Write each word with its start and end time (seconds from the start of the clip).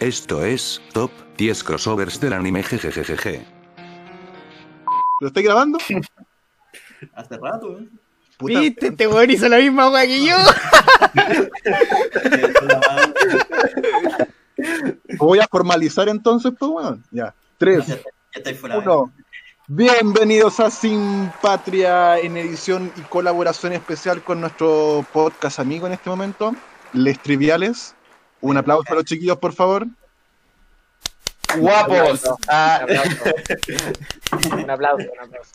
Esto 0.00 0.44
es 0.44 0.80
Top 0.92 1.10
10 1.36 1.64
crossovers 1.64 2.20
del 2.20 2.32
anime 2.32 2.62
jejejeje. 2.62 3.46
¿Lo 5.20 5.28
estoy 5.28 5.42
grabando? 5.44 5.78
Hace 7.14 7.36
rato, 7.36 7.78
¿eh? 7.78 7.88
Puta, 8.36 8.60
¿Viste? 8.60 8.88
Este 8.88 9.06
weón 9.06 9.30
hizo 9.30 9.48
la 9.48 9.58
misma 9.58 9.88
weá 9.90 10.06
que 10.06 10.24
yo. 10.24 10.36
Voy 15.18 15.38
a 15.38 15.46
formalizar 15.48 16.08
entonces, 16.08 16.52
pues, 16.58 16.70
weón. 16.70 17.04
Ya. 17.10 17.34
Tres, 17.58 17.86
Ya 17.86 17.98
estáis 18.34 18.58
fuera. 18.58 18.76
¿eh? 18.76 18.78
uno. 18.78 19.12
Bienvenidos 19.68 20.58
a 20.60 20.70
Sin 20.70 21.30
Patria 21.40 22.18
en 22.18 22.36
edición 22.36 22.92
y 22.96 23.00
colaboración 23.02 23.72
especial 23.72 24.22
con 24.22 24.40
nuestro 24.40 25.06
podcast 25.12 25.60
amigo 25.60 25.86
en 25.86 25.92
este 25.94 26.10
momento, 26.10 26.54
Les 26.92 27.18
Triviales. 27.20 27.94
Un 28.42 28.56
aplauso 28.58 28.84
para 28.84 28.96
los 28.96 29.04
chiquillos, 29.04 29.38
por 29.38 29.52
favor. 29.54 29.86
Guapos. 31.58 32.22
Ah, 32.48 32.84
Un 34.42 34.70
aplauso, 34.70 35.06
un 35.12 35.20
aplauso. 35.20 35.52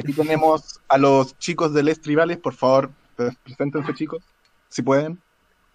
Aquí 0.00 0.12
tenemos 0.14 0.80
a 0.88 0.96
los 0.98 1.38
chicos 1.38 1.74
de 1.74 1.82
Les 1.82 2.00
Tribales, 2.00 2.38
por 2.38 2.54
favor, 2.54 2.90
pre- 3.16 3.36
preséntense 3.44 3.92
chicos, 3.94 4.22
si 4.68 4.80
pueden, 4.82 5.20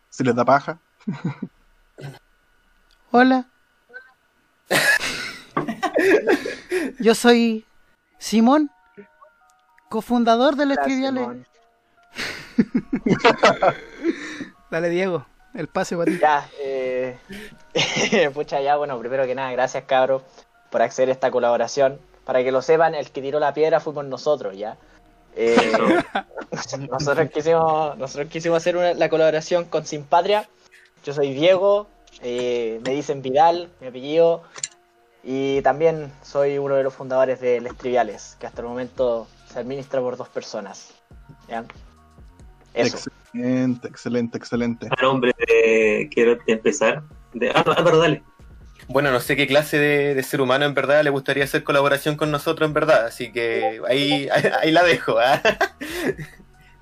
si 0.09 0.23
les 0.23 0.35
da 0.35 0.43
paja. 0.43 0.79
Hola. 3.11 3.47
Yo 6.99 7.13
soy 7.13 7.65
Simón, 8.17 8.71
cofundador 9.89 10.55
de 10.55 10.65
los 10.65 10.77
triviales. 10.81 11.27
Dale, 14.71 14.89
Diego, 14.89 15.25
el 15.53 15.67
pase 15.67 15.95
para 15.97 16.11
ti. 16.11 16.19
ya, 16.19 16.49
eh, 16.59 17.17
pucha, 18.33 18.61
ya, 18.61 18.75
bueno, 18.77 18.97
primero 18.99 19.25
que 19.25 19.35
nada, 19.35 19.51
gracias 19.51 19.83
cabros 19.85 20.21
por 20.69 20.81
acceder 20.81 21.09
a 21.09 21.13
esta 21.13 21.31
colaboración. 21.31 21.99
Para 22.25 22.43
que 22.43 22.51
lo 22.51 22.61
sepan, 22.61 22.95
el 22.95 23.11
que 23.11 23.21
tiró 23.21 23.39
la 23.39 23.53
piedra 23.53 23.79
fuimos 23.81 24.05
nosotros, 24.05 24.55
¿ya? 24.57 24.77
Eh, 25.35 25.55
nosotros 26.89 27.29
quisimos 27.31 27.97
nosotros 27.97 28.29
quisimos 28.29 28.57
hacer 28.57 28.77
una- 28.77 28.93
la 28.93 29.09
colaboración 29.09 29.65
con 29.65 29.85
Sin 29.85 30.03
Patria. 30.03 30.47
Yo 31.03 31.13
soy 31.13 31.33
Diego, 31.33 31.87
eh, 32.21 32.79
me 32.85 32.91
dicen 32.91 33.21
Vidal, 33.21 33.69
mi 33.81 33.87
apellido, 33.87 34.43
y 35.23 35.61
también 35.63 36.13
soy 36.23 36.57
uno 36.59 36.75
de 36.75 36.83
los 36.83 36.93
fundadores 36.93 37.41
de 37.41 37.59
Les 37.61 37.75
Triviales, 37.75 38.37
que 38.39 38.47
hasta 38.47 38.61
el 38.61 38.67
momento 38.67 39.27
se 39.51 39.59
administra 39.59 39.99
por 39.99 40.15
dos 40.17 40.29
personas. 40.29 40.91
¿ya? 41.49 41.65
Eso. 42.73 42.95
Excelente, 42.97 43.22
excelente, 43.33 44.37
excelente. 44.37 44.87
A 44.97 45.01
nombre 45.01 45.33
de. 45.47 46.09
Quiero 46.11 46.37
empezar. 46.47 47.03
De... 47.33 47.49
Ah, 47.49 47.63
Álvaro, 47.65 47.97
dale. 47.97 48.23
Bueno, 48.87 49.11
no 49.11 49.19
sé 49.19 49.35
qué 49.35 49.47
clase 49.47 49.77
de, 49.77 50.13
de 50.13 50.23
ser 50.23 50.41
humano 50.41 50.65
en 50.65 50.73
verdad 50.73 51.03
le 51.03 51.09
gustaría 51.09 51.45
hacer 51.45 51.63
colaboración 51.63 52.15
con 52.15 52.31
nosotros 52.31 52.67
en 52.67 52.73
verdad, 52.73 53.05
así 53.05 53.31
que 53.31 53.81
ahí, 53.87 54.27
ahí, 54.29 54.43
ahí 54.61 54.71
la 54.71 54.83
dejo. 54.83 55.17
¿ah? 55.19 55.41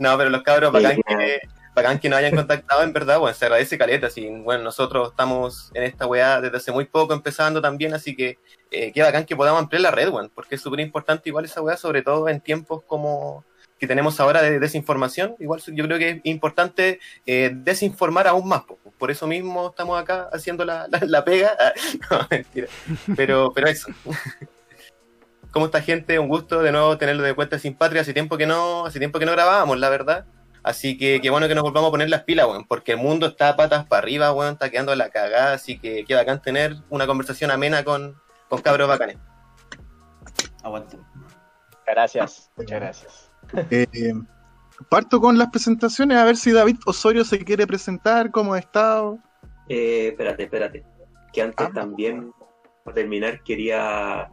No, 0.02 0.18
pero 0.18 0.32
los 0.32 0.42
cabros, 0.42 0.72
bacán 0.72 1.00
que, 1.08 1.42
bacán 1.76 2.00
que 2.00 2.10
nos 2.10 2.18
hayan 2.18 2.36
contactado 2.36 2.82
en 2.82 2.92
verdad, 2.92 3.20
bueno, 3.20 3.36
se 3.36 3.46
agradece 3.46 3.78
caleta, 3.78 4.08
así, 4.08 4.28
bueno, 4.28 4.64
nosotros 4.64 5.12
estamos 5.12 5.70
en 5.76 5.84
esta 5.84 6.08
weá 6.08 6.42
desde 6.42 6.58
hace 6.58 6.72
muy 6.72 6.86
poco 6.86 7.14
empezando 7.14 7.62
también, 7.62 7.94
así 7.94 8.16
que 8.16 8.40
eh, 8.72 8.92
qué 8.92 9.04
bacán 9.04 9.26
que 9.26 9.36
podamos 9.36 9.62
ampliar 9.62 9.84
la 9.84 9.92
red, 9.92 10.10
weón, 10.10 10.32
porque 10.34 10.56
es 10.56 10.62
súper 10.62 10.80
importante 10.80 11.30
igual 11.30 11.46
esa 11.46 11.62
weá, 11.62 11.78
sobre 11.78 12.02
todo 12.02 12.28
en 12.30 12.42
tiempos 12.42 12.82
como 12.88 13.46
que 13.82 13.88
tenemos 13.88 14.20
ahora 14.20 14.44
de 14.44 14.60
desinformación, 14.60 15.36
igual 15.40 15.60
yo 15.66 15.86
creo 15.86 15.98
que 15.98 16.10
es 16.12 16.22
importante 16.26 17.00
eh, 17.26 17.50
desinformar 17.52 18.28
aún 18.28 18.48
más, 18.48 18.62
po. 18.62 18.78
por 19.00 19.10
eso 19.10 19.26
mismo 19.26 19.70
estamos 19.70 20.00
acá 20.00 20.30
haciendo 20.32 20.64
la, 20.64 20.88
la, 20.88 21.00
la 21.02 21.26
pega, 21.26 21.58
no, 22.12 22.28
mentira, 22.30 22.68
pero, 23.16 23.52
pero 23.52 23.68
eso. 23.68 23.88
¿Cómo 25.52 25.66
está 25.66 25.82
gente? 25.82 26.20
Un 26.20 26.28
gusto 26.28 26.62
de 26.62 26.72
nuevo 26.72 26.96
tenerlo 27.00 27.24
de 27.24 27.34
cuenta 27.34 27.58
sin 27.58 27.74
patria, 27.74 28.04
hace 28.04 28.14
tiempo 28.14 28.38
que 28.38 28.46
no, 28.46 28.86
hace 28.86 29.00
tiempo 29.00 29.18
que 29.18 29.26
no 29.26 29.32
grabábamos, 29.32 29.80
la 29.80 29.90
verdad. 29.90 30.26
Así 30.62 30.96
que 30.96 31.20
qué 31.20 31.32
bueno 31.32 31.48
que 31.48 31.56
nos 31.56 31.64
volvamos 31.64 31.88
a 31.88 31.92
poner 31.92 32.10
las 32.12 32.22
pilas, 32.22 32.46
weón, 32.46 32.66
porque 32.66 32.92
el 32.92 33.00
mundo 33.00 33.26
está 33.26 33.56
patas 33.56 33.88
para 33.88 34.04
arriba, 34.04 34.32
weón, 34.32 34.54
está 34.54 34.70
quedando 34.70 34.94
la 34.94 35.10
cagada, 35.10 35.54
así 35.54 35.80
que 35.80 36.06
qué 36.06 36.14
bacán 36.14 36.40
tener 36.40 36.76
una 36.92 37.08
conversación 37.08 37.50
amena 37.50 37.84
con, 37.84 38.16
con 38.48 38.62
cabros 38.62 38.88
bacanes. 38.88 39.18
Aguante. 40.62 41.00
Gracias, 41.88 42.52
muchas 42.56 42.80
gracias. 42.80 43.31
Eh, 43.70 44.14
parto 44.90 45.20
con 45.22 45.38
las 45.38 45.50
presentaciones, 45.50 46.18
a 46.18 46.26
ver 46.26 46.38
si 46.38 46.52
David 46.52 46.78
Osorio 46.86 47.24
se 47.26 47.44
quiere 47.44 47.68
presentar, 47.68 48.32
cómo 48.32 48.54
ha 48.54 48.60
estado. 48.60 49.20
Eh, 49.70 50.10
espérate, 50.10 50.44
espérate. 50.44 50.84
Que 51.34 51.42
antes 51.42 51.68
Ah. 51.68 51.72
también, 51.74 52.32
para 52.84 52.96
terminar, 52.96 53.42
quería 53.44 54.30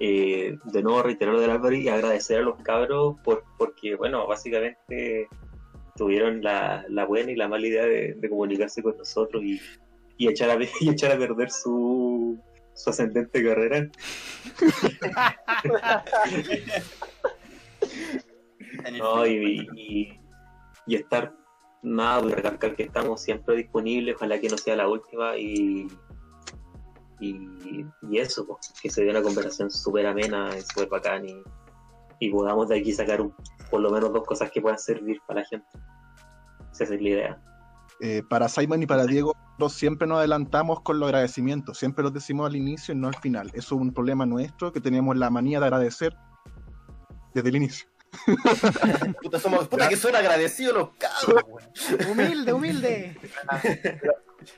eh, 0.00 0.56
de 0.64 0.82
nuevo 0.82 1.02
reiterar 1.02 1.34
lo 1.34 1.40
del 1.40 1.50
Álvaro 1.50 1.74
y 1.74 1.88
agradecer 1.88 2.38
a 2.38 2.42
los 2.42 2.56
cabros 2.62 3.16
por, 3.24 3.44
porque, 3.58 3.96
bueno, 3.96 4.26
básicamente 4.26 5.28
tuvieron 5.96 6.42
la, 6.42 6.84
la 6.88 7.04
buena 7.04 7.32
y 7.32 7.36
la 7.36 7.48
mala 7.48 7.66
idea 7.66 7.84
de, 7.84 8.14
de 8.14 8.30
comunicarse 8.30 8.82
con 8.82 8.96
nosotros 8.96 9.42
y, 9.42 9.60
y, 10.16 10.28
echar, 10.28 10.50
a, 10.50 10.58
y 10.80 10.88
echar 10.88 11.10
a 11.10 11.18
perder 11.18 11.50
su, 11.50 12.38
su 12.74 12.90
ascendente 12.90 13.42
carrera. 13.44 13.88
No, 18.98 19.26
y, 19.26 19.66
y, 19.74 20.20
y 20.86 20.94
estar 20.96 21.34
nada, 21.82 22.22
pues, 22.22 22.34
recalcar 22.34 22.74
que 22.76 22.84
estamos 22.84 23.20
siempre 23.22 23.56
disponibles, 23.56 24.16
ojalá 24.16 24.40
que 24.40 24.48
no 24.48 24.58
sea 24.58 24.76
la 24.76 24.88
última 24.88 25.36
y, 25.36 25.86
y, 27.20 27.84
y 28.02 28.18
eso, 28.18 28.46
pues, 28.46 28.72
que 28.82 28.90
se 28.90 29.04
dé 29.04 29.10
una 29.10 29.22
conversación 29.22 29.70
súper 29.70 30.06
amena 30.06 30.50
y 30.56 30.62
súper 30.62 30.88
bacán 30.88 31.28
y, 31.28 31.42
y 32.20 32.30
podamos 32.30 32.68
de 32.68 32.78
aquí 32.80 32.92
sacar 32.92 33.20
un- 33.20 33.34
por 33.70 33.80
lo 33.80 33.90
menos 33.90 34.12
dos 34.12 34.24
cosas 34.24 34.50
que 34.50 34.60
puedan 34.60 34.78
servir 34.78 35.20
para 35.26 35.40
la 35.40 35.46
gente. 35.46 35.66
Esa 36.72 36.84
es 36.84 36.90
la 36.90 37.08
idea. 37.08 37.42
Eh, 38.00 38.22
para 38.28 38.48
Simon 38.48 38.82
y 38.82 38.86
para 38.86 39.04
Diego, 39.06 39.34
nosotros 39.36 39.72
siempre 39.72 40.06
nos 40.06 40.18
adelantamos 40.18 40.80
con 40.82 41.00
los 41.00 41.08
agradecimientos, 41.08 41.78
siempre 41.78 42.04
los 42.04 42.12
decimos 42.12 42.46
al 42.46 42.54
inicio 42.56 42.94
y 42.94 42.96
no 42.96 43.08
al 43.08 43.16
final. 43.16 43.48
Eso 43.54 43.74
es 43.74 43.80
un 43.80 43.92
problema 43.92 44.24
nuestro, 44.24 44.72
que 44.72 44.80
tenemos 44.80 45.16
la 45.16 45.30
manía 45.30 45.58
de 45.58 45.66
agradecer 45.66 46.16
desde 47.34 47.48
el 47.48 47.56
inicio. 47.56 47.88
Puta, 49.22 49.38
somos, 49.38 49.68
puta 49.68 49.88
que 49.88 49.96
son 49.96 50.16
agradecidos 50.16 50.74
los 50.74 50.88
cabros. 50.96 51.44
Humilde, 52.10 52.52
humilde. 52.52 53.16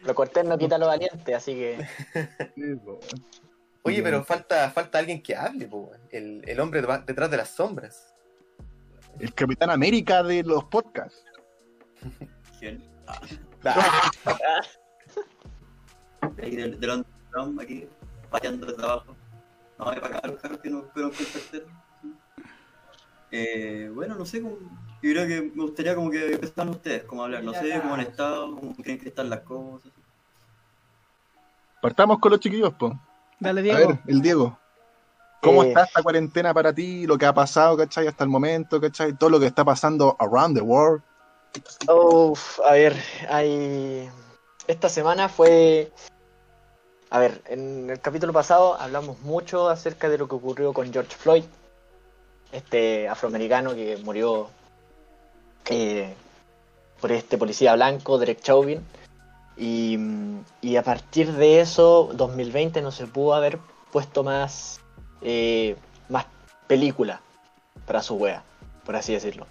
Lo 0.02 0.14
cortés 0.14 0.44
no 0.44 0.56
quita 0.56 0.78
lo 0.78 0.86
valiente, 0.86 1.34
así 1.34 1.54
que 1.54 1.86
Oye, 3.82 4.02
pero 4.02 4.24
falta, 4.24 4.70
falta 4.70 4.98
alguien 4.98 5.22
que 5.22 5.34
hable, 5.34 5.66
po, 5.66 5.90
el, 6.10 6.42
el 6.46 6.60
hombre 6.60 6.82
detrás 7.06 7.30
de 7.30 7.36
las 7.36 7.50
sombras. 7.50 8.14
El 9.18 9.34
Capitán 9.34 9.70
América 9.70 10.22
de 10.22 10.42
los 10.42 10.64
podcasts. 10.64 11.24
¿Quién? 12.58 12.82
Ah, 13.62 13.82
Ahí 16.42 16.56
de, 16.56 16.70
de 16.70 16.86
London, 16.86 17.60
aquí, 17.60 17.86
pateando 18.30 18.66
de 18.66 18.72
trabajo. 18.72 19.14
No, 19.78 19.84
para 19.84 20.06
acá 20.06 20.28
los 20.28 20.40
carros 20.40 20.60
que 20.60 20.70
no 20.70 20.84
fueron 20.94 21.10
con 21.10 21.26
tercero. 21.26 21.66
Eh, 23.32 23.90
bueno, 23.94 24.14
no 24.16 24.24
sé, 24.26 24.42
cómo, 24.42 24.56
yo 25.02 25.12
creo 25.12 25.26
que 25.26 25.42
me 25.54 25.62
gustaría 25.62 25.94
como 25.94 26.10
que 26.10 26.32
empezaran 26.32 26.70
ustedes, 26.70 27.04
como 27.04 27.24
hablar, 27.24 27.44
no 27.44 27.52
sé 27.54 27.78
cómo 27.80 27.94
han 27.94 28.00
estado, 28.00 28.54
cómo 28.54 28.74
creen 28.74 28.98
que 28.98 29.08
están 29.08 29.30
las 29.30 29.40
cosas. 29.40 29.90
Partamos 31.80 32.18
con 32.18 32.32
los 32.32 32.40
chiquillos, 32.40 32.74
po. 32.74 32.98
Dale, 33.38 33.60
A 33.60 33.62
Diego. 33.62 33.88
ver, 33.88 33.98
el 34.06 34.20
Diego. 34.20 34.58
¿Cómo 35.40 35.64
Eh. 35.64 35.68
está 35.68 35.84
esta 35.84 36.02
cuarentena 36.02 36.52
para 36.52 36.72
ti? 36.74 37.06
Lo 37.06 37.16
que 37.16 37.24
ha 37.24 37.32
pasado, 37.32 37.76
¿cachai? 37.76 38.06
Hasta 38.06 38.24
el 38.24 38.30
momento, 38.30 38.78
¿cachai? 38.80 39.14
Todo 39.14 39.30
lo 39.30 39.40
que 39.40 39.46
está 39.46 39.64
pasando 39.64 40.14
around 40.18 40.56
the 40.56 40.62
world. 40.62 41.02
Uf, 41.88 42.60
a 42.60 42.72
ver, 42.72 42.96
hay... 43.30 44.10
Esta 44.66 44.88
semana 44.90 45.28
fue... 45.30 45.90
A 47.08 47.18
ver, 47.18 47.42
en 47.46 47.88
el 47.90 48.00
capítulo 48.00 48.32
pasado 48.32 48.74
hablamos 48.78 49.18
mucho 49.22 49.68
acerca 49.70 50.08
de 50.10 50.18
lo 50.18 50.28
que 50.28 50.34
ocurrió 50.36 50.72
con 50.74 50.92
George 50.92 51.16
Floyd, 51.16 51.44
este 52.52 53.08
afroamericano 53.08 53.74
que 53.74 53.96
murió 53.98 54.48
eh, 55.66 56.14
por 57.00 57.12
este 57.12 57.38
policía 57.38 57.74
blanco, 57.74 58.18
Derek 58.18 58.40
Chauvin. 58.40 58.80
Y, 59.56 59.98
y 60.62 60.76
a 60.76 60.82
partir 60.82 61.32
de 61.32 61.60
eso, 61.60 62.10
2020 62.14 62.80
no 62.80 62.92
se 62.92 63.06
pudo 63.06 63.34
haber 63.34 63.58
puesto 63.92 64.22
más, 64.22 64.80
eh, 65.20 65.76
más 66.08 66.26
película 66.66 67.20
para 67.86 68.02
su 68.02 68.14
wea, 68.14 68.42
por 68.84 68.96
así 68.96 69.12
decirlo 69.12 69.46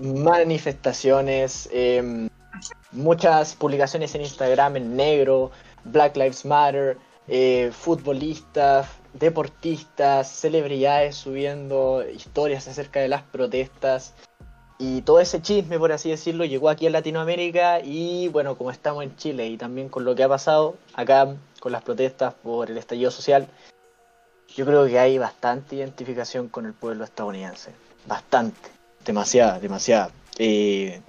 manifestaciones, 0.00 1.68
eh, 1.72 2.28
muchas 2.92 3.54
publicaciones 3.54 4.14
en 4.14 4.22
Instagram 4.22 4.76
en 4.76 4.96
negro, 4.96 5.50
Black 5.84 6.16
Lives 6.16 6.44
Matter, 6.44 6.98
eh, 7.28 7.70
futbolistas, 7.72 8.88
deportistas, 9.12 10.30
celebridades 10.30 11.16
subiendo 11.16 12.04
historias 12.08 12.68
acerca 12.68 13.00
de 13.00 13.08
las 13.08 13.22
protestas. 13.22 14.14
y 14.78 15.02
todo 15.02 15.20
ese 15.20 15.42
chisme, 15.42 15.78
por 15.78 15.92
así 15.92 16.08
decirlo, 16.08 16.46
llegó 16.46 16.70
aquí 16.70 16.86
a 16.86 16.90
Latinoamérica 16.90 17.80
y 17.80 18.28
bueno, 18.28 18.56
como 18.56 18.70
estamos 18.70 19.04
en 19.04 19.14
Chile 19.16 19.46
y 19.46 19.58
también 19.58 19.90
con 19.90 20.04
lo 20.06 20.14
que 20.14 20.22
ha 20.22 20.28
pasado 20.28 20.76
acá 20.94 21.34
con 21.60 21.72
las 21.72 21.82
protestas 21.82 22.32
por 22.42 22.70
el 22.70 22.78
estallido 22.78 23.10
social, 23.10 23.46
yo 24.56 24.64
creo 24.64 24.86
que 24.86 24.98
hay 24.98 25.18
bastante 25.18 25.76
identificación 25.76 26.48
con 26.48 26.66
el 26.66 26.72
pueblo 26.72 27.04
estadounidense. 27.04 27.72
Bastante. 28.06 28.70
Demasiada, 29.04 29.58
demasiada. 29.60 30.10
Eh, 30.38 31.02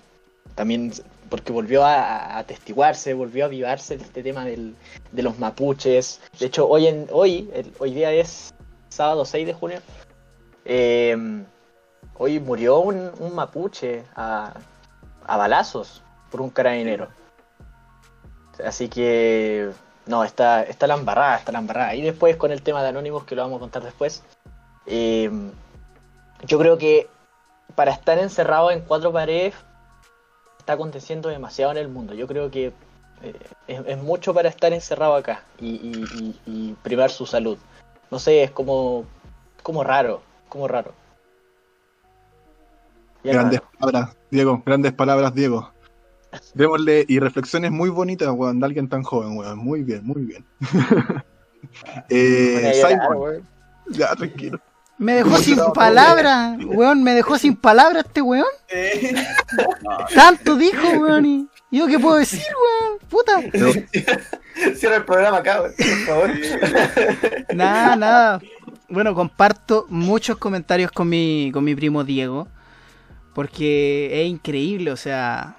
también 0.56 0.92
porque 1.32 1.52
volvió 1.52 1.84
a, 1.84 2.38
atestiguarse, 2.38 3.16
volvió 3.16 3.46
a 3.46 3.48
avivarse 3.48 3.96
este 3.96 4.22
tema 4.22 4.46
del, 4.46 4.76
de 5.12 5.24
los 5.24 5.40
mapuches. 5.40 6.22
De 6.40 6.46
hecho, 6.46 6.68
hoy, 6.68 6.86
en, 6.86 7.08
hoy, 7.12 7.50
hoy 7.80 7.96
día 7.96 8.12
es 8.12 8.54
sábado 8.90 9.26
6 9.26 9.48
de 9.48 9.54
junio. 9.54 9.80
Eh, 10.66 11.44
Hoy 12.24 12.40
murió 12.40 12.82
un, 12.82 13.12
mapuche 13.34 14.04
a, 14.16 14.54
balazos 15.26 16.04
por 16.30 16.42
un 16.42 16.52
carabinero. 16.52 17.08
Así 18.64 18.90
que. 18.90 19.72
No, 20.06 20.24
está, 20.24 20.62
está 20.62 20.86
la 20.86 20.94
embarrada, 20.94 21.38
está 21.38 21.52
la 21.52 21.58
embarrada. 21.58 21.96
Y 21.96 22.04
después 22.04 22.36
con 22.36 22.52
el 22.52 22.62
tema 22.62 22.84
de 22.84 22.90
Anónimos, 22.90 23.24
que 23.24 23.34
lo 23.34 23.42
vamos 23.42 23.58
a 23.58 23.62
contar 23.62 23.82
después. 23.82 24.24
Eh, 24.86 25.32
yo 26.46 26.60
creo 26.60 26.78
que 26.78 27.10
para 27.74 27.90
estar 27.90 28.20
encerrado 28.20 28.70
en 28.70 28.82
cuatro 28.82 29.12
paredes 29.12 29.56
está 30.62 30.74
aconteciendo 30.74 31.30
demasiado 31.30 31.72
en 31.72 31.78
el 31.80 31.90
mundo. 31.90 32.14
Yo 32.14 32.28
creo 32.28 32.50
que 32.50 32.72
eh, 33.24 33.34
es, 33.68 33.98
mucho 33.98 34.34
para 34.34 34.48
estar 34.50 34.72
encerrado 34.72 35.16
acá 35.16 35.44
y, 35.60 36.36
y, 36.46 36.76
primar 36.84 37.10
su 37.10 37.26
salud. 37.26 37.58
No 38.12 38.20
sé, 38.20 38.44
es 38.44 38.52
como, 38.52 39.06
como 39.64 39.84
raro, 39.84 40.22
como 40.50 40.68
raro. 40.68 40.94
Grandes 43.24 43.62
palabras, 43.62 44.16
Diego, 44.30 44.64
grandes 44.66 44.94
palabras, 44.94 45.34
Diego. 45.34 45.72
Démosle, 46.54 47.06
y 47.08 47.20
reflexiones 47.20 47.72
muy 47.72 47.90
bonitas, 47.90 48.30
weón, 48.30 48.60
de 48.60 48.66
alguien 48.66 48.88
tan 48.88 49.04
joven, 49.04 49.38
weón. 49.38 49.58
Muy 49.58 49.84
bien, 49.84 50.06
muy 50.06 50.24
bien. 50.24 50.46
eh, 52.10 52.72
Simon. 52.74 53.44
Ya, 53.90 54.16
tranquilo. 54.16 54.60
Me 55.02 55.16
dejó 55.16 55.36
sin 55.38 55.58
palabras, 55.74 56.60
weón, 56.64 57.02
me 57.02 57.16
dejó 57.16 57.36
sin 57.40 57.56
palabras 57.56 58.06
este 58.06 58.22
weón. 58.22 58.46
Tanto 60.14 60.56
dijo, 60.56 60.88
weón, 61.00 61.26
y 61.26 61.50
yo 61.72 61.88
qué 61.88 61.98
puedo 61.98 62.18
decir, 62.18 62.44
weón, 62.62 63.00
puta. 63.10 63.42
Cierra 64.76 64.98
el 64.98 65.06
programa 65.06 65.38
acá, 65.38 65.64
weón, 65.64 65.74
por 65.76 66.06
favor. 66.06 66.32
Nada, 67.56 67.96
nada. 67.96 68.42
Bueno, 68.90 69.16
comparto 69.16 69.88
muchos 69.90 70.38
comentarios 70.38 70.92
con 70.92 71.10
mi, 71.10 71.50
con 71.52 71.64
mi 71.64 71.74
primo 71.74 72.04
Diego. 72.04 72.48
Porque 73.34 74.22
es 74.22 74.30
increíble, 74.30 74.92
o 74.92 74.98
sea, 74.98 75.58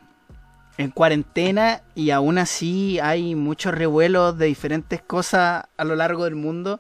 en 0.79 0.93
cuarentena 0.93 1.83
y 1.97 2.11
aún 2.11 2.38
así 2.38 3.00
hay 3.00 3.35
muchos 3.35 3.75
revuelos 3.75 4.38
de 4.38 4.47
diferentes 4.47 5.03
cosas 5.03 5.65
a 5.77 5.85
lo 5.85 5.97
largo 5.97 6.27
del 6.27 6.37
mundo. 6.37 6.79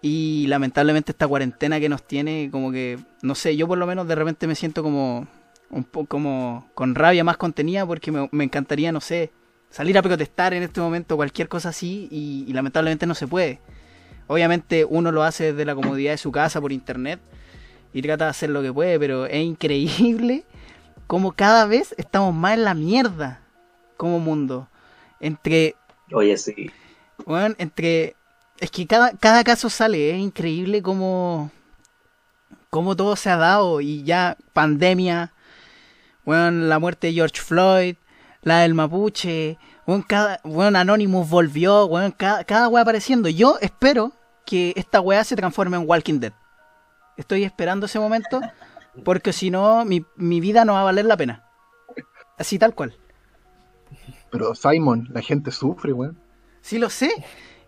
Y 0.00 0.46
lamentablemente 0.46 1.12
esta 1.12 1.26
cuarentena 1.26 1.80
que 1.80 1.88
nos 1.88 2.02
tiene, 2.02 2.48
como 2.52 2.70
que, 2.70 2.98
no 3.22 3.34
sé, 3.34 3.56
yo 3.56 3.66
por 3.66 3.78
lo 3.78 3.86
menos 3.86 4.06
de 4.06 4.14
repente 4.14 4.46
me 4.46 4.54
siento 4.54 4.82
como 4.82 5.26
un 5.70 5.84
poco 5.84 6.06
como 6.06 6.68
con 6.74 6.94
rabia 6.94 7.24
más 7.24 7.36
contenida 7.36 7.84
porque 7.84 8.10
me, 8.10 8.44
encantaría, 8.44 8.92
no 8.92 9.00
sé, 9.00 9.32
salir 9.70 9.98
a 9.98 10.02
protestar 10.02 10.54
en 10.54 10.62
este 10.62 10.80
momento, 10.80 11.16
cualquier 11.16 11.48
cosa 11.48 11.70
así, 11.70 12.08
y, 12.10 12.44
y 12.46 12.52
lamentablemente 12.52 13.06
no 13.06 13.14
se 13.14 13.26
puede. 13.26 13.60
Obviamente 14.28 14.84
uno 14.84 15.10
lo 15.10 15.22
hace 15.22 15.52
desde 15.52 15.64
la 15.64 15.74
comodidad 15.74 16.12
de 16.12 16.18
su 16.18 16.30
casa 16.30 16.60
por 16.60 16.72
internet 16.72 17.20
y 17.92 18.02
trata 18.02 18.24
de 18.24 18.30
hacer 18.30 18.50
lo 18.50 18.62
que 18.62 18.72
puede, 18.72 18.98
pero 18.98 19.26
es 19.26 19.42
increíble 19.42 20.44
como 21.08 21.32
cada 21.32 21.66
vez 21.66 21.94
estamos 21.96 22.34
más 22.34 22.54
en 22.54 22.64
la 22.64 22.74
mierda 22.74 23.40
como 23.96 24.20
mundo. 24.20 24.68
Entre. 25.18 25.74
Oye, 26.12 26.36
sí. 26.36 26.70
Bueno, 27.26 27.54
entre. 27.58 28.14
Es 28.60 28.70
que 28.70 28.86
cada, 28.86 29.12
cada 29.16 29.44
caso 29.44 29.70
sale, 29.70 30.10
es 30.10 30.18
increíble 30.18 30.82
como. 30.82 31.50
Como 32.70 32.96
todo 32.96 33.16
se 33.16 33.30
ha 33.30 33.38
dado 33.38 33.80
y 33.80 34.02
ya 34.02 34.36
pandemia, 34.52 35.32
bueno, 36.26 36.50
la 36.66 36.78
muerte 36.78 37.06
de 37.06 37.14
George 37.14 37.40
Floyd, 37.40 37.96
la 38.42 38.58
del 38.58 38.74
mapuche, 38.74 39.56
bueno, 39.86 40.04
cada, 40.06 40.38
bueno 40.44 40.78
Anonymous 40.78 41.30
volvió, 41.30 41.88
bueno, 41.88 42.14
cada, 42.14 42.44
cada 42.44 42.68
wea 42.68 42.82
apareciendo. 42.82 43.30
Yo 43.30 43.56
espero 43.62 44.12
que 44.44 44.74
esta 44.76 45.00
wea 45.00 45.24
se 45.24 45.34
transforme 45.34 45.78
en 45.78 45.88
Walking 45.88 46.20
Dead. 46.20 46.34
Estoy 47.16 47.44
esperando 47.44 47.86
ese 47.86 47.98
momento 47.98 48.40
porque 49.04 49.32
si 49.32 49.50
no, 49.50 49.84
mi, 49.84 50.04
vida 50.40 50.64
no 50.64 50.74
va 50.74 50.80
a 50.80 50.84
valer 50.84 51.04
la 51.04 51.16
pena. 51.16 51.44
Así 52.38 52.58
tal 52.58 52.74
cual. 52.74 52.96
Pero 54.30 54.54
Simon, 54.54 55.08
la 55.12 55.22
gente 55.22 55.50
sufre, 55.50 55.92
weón. 55.92 56.18
Sí 56.60 56.78
lo 56.78 56.90
sé. 56.90 57.10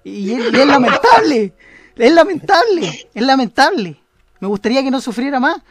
Y 0.05 0.32
es, 0.32 0.52
lamentable. 0.52 1.55
Es 1.97 2.12
lamentable. 2.12 3.08
Es 3.12 3.23
lamentable. 3.23 4.00
Me 4.41 4.49
gustaría 4.49 4.82
que 4.82 4.91
no 4.91 5.00
sufriera 5.00 5.41
más. 5.41 5.62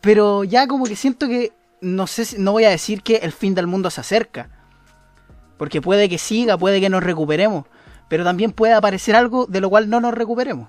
Pero 0.00 0.44
ya 0.44 0.66
como 0.66 0.84
que 0.84 0.96
siento 0.96 1.26
que 1.26 1.52
no 1.80 2.06
sé, 2.06 2.38
no 2.38 2.52
voy 2.52 2.64
a 2.64 2.70
decir 2.70 3.02
que 3.02 3.16
el 3.16 3.32
fin 3.32 3.54
del 3.54 3.66
mundo 3.66 3.90
se 3.90 4.00
acerca. 4.00 4.50
Porque 5.56 5.82
puede 5.82 6.08
que 6.08 6.18
siga, 6.18 6.56
puede 6.56 6.80
que 6.80 6.88
nos 6.88 7.02
recuperemos. 7.02 7.66
Pero 8.08 8.24
también 8.24 8.52
puede 8.52 8.72
aparecer 8.72 9.16
algo 9.16 9.46
de 9.46 9.60
lo 9.60 9.68
cual 9.68 9.90
no 9.90 10.00
nos 10.00 10.14
recuperemos. 10.14 10.68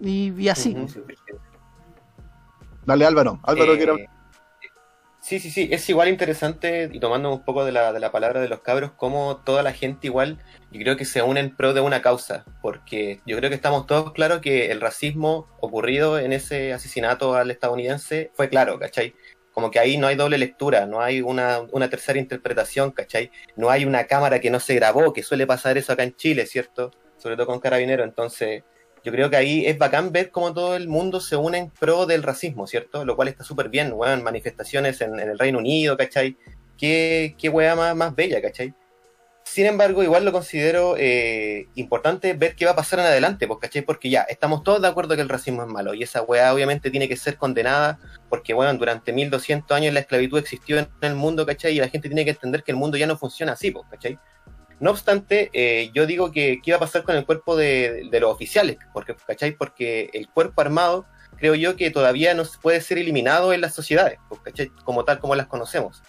Y, 0.00 0.48
así. 0.48 0.76
Dale 2.84 3.06
Álvaro, 3.06 3.40
Álvaro 3.44 3.74
eh, 3.74 4.08
Sí, 5.24 5.40
sí, 5.40 5.50
sí, 5.50 5.70
es 5.72 5.88
igual 5.88 6.08
interesante, 6.10 6.90
y 6.92 7.00
tomando 7.00 7.32
un 7.32 7.42
poco 7.46 7.64
de 7.64 7.72
la, 7.72 7.94
de 7.94 7.98
la 7.98 8.12
palabra 8.12 8.42
de 8.42 8.48
los 8.48 8.60
cabros, 8.60 8.92
como 8.92 9.38
toda 9.38 9.62
la 9.62 9.72
gente 9.72 10.06
igual, 10.06 10.38
yo 10.70 10.80
creo 10.82 10.98
que 10.98 11.06
se 11.06 11.22
unen 11.22 11.46
en 11.46 11.56
pro 11.56 11.72
de 11.72 11.80
una 11.80 12.02
causa, 12.02 12.44
porque 12.60 13.22
yo 13.24 13.38
creo 13.38 13.48
que 13.48 13.56
estamos 13.56 13.86
todos 13.86 14.12
claros 14.12 14.42
que 14.42 14.70
el 14.70 14.82
racismo 14.82 15.48
ocurrido 15.60 16.18
en 16.18 16.34
ese 16.34 16.74
asesinato 16.74 17.34
al 17.36 17.50
estadounidense 17.50 18.32
fue 18.34 18.50
claro, 18.50 18.78
¿cachai? 18.78 19.14
Como 19.54 19.70
que 19.70 19.78
ahí 19.78 19.96
no 19.96 20.08
hay 20.08 20.16
doble 20.16 20.36
lectura, 20.36 20.84
no 20.84 21.00
hay 21.00 21.22
una, 21.22 21.60
una 21.72 21.88
tercera 21.88 22.18
interpretación, 22.18 22.90
¿cachai? 22.90 23.30
No 23.56 23.70
hay 23.70 23.86
una 23.86 24.04
cámara 24.04 24.40
que 24.40 24.50
no 24.50 24.60
se 24.60 24.74
grabó, 24.74 25.14
que 25.14 25.22
suele 25.22 25.46
pasar 25.46 25.78
eso 25.78 25.94
acá 25.94 26.02
en 26.02 26.14
Chile, 26.16 26.44
¿cierto? 26.44 26.90
Sobre 27.16 27.36
todo 27.36 27.46
con 27.46 27.60
Carabinero, 27.60 28.04
entonces 28.04 28.62
yo 29.04 29.12
creo 29.12 29.28
que 29.28 29.36
ahí 29.36 29.66
es 29.66 29.76
bacán 29.76 30.12
ver 30.12 30.30
cómo 30.30 30.54
todo 30.54 30.76
el 30.76 30.88
mundo 30.88 31.20
se 31.20 31.36
une 31.36 31.58
en 31.58 31.70
pro 31.70 32.06
del 32.06 32.22
racismo, 32.22 32.66
¿cierto? 32.66 33.04
Lo 33.04 33.16
cual 33.16 33.28
está 33.28 33.44
súper 33.44 33.68
bien, 33.68 33.92
weón, 33.92 34.22
manifestaciones 34.22 35.02
en, 35.02 35.20
el 35.20 35.38
Reino 35.38 35.58
Unido, 35.58 35.96
¿cachai? 35.96 36.38
Qué, 36.78 37.36
qué 37.38 37.50
weá 37.50 37.76
más, 37.76 37.94
más 37.94 38.14
bella, 38.16 38.40
¿cachai? 38.40 38.74
Sin 39.44 39.66
embargo, 39.66 40.02
igual 40.02 40.24
lo 40.24 40.32
considero 40.32 40.96
eh, 40.98 41.68
importante 41.74 42.32
ver 42.32 42.56
qué 42.56 42.64
va 42.64 42.70
a 42.70 42.76
pasar 42.76 42.98
en 43.00 43.04
adelante, 43.04 43.46
pues, 43.46 43.60
¿cachai? 43.60 43.82
Porque 43.82 44.08
ya, 44.08 44.22
estamos 44.22 44.62
todos 44.62 44.80
de 44.80 44.88
acuerdo 44.88 45.14
que 45.16 45.20
el 45.22 45.28
racismo 45.28 45.62
es 45.62 45.68
malo 45.68 45.92
y 45.92 46.02
esa 46.02 46.22
weá 46.22 46.54
obviamente 46.54 46.90
tiene 46.90 47.06
que 47.06 47.16
ser 47.16 47.36
condenada 47.36 47.98
porque, 48.30 48.54
bueno, 48.54 48.72
durante 48.72 49.12
1200 49.12 49.76
años 49.76 49.92
la 49.92 50.00
esclavitud 50.00 50.38
existió 50.38 50.78
en 50.78 50.88
el 51.02 51.14
mundo, 51.14 51.44
¿cachai? 51.44 51.76
Y 51.76 51.78
la 51.78 51.88
gente 51.88 52.08
tiene 52.08 52.24
que 52.24 52.30
entender 52.30 52.62
que 52.62 52.72
el 52.72 52.78
mundo 52.78 52.96
ya 52.96 53.06
no 53.06 53.18
funciona 53.18 53.52
así, 53.52 53.70
pues, 53.70 53.84
¿cachai? 53.90 54.18
No 54.80 54.90
obstante, 54.90 55.50
eh, 55.52 55.90
yo 55.94 56.06
digo 56.06 56.32
que 56.32 56.60
qué 56.62 56.70
iba 56.70 56.76
a 56.76 56.80
pasar 56.80 57.04
con 57.04 57.16
el 57.16 57.24
cuerpo 57.24 57.56
de, 57.56 58.08
los 58.12 58.30
oficiales, 58.30 58.76
porque, 58.92 59.14
¿cachai? 59.26 59.52
Porque 59.52 60.10
el 60.12 60.28
cuerpo 60.28 60.60
armado 60.60 61.06
creo 61.36 61.54
yo 61.54 61.76
que 61.76 61.90
todavía 61.90 62.34
no 62.34 62.44
puede 62.60 62.80
ser 62.80 62.98
eliminado 62.98 63.52
en 63.52 63.60
las 63.60 63.74
sociedades, 63.74 64.18
pues, 64.28 64.40
¿cachai? 64.42 64.68
Como 64.84 65.04
tal 65.04 65.18
como 65.18 65.34
las 65.34 65.46
conocemos. 65.46 66.02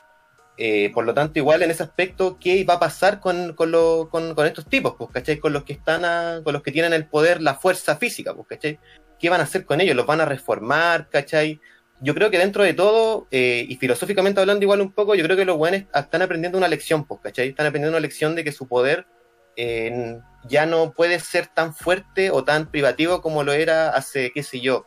Eh, 0.58 0.90
por 0.94 1.06
lo 1.06 1.14
tanto, 1.14 1.38
igual 1.38 1.64
en 1.64 1.72
ese 1.72 1.84
aspecto, 1.84 2.38
¿qué 2.40 2.64
va 2.64 2.76
a 2.76 2.80
pasar 2.80 3.20
con, 3.20 3.54
con, 3.54 3.72
con, 4.10 4.46
estos 4.46 4.66
tipos? 4.68 4.96
Pues, 4.98 5.10
¿cachai? 5.12 5.38
Con 5.38 5.54
los 5.54 5.64
que 5.64 5.74
están 5.74 6.44
con 6.44 6.54
los 6.54 6.64
que 6.64 6.72
tienen 6.72 6.94
el 6.94 7.08
poder, 7.08 7.42
la 7.42 7.56
fuerza 7.56 7.98
física, 7.98 8.34
pues, 8.34 8.48
¿cachai? 8.48 8.80
¿Qué 9.20 9.30
van 9.30 9.42
a 9.42 9.44
hacer 9.44 9.66
con 9.66 9.82
ellos? 9.82 9.96
¿Los 9.96 10.06
van 10.06 10.22
a 10.22 10.26
reformar, 10.26 11.10
¿cachai? 11.10 11.60
Yo 12.02 12.14
creo 12.14 12.30
que 12.30 12.38
dentro 12.38 12.64
de 12.64 12.74
todo, 12.74 13.28
eh, 13.32 13.66
y 13.68 13.78
filosóficamente 13.78 14.40
hablando 14.40 14.64
igual 14.64 14.82
un 14.82 14.92
poco, 14.92 15.16
yo 15.16 15.24
creo 15.24 15.38
que 15.38 15.46
los 15.46 15.58
buenos 15.58 15.84
están 15.94 16.22
aprendiendo 16.22 16.58
una 16.58 16.68
lección, 16.68 17.06
pues, 17.06 17.22
¿cachai? 17.22 17.50
Están 17.50 17.68
aprendiendo 17.68 17.98
una 17.98 18.02
lección 18.02 18.36
de 18.36 18.44
que 18.44 18.52
su 18.52 18.68
poder 18.68 19.08
eh, 19.56 20.20
ya 20.48 20.66
no 20.66 20.92
puede 20.92 21.20
ser 21.20 21.48
tan 21.48 21.74
fuerte 21.74 22.32
o 22.32 22.44
tan 22.44 22.70
privativo 22.70 23.22
como 23.22 23.44
lo 23.44 23.54
era 23.54 23.90
hace, 23.90 24.32
qué 24.34 24.44
sé 24.44 24.60
yo, 24.60 24.86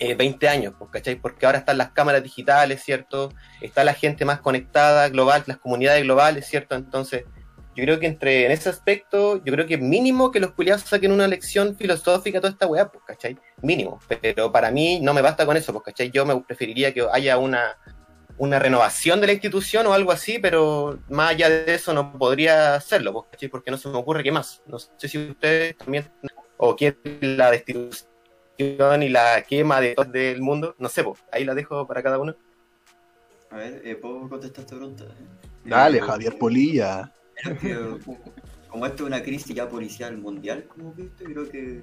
20 0.00 0.44
eh, 0.44 0.48
años, 0.48 0.74
pues, 0.78 0.90
¿cachai? 0.90 1.16
Porque 1.16 1.46
ahora 1.46 1.58
están 1.58 1.78
las 1.78 1.92
cámaras 1.92 2.22
digitales, 2.22 2.82
¿cierto? 2.82 3.32
Está 3.60 3.84
la 3.84 3.94
gente 3.94 4.24
más 4.24 4.40
conectada, 4.40 5.08
global, 5.08 5.44
las 5.46 5.58
comunidades 5.58 6.02
globales, 6.02 6.46
¿cierto? 6.46 6.74
Entonces, 6.74 7.24
yo 7.76 7.84
creo 7.84 8.00
que 8.00 8.06
entre 8.06 8.46
en 8.46 8.50
ese 8.52 8.68
aspecto, 8.68 9.36
yo 9.44 9.52
creo 9.52 9.66
que 9.66 9.78
mínimo 9.78 10.30
que 10.30 10.40
los 10.40 10.52
culiados 10.52 10.82
saquen 10.82 11.12
una 11.12 11.28
lección 11.28 11.76
filosófica 11.76 12.40
toda 12.40 12.52
esta 12.52 12.66
weá, 12.66 12.90
pues, 12.90 13.04
¿cachai? 13.06 13.38
Mínimo. 13.62 14.00
Pero 14.20 14.50
para 14.50 14.70
mí 14.70 14.98
no 15.00 15.14
me 15.14 15.22
basta 15.22 15.46
con 15.46 15.56
eso, 15.56 15.72
pues, 15.72 15.84
¿cachai? 15.84 16.10
Yo 16.10 16.26
me 16.26 16.40
preferiría 16.40 16.92
que 16.92 17.06
haya 17.12 17.38
una, 17.38 17.76
una 18.36 18.58
renovación 18.58 19.20
de 19.20 19.28
la 19.28 19.32
institución 19.34 19.86
o 19.86 19.92
algo 19.92 20.10
así, 20.10 20.38
pero 20.40 20.98
más 21.08 21.30
allá 21.30 21.48
de 21.50 21.74
eso 21.74 21.94
no 21.94 22.18
podría 22.18 22.74
hacerlo, 22.74 23.12
pues, 23.12 23.26
¿cachai? 23.30 23.48
Porque 23.48 23.70
no 23.70 23.76
se 23.76 23.88
me 23.88 23.96
ocurre 23.98 24.24
qué 24.24 24.32
más. 24.32 24.60
No 24.66 24.78
sé 24.78 25.08
si 25.08 25.28
ustedes 25.30 25.76
también, 25.76 26.10
o 26.56 26.74
quieren 26.74 26.98
la 27.20 27.50
destitución 27.52 28.08
y 29.02 29.08
la 29.08 29.42
quema 29.42 29.80
de, 29.80 29.94
del 30.08 30.40
mundo, 30.42 30.74
no 30.78 30.88
sé, 30.88 31.04
pues, 31.04 31.20
ahí 31.30 31.44
la 31.44 31.54
dejo 31.54 31.86
para 31.86 32.02
cada 32.02 32.18
uno. 32.18 32.34
A 33.50 33.56
ver, 33.56 33.80
eh, 33.84 33.94
¿puedo 33.94 34.28
contestar 34.28 34.64
esta 34.64 34.76
pregunta? 34.76 35.04
Dale, 35.64 35.98
Eh, 35.98 36.00
Javier 36.00 36.36
Polilla. 36.38 37.12
Que, 37.60 37.76
como 38.68 38.86
esto 38.86 39.02
es 39.04 39.06
una 39.08 39.22
crisis 39.22 39.54
ya 39.54 39.68
policial 39.68 40.16
mundial, 40.18 40.64
como 40.68 40.92
viste, 40.92 41.24
creo 41.24 41.48
que 41.48 41.82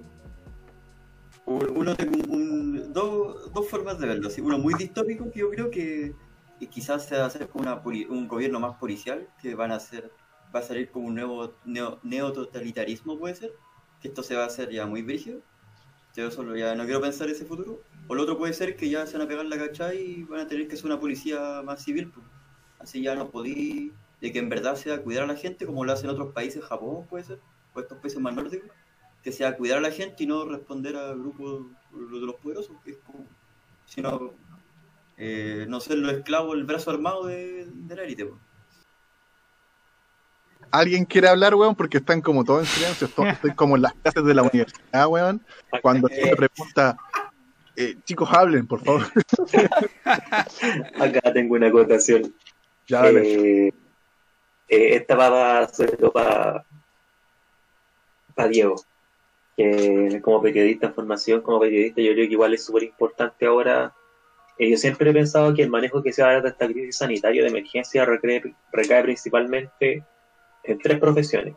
uno 1.45 1.95
tiene 1.95 2.17
un- 2.17 2.29
un- 2.31 2.93
dos, 2.93 3.51
dos 3.53 3.69
formas 3.69 3.99
de 3.99 4.07
verlo. 4.07 4.29
¿sí? 4.29 4.41
Uno 4.41 4.57
muy 4.57 4.73
distópico, 4.73 5.29
que 5.31 5.39
yo 5.39 5.49
creo 5.49 5.69
que, 5.69 6.13
que 6.59 6.67
quizás 6.67 7.05
se 7.05 7.15
va 7.17 7.23
a 7.23 7.27
hacer 7.27 7.47
poli- 7.47 8.05
un 8.09 8.27
gobierno 8.27 8.59
más 8.59 8.77
policial, 8.77 9.27
que 9.41 9.55
van 9.55 9.71
a 9.71 9.75
hacer, 9.75 10.11
va 10.53 10.59
a 10.59 10.63
salir 10.63 10.89
como 10.89 11.07
un 11.07 11.15
nuevo 11.15 11.53
neo, 11.65 11.99
neototalitarismo, 12.03 13.17
puede 13.19 13.35
ser, 13.35 13.51
que 14.01 14.07
esto 14.07 14.23
se 14.23 14.35
va 14.35 14.43
a 14.43 14.47
hacer 14.47 14.71
ya 14.71 14.85
muy 14.85 15.01
brígido. 15.03 15.41
Yo 16.15 16.31
solo 16.31 16.55
ya 16.55 16.73
no 16.75 16.85
quiero 16.85 17.01
pensar 17.01 17.29
ese 17.29 17.45
futuro. 17.45 17.81
O 18.07 18.15
lo 18.15 18.23
otro 18.23 18.37
puede 18.37 18.53
ser 18.53 18.75
que 18.77 18.89
ya 18.89 19.05
se 19.05 19.17
van 19.17 19.25
a 19.25 19.27
pegar 19.29 19.45
la 19.45 19.57
cachai 19.57 19.97
y 20.01 20.23
van 20.23 20.41
a 20.41 20.47
tener 20.47 20.67
que 20.67 20.77
ser 20.77 20.85
una 20.85 20.99
policía 20.99 21.61
más 21.63 21.83
civil. 21.83 22.09
pues. 22.13 22.25
Así 22.79 23.01
ya 23.01 23.15
no 23.15 23.29
podí, 23.31 23.91
de 24.25 24.31
que 24.31 24.39
en 24.39 24.49
verdad 24.49 24.75
sea 24.75 25.03
cuidar 25.03 25.25
a 25.25 25.27
la 25.27 25.35
gente 25.35 25.67
como 25.67 25.85
lo 25.85 25.93
hacen 25.93 26.09
otros 26.09 26.33
países, 26.33 26.63
Japón 26.63 27.05
puede 27.07 27.25
ser, 27.25 27.39
o 27.75 27.79
estos 27.79 27.99
países 27.99 28.19
más 28.19 28.33
nórdicos, 28.33 28.71
que 29.21 29.31
sea 29.31 29.55
cuidar 29.55 29.77
a 29.77 29.81
la 29.81 29.91
gente 29.91 30.23
y 30.23 30.25
no 30.25 30.45
responder 30.45 30.95
a 30.95 31.13
grupos 31.13 31.67
de 31.91 32.25
los 32.25 32.33
poderosos, 32.37 32.75
que 32.83 32.93
es 32.93 32.97
como, 33.05 33.23
sino 33.85 34.33
eh, 35.17 35.67
no 35.69 35.79
ser 35.79 35.99
los 35.99 36.11
esclavos, 36.11 36.55
el 36.55 36.63
brazo 36.63 36.89
armado 36.89 37.27
de, 37.27 37.67
de 37.71 37.95
la 37.95 38.01
élite. 38.01 38.25
pues. 38.25 38.41
¿Alguien 40.71 41.05
quiere 41.05 41.27
hablar, 41.27 41.53
weón? 41.53 41.75
Porque 41.75 41.99
están 41.99 42.19
como 42.19 42.43
todos 42.43 42.61
en 42.61 42.65
silencio. 42.65 43.05
Estoy, 43.05 43.29
estoy 43.29 43.53
como 43.53 43.75
en 43.75 43.83
las 43.83 43.93
clases 43.93 44.25
de 44.25 44.33
la 44.33 44.41
universidad, 44.41 45.07
weón. 45.07 45.45
Cuando 45.83 46.07
se 46.07 46.15
te 46.15 46.35
pregunta, 46.35 46.97
eh, 47.75 47.95
chicos, 48.05 48.27
hablen, 48.33 48.65
por 48.65 48.83
favor. 48.83 49.03
Acá 50.03 51.31
tengo 51.31 51.53
una 51.53 51.67
acotación. 51.67 52.33
Ya, 52.87 53.03
dale. 53.03 53.67
Eh, 53.67 53.73
eh, 54.67 54.95
esta 54.95 55.15
va 55.15 55.67
sobre 55.67 55.97
todo 55.97 56.11
para 56.11 56.65
Diego, 58.49 58.75
que 59.55 60.19
como 60.21 60.41
periodista 60.41 60.87
en 60.87 60.93
formación, 60.93 61.41
como 61.41 61.59
periodista, 61.59 62.01
yo 62.01 62.13
creo 62.13 62.27
que 62.27 62.33
igual 62.33 62.53
es 62.53 62.65
súper 62.65 62.83
importante 62.83 63.45
ahora. 63.45 63.93
Eh, 64.57 64.71
yo 64.71 64.77
siempre 64.77 65.09
he 65.09 65.13
pensado 65.13 65.53
que 65.53 65.63
el 65.63 65.69
manejo 65.69 66.01
que 66.01 66.13
se 66.13 66.21
va 66.21 66.29
a 66.29 66.33
dar 66.33 66.43
de 66.43 66.49
esta 66.49 66.67
crisis 66.67 66.97
sanitaria 66.97 67.41
de 67.43 67.49
emergencia 67.49 68.05
recae, 68.05 68.55
recae 68.71 69.03
principalmente 69.03 70.03
en 70.63 70.79
tres 70.79 70.99
profesiones. 70.99 71.55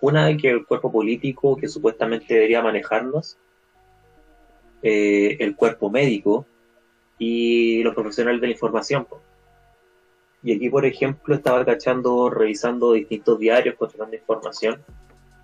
Una 0.00 0.36
que 0.36 0.50
el 0.50 0.66
cuerpo 0.66 0.92
político 0.92 1.56
que 1.56 1.68
supuestamente 1.68 2.34
debería 2.34 2.62
manejarnos, 2.62 3.38
eh, 4.82 5.36
el 5.40 5.56
cuerpo 5.56 5.88
médico 5.90 6.46
y 7.18 7.82
los 7.82 7.94
profesionales 7.94 8.40
de 8.40 8.48
la 8.48 8.52
información. 8.52 9.06
Y 10.44 10.54
aquí, 10.54 10.68
por 10.68 10.84
ejemplo, 10.84 11.34
estaba 11.34 11.64
cachando, 11.64 12.28
revisando 12.28 12.92
distintos 12.92 13.38
diarios, 13.38 13.76
controlando 13.76 14.14
información. 14.14 14.84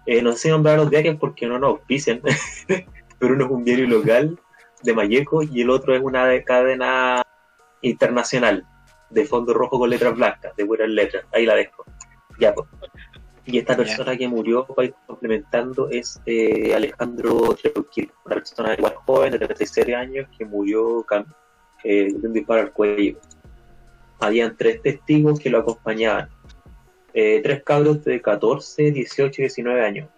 Eh, 0.05 0.21
no 0.21 0.33
sé 0.35 0.51
nombrar 0.51 0.77
los 0.77 0.91
diarios 0.91 1.17
porque 1.19 1.47
no 1.47 1.59
nos 1.59 1.71
auspician, 1.71 2.21
pero 3.19 3.35
uno 3.35 3.47
es 3.47 3.51
un 3.51 3.65
diario 3.65 3.89
local 3.89 4.39
de 4.83 4.93
Mayeco 4.93 5.43
y 5.43 5.63
el 5.63 5.71
otro 5.71 5.95
es 5.95 6.03
una 6.03 6.27
de 6.27 6.45
cadena 6.45 7.23
internacional 7.81 8.67
de 9.09 9.25
fondo 9.25 9.55
rojo 9.55 9.79
con 9.79 9.89
letras 9.89 10.15
blancas, 10.15 10.55
de 10.55 10.65
buenas 10.65 10.89
letras. 10.91 11.25
Ahí 11.33 11.47
la 11.47 11.55
dejo. 11.55 11.85
Ya, 12.39 12.55
pues. 12.55 12.69
Y 13.47 13.59
esta 13.59 13.77
persona 13.77 14.17
que 14.17 14.29
murió, 14.29 14.67
para 14.67 14.89
ir 14.89 14.95
complementando, 15.07 15.89
es 15.89 16.21
eh, 16.27 16.75
Alejandro 16.75 17.57
Treuquil, 17.61 18.13
una 18.27 18.35
persona 18.37 18.75
igual 18.75 18.95
joven, 19.07 19.33
de 19.33 19.39
36 19.39 19.97
años, 19.97 20.29
que 20.37 20.45
murió 20.45 21.05
eh, 21.85 22.13
de 22.13 22.27
un 22.27 22.33
disparo 22.35 22.61
al 22.61 22.73
cuello. 22.73 23.19
Habían 24.21 24.57
tres 24.57 24.83
testigos 24.83 25.41
que 25.41 25.51
lo 25.51 25.59
acompañaban. 25.59 26.29
Eh, 27.13 27.41
tres 27.43 27.63
cabros 27.65 28.05
de 28.05 28.21
14, 28.21 28.93
18 28.93 29.41
y 29.41 29.45
19 29.45 29.83
años. 29.85 30.09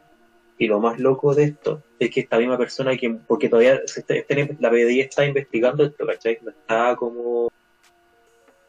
Y 0.58 0.66
lo 0.66 0.78
más 0.80 0.98
loco 1.00 1.34
de 1.34 1.44
esto 1.44 1.82
es 1.98 2.10
que 2.10 2.20
esta 2.20 2.38
misma 2.38 2.58
persona, 2.58 2.96
que, 2.96 3.10
porque 3.26 3.48
todavía 3.48 3.80
se 3.86 4.00
está- 4.00 4.14
este- 4.14 4.56
la 4.60 4.70
PDI 4.70 5.00
está 5.00 5.24
investigando 5.24 5.84
esto, 5.84 6.06
¿cachai? 6.06 6.38
No 6.42 6.50
Está 6.50 6.94
como... 6.96 7.50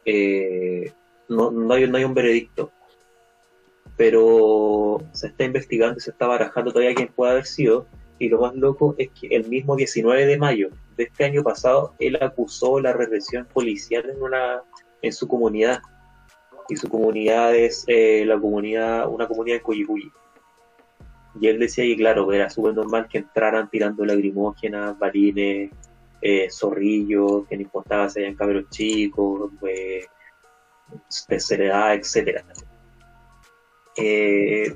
eh, 0.06 0.92
no, 1.30 1.52
no, 1.52 1.74
hay, 1.74 1.88
no 1.88 1.98
hay 1.98 2.04
un 2.04 2.14
veredicto. 2.14 2.72
Pero 3.96 5.04
se 5.12 5.28
está 5.28 5.44
investigando 5.44 6.00
se 6.00 6.12
está 6.12 6.26
barajando 6.28 6.72
todavía 6.72 6.96
quién 6.96 7.10
puede 7.10 7.32
haber 7.34 7.46
sido. 7.46 7.86
Y 8.20 8.30
lo 8.30 8.40
más 8.42 8.56
loco 8.56 8.96
es 8.98 9.10
que 9.20 9.28
el 9.36 9.48
mismo 9.50 9.76
19 9.76 10.26
de 10.26 10.38
mayo 10.38 10.70
de 10.98 11.04
este 11.04 11.26
año 11.26 11.44
pasado, 11.44 11.94
él 12.00 12.18
acusó 12.22 12.80
la 12.80 12.94
represión 12.94 13.46
policial 13.52 14.10
en 14.10 14.22
una 14.22 14.62
en 15.04 15.14
su 15.14 15.28
comunidad. 15.28 15.82
Y 16.70 16.76
su 16.78 16.90
comunidad 16.90 17.56
es 17.56 17.84
eh, 17.88 18.24
la 18.26 18.40
comunidad, 18.40 19.08
una 19.08 19.28
comunidad 19.28 19.58
en 19.58 19.64
Coyipulli. 19.64 20.12
Y 21.40 21.48
él 21.48 21.60
decía 21.60 21.84
que, 21.84 21.96
claro, 21.96 22.32
era 22.34 22.50
súper 22.50 22.74
normal 22.74 23.08
que 23.08 23.20
entraran 23.20 23.70
tirando 23.70 24.06
lagrimógenas, 24.06 24.98
balines, 24.98 25.72
eh, 26.22 26.48
zorrillos, 26.50 27.48
que 27.48 27.58
no 27.58 27.64
importaba 27.64 28.10
si 28.10 28.22
hayan 28.22 28.36
cabros 28.36 28.70
chicos, 28.70 29.52
eh, 29.68 30.06
tercera 31.28 31.66
edad, 31.66 31.94
etcétera. 31.96 32.46
Eh, 33.98 34.76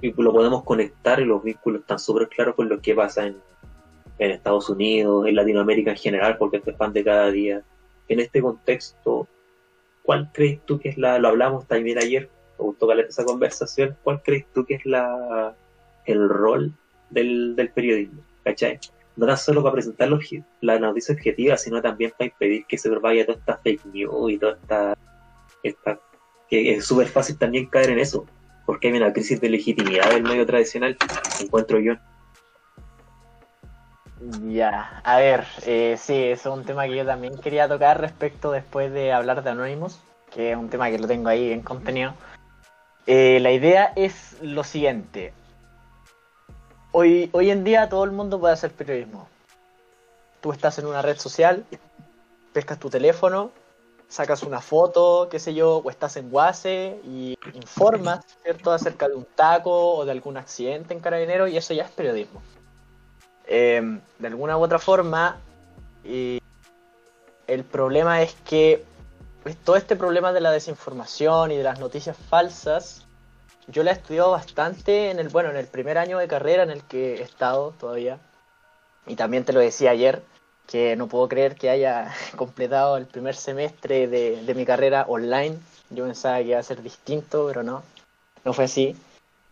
y 0.00 0.12
lo 0.12 0.32
podemos 0.32 0.62
conectar 0.64 1.20
y 1.20 1.24
los 1.24 1.42
vínculos 1.42 1.80
están 1.80 1.98
súper 1.98 2.28
claros 2.28 2.54
con 2.54 2.68
lo 2.68 2.80
que 2.80 2.94
pasa 2.94 3.26
en, 3.26 3.36
Estados 4.18 4.70
Unidos, 4.70 5.26
en 5.26 5.34
Latinoamérica 5.34 5.90
en 5.90 5.96
general, 5.96 6.38
porque 6.38 6.58
esto 6.58 6.72
de 6.72 7.04
cada 7.04 7.30
día. 7.30 7.62
En 8.08 8.20
este 8.20 8.40
contexto, 8.40 9.28
¿cuál 10.06 10.30
crees 10.32 10.60
tú 10.64 10.78
que 10.78 10.88
es 10.88 10.96
la, 10.96 11.18
lo 11.18 11.28
hablamos 11.28 11.66
también 11.66 11.98
ayer, 11.98 12.30
me 12.58 12.64
gustó 12.64 12.86
caleta 12.86 13.08
esa 13.08 13.24
conversación, 13.24 13.96
¿cuál 14.02 14.22
crees 14.22 14.46
tú 14.54 14.64
que 14.64 14.74
es 14.74 14.86
la 14.86 15.54
el 16.06 16.28
rol 16.28 16.72
del, 17.10 17.56
del 17.56 17.70
periodismo? 17.70 18.22
¿Cachai? 18.44 18.78
No 19.16 19.26
tan 19.26 19.36
solo 19.36 19.62
para 19.62 19.74
presentar 19.74 20.08
los, 20.08 20.24
la 20.60 20.78
noticia 20.78 21.14
objetiva, 21.14 21.56
sino 21.56 21.82
también 21.82 22.12
para 22.16 22.26
impedir 22.30 22.64
que 22.66 22.78
se 22.78 22.88
vaya 22.90 23.26
toda 23.26 23.38
esta 23.38 23.56
fake 23.58 23.86
news 23.86 24.32
y 24.32 24.38
toda 24.38 24.52
esta, 24.52 24.96
esta 25.62 26.00
que 26.48 26.74
es 26.74 26.84
súper 26.84 27.08
fácil 27.08 27.36
también 27.36 27.66
caer 27.66 27.90
en 27.90 27.98
eso, 27.98 28.24
porque 28.64 28.88
hay 28.88 28.94
una 28.94 29.12
crisis 29.12 29.40
de 29.40 29.50
legitimidad 29.50 30.10
del 30.10 30.22
medio 30.22 30.46
tradicional, 30.46 30.96
encuentro 31.40 31.80
yo. 31.80 31.94
Ya, 34.18 35.02
a 35.04 35.18
ver, 35.18 35.46
eh, 35.66 35.96
sí, 35.98 36.14
es 36.14 36.46
un 36.46 36.64
tema 36.64 36.86
que 36.86 36.96
yo 36.96 37.04
también 37.04 37.36
quería 37.36 37.68
tocar 37.68 38.00
respecto 38.00 38.50
después 38.50 38.90
de 38.90 39.12
hablar 39.12 39.44
de 39.44 39.50
Anonymous, 39.50 39.98
que 40.32 40.52
es 40.52 40.56
un 40.56 40.70
tema 40.70 40.90
que 40.90 40.98
lo 40.98 41.06
tengo 41.06 41.28
ahí 41.28 41.52
en 41.52 41.60
contenido. 41.60 42.14
Eh, 43.06 43.38
la 43.40 43.52
idea 43.52 43.92
es 43.94 44.36
lo 44.40 44.64
siguiente. 44.64 45.34
Hoy, 46.92 47.28
hoy 47.32 47.50
en 47.50 47.62
día 47.62 47.90
todo 47.90 48.04
el 48.04 48.10
mundo 48.10 48.40
puede 48.40 48.54
hacer 48.54 48.72
periodismo. 48.72 49.28
Tú 50.40 50.50
estás 50.50 50.78
en 50.78 50.86
una 50.86 51.02
red 51.02 51.18
social, 51.18 51.66
pescas 52.54 52.78
tu 52.78 52.88
teléfono, 52.88 53.50
sacas 54.08 54.42
una 54.42 54.62
foto, 54.62 55.28
qué 55.30 55.38
sé 55.38 55.52
yo, 55.52 55.76
o 55.78 55.90
estás 55.90 56.16
en 56.16 56.30
Guase 56.30 57.00
y 57.04 57.36
informas, 57.52 58.24
¿cierto?, 58.42 58.72
acerca 58.72 59.08
de 59.08 59.14
un 59.14 59.26
taco 59.34 59.96
o 59.96 60.04
de 60.06 60.12
algún 60.12 60.38
accidente 60.38 60.94
en 60.94 61.00
Carabinero 61.00 61.48
y 61.48 61.56
eso 61.58 61.74
ya 61.74 61.84
es 61.84 61.90
periodismo. 61.90 62.40
Eh, 63.46 64.00
de 64.18 64.26
alguna 64.26 64.56
u 64.56 64.62
otra 64.62 64.78
forma, 64.78 65.38
y 66.04 66.40
el 67.46 67.64
problema 67.64 68.22
es 68.22 68.34
que 68.44 68.84
pues, 69.42 69.56
todo 69.56 69.76
este 69.76 69.96
problema 69.96 70.32
de 70.32 70.40
la 70.40 70.50
desinformación 70.50 71.52
y 71.52 71.56
de 71.56 71.62
las 71.62 71.78
noticias 71.78 72.16
falsas, 72.16 73.06
yo 73.68 73.82
la 73.82 73.90
he 73.90 73.94
estudiado 73.94 74.32
bastante 74.32 75.10
en 75.10 75.18
el, 75.18 75.28
bueno, 75.28 75.50
en 75.50 75.56
el 75.56 75.66
primer 75.66 75.98
año 75.98 76.18
de 76.18 76.28
carrera 76.28 76.62
en 76.62 76.70
el 76.70 76.82
que 76.82 77.16
he 77.16 77.22
estado 77.22 77.72
todavía. 77.78 78.18
Y 79.06 79.14
también 79.14 79.44
te 79.44 79.52
lo 79.52 79.60
decía 79.60 79.92
ayer, 79.92 80.22
que 80.66 80.96
no 80.96 81.06
puedo 81.06 81.28
creer 81.28 81.54
que 81.54 81.70
haya 81.70 82.12
completado 82.36 82.96
el 82.96 83.06
primer 83.06 83.36
semestre 83.36 84.08
de, 84.08 84.42
de 84.42 84.54
mi 84.54 84.64
carrera 84.66 85.04
online. 85.08 85.58
Yo 85.90 86.04
pensaba 86.04 86.38
que 86.38 86.48
iba 86.48 86.58
a 86.58 86.64
ser 86.64 86.82
distinto, 86.82 87.46
pero 87.46 87.62
no, 87.62 87.82
no 88.44 88.52
fue 88.52 88.64
así. 88.64 88.96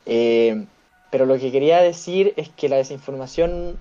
Eh, 0.06 0.66
pero 1.14 1.26
lo 1.26 1.38
que 1.38 1.52
quería 1.52 1.80
decir 1.80 2.34
es 2.36 2.48
que 2.48 2.68
la 2.68 2.74
desinformación 2.74 3.78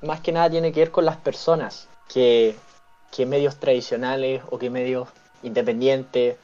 más 0.00 0.22
que 0.22 0.32
nada 0.32 0.48
tiene 0.48 0.72
que 0.72 0.80
ver 0.80 0.90
con 0.90 1.04
las 1.04 1.18
personas, 1.18 1.88
que, 2.08 2.56
que 3.14 3.26
medios 3.26 3.60
tradicionales 3.60 4.40
o 4.48 4.58
que 4.58 4.70
medios 4.70 5.06
independientes 5.42 6.38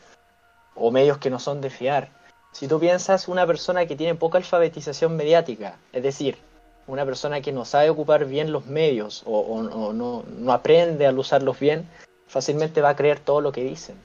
o 0.75 0.91
medios 0.91 1.17
que 1.17 1.31
no 1.31 1.39
son 1.39 1.63
de 1.63 1.71
fiar. 1.71 2.11
Si 2.53 2.69
tú 2.69 2.79
piensas 2.79 3.29
una 3.29 3.47
persona 3.47 3.87
que 3.87 3.97
tiene 3.97 4.15
poca 4.15 4.37
alfabetización 4.37 5.17
mediática, 5.17 5.79
es 5.95 6.03
decir, 6.03 6.37
una 6.87 7.07
persona 7.07 7.41
que 7.41 7.53
no 7.53 7.65
sabe 7.65 7.89
ocupar 7.89 8.27
bien 8.27 8.53
los 8.53 8.67
medios 8.67 9.23
o, 9.25 9.63
no, 9.63 10.23
no 10.23 10.53
aprende 10.53 11.07
a 11.07 11.13
usarlos 11.13 11.59
bien, 11.59 11.89
fácilmente 12.27 12.83
va 12.83 12.91
a 12.91 12.97
creer 12.97 13.21
todo 13.21 13.41
lo 13.41 13.53
que 13.53 13.65
dicen. 13.65 13.97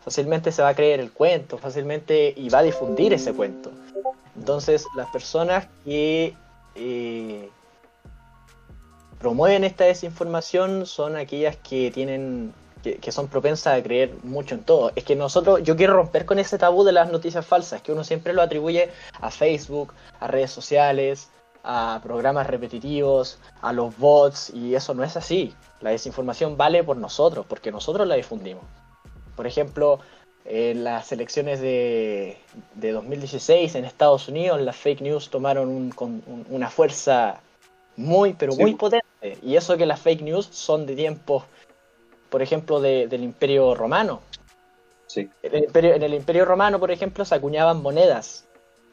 Fácilmente 0.00 0.52
se 0.52 0.62
va 0.62 0.68
a 0.68 0.74
creer 0.74 1.00
el 1.00 1.12
cuento, 1.12 1.58
fácilmente 1.58 2.32
y 2.36 2.48
va 2.48 2.60
a 2.60 2.62
difundir 2.62 3.12
ese 3.12 3.32
cuento. 3.32 3.70
Entonces, 4.36 4.86
las 4.96 5.08
personas 5.10 5.68
que, 5.84 6.34
eh, 6.74 7.50
promueven 9.18 9.64
esta 9.64 9.84
desinformación 9.84 10.86
son 10.86 11.16
aquellas 11.16 11.56
que 11.56 11.90
tienen 11.90 12.54
que, 12.82 12.96
que 12.96 13.12
son 13.12 13.28
propensas 13.28 13.78
a 13.78 13.82
creer 13.82 14.14
mucho 14.22 14.54
en 14.54 14.62
todo. 14.62 14.92
Es 14.96 15.04
que 15.04 15.14
nosotros, 15.14 15.62
yo 15.62 15.76
quiero 15.76 15.92
romper 15.92 16.24
con 16.24 16.38
ese 16.38 16.56
tabú 16.56 16.84
de 16.84 16.92
las 16.92 17.12
noticias 17.12 17.44
falsas, 17.44 17.82
que 17.82 17.92
uno 17.92 18.04
siempre 18.04 18.32
lo 18.32 18.40
atribuye 18.40 18.90
a 19.20 19.30
Facebook, 19.30 19.92
a 20.18 20.26
redes 20.26 20.50
sociales, 20.50 21.28
a 21.62 22.00
programas 22.02 22.46
repetitivos, 22.46 23.38
a 23.60 23.72
los 23.72 23.96
bots, 23.98 24.50
y 24.50 24.74
eso 24.74 24.94
no 24.94 25.04
es 25.04 25.16
así. 25.16 25.54
La 25.80 25.90
desinformación 25.90 26.56
vale 26.56 26.82
por 26.82 26.96
nosotros, 26.96 27.44
porque 27.46 27.70
nosotros 27.70 28.06
la 28.06 28.14
difundimos. 28.14 28.64
Por 29.40 29.46
ejemplo, 29.46 30.00
en 30.44 30.84
las 30.84 31.12
elecciones 31.12 31.62
de, 31.62 32.36
de 32.74 32.92
2016 32.92 33.74
en 33.74 33.86
Estados 33.86 34.28
Unidos, 34.28 34.60
las 34.60 34.76
fake 34.76 35.00
news 35.00 35.30
tomaron 35.30 35.70
un- 35.70 35.90
con 35.92 36.22
un- 36.26 36.44
una 36.50 36.68
fuerza 36.68 37.40
muy, 37.96 38.34
pero 38.34 38.52
Sí. 38.52 38.60
muy 38.60 38.74
potente. 38.74 39.38
Y 39.42 39.56
eso 39.56 39.78
que 39.78 39.86
las 39.86 39.98
fake 39.98 40.20
news 40.20 40.44
son 40.44 40.84
de 40.84 40.94
tiempos, 40.94 41.44
por 42.28 42.42
ejemplo, 42.42 42.80
de- 42.82 43.06
del 43.08 43.22
Imperio 43.24 43.74
Romano. 43.74 44.20
Sí. 45.06 45.30
En 45.42 45.54
el, 45.54 45.64
imperio, 45.64 45.94
en 45.94 46.02
el 46.02 46.12
Imperio 46.12 46.44
Romano, 46.44 46.78
por 46.78 46.90
ejemplo, 46.90 47.24
se 47.24 47.34
acuñaban 47.34 47.80
monedas. 47.80 48.44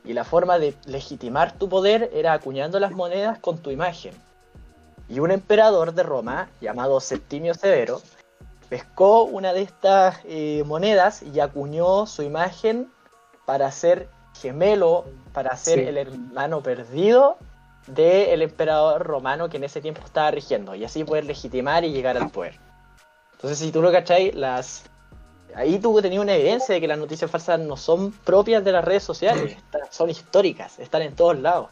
Y 0.06 0.14
la 0.14 0.24
forma 0.24 0.60
de 0.60 0.76
legitimar 0.86 1.58
tu 1.58 1.68
poder 1.68 2.10
era 2.14 2.32
acuñando 2.32 2.80
las 2.80 2.92
monedas 2.94 3.38
con 3.40 3.58
tu 3.58 3.70
imagen. 3.70 4.14
Y 5.10 5.20
un 5.20 5.32
emperador 5.32 5.94
de 5.94 6.04
Roma, 6.04 6.50
llamado 6.62 7.02
Septimio 7.02 7.54
Severo, 7.54 8.02
pescó 8.70 9.24
una 9.24 9.54
de 9.54 9.62
estas 9.62 10.20
eh, 10.26 10.64
monedas 10.66 11.24
y 11.24 11.40
acuñó 11.40 12.06
su 12.06 12.24
imagen 12.24 12.92
para 13.46 13.72
ser 13.72 14.10
gemelo, 14.42 15.06
para 15.34 15.56
ser 15.58 15.80
Sí. 15.80 15.86
el 15.86 15.98
hermano 15.98 16.62
perdido 16.62 17.38
del 17.88 18.42
emperador 18.42 19.04
romano 19.04 19.50
que 19.50 19.58
en 19.58 19.64
ese 19.64 19.82
tiempo 19.82 20.02
estaba 20.04 20.30
rigiendo. 20.32 20.76
Y 20.76 20.84
así 20.84 21.04
poder 21.04 21.26
legitimar 21.26 21.86
y 21.86 21.92
llegar 21.92 22.18
al 22.18 22.30
poder. 22.30 22.60
Entonces, 23.34 23.60
si 23.60 23.72
tú 23.72 23.82
lo 23.82 23.92
cacháis, 23.92 24.36
las, 24.36 24.84
ahí 25.56 25.80
tú 25.80 26.02
tenías 26.02 26.22
una 26.22 26.36
evidencia 26.36 26.76
de 26.76 26.82
que 26.82 26.88
las 26.88 26.98
noticias 26.98 27.32
falsas 27.32 27.60
no 27.60 27.78
son 27.78 28.12
propias 28.12 28.64
de 28.66 28.72
las 28.74 28.84
redes 28.84 29.04
sociales, 29.04 29.56
son 29.90 30.10
históricas, 30.10 30.80
están 30.80 31.04
en 31.04 31.16
todos 31.16 31.40
lados. 31.40 31.70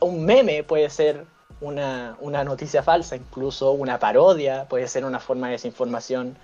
Un 0.00 0.24
meme 0.24 0.62
puede 0.62 0.88
ser 0.90 1.26
una, 1.60 2.16
una 2.20 2.44
noticia 2.44 2.82
falsa, 2.82 3.16
incluso 3.16 3.72
una 3.72 3.98
parodia 3.98 4.66
puede 4.68 4.88
ser 4.88 5.04
una 5.04 5.20
forma 5.20 5.48
de 5.48 5.54
desinformación. 5.54 6.36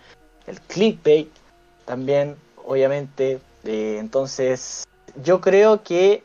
El 0.47 0.61
clickbait 0.61 1.31
también, 1.85 2.37
obviamente. 2.65 3.41
Eh, 3.65 3.97
entonces, 3.99 4.85
yo 5.23 5.41
creo 5.41 5.83
que 5.83 6.23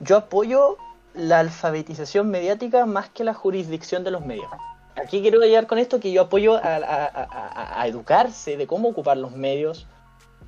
yo 0.00 0.16
apoyo 0.16 0.76
la 1.14 1.40
alfabetización 1.40 2.30
mediática 2.30 2.86
más 2.86 3.08
que 3.10 3.24
la 3.24 3.34
jurisdicción 3.34 4.04
de 4.04 4.10
los 4.10 4.24
medios. 4.24 4.48
Aquí 4.96 5.22
quiero 5.22 5.40
llegar 5.40 5.66
con 5.66 5.78
esto 5.78 6.00
que 6.00 6.12
yo 6.12 6.22
apoyo 6.22 6.60
a, 6.62 7.84
educarse 7.86 8.56
de 8.56 8.66
cómo 8.66 8.88
ocupar 8.88 9.16
los 9.16 9.32
medios, 9.32 9.86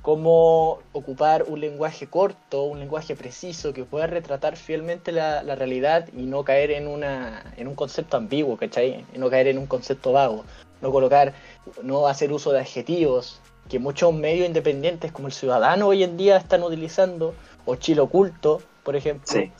cómo 0.05 0.81
ocupar 0.91 1.45
un 1.47 1.59
lenguaje 1.59 2.05
corto, 2.05 2.65
un 2.65 2.79
lenguaje 2.79 3.15
preciso 3.15 3.73
que 3.73 3.85
pueda 3.85 4.05
retratar 4.05 4.55
fielmente 4.55 5.11
la, 5.11 5.41
la 5.41 5.55
realidad 5.55 6.07
y 6.15 6.27
no 6.27 6.43
caer 6.43 6.69
en, 6.69 6.87
una, 6.87 7.51
en 7.57 7.67
un 7.67 7.73
concepto 7.73 8.15
ambiguo, 8.15 8.55
¿cachai? 8.55 9.03
Y 9.15 9.17
no 9.17 9.31
caer 9.31 9.47
en 9.47 9.57
un 9.57 9.65
concepto 9.65 10.11
vago, 10.11 10.45
no 10.79 10.91
colocar, 10.91 11.33
no 11.81 12.05
hacer 12.05 12.31
uso 12.31 12.51
de 12.51 12.59
adjetivos 12.59 13.41
que 13.67 13.79
muchos 13.79 14.13
medios 14.13 14.45
independientes 14.45 15.11
como 15.11 15.27
el 15.27 15.33
Ciudadano 15.33 15.87
hoy 15.87 16.03
en 16.03 16.17
día 16.17 16.37
están 16.37 16.61
utilizando, 16.61 17.33
o 17.65 17.75
Chile 17.75 18.01
Oculto, 18.01 18.61
por 18.83 18.95
ejemplo. 18.95 19.25
Sí. 19.25 19.51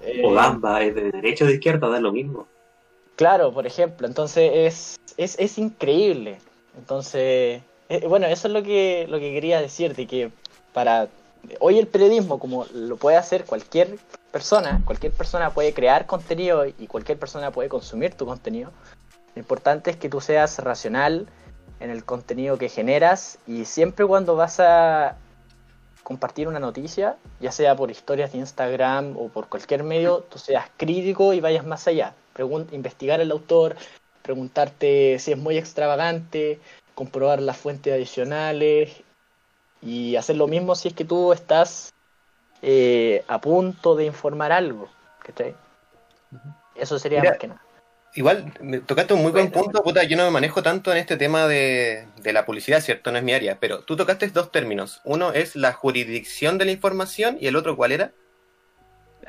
Eh, 0.00 0.22
O 0.24 0.32
Gamba, 0.32 0.82
es 0.82 0.94
de 0.94 1.10
derecha 1.10 1.44
o 1.44 1.46
de 1.46 1.52
izquierda, 1.56 1.90
da 1.90 2.00
lo 2.00 2.10
mismo. 2.10 2.46
Claro, 3.16 3.52
por 3.52 3.66
ejemplo, 3.66 4.06
entonces 4.06 4.50
es, 4.54 5.00
es, 5.18 5.38
es 5.38 5.58
increíble. 5.58 6.38
Entonces, 6.78 7.60
eh, 7.90 8.06
bueno, 8.06 8.26
eso 8.26 8.46
es 8.46 8.54
lo 8.54 8.62
que, 8.62 9.06
lo 9.08 9.18
que 9.18 9.32
quería 9.32 9.60
decirte, 9.60 10.06
que 10.06 10.30
para 10.72 11.08
hoy 11.58 11.76
el 11.76 11.88
periodismo, 11.88 12.38
como 12.38 12.64
lo 12.72 12.96
puede 12.96 13.16
hacer 13.16 13.44
cualquier 13.44 13.98
persona, 14.30 14.80
cualquier 14.84 15.12
persona 15.12 15.50
puede 15.50 15.74
crear 15.74 16.06
contenido 16.06 16.66
y 16.66 16.86
cualquier 16.86 17.18
persona 17.18 17.50
puede 17.50 17.68
consumir 17.68 18.14
tu 18.14 18.26
contenido. 18.26 18.70
Lo 19.34 19.40
importante 19.40 19.90
es 19.90 19.96
que 19.96 20.08
tú 20.08 20.20
seas 20.20 20.60
racional 20.60 21.26
en 21.80 21.90
el 21.90 22.04
contenido 22.04 22.58
que 22.58 22.68
generas 22.68 23.38
y 23.48 23.64
siempre 23.64 24.06
cuando 24.06 24.36
vas 24.36 24.60
a 24.60 25.16
compartir 26.04 26.46
una 26.46 26.60
noticia, 26.60 27.16
ya 27.40 27.50
sea 27.50 27.74
por 27.74 27.90
historias 27.90 28.30
de 28.30 28.38
Instagram 28.38 29.16
o 29.16 29.30
por 29.30 29.48
cualquier 29.48 29.82
medio, 29.82 30.20
tú 30.30 30.38
seas 30.38 30.66
crítico 30.76 31.32
y 31.32 31.40
vayas 31.40 31.66
más 31.66 31.88
allá. 31.88 32.14
Investigar 32.70 33.20
al 33.20 33.32
autor, 33.32 33.74
preguntarte 34.22 35.18
si 35.18 35.32
es 35.32 35.38
muy 35.38 35.58
extravagante, 35.58 36.60
comprobar 37.00 37.40
las 37.40 37.56
fuentes 37.56 37.94
adicionales 37.94 38.90
y 39.80 40.16
hacer 40.16 40.36
lo 40.36 40.46
mismo 40.46 40.74
si 40.74 40.88
es 40.88 40.94
que 40.94 41.06
tú 41.06 41.32
estás 41.32 41.94
eh, 42.60 43.24
a 43.26 43.40
punto 43.40 43.96
de 43.96 44.04
informar 44.04 44.52
algo. 44.52 44.86
¿cachai? 45.24 45.54
Eso 46.74 46.98
sería 46.98 47.20
Mira, 47.20 47.30
más 47.30 47.38
que 47.38 47.48
nada. 47.48 47.62
Igual, 48.14 48.52
me 48.60 48.80
tocaste 48.80 49.14
un 49.14 49.22
muy 49.22 49.32
buen 49.32 49.50
punto, 49.50 49.82
puta, 49.82 50.02
yo 50.02 50.18
no 50.18 50.24
me 50.24 50.30
manejo 50.30 50.62
tanto 50.62 50.92
en 50.92 50.98
este 50.98 51.16
tema 51.16 51.48
de, 51.48 52.06
de 52.20 52.32
la 52.34 52.44
publicidad, 52.44 52.82
¿cierto? 52.82 53.10
No 53.10 53.16
es 53.16 53.24
mi 53.24 53.32
área, 53.32 53.58
pero 53.58 53.80
tú 53.80 53.96
tocaste 53.96 54.28
dos 54.28 54.52
términos. 54.52 55.00
Uno 55.04 55.32
es 55.32 55.56
la 55.56 55.72
jurisdicción 55.72 56.58
de 56.58 56.66
la 56.66 56.72
información 56.72 57.38
y 57.40 57.46
el 57.46 57.56
otro, 57.56 57.76
¿cuál 57.76 57.92
era? 57.92 58.12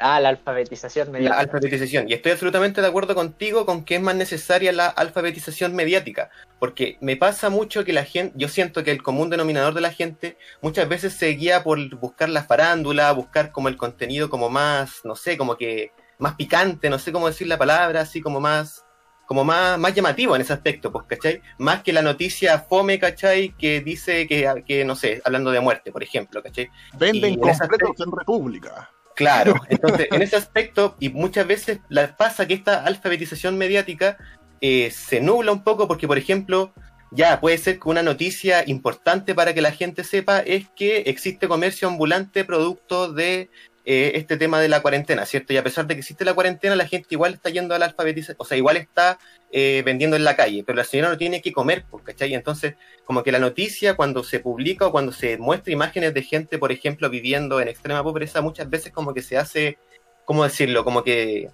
Ah, 0.01 0.19
la 0.19 0.29
alfabetización 0.29 1.07
La 1.07 1.13
mediática. 1.13 1.39
alfabetización. 1.39 2.09
Y 2.09 2.13
estoy 2.13 2.31
absolutamente 2.31 2.81
de 2.81 2.87
acuerdo 2.87 3.13
contigo 3.15 3.65
con 3.65 3.85
que 3.85 3.95
es 3.95 4.01
más 4.01 4.15
necesaria 4.15 4.71
la 4.71 4.87
alfabetización 4.87 5.75
mediática. 5.75 6.29
Porque 6.59 6.97
me 7.01 7.15
pasa 7.17 7.49
mucho 7.49 7.85
que 7.85 7.93
la 7.93 8.03
gente, 8.03 8.33
yo 8.37 8.47
siento 8.47 8.83
que 8.83 8.91
el 8.91 9.03
común 9.03 9.29
denominador 9.29 9.73
de 9.73 9.81
la 9.81 9.91
gente 9.91 10.37
muchas 10.61 10.89
veces 10.89 11.13
se 11.13 11.27
guía 11.29 11.63
por 11.63 11.95
buscar 11.95 12.29
la 12.29 12.43
farándula, 12.43 13.11
buscar 13.11 13.51
como 13.51 13.67
el 13.69 13.77
contenido 13.77 14.29
como 14.29 14.49
más, 14.49 15.01
no 15.03 15.15
sé, 15.15 15.37
como 15.37 15.55
que 15.55 15.91
más 16.17 16.35
picante, 16.35 16.89
no 16.89 16.99
sé 16.99 17.11
cómo 17.11 17.27
decir 17.27 17.47
la 17.47 17.57
palabra, 17.57 18.01
así 18.01 18.21
como 18.21 18.39
más, 18.39 18.85
como 19.25 19.43
más, 19.43 19.79
más 19.79 19.93
llamativo 19.93 20.35
en 20.35 20.41
ese 20.41 20.53
aspecto, 20.53 20.91
pues, 20.91 21.05
¿cachai? 21.07 21.41
Más 21.57 21.83
que 21.83 21.93
la 21.93 22.01
noticia 22.01 22.59
fome, 22.59 22.99
¿cachai? 22.99 23.55
Que 23.57 23.81
dice 23.81 24.27
que, 24.27 24.63
que 24.67 24.85
no 24.85 24.95
sé, 24.95 25.21
hablando 25.25 25.51
de 25.51 25.59
muerte, 25.59 25.91
por 25.91 26.03
ejemplo, 26.03 26.43
¿cachai? 26.43 26.69
Venden 26.97 27.31
Y 27.31 27.33
en 27.33 27.39
completos 27.39 28.05
en 28.05 28.11
República. 28.11 28.89
Claro, 29.15 29.55
entonces 29.69 30.07
en 30.11 30.21
ese 30.21 30.35
aspecto, 30.35 30.95
y 30.99 31.09
muchas 31.09 31.47
veces 31.47 31.79
la, 31.89 32.15
pasa 32.15 32.47
que 32.47 32.53
esta 32.53 32.83
alfabetización 32.83 33.57
mediática 33.57 34.17
eh, 34.61 34.91
se 34.91 35.21
nubla 35.21 35.51
un 35.51 35.63
poco 35.63 35.87
porque, 35.87 36.07
por 36.07 36.17
ejemplo, 36.17 36.73
ya 37.11 37.41
puede 37.41 37.57
ser 37.57 37.79
que 37.79 37.89
una 37.89 38.03
noticia 38.03 38.63
importante 38.67 39.35
para 39.35 39.53
que 39.53 39.61
la 39.61 39.71
gente 39.71 40.03
sepa 40.03 40.39
es 40.39 40.69
que 40.75 40.99
existe 41.07 41.47
comercio 41.47 41.87
ambulante 41.87 42.45
producto 42.45 43.11
de 43.11 43.49
eh, 43.83 44.11
este 44.15 44.37
tema 44.37 44.59
de 44.59 44.69
la 44.69 44.81
cuarentena, 44.81 45.25
¿cierto? 45.25 45.53
Y 45.53 45.57
a 45.57 45.63
pesar 45.63 45.87
de 45.87 45.95
que 45.95 46.01
existe 46.01 46.23
la 46.23 46.35
cuarentena, 46.35 46.75
la 46.75 46.87
gente 46.87 47.07
igual 47.11 47.33
está 47.33 47.49
yendo 47.49 47.73
a 47.73 47.79
la 47.79 47.85
alfabetización, 47.85 48.37
o 48.39 48.45
sea, 48.45 48.55
igual 48.55 48.77
está 48.77 49.17
eh, 49.51 49.81
vendiendo 49.83 50.15
en 50.15 50.23
la 50.23 50.35
calle, 50.35 50.63
pero 50.63 50.75
la 50.75 50.83
señora 50.83 51.09
no 51.09 51.17
tiene 51.17 51.41
que 51.41 51.51
comer, 51.51 51.85
pues, 51.89 52.03
¿cachai? 52.03 52.35
Entonces, 52.35 52.75
como 53.05 53.23
que 53.23 53.31
la 53.31 53.39
noticia 53.39 53.95
cuando 53.95 54.23
se 54.23 54.39
publica 54.39 54.85
o 54.85 54.91
cuando 54.91 55.11
se 55.11 55.37
muestra 55.39 55.73
imágenes 55.73 56.13
de 56.13 56.21
gente, 56.21 56.59
por 56.59 56.71
ejemplo, 56.71 57.09
viviendo 57.09 57.59
en 57.59 57.69
extrema 57.69 58.03
pobreza, 58.03 58.41
muchas 58.41 58.69
veces 58.69 58.91
como 58.91 59.15
que 59.15 59.23
se 59.23 59.37
hace, 59.37 59.79
¿cómo 60.25 60.43
decirlo? 60.43 60.83
Como 60.83 61.03
que, 61.03 61.49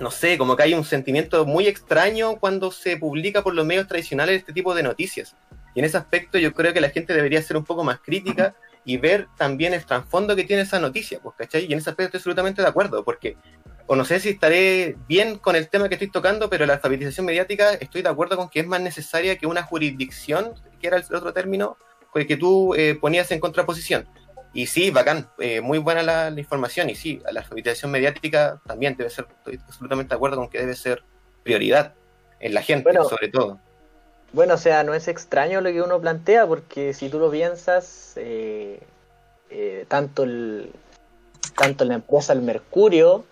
no 0.00 0.10
sé, 0.10 0.38
como 0.38 0.56
que 0.56 0.64
hay 0.64 0.74
un 0.74 0.84
sentimiento 0.84 1.46
muy 1.46 1.68
extraño 1.68 2.40
cuando 2.40 2.72
se 2.72 2.96
publica 2.96 3.42
por 3.42 3.54
los 3.54 3.64
medios 3.64 3.86
tradicionales 3.86 4.40
este 4.40 4.52
tipo 4.52 4.74
de 4.74 4.82
noticias. 4.82 5.36
Y 5.76 5.78
en 5.78 5.84
ese 5.84 5.98
aspecto 5.98 6.36
yo 6.36 6.52
creo 6.52 6.72
que 6.72 6.80
la 6.80 6.90
gente 6.90 7.14
debería 7.14 7.40
ser 7.42 7.56
un 7.56 7.64
poco 7.64 7.84
más 7.84 8.00
crítica 8.00 8.56
y 8.84 8.96
ver 8.96 9.28
también 9.36 9.74
el 9.74 9.84
trasfondo 9.84 10.34
que 10.34 10.44
tiene 10.44 10.62
esa 10.62 10.80
noticia, 10.80 11.20
pues, 11.22 11.36
¿cachai? 11.36 11.66
Y 11.66 11.72
en 11.72 11.78
ese 11.78 11.90
aspecto 11.90 12.16
estoy 12.16 12.18
absolutamente 12.18 12.62
de 12.62 12.68
acuerdo, 12.68 13.04
porque 13.04 13.36
o 13.86 13.96
no 13.96 14.04
sé 14.04 14.20
si 14.20 14.28
estaré 14.28 14.96
bien 15.08 15.36
con 15.36 15.56
el 15.56 15.68
tema 15.68 15.88
que 15.88 15.96
estoy 15.96 16.10
tocando, 16.10 16.48
pero 16.48 16.64
la 16.64 16.74
alfabetización 16.74 17.26
mediática 17.26 17.72
estoy 17.72 18.02
de 18.02 18.08
acuerdo 18.08 18.36
con 18.36 18.48
que 18.48 18.60
es 18.60 18.66
más 18.66 18.80
necesaria 18.80 19.36
que 19.36 19.48
una 19.48 19.64
jurisdicción, 19.64 20.54
que 20.80 20.86
era 20.86 20.98
el 20.98 21.14
otro 21.14 21.32
término 21.32 21.76
que 22.14 22.26
que 22.26 22.36
tú 22.36 22.72
eh, 22.74 22.94
ponías 22.94 23.30
en 23.32 23.40
contraposición. 23.40 24.08
Y 24.52 24.66
sí, 24.66 24.90
bacán, 24.90 25.28
eh, 25.38 25.60
muy 25.60 25.78
buena 25.78 26.02
la, 26.02 26.30
la 26.30 26.38
información, 26.38 26.88
y 26.88 26.94
sí, 26.94 27.20
la 27.32 27.40
alfabetización 27.40 27.90
mediática 27.90 28.60
también 28.64 28.96
debe 28.96 29.10
ser, 29.10 29.26
estoy 29.38 29.60
absolutamente 29.64 30.10
de 30.10 30.16
acuerdo 30.16 30.36
con 30.36 30.48
que 30.48 30.58
debe 30.58 30.74
ser 30.74 31.02
prioridad 31.42 31.94
en 32.38 32.54
la 32.54 32.62
gente, 32.62 32.84
Bueno, 32.84 33.04
sobre 33.04 33.28
todo. 33.28 33.60
Bueno, 34.32 34.54
o 34.54 34.58
sea, 34.58 34.84
no 34.84 34.94
es 34.94 35.08
extraño 35.08 35.60
lo 35.60 35.72
que 35.72 35.82
uno 35.82 36.00
plantea, 36.00 36.46
porque 36.46 36.94
si 36.94 37.08
tú 37.08 37.18
lo 37.18 37.30
piensas, 37.30 38.12
eh, 38.16 38.80
eh, 39.50 39.84
tanto, 39.88 40.22
el, 40.22 40.72
tanto 41.56 41.84
la 41.84 41.94
empresa 41.94 42.32
El 42.32 42.42
Mercurio 42.42 43.24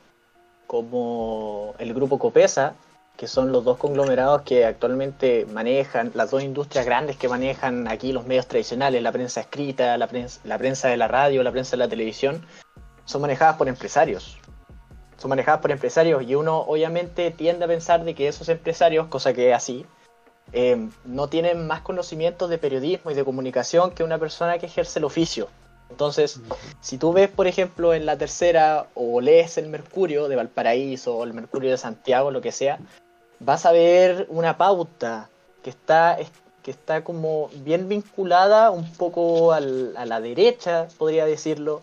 como 0.66 1.74
el 1.78 1.94
grupo 1.94 2.18
Copesa, 2.18 2.74
que 3.16 3.28
son 3.28 3.52
los 3.52 3.64
dos 3.64 3.78
conglomerados 3.78 4.42
que 4.42 4.64
actualmente 4.64 5.46
manejan, 5.52 6.10
las 6.14 6.30
dos 6.30 6.42
industrias 6.42 6.84
grandes 6.84 7.16
que 7.16 7.28
manejan 7.28 7.88
aquí 7.88 8.12
los 8.12 8.26
medios 8.26 8.48
tradicionales, 8.48 9.02
la 9.02 9.12
prensa 9.12 9.40
escrita, 9.40 9.96
la 9.98 10.08
prensa, 10.08 10.40
la 10.44 10.58
prensa 10.58 10.88
de 10.88 10.96
la 10.96 11.08
radio, 11.08 11.42
la 11.42 11.52
prensa 11.52 11.72
de 11.72 11.78
la 11.78 11.88
televisión, 11.88 12.44
son 13.04 13.22
manejadas 13.22 13.56
por 13.56 13.68
empresarios. 13.68 14.38
son 15.16 15.30
manejadas 15.30 15.60
por 15.60 15.70
empresarios 15.70 16.22
y 16.22 16.34
uno 16.34 16.58
obviamente 16.60 17.30
tiende 17.30 17.64
a 17.64 17.68
pensar 17.68 18.04
de 18.04 18.14
que 18.14 18.28
esos 18.28 18.48
empresarios, 18.48 19.06
cosa 19.08 19.32
que 19.32 19.50
es 19.50 19.56
así, 19.56 19.86
eh, 20.52 20.88
no 21.04 21.28
tienen 21.28 21.66
más 21.66 21.82
conocimientos 21.82 22.48
de 22.50 22.58
periodismo 22.58 23.10
y 23.10 23.14
de 23.14 23.24
comunicación 23.24 23.90
que 23.90 24.02
una 24.04 24.18
persona 24.18 24.58
que 24.58 24.66
ejerce 24.66 24.98
el 24.98 25.04
oficio. 25.04 25.48
Entonces, 25.90 26.40
si 26.80 26.98
tú 26.98 27.12
ves, 27.12 27.28
por 27.30 27.46
ejemplo, 27.46 27.94
en 27.94 28.04
la 28.06 28.18
tercera 28.18 28.86
o 28.94 29.20
lees 29.20 29.56
el 29.58 29.68
Mercurio 29.68 30.28
de 30.28 30.36
Valparaíso 30.36 31.16
o 31.16 31.24
el 31.24 31.32
Mercurio 31.32 31.70
de 31.70 31.78
Santiago, 31.78 32.30
lo 32.30 32.40
que 32.42 32.52
sea, 32.52 32.78
vas 33.40 33.64
a 33.64 33.72
ver 33.72 34.26
una 34.28 34.58
pauta 34.58 35.30
que 35.62 35.70
está, 35.70 36.18
que 36.62 36.70
está 36.70 37.02
como 37.04 37.48
bien 37.64 37.88
vinculada 37.88 38.70
un 38.70 38.90
poco 38.94 39.52
al- 39.52 39.96
a 39.96 40.04
la 40.04 40.20
derecha, 40.20 40.88
podría 40.98 41.24
decirlo. 41.24 41.80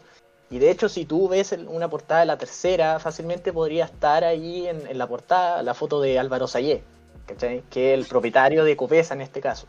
Y 0.51 0.59
de 0.59 0.69
hecho, 0.69 0.87
si 0.87 1.05
tú 1.05 1.27
ves 1.27 1.55
una 1.67 1.89
portada 1.89 2.19
de 2.19 2.27
la 2.27 2.37
tercera, 2.37 2.99
fácilmente 2.99 3.51
podría 3.51 3.85
estar 3.85 4.23
ahí 4.23 4.67
en, 4.67 4.85
en 4.87 4.97
la 4.99 5.07
portada 5.07 5.63
la 5.63 5.73
foto 5.73 5.99
de 6.01 6.19
Álvaro 6.19 6.45
Sayé, 6.47 6.83
¿cachai? 7.25 7.63
que 7.69 7.93
el 7.93 8.05
propietario 8.05 8.63
de 8.63 8.75
Copesa 8.75 9.13
en 9.13 9.21
este 9.21 9.41
caso. 9.41 9.67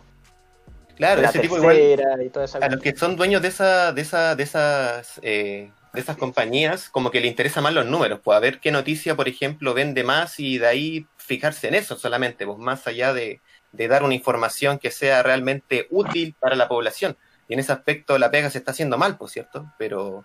Claro, 0.96 1.20
la 1.20 1.28
ese 1.28 1.40
tipo 1.40 1.58
igual. 1.58 1.76
tercera 1.76 2.22
y 2.24 2.30
toda 2.30 2.46
esa 2.46 2.58
A 2.58 2.68
los 2.68 2.80
que 2.80 2.96
son 2.96 3.16
dueños 3.16 3.42
de 3.42 3.48
esa, 3.48 3.92
de 3.92 4.00
esa, 4.00 4.34
de 4.34 4.42
esas, 4.42 5.20
eh, 5.22 5.70
de 5.92 6.00
esas 6.00 6.16
compañías, 6.16 6.88
como 6.88 7.10
que 7.10 7.20
le 7.20 7.26
interesan 7.26 7.62
más 7.62 7.74
los 7.74 7.84
números, 7.84 8.20
pues 8.24 8.36
a 8.36 8.40
ver 8.40 8.60
qué 8.60 8.70
noticia, 8.70 9.14
por 9.14 9.28
ejemplo, 9.28 9.74
vende 9.74 10.04
más 10.04 10.40
y 10.40 10.58
de 10.58 10.66
ahí 10.66 11.06
fijarse 11.16 11.68
en 11.68 11.74
eso 11.74 11.96
solamente, 11.96 12.46
pues 12.46 12.58
más 12.58 12.86
allá 12.86 13.12
de, 13.12 13.42
de 13.72 13.88
dar 13.88 14.04
una 14.04 14.14
información 14.14 14.78
que 14.78 14.90
sea 14.90 15.22
realmente 15.22 15.86
útil 15.90 16.34
para 16.40 16.56
la 16.56 16.68
población. 16.68 17.16
Y 17.48 17.54
en 17.54 17.60
ese 17.60 17.72
aspecto 17.72 18.18
la 18.18 18.30
pega 18.30 18.50
se 18.50 18.58
está 18.58 18.70
haciendo 18.70 18.98
mal, 18.98 19.16
por 19.16 19.30
cierto, 19.30 19.72
pero, 19.78 20.24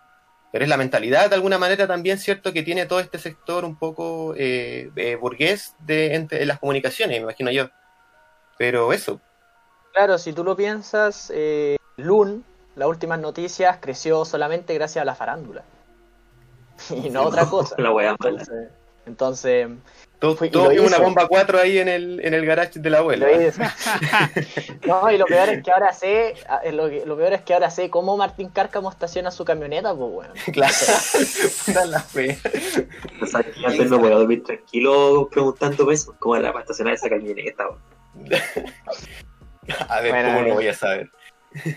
pero 0.51 0.63
es 0.65 0.69
la 0.69 0.77
mentalidad 0.77 1.29
de 1.29 1.35
alguna 1.35 1.57
manera 1.57 1.87
también, 1.87 2.17
cierto, 2.17 2.51
que 2.53 2.63
tiene 2.63 2.85
todo 2.85 2.99
este 2.99 3.17
sector 3.19 3.63
un 3.65 3.77
poco 3.77 4.33
eh, 4.37 4.91
eh, 4.95 5.15
burgués 5.15 5.75
de, 5.79 6.15
entre- 6.15 6.41
en 6.41 6.47
las 6.47 6.59
comunicaciones, 6.59 7.17
me 7.17 7.23
imagino 7.23 7.51
yo. 7.51 7.69
Pero 8.57 8.93
eso, 8.93 9.19
Claro, 9.93 10.17
si 10.17 10.31
tú 10.31 10.43
lo 10.43 10.55
piensas, 10.55 11.31
eh, 11.35 11.75
Loon, 11.97 12.45
las 12.75 12.87
últimas 12.87 13.19
noticias, 13.19 13.77
creció 13.81 14.23
solamente 14.23 14.73
gracias 14.73 15.01
a 15.01 15.05
la 15.05 15.15
farándula. 15.15 15.63
Y 16.89 17.09
no 17.09 17.23
otra 17.23 17.45
cosa. 17.45 17.75
La 17.77 17.91
wea 17.91 18.15
mala. 18.19 18.41
Entonces, 18.41 18.69
entonces 19.05 19.67
todo, 20.21 20.35
Fue- 20.35 20.49
todo 20.49 20.69
una 20.69 20.99
bomba 20.99 21.27
4 21.27 21.59
ahí 21.59 21.79
en 21.79 21.87
el, 21.87 22.21
en 22.23 22.35
el 22.35 22.45
garage 22.45 22.79
de 22.79 22.89
la 22.91 22.99
abuela. 22.99 23.27
No, 24.85 25.09
y 25.11 25.17
lo 25.17 25.25
peor 25.25 25.49
es 25.49 25.63
que 25.63 25.71
ahora 25.71 25.91
sé, 25.93 26.35
ah, 26.47 26.61
lo, 26.71 26.89
que- 26.89 27.03
lo 27.07 27.17
peor 27.17 27.33
es 27.33 27.41
que 27.41 27.55
ahora 27.55 27.71
sé 27.71 27.89
cómo 27.89 28.15
Martín 28.17 28.49
Cárcamo 28.49 28.91
estaciona 28.91 29.31
su 29.31 29.43
camioneta, 29.45 29.95
pues 29.95 30.11
bueno. 30.11 30.33
Claro. 30.53 30.73
Puta 31.65 31.85
la 31.85 31.99
fe. 32.01 32.37
O 33.19 33.25
sea, 33.25 33.41
que 33.41 33.65
antes 33.65 33.89
no 33.89 33.99
podía 33.99 34.15
dormir 34.15 34.43
tranquilo 34.43 35.27
preguntando 35.31 35.87
pesos, 35.87 36.13
como 36.19 36.35
era 36.35 36.51
para 36.53 36.61
estacionar 36.61 36.93
esa 36.93 37.09
camioneta. 37.09 37.65
weón. 37.67 37.81
A 39.89 40.01
ver, 40.01 40.11
Bueno, 40.11 40.29
¿cómo 40.29 40.39
eh. 40.45 40.49
lo 40.49 40.53
voy 40.53 40.67
a 40.67 40.73
saber? 40.75 41.09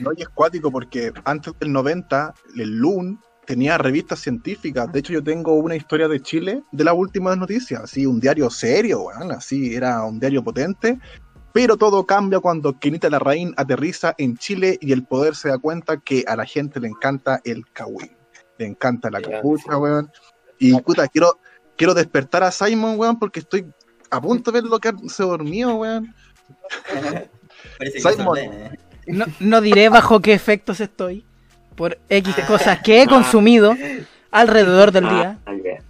No, 0.00 0.10
y 0.16 0.20
es 0.22 0.28
cuático 0.28 0.70
porque 0.70 1.12
antes 1.24 1.52
del 1.58 1.72
90, 1.72 2.34
el 2.58 2.76
LUN 2.76 3.20
tenía 3.44 3.78
revistas 3.78 4.20
científicas. 4.20 4.90
De 4.92 5.00
hecho, 5.00 5.12
yo 5.12 5.22
tengo 5.22 5.54
una 5.54 5.76
historia 5.76 6.08
de 6.08 6.20
Chile 6.20 6.62
de 6.72 6.84
las 6.84 6.94
últimas 6.94 7.36
noticias. 7.36 7.82
Así, 7.82 8.06
un 8.06 8.20
diario 8.20 8.50
serio, 8.50 9.02
weón. 9.02 9.32
Así, 9.32 9.74
era 9.74 10.04
un 10.04 10.18
diario 10.18 10.42
potente. 10.42 10.98
Pero 11.52 11.76
todo 11.76 12.04
cambia 12.04 12.40
cuando 12.40 12.78
Kenita 12.78 13.08
Larraín 13.08 13.54
aterriza 13.56 14.14
en 14.18 14.36
Chile 14.36 14.76
y 14.80 14.92
el 14.92 15.04
poder 15.04 15.36
se 15.36 15.48
da 15.48 15.58
cuenta 15.58 15.98
que 15.98 16.24
a 16.26 16.34
la 16.34 16.44
gente 16.44 16.80
le 16.80 16.88
encanta 16.88 17.40
el 17.44 17.64
kawin. 17.72 18.16
Le 18.58 18.66
encanta 18.66 19.10
la 19.10 19.22
capucha, 19.22 19.78
weón. 19.78 20.10
Y 20.58 20.74
puta, 20.80 21.06
quiero, 21.06 21.38
quiero 21.76 21.94
despertar 21.94 22.42
a 22.42 22.50
Simon, 22.50 22.98
weón, 22.98 23.18
porque 23.18 23.40
estoy 23.40 23.66
a 24.10 24.20
punto 24.20 24.50
de 24.50 24.60
ver 24.60 24.68
lo 24.68 24.80
que 24.80 24.92
se 25.08 25.22
dormido, 25.22 25.76
weón. 25.76 26.14
Parece 27.78 27.98
que 27.98 28.00
Simon. 28.00 28.38
¿eh? 28.38 28.78
No, 29.06 29.26
no 29.38 29.60
diré 29.60 29.88
bajo 29.88 30.20
qué 30.20 30.32
efectos 30.32 30.80
estoy. 30.80 31.24
Por 31.74 31.98
X 32.08 32.34
cosas 32.46 32.80
que 32.80 33.02
he 33.02 33.06
consumido 33.06 33.76
alrededor 34.30 34.92
del 34.92 35.08
día. 35.08 35.38
Ah, 35.46 35.54
ya. 35.54 35.82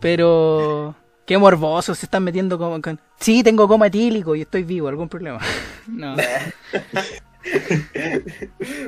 Pero. 0.00 0.94
Qué 1.26 1.38
morboso 1.38 1.94
se 1.94 2.06
están 2.06 2.22
metiendo 2.22 2.58
con. 2.58 3.00
Sí, 3.18 3.42
tengo 3.42 3.66
coma 3.66 3.88
etílico 3.88 4.36
y 4.36 4.42
estoy 4.42 4.62
vivo, 4.62 4.88
algún 4.88 5.08
problema. 5.08 5.40
No. 5.88 6.16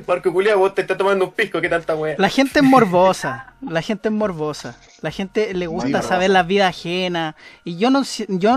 Marco 0.07 0.33
Culia, 0.33 0.57
vos 0.57 0.75
te 0.75 0.83
estás 0.83 0.99
tomando 0.99 1.27
un 1.27 1.33
pisco, 1.33 1.61
qué 1.61 1.69
tanta 1.69 1.95
wea. 1.95 2.17
La 2.19 2.29
gente 2.29 2.59
es 2.59 2.65
morbosa. 2.65 3.55
La 3.61 3.83
gente 3.83 4.09
es 4.09 4.13
morbosa. 4.13 4.77
La 5.01 5.13
gente 5.13 5.55
le 5.55 5.69
gusta 5.69 6.03
saber 6.03 6.31
las 6.31 6.45
vidas 6.45 6.71
ajenas. 6.71 7.37
Y 7.63 7.77
yo 7.77 7.91
no 7.91 8.03
yo 8.29 8.57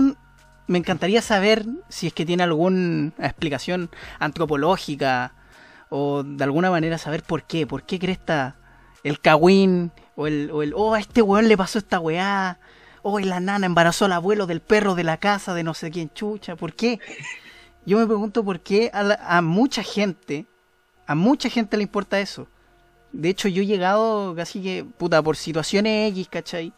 me 0.66 0.78
encantaría 0.78 1.22
saber 1.22 1.64
si 1.88 2.08
es 2.08 2.12
que 2.12 2.26
tiene 2.26 2.42
alguna 2.42 3.12
explicación 3.18 3.90
antropológica 4.18 5.34
o 5.94 6.22
de 6.22 6.42
alguna 6.42 6.70
manera 6.70 6.96
saber 6.96 7.22
por 7.22 7.42
qué. 7.42 7.66
¿Por 7.66 7.82
qué 7.82 7.98
cresta 7.98 8.56
el 9.04 9.20
cagüín 9.20 9.92
o 10.16 10.26
el, 10.26 10.50
o 10.50 10.62
el 10.62 10.72
oh, 10.74 10.94
a 10.94 11.00
este 11.00 11.20
weón 11.20 11.48
le 11.48 11.56
pasó 11.58 11.78
esta 11.78 12.00
weá? 12.00 12.58
Oh, 13.02 13.18
la 13.18 13.40
nana 13.40 13.66
embarazó 13.66 14.06
al 14.06 14.12
abuelo 14.12 14.46
del 14.46 14.62
perro 14.62 14.94
de 14.94 15.04
la 15.04 15.18
casa 15.18 15.52
de 15.52 15.62
no 15.62 15.74
sé 15.74 15.90
quién 15.90 16.10
chucha. 16.14 16.56
¿Por 16.56 16.72
qué? 16.72 16.98
Yo 17.84 17.98
me 17.98 18.06
pregunto 18.06 18.42
por 18.42 18.60
qué 18.60 18.90
a 18.94 19.42
mucha 19.42 19.82
gente, 19.82 20.46
a 21.06 21.14
mucha 21.14 21.50
gente 21.50 21.76
le 21.76 21.82
importa 21.82 22.20
eso. 22.20 22.48
De 23.12 23.28
hecho, 23.28 23.48
yo 23.48 23.62
he 23.62 23.66
llegado 23.66 24.34
casi 24.34 24.62
que, 24.62 24.86
puta, 24.96 25.20
por 25.20 25.36
situaciones 25.36 26.10
X, 26.12 26.28
¿cachai? 26.30 26.72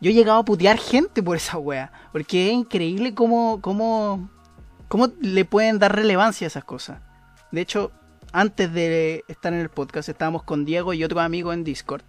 Yo 0.00 0.10
he 0.10 0.14
llegado 0.14 0.38
a 0.38 0.44
putear 0.44 0.78
gente 0.78 1.20
por 1.20 1.36
esa 1.36 1.58
wea. 1.58 1.90
Porque 2.12 2.48
es 2.48 2.52
increíble 2.52 3.12
cómo, 3.12 3.60
cómo, 3.60 4.30
cómo 4.86 5.08
le 5.20 5.44
pueden 5.44 5.80
dar 5.80 5.96
relevancia 5.96 6.46
a 6.46 6.48
esas 6.48 6.62
cosas. 6.62 7.00
De 7.50 7.60
hecho, 7.60 7.90
antes 8.32 8.72
de 8.72 9.24
estar 9.28 9.52
en 9.52 9.60
el 9.60 9.68
podcast, 9.68 10.08
estábamos 10.08 10.42
con 10.42 10.64
Diego 10.64 10.92
y 10.94 11.04
otro 11.04 11.20
amigo 11.20 11.52
en 11.52 11.64
Discord. 11.64 12.02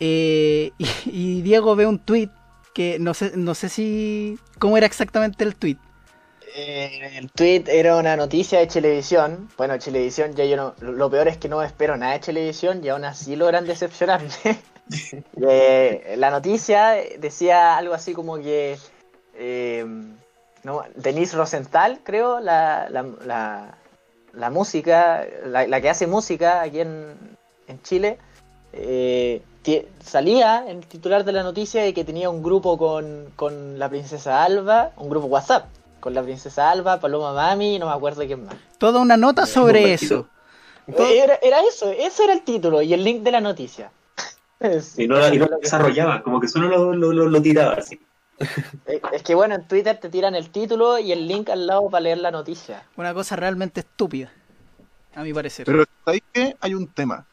Eh, 0.00 0.72
y, 1.06 1.42
Diego 1.42 1.76
ve 1.76 1.86
un 1.86 1.98
tweet 1.98 2.30
que 2.74 2.98
no 2.98 3.14
sé, 3.14 3.32
no 3.36 3.54
sé 3.54 3.68
si. 3.68 4.38
¿Cómo 4.58 4.76
era 4.76 4.86
exactamente 4.86 5.44
el 5.44 5.54
tweet? 5.56 5.76
Eh, 6.54 7.18
el 7.18 7.30
tweet 7.30 7.64
era 7.68 7.96
una 7.96 8.16
noticia 8.16 8.58
de 8.58 8.68
Chilevisión. 8.68 9.48
Bueno, 9.56 9.78
Chilevisión 9.78 10.34
ya 10.34 10.44
yo 10.44 10.56
no. 10.56 10.74
Lo 10.80 11.10
peor 11.10 11.28
es 11.28 11.36
que 11.36 11.48
no 11.48 11.62
espero 11.62 11.96
nada 11.96 12.14
de 12.14 12.20
Chilevisión 12.20 12.84
y 12.84 12.88
aún 12.88 13.04
así 13.04 13.36
logran 13.36 13.66
decepcionarme. 13.66 14.28
Eh, 15.40 16.16
la 16.18 16.30
noticia 16.30 16.96
decía 17.18 17.78
algo 17.78 17.94
así 17.94 18.12
como 18.12 18.36
que. 18.36 18.76
eh, 19.34 19.86
no, 20.64 20.82
Denise 20.94 21.36
Rosenthal, 21.36 22.00
creo, 22.04 22.40
la, 22.40 23.76
la 24.34 24.50
música, 24.50 25.26
la, 25.46 25.66
la 25.66 25.80
que 25.80 25.90
hace 25.90 26.06
música 26.06 26.62
aquí 26.62 26.80
en, 26.80 27.14
en 27.68 27.82
Chile, 27.82 28.18
eh, 28.72 29.42
ti- 29.62 29.82
salía 30.02 30.64
en 30.68 30.78
el 30.78 30.86
titular 30.86 31.24
de 31.24 31.32
la 31.32 31.42
noticia 31.42 31.82
de 31.82 31.92
que 31.92 32.04
tenía 32.04 32.30
un 32.30 32.42
grupo 32.42 32.78
con, 32.78 33.26
con 33.36 33.78
la 33.78 33.88
princesa 33.88 34.42
Alba, 34.44 34.92
un 34.96 35.10
grupo 35.10 35.26
WhatsApp, 35.26 35.66
con 36.00 36.14
la 36.14 36.22
princesa 36.22 36.70
Alba, 36.70 36.98
Paloma 37.00 37.32
Mami 37.32 37.76
y 37.76 37.78
no 37.78 37.86
me 37.86 37.92
acuerdo 37.92 38.24
quién 38.26 38.44
más. 38.44 38.54
Toda 38.78 39.00
una 39.00 39.16
nota 39.16 39.46
sobre 39.46 39.82
convertido. 39.82 40.20
eso. 40.20 40.96
Todo- 40.96 41.06
Era, 41.06 41.38
era 41.42 41.60
eso, 41.68 41.90
ese 41.90 42.24
era 42.24 42.32
el 42.32 42.42
título 42.42 42.82
y 42.82 42.92
el 42.94 43.04
link 43.04 43.22
de 43.22 43.30
la 43.32 43.40
noticia. 43.40 43.90
Y 44.96 45.06
no, 45.08 45.28
y 45.34 45.38
no 45.38 45.46
lo 45.46 45.58
desarrollaba, 45.58 46.22
como 46.22 46.40
que 46.40 46.48
solo 46.48 46.68
lo, 46.68 46.92
lo, 46.94 47.12
lo, 47.12 47.26
lo 47.28 47.42
tiraba 47.42 47.74
así. 47.74 48.00
Eh, 48.86 49.00
Es 49.12 49.22
que 49.22 49.34
bueno, 49.34 49.54
en 49.54 49.66
Twitter 49.66 49.98
te 49.98 50.08
tiran 50.08 50.34
el 50.34 50.50
título 50.50 50.98
y 50.98 51.12
el 51.12 51.26
link 51.26 51.50
al 51.50 51.66
lado 51.66 51.88
para 51.88 52.02
leer 52.02 52.18
la 52.18 52.30
noticia. 52.30 52.84
Una 52.96 53.14
cosa 53.14 53.36
realmente 53.36 53.80
estúpida. 53.80 54.32
A 55.14 55.22
mi 55.22 55.32
parecer. 55.32 55.66
Pero 55.66 55.84
¿sabéis 56.04 56.22
qué? 56.32 56.56
Hay 56.60 56.74
un 56.74 56.86
tema. 56.88 57.26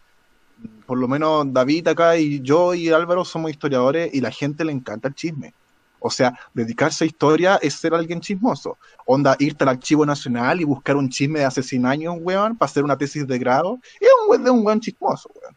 Por 0.86 0.98
lo 0.98 1.08
menos 1.08 1.52
David 1.54 1.88
acá 1.88 2.18
y 2.18 2.42
yo 2.42 2.74
y 2.74 2.90
Álvaro 2.90 3.24
somos 3.24 3.52
historiadores 3.52 4.14
y 4.14 4.22
la 4.22 4.32
gente 4.32 4.66
le 4.66 4.72
encanta 4.72 5.08
el 5.08 5.16
chisme. 5.16 5.54
O 6.00 6.10
sea, 6.10 6.38
dedicarse 6.54 7.04
a 7.04 7.08
historia 7.08 7.60
es 7.62 7.74
ser 7.76 7.94
alguien 7.94 8.22
chismoso. 8.22 8.78
Onda, 9.06 9.36
irte 9.40 9.64
al 9.64 9.70
archivo 9.70 10.06
nacional 10.06 10.62
y 10.62 10.64
buscar 10.64 10.96
un 10.96 11.10
chisme 11.10 11.40
de 11.40 11.46
hace 11.46 11.62
100 11.62 11.86
años, 11.86 12.16
weón, 12.20 12.58
para 12.58 12.70
hacer 12.70 12.84
una 12.84 12.98
tesis 12.98 13.28
de 13.28 13.38
grado. 13.38 13.80
Es 14.00 14.10
un 14.24 14.30
weón 14.30 14.44
de 14.44 14.50
un 14.52 14.66
weón 14.66 14.80
chismoso, 14.80 15.30
weón. 15.42 15.56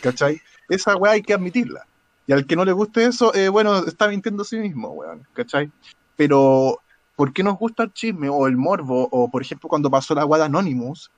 ¿Cachai? 0.00 0.40
Esa 0.68 0.96
weá 0.96 1.12
hay 1.12 1.22
que 1.22 1.34
admitirla. 1.34 1.86
Y 2.28 2.32
al 2.34 2.46
que 2.46 2.56
no 2.56 2.64
le 2.66 2.72
guste 2.72 3.06
eso, 3.06 3.34
eh, 3.34 3.48
bueno, 3.48 3.78
está 3.86 4.06
mintiendo 4.06 4.42
a 4.42 4.44
sí 4.44 4.58
mismo, 4.58 4.90
weón. 4.90 5.26
¿Cachai? 5.32 5.72
Pero, 6.14 6.78
¿por 7.16 7.32
qué 7.32 7.42
nos 7.42 7.58
gusta 7.58 7.84
el 7.84 7.92
chisme 7.94 8.28
o 8.28 8.46
el 8.46 8.58
morbo? 8.58 9.08
O, 9.10 9.30
por 9.30 9.40
ejemplo, 9.40 9.66
cuando 9.66 9.90
pasó 9.90 10.14
la 10.14 10.26
weá 10.26 10.40
de 10.40 10.44
Anonymous, 10.44 11.10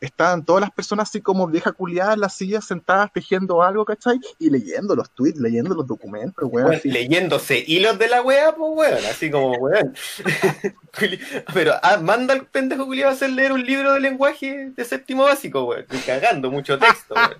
estaban 0.00 0.44
todas 0.44 0.62
las 0.62 0.72
personas 0.72 1.08
así 1.08 1.20
como 1.20 1.46
vieja 1.46 1.70
culiadas 1.70 2.14
en 2.14 2.20
las 2.20 2.34
sillas 2.34 2.64
sentadas 2.64 3.12
tejiendo 3.12 3.62
algo, 3.62 3.84
¿cachai? 3.84 4.18
Y 4.40 4.50
leyendo 4.50 4.96
los 4.96 5.08
tweets, 5.12 5.38
leyendo 5.38 5.72
los 5.72 5.86
documentos, 5.86 6.48
weón. 6.50 6.74
Así. 6.74 6.90
leyéndose 6.90 7.62
hilos 7.64 7.96
de 8.00 8.08
la 8.08 8.22
wea, 8.22 8.52
pues 8.56 8.72
weón, 8.74 9.06
así 9.08 9.30
como 9.30 9.52
weón. 9.52 9.94
Pero 11.54 11.74
ah, 11.80 11.98
manda 11.98 12.34
al 12.34 12.44
pendejo 12.44 12.86
culiado 12.86 13.12
a 13.12 13.14
hacer 13.14 13.30
leer 13.30 13.52
un 13.52 13.64
libro 13.64 13.92
de 13.92 14.00
lenguaje 14.00 14.72
de 14.74 14.84
séptimo 14.84 15.22
básico, 15.22 15.62
weón. 15.62 15.82
Estoy 15.82 16.00
cagando 16.00 16.50
mucho 16.50 16.76
texto, 16.76 17.14
weón. 17.14 17.36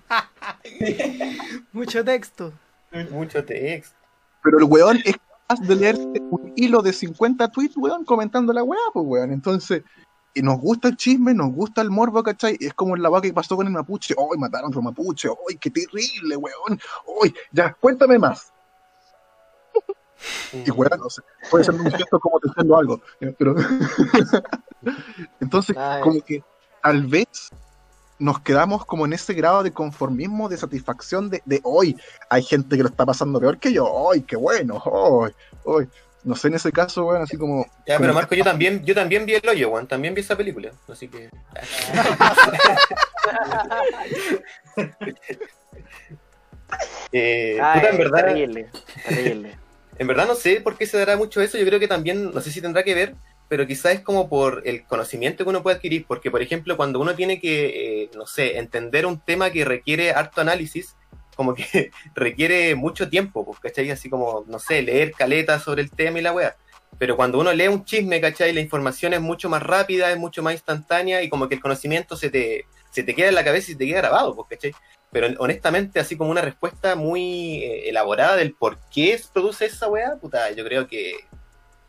Mucho 1.73 2.05
texto. 2.05 2.53
Mucho 3.11 3.43
texto. 3.43 3.95
Pero 4.43 4.59
el 4.59 4.63
weón 4.65 4.97
es 5.05 5.15
capaz 5.17 5.61
de 5.67 5.75
leerse 5.75 6.07
un 6.29 6.53
hilo 6.55 6.81
de 6.81 6.93
50 6.93 7.47
tweets, 7.49 7.77
weón, 7.77 8.05
comentando 8.05 8.53
la 8.53 8.63
weá, 8.63 8.79
pues 8.93 9.05
weón. 9.07 9.31
Entonces, 9.31 9.83
y 10.33 10.41
nos 10.41 10.59
gusta 10.59 10.89
el 10.89 10.97
chisme, 10.97 11.33
nos 11.33 11.51
gusta 11.51 11.81
el 11.81 11.89
morbo, 11.89 12.21
¿cachai? 12.23 12.57
Es 12.59 12.73
como 12.73 12.95
la 12.95 13.09
weá 13.09 13.21
que 13.21 13.33
pasó 13.33 13.55
con 13.55 13.67
el 13.67 13.73
mapuche. 13.73 14.15
¡Ay, 14.17 14.37
mataron 14.39 14.65
a 14.65 14.69
otro 14.69 14.81
mapuche! 14.81 15.29
¡Ay, 15.49 15.57
qué 15.57 15.69
terrible, 15.69 16.35
weón! 16.37 16.79
¡Ay, 17.23 17.33
ya, 17.51 17.73
cuéntame 17.73 18.19
más! 18.19 18.53
Y 20.51 20.71
weón, 20.71 20.99
no 20.99 21.09
sé, 21.09 21.21
puede 21.51 21.63
ser 21.63 21.75
un 21.75 21.91
gesto 21.91 22.19
como 22.19 22.39
diciendo 22.43 22.77
algo. 22.77 23.01
eh, 23.19 23.35
Pero... 23.37 23.55
Entonces, 25.39 25.75
como 26.01 26.21
que 26.21 26.43
tal 26.81 27.05
vez 27.07 27.49
nos 28.19 28.39
quedamos 28.39 28.85
como 28.85 29.05
en 29.05 29.13
ese 29.13 29.33
grado 29.33 29.63
de 29.63 29.71
conformismo, 29.71 30.49
de 30.49 30.57
satisfacción 30.57 31.29
de, 31.29 31.41
de 31.45 31.61
hoy 31.63 31.95
hay 32.29 32.43
gente 32.43 32.75
que 32.75 32.83
lo 32.83 32.89
está 32.89 33.05
pasando 33.05 33.39
peor 33.39 33.57
que 33.59 33.71
yo, 33.73 34.11
¡ay, 34.11 34.21
qué 34.21 34.35
bueno! 34.35 34.81
¡ay! 35.23 35.31
¡ay! 35.65 35.87
No 36.23 36.35
sé, 36.35 36.49
en 36.49 36.55
ese 36.55 36.71
caso, 36.73 37.05
weón, 37.05 37.21
así 37.21 37.37
como... 37.37 37.65
Ya, 37.85 37.95
como- 37.95 37.99
pero 37.99 38.13
Marco, 38.13 38.35
yo 38.35 38.43
también, 38.43 38.83
yo 38.83 38.93
también 38.93 39.25
vi 39.25 39.35
el 39.35 39.47
hoyo, 39.47 39.69
weón. 39.69 39.87
También 39.87 40.13
vi 40.13 40.19
esa 40.21 40.35
película. 40.35 40.71
Así 40.89 41.07
que. 41.07 41.29
eh, 47.11 47.57
Ay, 47.61 47.79
puta, 47.79 47.89
en 47.91 47.97
verdad, 47.97 48.25
terrible, 48.25 48.69
terrible. 49.07 49.57
En 49.99 50.07
verdad 50.07 50.27
no 50.27 50.35
sé 50.35 50.61
por 50.61 50.77
qué 50.77 50.85
se 50.85 50.97
dará 50.97 51.17
mucho 51.17 51.41
eso, 51.41 51.57
yo 51.57 51.65
creo 51.65 51.79
que 51.79 51.87
también, 51.87 52.31
no 52.33 52.41
sé 52.41 52.51
si 52.51 52.61
tendrá 52.61 52.83
que 52.83 52.93
ver, 52.93 53.15
pero 53.47 53.65
quizás 53.65 53.93
es 53.93 54.01
como 54.01 54.29
por 54.29 54.61
el 54.65 54.85
conocimiento 54.85 55.43
que 55.43 55.49
uno 55.49 55.63
puede 55.63 55.77
adquirir, 55.77 56.05
porque 56.07 56.31
por 56.31 56.41
ejemplo 56.41 56.75
cuando 56.77 56.99
uno 56.99 57.15
tiene 57.15 57.39
que, 57.39 58.03
eh, 58.03 58.09
no 58.15 58.25
sé, 58.25 58.57
entender 58.57 59.05
un 59.05 59.19
tema 59.19 59.51
que 59.51 59.65
requiere 59.65 60.11
harto 60.11 60.41
análisis, 60.41 60.95
como 61.37 61.53
que 61.53 61.91
requiere 62.15 62.75
mucho 62.75 63.09
tiempo, 63.09 63.45
pues, 63.45 63.59
¿cachai? 63.59 63.89
Así 63.91 64.09
como, 64.09 64.43
no 64.47 64.59
sé, 64.59 64.81
leer 64.81 65.11
caletas 65.13 65.63
sobre 65.63 65.83
el 65.83 65.91
tema 65.91 66.19
y 66.19 66.23
la 66.23 66.33
weá. 66.33 66.57
Pero 66.97 67.15
cuando 67.15 67.39
uno 67.39 67.53
lee 67.53 67.67
un 67.67 67.85
chisme, 67.85 68.19
¿cachai? 68.19 68.53
La 68.53 68.61
información 68.61 69.13
es 69.13 69.21
mucho 69.21 69.49
más 69.49 69.61
rápida, 69.61 70.11
es 70.11 70.17
mucho 70.17 70.41
más 70.41 70.53
instantánea 70.53 71.21
y 71.21 71.29
como 71.29 71.47
que 71.47 71.55
el 71.55 71.61
conocimiento 71.61 72.17
se 72.17 72.29
te, 72.29 72.65
se 72.91 73.03
te 73.03 73.13
queda 73.13 73.29
en 73.29 73.35
la 73.35 73.43
cabeza 73.43 73.71
y 73.71 73.75
te 73.75 73.85
queda 73.85 73.99
grabado, 73.99 74.35
pues, 74.35 74.47
¿cachai? 74.49 74.73
Pero 75.11 75.27
honestamente, 75.39 75.99
así 75.99 76.17
como 76.17 76.31
una 76.31 76.41
respuesta 76.41 76.95
muy 76.95 77.63
eh, 77.63 77.89
elaborada 77.89 78.35
del 78.35 78.53
por 78.53 78.79
qué 78.91 79.19
produce 79.31 79.67
esa 79.67 79.87
weá, 79.87 80.17
puta, 80.17 80.51
yo 80.51 80.65
creo 80.65 80.87
que 80.87 81.13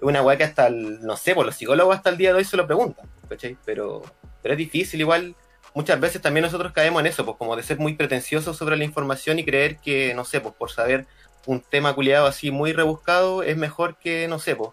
una 0.00 0.22
weá 0.22 0.36
que 0.36 0.44
hasta, 0.44 0.66
el- 0.68 1.00
no 1.02 1.16
sé, 1.16 1.34
por 1.34 1.44
los 1.46 1.54
psicólogos 1.54 1.96
hasta 1.96 2.10
el 2.10 2.16
día 2.16 2.30
de 2.32 2.38
hoy 2.38 2.44
se 2.44 2.56
lo 2.56 2.66
preguntan, 2.66 3.06
¿cachai? 3.28 3.56
Pero, 3.64 4.02
pero 4.42 4.54
es 4.54 4.58
difícil 4.58 5.00
igual. 5.00 5.34
Muchas 5.74 6.00
veces 6.00 6.22
también 6.22 6.44
nosotros 6.44 6.72
caemos 6.72 7.00
en 7.00 7.06
eso, 7.06 7.24
pues 7.24 7.36
como 7.36 7.54
de 7.56 7.62
ser 7.62 7.78
muy 7.78 7.94
pretenciosos 7.94 8.56
sobre 8.56 8.76
la 8.76 8.84
información 8.84 9.38
y 9.38 9.44
creer 9.44 9.76
que, 9.78 10.14
no 10.14 10.24
sé, 10.24 10.40
pues 10.40 10.54
por 10.54 10.70
saber 10.70 11.06
un 11.46 11.60
tema 11.60 11.94
culiado 11.94 12.26
así 12.26 12.50
muy 12.50 12.72
rebuscado 12.72 13.42
es 13.42 13.56
mejor 13.56 13.96
que, 13.96 14.26
no 14.28 14.38
sé, 14.38 14.56
pues, 14.56 14.70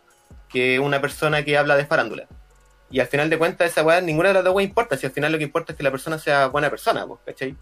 que 0.50 0.80
una 0.80 1.02
persona 1.02 1.44
que 1.44 1.58
habla 1.58 1.76
de 1.76 1.86
farándula. 1.86 2.28
Y 2.90 3.00
al 3.00 3.08
final 3.08 3.30
de 3.30 3.38
cuentas, 3.38 3.72
esa 3.72 3.84
weá, 3.84 4.00
ninguna 4.02 4.30
de 4.30 4.36
las 4.36 4.44
dos 4.44 4.54
weas 4.56 4.68
importa, 4.70 4.96
si 4.98 5.06
al 5.06 5.12
final 5.12 5.32
lo 5.32 5.38
que 5.38 5.44
importa 5.44 5.74
es 5.74 5.78
que 5.78 5.84
la 5.84 5.92
persona 5.92 6.18
sea 6.18 6.48
buena 6.48 6.70
persona, 6.70 7.06
pues, 7.06 7.20
¿cachai? 7.26 7.56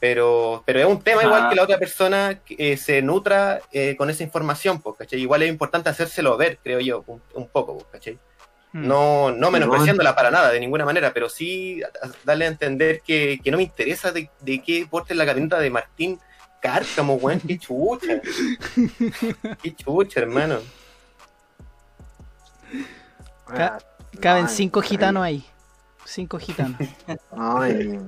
Pero, 0.00 0.62
pero 0.66 0.80
es 0.80 0.86
un 0.86 1.00
tema 1.00 1.22
igual 1.22 1.44
Ah. 1.44 1.48
que 1.48 1.54
la 1.56 1.62
otra 1.62 1.78
persona 1.78 2.38
eh, 2.50 2.76
se 2.76 3.00
nutra 3.00 3.60
eh, 3.72 3.96
con 3.96 4.10
esa 4.10 4.22
información, 4.22 4.82
pues, 4.82 4.96
¿cachai? 4.98 5.20
Igual 5.20 5.42
es 5.42 5.48
importante 5.48 5.88
hacérselo 5.88 6.36
ver, 6.36 6.58
creo 6.62 6.80
yo, 6.80 7.02
un, 7.06 7.22
un 7.34 7.48
poco, 7.48 7.74
pues, 7.78 7.86
¿cachai? 7.92 8.18
Mm. 8.72 8.86
No, 8.86 9.30
no 9.30 9.50
menospreciándola 9.50 10.14
para 10.14 10.30
nada, 10.30 10.50
de 10.50 10.60
ninguna 10.60 10.84
manera, 10.84 11.12
pero 11.14 11.28
sí 11.30 11.80
darle 12.24 12.44
a 12.44 12.48
entender 12.48 13.00
que, 13.02 13.38
que 13.42 13.50
no 13.50 13.56
me 13.56 13.62
interesa 13.62 14.10
de, 14.12 14.28
de 14.40 14.62
qué 14.62 14.86
porte 14.90 15.14
la 15.14 15.24
camioneta 15.24 15.58
de 15.60 15.70
Martín 15.70 16.20
Cárcamo, 16.60 17.14
weón, 17.14 17.40
qué 17.40 17.58
chucha. 17.58 18.20
Qué 19.62 19.74
chucha, 19.76 20.20
hermano. 20.20 20.58
Ca- 23.46 23.78
Caben 24.20 24.48
cinco 24.48 24.80
gitanos 24.80 25.22
ahí. 25.22 25.44
Cinco 26.04 26.38
gitanos. 26.38 26.78
Ay. 27.36 28.00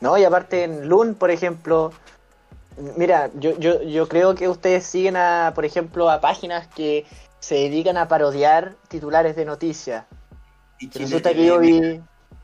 No, 0.00 0.16
y 0.18 0.24
aparte 0.24 0.64
en 0.64 0.88
Loon, 0.88 1.14
por 1.14 1.30
ejemplo, 1.30 1.92
mira, 2.96 3.30
yo, 3.34 3.58
yo, 3.58 3.82
yo 3.82 4.08
creo 4.08 4.34
que 4.34 4.48
ustedes 4.48 4.84
siguen 4.84 5.16
a, 5.16 5.52
por 5.54 5.64
ejemplo, 5.64 6.10
a 6.10 6.20
páginas 6.20 6.66
que 6.68 7.06
se 7.40 7.54
dedican 7.54 7.96
a 7.96 8.08
parodiar 8.08 8.74
titulares 8.88 9.36
de 9.36 9.44
noticias. 9.44 10.04
Y 10.78 10.86
Y 10.86 10.90
Chile 10.90 11.04
resulta 11.04 11.32
que 11.32 11.46
yo 11.46 11.58
vi, 11.58 12.00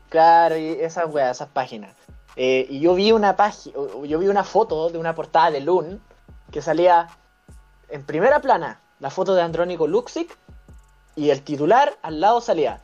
claro, 0.09 0.57
y 0.57 0.69
esas 0.69 1.13
weas, 1.13 1.37
esas 1.37 1.49
páginas. 1.49 1.95
Eh, 2.35 2.65
y 2.69 2.79
yo 2.79 2.95
vi 2.95 3.11
una 3.11 3.35
página, 3.35 3.75
yo 4.05 4.19
vi 4.19 4.27
una 4.27 4.43
foto 4.43 4.89
de 4.89 4.97
una 4.97 5.13
portada 5.13 5.51
de 5.51 5.61
Loon 5.61 6.01
que 6.51 6.61
salía 6.61 7.07
en 7.89 8.03
primera 8.03 8.39
plana 8.39 8.79
la 8.99 9.11
foto 9.11 9.35
de 9.35 9.41
Andrónico 9.41 9.85
Luxic 9.85 10.35
y 11.15 11.29
el 11.29 11.43
titular 11.43 11.95
al 12.01 12.19
lado 12.19 12.41
salía 12.41 12.81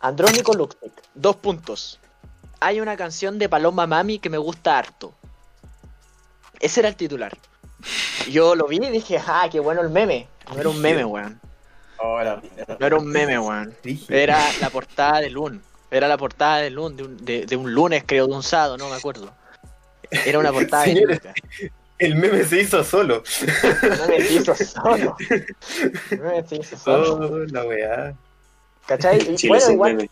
Andrónico 0.00 0.54
Luxic, 0.54 0.92
dos 1.14 1.36
puntos. 1.36 1.98
Hay 2.60 2.80
una 2.80 2.96
canción 2.96 3.38
de 3.38 3.48
Paloma 3.48 3.86
Mami 3.86 4.18
que 4.18 4.30
me 4.30 4.38
gusta 4.38 4.78
harto. 4.78 5.14
Ese 6.60 6.80
era 6.80 6.88
el 6.88 6.96
titular. 6.96 7.36
Yo 8.30 8.54
lo 8.54 8.66
vi 8.66 8.76
y 8.76 8.90
dije, 8.90 9.20
ah, 9.24 9.48
qué 9.50 9.60
bueno 9.60 9.80
el 9.80 9.90
meme. 9.90 10.26
No 10.52 10.60
era 10.60 10.68
un 10.68 10.80
meme, 10.80 11.04
weón. 11.04 11.40
Oh. 11.98 12.20
No 12.80 12.86
era 12.86 12.96
un 12.96 13.06
meme, 13.06 13.38
weón. 13.38 13.74
Era 14.08 14.44
la 14.60 14.70
portada 14.70 15.20
de 15.20 15.30
Loon. 15.30 15.62
Era 15.90 16.08
la 16.08 16.18
portada 16.18 16.58
de 16.58 16.70
Loon, 16.70 16.96
de 16.96 17.02
un, 17.04 17.24
de, 17.24 17.46
de 17.46 17.56
un 17.56 17.72
lunes, 17.72 18.02
creo, 18.06 18.26
de 18.26 18.34
un 18.34 18.42
sábado, 18.42 18.76
no 18.76 18.88
me 18.88 18.96
acuerdo. 18.96 19.32
Era 20.10 20.38
una 20.38 20.52
portada 20.52 20.84
de 20.84 20.94
Señores. 20.94 21.20
El 21.98 22.14
meme 22.14 22.44
se 22.44 22.60
hizo 22.60 22.84
solo. 22.84 23.22
No 23.82 24.06
me 24.06 24.18
hizo 24.18 24.54
solo. 24.54 25.16
No 26.10 26.24
me 26.24 26.56
hizo 26.56 26.76
solo. 26.76 27.14
Oh, 27.14 27.38
la 27.46 27.64
weá. 27.64 28.14
¿Cachai? 28.86 29.36
Y 29.36 29.48
bueno, 29.48 29.70
igual, 29.70 29.94
meme. 29.94 30.10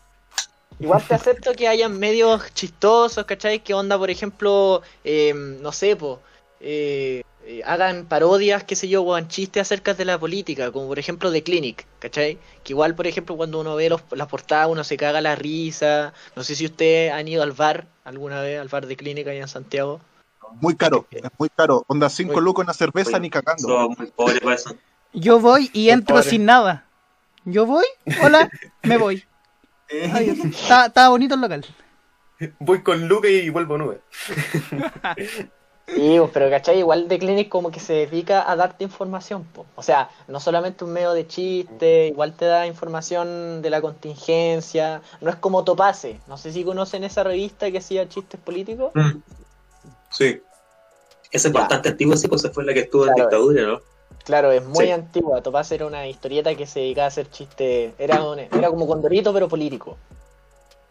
Igual 0.80 1.02
te 1.06 1.14
acepto 1.14 1.52
que 1.54 1.68
hayan 1.68 1.98
medios 1.98 2.52
chistosos, 2.54 3.24
¿cachai? 3.24 3.60
Que 3.60 3.74
onda, 3.74 3.98
por 3.98 4.10
ejemplo, 4.10 4.82
eh, 5.04 5.32
no 5.34 5.72
sé, 5.72 5.96
po, 5.96 6.20
eh, 6.60 7.22
eh, 7.44 7.62
hagan 7.64 8.06
parodias, 8.06 8.64
qué 8.64 8.74
sé 8.74 8.88
yo, 8.88 9.02
o 9.02 9.14
hagan 9.14 9.28
chistes 9.28 9.62
acerca 9.62 9.94
de 9.94 10.04
la 10.04 10.18
política, 10.18 10.72
como 10.72 10.88
por 10.88 10.98
ejemplo 10.98 11.30
The 11.30 11.42
Clinic, 11.42 11.86
¿cachai? 12.00 12.38
Que 12.64 12.72
igual, 12.72 12.94
por 12.94 13.06
ejemplo, 13.06 13.36
cuando 13.36 13.60
uno 13.60 13.76
ve 13.76 13.88
los, 13.88 14.02
las 14.10 14.26
portadas, 14.26 14.68
uno 14.68 14.82
se 14.82 14.96
caga 14.96 15.20
la 15.20 15.36
risa. 15.36 16.12
No 16.34 16.42
sé 16.42 16.56
si 16.56 16.66
ustedes 16.66 17.12
han 17.12 17.28
ido 17.28 17.42
al 17.42 17.52
bar 17.52 17.86
alguna 18.04 18.40
vez, 18.40 18.60
al 18.60 18.68
bar 18.68 18.86
de 18.86 18.96
Clinic 18.96 19.28
allá 19.28 19.42
en 19.42 19.48
Santiago. 19.48 20.00
Muy 20.60 20.74
caro, 20.76 21.06
es 21.10 21.22
muy 21.38 21.48
caro. 21.48 21.84
Onda, 21.88 22.08
cinco 22.08 22.34
Muy- 22.34 22.42
lucas 22.42 22.64
una 22.64 22.74
cerveza 22.74 23.18
ni 23.18 23.30
cagando. 23.30 23.90
Muy 23.90 24.06
pobres 24.08 24.40
para 24.40 24.54
eso. 24.56 24.74
Yo 25.12 25.38
voy 25.38 25.70
y 25.72 25.90
entro 25.90 26.22
sin 26.22 26.44
nada. 26.44 26.84
Yo 27.44 27.64
voy, 27.64 27.84
hola, 28.22 28.50
me 28.82 28.96
voy. 28.96 29.24
Está 29.88 31.08
bonito 31.08 31.34
el 31.34 31.40
local. 31.40 31.64
Voy 32.58 32.82
con 32.82 33.08
Luca 33.08 33.28
y 33.28 33.48
vuelvo 33.50 33.78
nube. 33.78 34.00
Sí, 35.88 36.16
pues, 36.18 36.30
pero 36.34 36.50
¿cachai? 36.50 36.80
Igual 36.80 37.06
The 37.08 37.18
Clinic 37.20 37.48
como 37.48 37.70
que 37.70 37.78
se 37.78 37.92
dedica 37.92 38.50
a 38.50 38.56
darte 38.56 38.82
información, 38.82 39.44
po. 39.44 39.66
O 39.76 39.82
sea, 39.84 40.10
no 40.26 40.40
solamente 40.40 40.84
un 40.84 40.92
medio 40.92 41.12
de 41.12 41.28
chiste, 41.28 42.08
igual 42.08 42.32
te 42.32 42.44
da 42.44 42.66
información 42.66 43.62
de 43.62 43.70
la 43.70 43.80
contingencia. 43.80 45.00
No 45.20 45.30
es 45.30 45.36
como 45.36 45.62
Topase. 45.62 46.18
No 46.26 46.36
sé 46.38 46.52
si 46.52 46.64
conocen 46.64 47.04
esa 47.04 47.22
revista 47.22 47.70
que 47.70 47.78
hacía 47.78 48.08
chistes 48.08 48.40
políticos. 48.40 48.90
Mm. 48.94 49.18
Sí. 50.10 50.40
Esa 51.30 51.48
es 51.48 51.54
bastante 51.54 51.90
antigua, 51.90 52.16
sí, 52.16 52.26
pues 52.28 52.48
fue 52.52 52.64
la 52.64 52.74
que 52.74 52.80
estuvo 52.80 53.06
en 53.06 53.14
Claro. 53.14 53.28
dictadura, 53.30 53.62
¿no? 53.62 53.80
Claro, 54.26 54.50
es 54.52 54.62
muy 54.64 54.86
Sí. 54.86 54.90
antigua. 54.90 55.40
Topase 55.40 55.76
era 55.76 55.86
una 55.86 56.06
historieta 56.06 56.54
que 56.54 56.66
se 56.66 56.80
dedicaba 56.80 57.04
a 57.06 57.08
hacer 57.08 57.30
chistes. 57.30 57.94
Era, 57.96 58.22
un- 58.22 58.40
era 58.40 58.68
como 58.68 58.86
Condorito, 58.86 59.32
pero 59.32 59.48
político. 59.48 59.96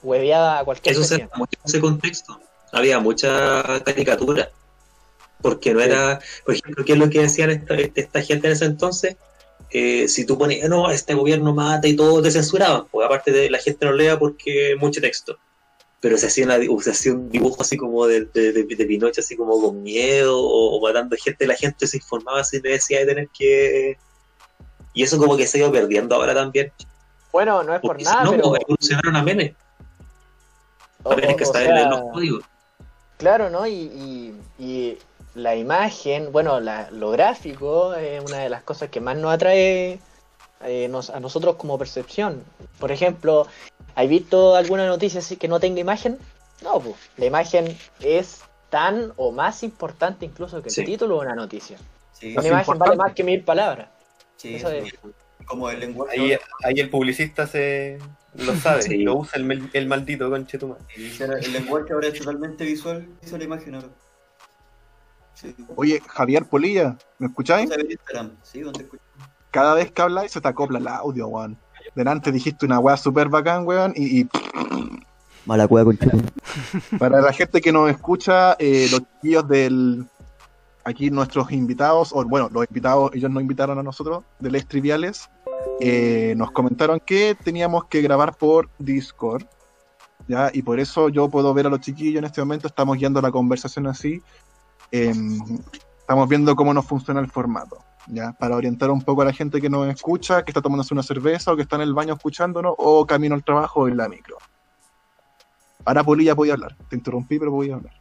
Hueveaba 0.02 0.60
a 0.60 0.64
cualquier 0.64 0.94
Eso 0.96 1.04
se 1.04 1.28
mucho 1.36 1.58
en 1.62 1.66
ese 1.70 1.82
contexto. 1.82 2.40
Había 2.72 3.00
mucha 3.00 3.62
caricatura. 3.84 4.50
Porque 5.42 5.74
no 5.74 5.80
Sí. 5.82 5.86
era, 5.86 6.20
por 6.46 6.56
ejemplo, 6.56 6.86
¿qué 6.86 6.94
es 6.94 6.98
lo 6.98 7.10
que 7.10 7.20
decían 7.22 7.52
esta, 7.52 7.76
esta 7.76 8.22
gente 8.22 8.48
en 8.48 8.54
ese 8.54 8.66
entonces? 8.66 9.18
Eh, 9.70 10.08
si 10.08 10.26
tú 10.26 10.38
pones, 10.38 10.68
no, 10.70 10.90
este 10.90 11.14
gobierno 11.14 11.54
mata 11.54 11.88
y 11.88 11.96
todo, 11.96 12.22
te 12.22 12.32
censuraban. 12.32 12.86
Pues 12.90 13.06
aparte 13.06 13.32
de 13.32 13.50
la 13.50 13.58
gente 13.60 13.86
no 13.86 13.92
lea 13.92 14.18
porque 14.18 14.76
mucho 14.80 15.02
texto. 15.02 15.38
Pero 16.06 16.20
se 16.20 16.28
hacía, 16.28 16.46
una- 16.46 16.60
se 16.84 16.92
hacía 16.92 17.14
un 17.14 17.32
dibujo 17.32 17.64
así 17.64 17.78
como 17.78 18.06
de, 18.06 18.26
de, 18.26 18.52
de, 18.54 18.64
de 18.64 18.86
Pinocho, 18.86 19.22
así 19.22 19.36
como 19.36 19.60
con 19.60 19.82
miedo 19.82 20.38
o, 20.40 20.78
o 20.78 20.80
matando 20.80 21.16
gente. 21.20 21.48
La 21.48 21.56
gente 21.56 21.88
se 21.88 21.98
informaba 21.98 22.44
sin 22.44 22.62
necesidad 22.62 23.00
de 23.00 23.06
tener 23.08 23.30
que. 23.30 23.98
Y 24.94 25.02
eso 25.02 25.18
como 25.18 25.36
que 25.36 25.48
se 25.48 25.58
ha 25.58 25.62
ido 25.62 25.72
perdiendo 25.72 26.14
ahora 26.14 26.36
también. 26.36 26.72
Bueno, 27.32 27.64
no 27.64 27.74
es 27.74 27.82
por 27.82 27.88
Porque 27.94 28.04
nada, 28.04 28.24
no, 28.24 28.32
pero. 28.34 28.44
pues, 28.50 28.62
evolucionaron 28.62 29.16
a 29.16 29.24
memes. 29.24 29.56
o- 31.02 31.12
A 31.12 31.16
memes 31.16 31.38
que 31.38 31.46
sea, 31.48 31.62
leer 31.74 31.88
los 31.88 32.02
códigos. 32.14 32.44
Claro, 33.18 33.50
¿no? 33.50 33.66
Y, 33.66 33.72
y, 33.74 34.36
y 34.60 34.98
la 35.34 35.56
imagen, 35.56 36.32
bueno, 36.32 36.60
la- 36.60 36.92
lo 36.92 37.10
gráfico 37.10 37.96
es 37.96 38.24
una 38.24 38.38
de 38.42 38.50
las 38.50 38.62
cosas 38.62 38.90
que 38.92 39.02
más 39.02 39.18
nos 39.18 39.34
atrae 39.34 40.00
eh, 40.64 40.88
nos- 40.88 41.10
a 41.10 41.20
nosotros 41.20 41.56
como 41.56 41.80
percepción. 41.80 42.44
Por 42.80 42.92
ejemplo, 42.92 43.48
¿hay 43.96 44.08
visto 44.08 44.56
alguna 44.56 44.86
noticia 44.88 45.20
así 45.20 45.38
que 45.38 45.48
no 45.48 45.60
tenga 45.60 45.80
imagen? 45.80 46.18
No, 46.64 46.80
pues, 46.80 46.96
la 47.18 47.26
imagen 47.26 47.78
es 48.00 48.42
tan 48.70 49.14
o 49.18 49.32
más 49.32 49.64
importante 49.64 50.26
incluso 50.26 50.62
que 50.62 50.70
el 50.70 50.74
Sí. 50.76 50.84
título 50.84 51.16
de 51.20 51.26
una 51.26 51.36
noticia. 51.36 51.78
Sí, 52.12 52.32
Una 52.38 52.48
imagen 52.48 52.60
importante. 52.76 52.90
vale 52.90 52.98
más 52.98 53.14
que 53.14 53.24
mil 53.24 53.44
palabras. 53.44 53.90
sí, 54.38 54.56
Eso 54.56 54.70
sí. 54.70 54.78
es. 54.78 54.94
Como 55.46 55.70
el 55.70 55.80
lenguaje. 55.80 56.20
Ahí, 56.20 56.38
ahí 56.64 56.80
el 56.80 56.90
publicista 56.90 57.46
se 57.46 58.00
lo 58.36 58.56
sabe, 58.56 58.82
Sí. 58.82 58.98
lo 58.98 59.18
usa 59.18 59.40
el, 59.40 59.88
maldito 59.88 60.26
ahora 60.26 60.38
el 60.38 61.54
lenguaje 61.54 61.94
ahora 61.94 62.08
es 62.08 62.18
totalmente 62.18 62.64
visual, 62.66 63.08
hizo 63.22 63.38
la 63.38 63.44
imagen 63.44 63.76
ahora. 63.76 63.88
Sí. 65.36 65.56
Oye, 65.76 66.02
Javier 66.08 66.46
Polilla, 66.46 66.98
¿me 67.20 67.28
escucháis? 67.28 67.70
Sí. 68.44 68.64
Cada 69.52 69.74
vez 69.76 69.92
que 69.92 70.02
habláis 70.02 70.32
se 70.32 70.42
te 70.42 70.48
acopla 70.48 70.80
el 70.80 70.88
audio, 70.88 71.28
weón. 71.28 71.58
Delante 71.96 72.32
dijiste 72.32 72.66
una 72.66 72.80
weá 72.80 72.98
súper 72.98 73.30
bacán, 73.30 73.66
weón, 73.66 73.94
y, 73.96 74.22
y 74.22 74.30
Mala 75.46 75.68
cueva 75.68 75.86
con 75.86 76.00
para 77.00 77.22
la 77.22 77.32
gente 77.32 77.62
que 77.62 77.72
nos 77.72 77.90
escucha, 77.90 78.56
eh, 78.60 78.88
los 78.92 79.02
chiquillos 79.02 79.48
del... 79.48 80.06
Aquí 80.88 81.10
nuestros 81.10 81.52
invitados, 81.52 82.12
o 82.14 82.24
bueno, 82.26 82.48
los 82.52 82.68
invitados, 82.70 83.10
ellos 83.16 83.32
nos 83.32 83.42
invitaron 83.42 83.80
a 83.80 83.84
nosotros, 83.84 84.24
de 84.40 84.52
Les 84.52 84.68
Triviales, 84.68 85.32
eh, 85.80 86.36
nos 86.38 86.52
comentaron 86.52 87.00
que 87.00 87.36
teníamos 87.44 87.86
que 87.86 88.04
grabar 88.04 88.36
por 88.36 88.70
Discord, 88.78 89.46
¿ya? 90.28 90.52
Y 90.54 90.62
por 90.62 90.80
eso 90.80 91.10
yo 91.10 91.28
puedo 91.28 91.52
ver 91.56 91.66
a 91.66 91.70
los 91.70 91.80
chiquillos 91.80 92.20
en 92.20 92.26
este 92.26 92.40
momento, 92.40 92.68
estamos 92.68 92.98
guiando 92.98 93.20
la 93.20 93.32
conversación 93.32 93.88
así, 93.88 94.22
em, 94.92 95.40
estamos 96.00 96.30
viendo 96.30 96.56
cómo 96.56 96.72
nos 96.72 96.86
funciona 96.86 97.20
el 97.20 97.32
formato, 97.32 97.80
¿ya? 98.08 98.34
Para 98.34 98.56
orientar 98.56 98.92
un 98.92 99.02
poco 99.02 99.22
a 99.22 99.26
la 99.26 99.34
gente 99.34 99.62
que 99.62 99.70
nos 99.70 99.88
escucha, 99.88 100.44
que 100.44 100.52
está 100.52 100.62
tomándose 100.62 100.94
una 100.94 101.04
cerveza, 101.04 101.52
o 101.52 101.56
que 101.56 101.64
está 101.64 101.76
en 101.76 101.84
el 101.84 101.94
baño 101.94 102.14
escuchándonos, 102.14 102.76
o 102.78 103.06
camino 103.06 103.36
al 103.36 103.44
trabajo 103.44 103.82
o 103.82 103.88
en 103.88 103.98
la 103.98 104.08
micro. 104.10 104.38
Ahora 105.86 106.04
Polilla 106.04 106.36
podía 106.36 106.54
hablar, 106.54 106.76
te 106.90 106.96
interrumpí, 106.96 107.38
pero 107.40 107.52
podía 107.52 107.76
hablar. 107.76 107.94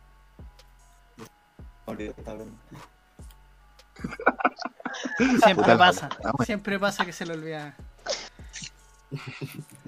Siempre 5.42 5.54
Puta, 5.54 5.78
pasa. 5.78 6.08
bueno. 6.22 6.38
Siempre 6.44 6.78
pasa 6.78 7.04
que 7.04 7.12
se 7.12 7.26
le 7.26 7.34
olvida. 7.34 7.76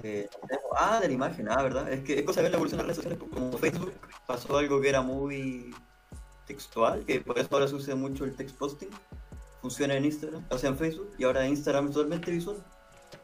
Eh, 0.03 0.29
ah, 0.77 0.99
de 1.01 1.07
la 1.07 1.13
imagen, 1.13 1.49
ah, 1.49 1.61
¿verdad? 1.61 1.91
Es 1.91 2.03
que 2.03 2.19
es 2.19 2.25
cosa 2.25 2.39
de 2.39 2.43
ver 2.43 2.51
la 2.51 2.57
evolución 2.57 2.79
de 2.79 2.87
las 2.87 2.97
redes 2.97 3.17
sociales. 3.17 3.19
pues, 3.19 3.31
Como 3.31 3.57
Facebook 3.57 3.93
pasó 4.25 4.57
algo 4.57 4.79
que 4.79 4.89
era 4.89 5.01
muy 5.01 5.75
textual, 6.45 7.03
que 7.03 7.19
por 7.19 7.37
eso 7.37 7.49
ahora 7.51 7.67
se 7.67 7.75
usa 7.75 7.95
mucho 7.95 8.23
el 8.23 8.35
text 8.35 8.55
posting. 8.57 8.89
Funciona 9.67 9.95
en 9.95 10.05
Instagram, 10.05 10.45
o 10.47 10.57
sea 10.57 10.69
en 10.69 10.77
Facebook, 10.77 11.09
y 11.17 11.25
ahora 11.25 11.45
Instagram 11.45 11.87
es 11.87 11.91
totalmente 11.91 12.31
visual. 12.31 12.55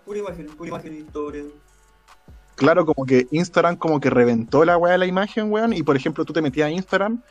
Pura 0.03 0.19
imagen, 0.19 0.47
pura 0.47 0.67
imagen, 0.67 0.93
historia. 0.93 1.41
Claro, 2.55 2.85
como 2.85 3.05
que 3.05 3.27
Instagram 3.31 3.77
como 3.77 4.01
que 4.01 4.09
reventó 4.09 4.65
la 4.65 4.75
weá 4.75 4.91
de 4.91 4.97
la 4.97 5.05
imagen, 5.05 5.49
weón, 5.49 5.71
y 5.71 5.83
por 5.83 5.95
ejemplo 5.95 6.25
tú 6.25 6.33
te 6.33 6.41
metías 6.41 6.67
a 6.67 6.71
Instagram 6.71 7.21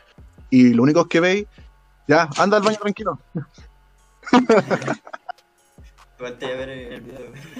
y 0.49 0.73
lo 0.73 0.81
único 0.81 1.05
que 1.05 1.19
veis, 1.19 1.45
ya, 2.07 2.27
anda 2.39 2.57
al 2.57 2.63
baño 2.63 2.79
tranquilo. 2.79 3.19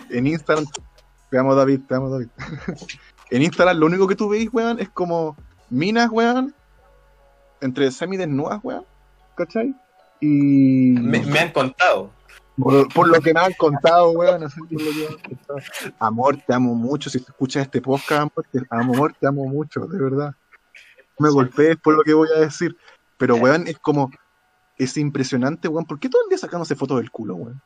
En 0.09 0.25
Instagram, 0.25 0.65
te 1.29 1.37
amo 1.37 1.53
David, 1.53 1.81
te 1.87 1.93
amo 1.93 2.09
David. 2.09 2.29
en 3.29 3.41
Instagram 3.43 3.77
lo 3.77 3.85
único 3.85 4.07
que 4.07 4.15
tú 4.15 4.27
veis, 4.27 4.49
weón, 4.51 4.79
es 4.79 4.89
como 4.89 5.37
minas, 5.69 6.09
weón, 6.09 6.55
entre 7.61 7.91
semidesnudas, 7.91 8.59
weón, 8.63 8.85
¿cachai? 9.35 9.75
Y 10.25 10.95
Me, 11.01 11.19
me 11.19 11.37
han 11.37 11.51
contado. 11.51 12.09
por, 12.57 12.87
por 12.93 13.09
lo 13.09 13.19
que 13.19 13.33
me 13.33 13.41
han 13.41 13.51
contado, 13.53 14.11
weón, 14.11 14.41
así 14.41 14.57
por 14.61 14.81
lo 14.81 14.91
que 14.91 14.97
me 14.99 15.05
han 15.07 15.17
contado. 15.17 15.59
Amor, 15.99 16.37
te 16.47 16.53
amo 16.53 16.73
mucho, 16.75 17.09
si 17.09 17.17
escuchas 17.17 17.63
este 17.63 17.81
podcast, 17.81 18.21
amor, 18.21 18.45
te, 18.49 18.61
amor, 18.69 19.15
te 19.19 19.27
amo 19.27 19.45
mucho, 19.47 19.81
de 19.81 20.01
verdad. 20.01 20.33
No 21.19 21.27
me 21.27 21.29
golpees 21.29 21.75
por 21.75 21.95
lo 21.95 22.03
que 22.03 22.13
voy 22.13 22.29
a 22.33 22.39
decir, 22.39 22.77
pero 23.17 23.35
weón, 23.35 23.67
es 23.67 23.77
como, 23.79 24.11
es 24.77 24.95
impresionante, 24.95 25.67
weón, 25.67 25.85
¿por 25.85 25.99
qué 25.99 26.07
todo 26.07 26.23
el 26.23 26.29
día 26.29 26.37
sacándose 26.37 26.75
fotos 26.77 26.99
del 26.99 27.11
culo, 27.11 27.35
weón? 27.35 27.61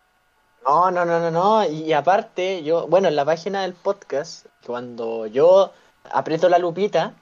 No, 0.66 0.90
no, 0.90 1.06
no, 1.06 1.20
no, 1.20 1.30
no. 1.30 1.64
Y 1.70 1.94
aparte, 1.94 2.64
yo, 2.64 2.88
bueno, 2.88 3.08
en 3.08 3.16
la 3.16 3.24
página 3.24 3.62
del 3.62 3.74
podcast, 3.74 4.48
cuando 4.66 5.28
yo 5.28 5.72
aprieto 6.12 6.50
la 6.50 6.58
lupita, 6.58 7.14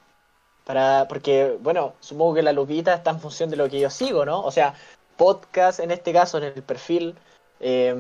para, 0.63 1.08
porque, 1.08 1.56
bueno, 1.62 1.93
supongo 2.00 2.34
que 2.34 2.41
la 2.41 2.52
lupita 2.52 2.95
está 2.95 3.12
en 3.12 3.19
función 3.19 3.52
de 3.52 3.56
lo 3.56 3.69
que 3.69 3.80
yo 3.80 3.91
sigo, 3.91 4.26
¿no? 4.26 4.41
O 4.41 4.50
sea, 4.50 4.74
podcast 5.17 5.80
en 5.80 5.91
este 5.91 6.13
caso, 6.13 6.38
en 6.38 6.45
el 6.45 6.63
perfil, 6.63 7.15
eh, 7.60 7.95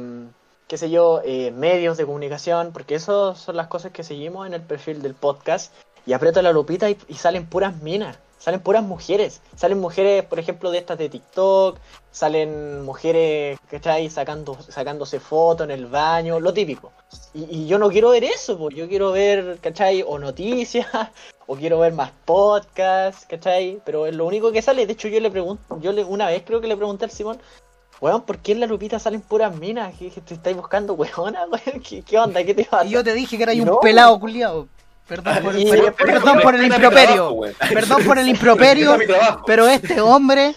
qué 0.67 0.77
sé 0.77 0.89
yo, 0.89 1.21
eh, 1.23 1.51
medios 1.51 1.97
de 1.97 2.05
comunicación, 2.05 2.71
porque 2.73 2.95
eso 2.95 3.35
son 3.35 3.55
las 3.55 3.67
cosas 3.67 3.91
que 3.91 4.03
seguimos 4.03 4.47
en 4.47 4.53
el 4.53 4.61
perfil 4.61 5.01
del 5.01 5.13
podcast. 5.13 5.73
Y 6.05 6.13
aprieto 6.13 6.41
la 6.41 6.51
lupita 6.53 6.89
y, 6.89 6.97
y 7.07 7.15
salen 7.15 7.47
puras 7.47 7.81
minas, 7.81 8.17
salen 8.37 8.59
puras 8.59 8.83
mujeres. 8.83 9.41
Salen 9.55 9.79
mujeres, 9.79 10.23
por 10.25 10.39
ejemplo, 10.39 10.71
de 10.71 10.77
estas 10.79 10.97
de 10.97 11.09
TikTok, 11.09 11.77
salen 12.11 12.81
mujeres, 12.83 13.59
¿cachai? 13.69 14.09
Sacando, 14.09 14.57
sacándose 14.61 15.19
fotos 15.19 15.65
en 15.65 15.71
el 15.71 15.85
baño, 15.87 16.39
lo 16.39 16.53
típico. 16.53 16.91
Y, 17.33 17.43
y 17.63 17.67
yo 17.67 17.77
no 17.77 17.89
quiero 17.89 18.09
ver 18.11 18.23
eso, 18.23 18.57
pues 18.57 18.75
yo 18.75 18.87
quiero 18.87 19.11
ver, 19.11 19.59
¿cachai? 19.61 20.03
O 20.05 20.19
noticias, 20.19 20.87
o 21.47 21.55
quiero 21.55 21.79
ver 21.79 21.93
más 21.93 22.11
podcasts, 22.25 23.25
¿cachai? 23.27 23.81
Pero 23.85 24.05
es 24.05 24.15
lo 24.15 24.25
único 24.25 24.51
que 24.51 24.61
sale. 24.61 24.85
De 24.85 24.93
hecho, 24.93 25.07
yo 25.07 25.19
le 25.19 25.31
pregunto, 25.31 25.79
yo 25.81 25.91
le, 25.91 26.03
una 26.03 26.27
vez 26.27 26.43
creo 26.45 26.61
que 26.61 26.67
le 26.67 26.77
pregunté 26.77 27.05
al 27.05 27.11
Simón, 27.11 27.39
weón, 28.01 28.21
¿por 28.23 28.39
qué 28.39 28.51
en 28.53 28.59
la 28.59 28.67
lupita 28.67 28.99
salen 28.99 29.21
puras 29.21 29.55
minas? 29.57 29.93
¿Qué, 29.97 30.09
te 30.09 30.33
estáis 30.33 30.55
buscando, 30.55 30.93
weona, 30.95 31.45
weón? 31.47 31.81
¿Qué, 31.81 32.01
qué 32.01 32.17
onda? 32.17 32.43
¿Qué 32.43 32.53
te 32.53 32.65
pasa? 32.65 32.85
Y 32.85 32.91
yo 32.91 33.03
te 33.03 33.13
dije 33.13 33.37
que 33.37 33.43
era 33.43 33.53
Y 33.53 33.61
un 33.61 33.67
no. 33.67 33.79
pelado 33.79 34.19
culiado. 34.19 34.67
Perdón 35.07 35.35
por, 35.43 35.53
perdón 35.95 36.55
el 36.55 36.65
improperio. 36.65 37.39
Perdón 37.73 38.03
por 38.05 38.17
el 38.17 38.27
improperio. 38.27 38.97
Pero 39.45 39.67
este 39.67 40.01
hombre 40.01 40.55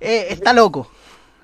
eh, 0.00 0.26
está 0.30 0.52
loco. 0.52 0.88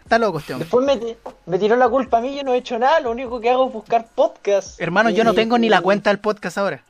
Está 0.04 0.18
loco 0.18 0.38
este 0.38 0.54
hombre. 0.54 0.64
Después 0.70 0.86
me, 0.86 1.16
me 1.46 1.58
tiró 1.58 1.76
la 1.76 1.88
culpa 1.88 2.18
a 2.18 2.20
mí, 2.20 2.34
yo 2.36 2.42
no 2.44 2.54
he 2.54 2.58
hecho 2.58 2.78
nada, 2.78 3.00
lo 3.00 3.10
único 3.10 3.40
que 3.40 3.50
hago 3.50 3.66
es 3.66 3.72
buscar 3.72 4.06
podcasts. 4.14 4.80
Hermano, 4.80 5.10
yo 5.10 5.24
no 5.24 5.34
tengo 5.34 5.58
ni 5.58 5.68
la 5.68 5.80
cuenta 5.82 6.10
del 6.10 6.18
podcast 6.20 6.56
ahora. 6.58 6.82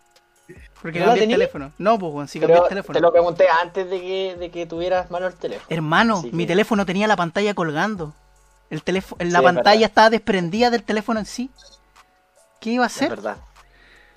Porque 0.81 1.01
¿No 1.01 1.07
la 1.07 1.11
cambié 1.13 1.25
el 1.25 1.31
teléfono. 1.31 1.73
No, 1.79 1.99
pues, 1.99 2.13
weón, 2.13 2.29
sí 2.29 2.39
cambié 2.39 2.55
Pero 2.55 2.65
el 2.65 2.69
te 2.69 2.75
teléfono. 2.77 3.01
lo 3.01 3.11
pregunté 3.11 3.47
antes 3.49 3.91
de 3.91 4.01
que, 4.01 4.37
de 4.39 4.51
que 4.53 4.67
tuvieras 4.67 5.11
mano 5.11 5.27
el 5.27 5.35
teléfono. 5.35 5.67
Hermano, 5.71 6.19
Así 6.19 6.31
mi 6.33 6.45
que- 6.45 6.49
teléfono 6.53 6.87
tenía 6.87 7.09
la 7.09 7.17
pantalla 7.17 7.53
colgando. 7.55 8.15
El 8.71 8.85
teléfono, 8.85 9.19
la 9.25 9.31
Sí, 9.31 9.37
es 9.37 9.43
pantalla 9.43 9.87
estaba 9.87 10.11
desprendida 10.11 10.71
del 10.71 10.85
teléfono 10.85 11.19
en 11.19 11.27
sí. 11.27 11.51
¿Qué 12.61 12.71
iba 12.71 12.85
a 12.85 12.87
Es 12.87 12.95
hacer? 12.97 13.09
verdad. 13.11 13.39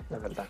Es 0.08 0.22
verdad. 0.22 0.44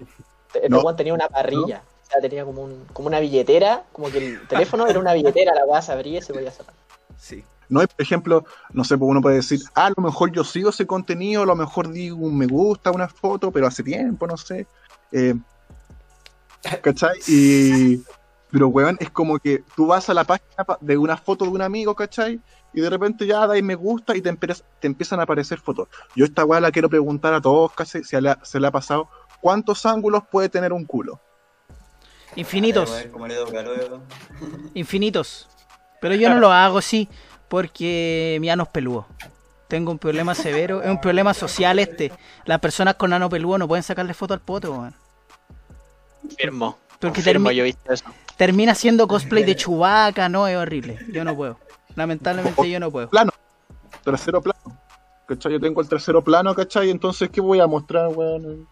No. 0.68 0.94
tenía 0.96 1.14
una 1.14 1.28
parrilla. 1.28 1.82
O 2.06 2.10
sea, 2.10 2.20
tenía 2.20 2.44
como, 2.44 2.62
un, 2.62 2.84
como 2.92 3.08
una 3.08 3.20
billetera. 3.20 3.84
Como 3.92 4.10
que 4.10 4.18
el 4.18 4.46
teléfono 4.48 4.86
era 4.86 4.98
una 4.98 5.12
billetera, 5.14 5.54
la 5.54 5.64
weá 5.64 5.80
se 5.82 5.92
abría 5.92 6.18
y 6.18 6.22
se 6.22 6.32
podía 6.32 6.50
cerrar. 6.50 6.74
Sí. 7.18 7.44
No 7.68 7.80
es, 7.80 7.88
por 7.88 8.02
ejemplo, 8.02 8.44
no 8.72 8.84
sé, 8.84 8.98
pues 8.98 9.08
uno 9.08 9.22
puede 9.22 9.36
decir, 9.36 9.60
ah, 9.74 9.86
a 9.86 9.90
lo 9.96 10.02
mejor 10.02 10.30
yo 10.32 10.44
sigo 10.44 10.70
ese 10.70 10.86
contenido, 10.86 11.42
a 11.42 11.46
lo 11.46 11.56
mejor 11.56 11.90
digo 11.90 12.16
un 12.18 12.36
me 12.36 12.46
gusta, 12.46 12.90
una 12.90 13.08
foto, 13.08 13.50
pero 13.50 13.66
hace 13.66 13.82
tiempo, 13.82 14.26
no 14.26 14.36
sé. 14.36 14.66
Eh, 15.10 15.34
¿Cachai? 16.82 17.18
Y. 17.26 18.02
Pero, 18.50 18.68
weón, 18.68 18.98
es 19.00 19.08
como 19.10 19.38
que 19.38 19.64
tú 19.74 19.86
vas 19.86 20.10
a 20.10 20.14
la 20.14 20.24
página 20.24 20.66
de 20.82 20.98
una 20.98 21.16
foto 21.16 21.46
de 21.46 21.50
un 21.52 21.62
amigo, 21.62 21.94
¿cachai? 21.94 22.38
Y 22.74 22.82
de 22.82 22.90
repente 22.90 23.26
ya 23.26 23.46
dais 23.46 23.62
me 23.64 23.74
gusta 23.74 24.14
y 24.14 24.20
te, 24.20 24.30
te 24.36 24.86
empiezan 24.86 25.20
a 25.20 25.22
aparecer 25.22 25.58
fotos. 25.58 25.88
Yo 26.14 26.26
esta 26.26 26.44
weá 26.44 26.60
la 26.60 26.70
quiero 26.70 26.90
preguntar 26.90 27.32
a 27.32 27.40
todos, 27.40 27.72
casi, 27.72 28.04
si 28.04 28.14
a 28.16 28.20
la- 28.20 28.38
se 28.44 28.60
le 28.60 28.66
ha 28.66 28.70
pasado, 28.70 29.08
¿cuántos 29.42 29.84
ángulos 29.84 30.22
puede 30.30 30.48
tener 30.48 30.72
un 30.72 30.86
culo? 30.86 31.20
Infinitos. 32.36 32.90
Infinitos. 34.74 35.48
Pero 36.00 36.14
yo 36.14 36.30
no 36.30 36.38
lo 36.38 36.50
hago 36.50 36.78
así 36.78 37.08
porque 37.48 38.38
mi 38.40 38.48
ano 38.48 38.62
es 38.62 38.68
peludo. 38.70 39.06
Tengo 39.68 39.90
un 39.90 39.98
problema 39.98 40.34
severo, 40.34 40.82
es 40.82 40.88
un 40.90 41.00
problema 41.00 41.34
social 41.34 41.78
este. 41.78 42.12
Las 42.44 42.60
personas 42.60 42.94
con 42.94 43.12
ano 43.12 43.28
peludo 43.28 43.58
no 43.58 43.68
pueden 43.68 43.82
sacarle 43.82 44.14
foto 44.14 44.32
al 44.34 44.40
poto, 44.40 44.72
weón. 44.72 44.94
Firmo. 46.38 46.78
Porque 47.00 47.16
Confirmo, 47.16 47.50
termi- 47.50 47.54
yo 47.54 47.62
he 47.62 47.66
visto 47.66 47.92
eso. 47.92 48.04
termina 48.36 48.74
siendo 48.74 49.08
cosplay 49.08 49.44
de 49.44 49.56
Chubaca, 49.56 50.28
no, 50.28 50.46
es 50.46 50.56
horrible. 50.56 50.98
Yo 51.12 51.24
no 51.24 51.34
puedo. 51.36 51.58
Lamentablemente 51.96 52.70
yo 52.70 52.80
no 52.80 52.90
puedo. 52.90 53.10
Tercero 54.04 54.40
plano. 54.40 54.78
¿Cachai? 55.26 55.52
Yo 55.52 55.60
tengo 55.60 55.80
el 55.80 55.88
tercero 55.88 56.22
plano, 56.22 56.54
¿cachai? 56.54 56.90
Entonces, 56.90 57.28
¿qué 57.30 57.40
voy 57.40 57.60
a 57.60 57.66
mostrar, 57.66 58.08
weón? 58.08 58.66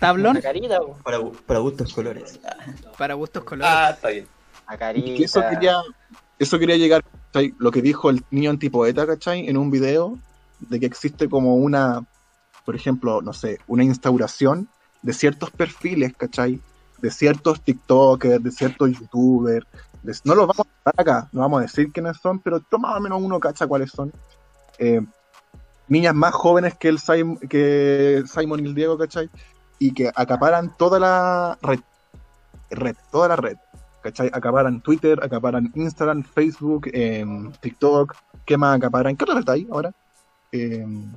Tablón 0.00 0.40
carita. 0.40 0.78
Para, 1.02 1.18
gu- 1.18 1.36
para 1.46 1.58
gustos 1.60 1.92
colores. 1.92 2.38
para 2.98 3.14
gustos 3.14 3.44
colores. 3.44 3.70
Ah, 3.72 3.90
está 3.94 4.08
bien. 4.08 4.26
Eso 5.24 5.40
quería, 5.50 5.76
eso 6.38 6.58
quería 6.58 6.76
llegar, 6.76 7.02
¿cachai? 7.32 7.54
Lo 7.58 7.70
que 7.70 7.82
dijo 7.82 8.10
el 8.10 8.24
niño 8.30 8.50
antipoeta, 8.50 9.06
¿cachai? 9.06 9.48
En 9.48 9.56
un 9.56 9.70
video, 9.70 10.18
de 10.60 10.80
que 10.80 10.86
existe 10.86 11.28
como 11.28 11.56
una, 11.56 12.02
por 12.64 12.74
ejemplo, 12.74 13.22
no 13.22 13.32
sé, 13.32 13.58
una 13.66 13.84
instauración 13.84 14.68
de 15.02 15.12
ciertos 15.12 15.50
perfiles, 15.50 16.12
¿cachai? 16.16 16.60
De 16.98 17.10
ciertos 17.10 17.62
TikTokers, 17.62 18.42
de 18.42 18.50
ciertos 18.50 18.90
YouTubers. 18.92 19.66
de- 20.02 20.14
no 20.24 20.34
los 20.34 20.46
vamos 20.46 20.66
a 20.84 20.90
dar 20.90 20.94
acá, 21.00 21.28
no 21.32 21.40
vamos 21.40 21.58
a 21.58 21.62
decir 21.62 21.90
quiénes 21.92 22.16
son, 22.18 22.38
pero 22.40 22.60
más 22.78 22.96
o 22.96 23.00
menos 23.00 23.20
uno 23.22 23.38
cacha 23.40 23.66
cuáles 23.66 23.90
son. 23.90 24.12
Eh, 24.78 25.00
niñas 25.88 26.14
más 26.14 26.32
jóvenes 26.34 26.74
que 26.76 26.88
el 26.88 26.98
Sim- 26.98 27.38
que 27.48 28.22
Simon 28.26 28.60
y 28.64 28.68
el 28.68 28.74
Diego, 28.74 28.96
¿cachai? 28.98 29.28
Y 29.78 29.92
que 29.92 30.10
acaparan 30.14 30.74
toda 30.76 30.98
la 30.98 31.58
red, 31.62 31.80
red, 32.70 32.96
toda 33.10 33.28
la 33.28 33.36
red. 33.36 33.56
¿cachai? 34.02 34.30
Acaparan 34.32 34.80
Twitter, 34.82 35.18
acaparan 35.22 35.72
Instagram, 35.74 36.22
Facebook, 36.22 36.88
em, 36.92 37.52
TikTok, 37.60 38.14
¿qué 38.44 38.56
más 38.56 38.76
acaparan? 38.76 39.16
¿Qué 39.16 39.24
otra 39.24 39.34
red 39.36 39.48
hay 39.48 39.66
ahora? 39.70 39.92
Em, 40.52 41.12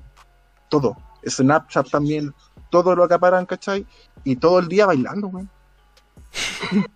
todo. 0.70 0.98
Snapchat 1.28 1.90
también, 1.90 2.34
todo 2.72 2.96
lo 2.96 3.04
acaparan, 3.04 3.46
¿cachai? 3.46 3.86
Y 4.24 4.36
todo 4.38 4.60
el 4.60 4.68
día 4.68 4.86
bailando, 4.88 5.28
güey. 5.28 5.48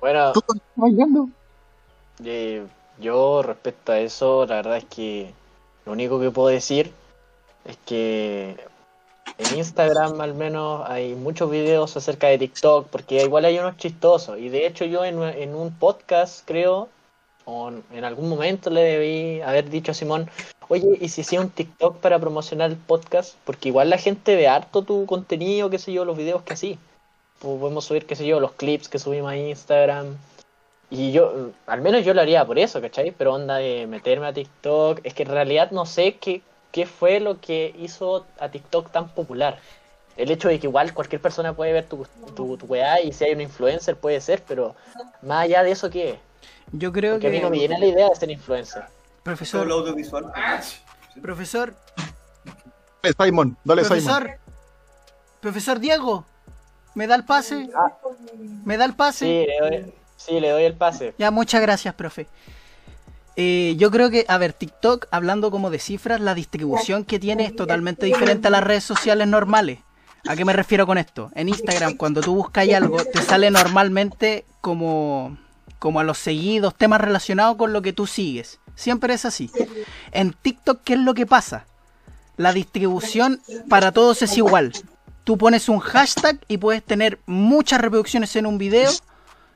Bueno, 0.00 0.32
Todo 0.32 0.44
el 0.54 0.58
día 0.60 0.72
bailando. 0.76 1.28
eh, 2.24 2.66
yo 2.98 3.42
respecto 3.42 3.92
a 3.92 4.00
eso, 4.00 4.46
la 4.46 4.56
verdad 4.56 4.78
es 4.78 4.84
que 4.86 5.34
lo 5.86 5.92
único 5.92 6.20
que 6.20 6.30
puedo 6.30 6.48
decir 6.48 6.92
es 7.64 7.76
que 7.84 8.56
en 9.40 9.56
Instagram 9.58 10.20
al 10.20 10.34
menos 10.34 10.88
hay 10.88 11.14
muchos 11.14 11.50
videos 11.50 11.96
acerca 11.96 12.28
de 12.28 12.38
TikTok, 12.38 12.88
porque 12.88 13.22
igual 13.24 13.44
hay 13.44 13.58
unos 13.58 13.76
chistosos. 13.76 14.38
Y 14.38 14.48
de 14.48 14.66
hecho 14.66 14.84
yo 14.84 15.04
en, 15.04 15.18
un 15.54 15.72
podcast, 15.72 16.42
creo, 16.46 16.88
o 17.44 17.68
en- 17.70 17.82
en 17.92 18.04
algún 18.04 18.28
momento 18.28 18.70
le 18.70 18.82
debí 18.82 19.40
haber 19.40 19.70
dicho 19.70 19.92
a 19.92 19.94
Simón, 19.94 20.28
oye, 20.68 20.98
¿y 21.00 21.08
si 21.08 21.22
hacía 21.22 21.40
un 21.40 21.50
TikTok 21.50 21.96
para 21.96 22.18
promocionar 22.18 22.70
el 22.70 22.76
podcast? 22.76 23.34
Porque 23.44 23.68
igual 23.68 23.90
la 23.90 23.98
gente 23.98 24.36
ve 24.36 24.46
harto 24.46 24.82
tu 24.82 25.06
contenido, 25.06 25.70
qué 25.70 25.78
sé 25.78 25.92
yo, 25.92 26.04
los 26.04 26.16
videos 26.16 26.42
que 26.42 26.52
así. 26.52 26.78
Pues 27.40 27.58
podemos 27.58 27.84
subir, 27.86 28.06
qué 28.06 28.16
sé 28.16 28.26
yo, 28.26 28.38
los 28.40 28.52
clips 28.52 28.88
que 28.88 28.98
subimos 28.98 29.30
a 29.30 29.36
Instagram. 29.36 30.16
Y 30.90 31.12
yo, 31.12 31.50
al 31.66 31.80
menos 31.80 32.04
yo 32.04 32.12
lo 32.14 32.20
haría 32.20 32.44
por 32.44 32.58
eso, 32.58 32.80
¿cachai? 32.80 33.12
Pero 33.12 33.32
onda 33.34 33.56
de 33.56 33.86
meterme 33.86 34.26
a 34.26 34.32
TikTok, 34.32 35.00
es 35.04 35.14
que 35.14 35.22
en 35.22 35.30
realidad 35.30 35.70
no 35.70 35.86
sé 35.86 36.16
qué, 36.16 36.42
qué 36.72 36.86
fue 36.86 37.20
lo 37.20 37.40
que 37.40 37.74
hizo 37.78 38.26
a 38.38 38.48
TikTok 38.48 38.90
tan 38.90 39.08
popular. 39.08 39.58
El 40.16 40.30
hecho 40.30 40.48
de 40.48 40.58
que 40.60 40.66
igual 40.66 40.92
cualquier 40.92 41.20
persona 41.22 41.52
puede 41.54 41.72
ver 41.72 41.86
tu, 41.86 42.06
tu, 42.36 42.56
tu 42.56 42.66
weá 42.66 43.00
y 43.00 43.12
si 43.12 43.24
hay 43.24 43.32
un 43.32 43.40
influencer 43.40 43.96
puede 43.96 44.20
ser, 44.20 44.42
pero 44.46 44.74
más 45.22 45.44
allá 45.44 45.62
de 45.62 45.70
eso, 45.70 45.88
¿qué? 45.88 46.18
Yo 46.72 46.92
creo 46.92 47.14
Porque 47.14 47.28
a 47.28 47.30
mí 47.30 47.40
no 47.40 47.50
me 47.50 47.56
que. 47.56 47.62
llena 47.68 47.78
la 47.78 47.86
idea 47.86 48.08
de 48.08 48.14
ser 48.16 48.30
influencer. 48.30 48.84
Profesor, 49.22 49.70
audiovisual. 49.70 50.32
profesor, 51.22 51.74
Simon, 53.18 53.56
dale, 53.64 53.84
Simon. 53.84 54.02
profesor, 54.02 54.38
profesor 55.40 55.78
Diego, 55.80 56.24
¿me 56.94 57.06
da 57.06 57.14
el 57.14 57.24
pase? 57.24 57.68
¿Me 58.64 58.76
da 58.76 58.84
el 58.84 58.94
pase? 58.94 59.24
Sí, 59.26 59.46
le 59.46 59.58
doy, 59.60 59.92
sí, 60.16 60.40
le 60.40 60.50
doy 60.50 60.64
el 60.64 60.74
pase. 60.74 61.14
Ya, 61.18 61.30
muchas 61.30 61.60
gracias, 61.62 61.94
profe. 61.94 62.26
Eh, 63.36 63.74
yo 63.78 63.90
creo 63.90 64.10
que, 64.10 64.24
a 64.28 64.38
ver, 64.38 64.52
TikTok, 64.52 65.06
hablando 65.10 65.50
como 65.50 65.70
de 65.70 65.78
cifras, 65.78 66.20
la 66.20 66.34
distribución 66.34 67.04
que 67.04 67.18
tiene 67.18 67.46
es 67.46 67.56
totalmente 67.56 68.06
diferente 68.06 68.48
a 68.48 68.50
las 68.50 68.64
redes 68.64 68.84
sociales 68.84 69.28
normales. 69.28 69.78
¿A 70.26 70.36
qué 70.36 70.44
me 70.44 70.52
refiero 70.52 70.86
con 70.86 70.98
esto? 70.98 71.30
En 71.34 71.48
Instagram, 71.48 71.96
cuando 71.96 72.20
tú 72.20 72.34
buscas 72.34 72.68
algo, 72.70 73.02
te 73.04 73.22
sale 73.22 73.50
normalmente 73.50 74.44
como, 74.60 75.38
como 75.78 76.00
a 76.00 76.04
los 76.04 76.18
seguidos, 76.18 76.74
temas 76.76 77.00
relacionados 77.00 77.56
con 77.56 77.72
lo 77.72 77.80
que 77.80 77.92
tú 77.92 78.06
sigues. 78.06 78.60
Siempre 78.74 79.14
es 79.14 79.24
así. 79.24 79.50
En 80.12 80.32
TikTok, 80.32 80.82
¿qué 80.84 80.94
es 80.94 81.00
lo 81.00 81.14
que 81.14 81.26
pasa? 81.26 81.66
La 82.36 82.52
distribución 82.52 83.40
para 83.68 83.92
todos 83.92 84.22
es 84.22 84.36
igual. 84.36 84.72
Tú 85.24 85.38
pones 85.38 85.68
un 85.68 85.78
hashtag 85.78 86.38
y 86.48 86.58
puedes 86.58 86.82
tener 86.82 87.18
muchas 87.26 87.80
reproducciones 87.80 88.34
en 88.36 88.46
un 88.46 88.58
video 88.58 88.90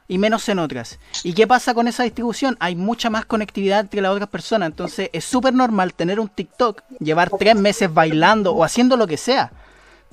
y 0.07 0.19
menos 0.19 0.49
en 0.49 0.59
otras. 0.59 0.99
¿Y 1.23 1.33
qué 1.33 1.47
pasa 1.47 1.73
con 1.75 1.89
esa 1.89 2.03
distribución? 2.03 2.57
Hay 2.61 2.77
mucha 2.77 3.09
más 3.11 3.25
conectividad 3.25 3.81
entre 3.81 4.01
las 4.03 4.13
otras 4.13 4.29
personas. 4.29 4.69
Entonces 4.69 5.09
es 5.13 5.25
súper 5.25 5.55
normal 5.55 5.95
tener 5.95 6.21
un 6.21 6.29
TikTok, 6.29 6.83
llevar 7.01 7.31
tres 7.39 7.57
meses 7.57 7.93
bailando 7.93 8.53
o 8.53 8.65
haciendo 8.65 8.97
lo 8.97 9.07
que 9.07 9.17
sea. 9.17 9.51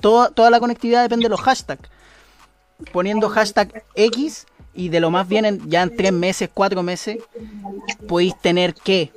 Todo- 0.00 0.30
toda 0.30 0.50
la 0.50 0.60
conectividad 0.60 1.02
depende 1.02 1.24
de 1.24 1.28
los 1.30 1.40
hashtags. 1.40 1.88
Poniendo 2.92 3.28
hashtag 3.28 3.84
X 3.94 4.46
y 4.74 4.88
de 4.88 5.00
lo 5.00 5.10
más 5.10 5.28
bien 5.28 5.44
en- 5.44 5.70
ya 5.70 5.82
en 5.82 5.96
tres 5.96 6.12
meses, 6.12 6.48
cuatro 6.52 6.82
meses, 6.82 7.18
podéis 8.08 8.34
tener 8.40 8.74
que 8.74 9.12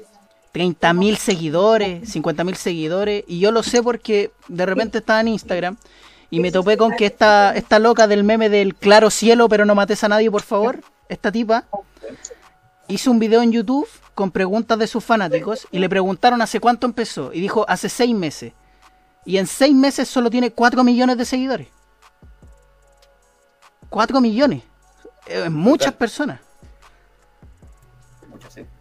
30.000 0.51 1.17
seguidores, 1.17 2.07
50.000 2.09 2.55
seguidores. 2.55 3.23
Y 3.27 3.39
yo 3.39 3.51
lo 3.51 3.63
sé 3.63 3.81
porque 3.81 4.31
de 4.47 4.65
repente 4.65 4.99
estaba 4.99 5.21
en 5.21 5.29
Instagram 5.29 5.77
y 6.29 6.39
me 6.39 6.51
topé 6.51 6.77
con 6.77 6.95
que 6.95 7.05
esta, 7.05 7.55
esta 7.55 7.79
loca 7.79 8.07
del 8.07 8.23
meme 8.23 8.49
del 8.49 8.75
claro 8.75 9.09
cielo, 9.09 9.47
pero 9.49 9.65
no 9.65 9.75
mates 9.75 10.03
a 10.03 10.09
nadie, 10.09 10.29
por 10.31 10.41
favor. 10.41 10.81
Esta 11.07 11.31
tipa 11.31 11.65
hizo 12.87 13.11
un 13.11 13.19
video 13.19 13.41
en 13.41 13.51
YouTube 13.51 13.87
con 14.13 14.31
preguntas 14.31 14.79
de 14.79 14.87
sus 14.87 15.03
fanáticos 15.03 15.67
y 15.71 15.79
le 15.79 15.89
preguntaron 15.89 16.41
hace 16.41 16.59
cuánto 16.59 16.87
empezó. 16.87 17.33
Y 17.33 17.41
dijo 17.41 17.65
hace 17.67 17.89
seis 17.89 18.15
meses. 18.15 18.53
Y 19.25 19.37
en 19.37 19.47
seis 19.47 19.75
meses 19.75 20.07
solo 20.07 20.29
tiene 20.29 20.51
4 20.51 20.83
millones 20.83 21.17
de 21.17 21.25
seguidores. 21.25 21.67
4 23.89 24.21
millones. 24.21 24.63
Es 25.25 25.49
muchas 25.49 25.93
personas. 25.93 26.39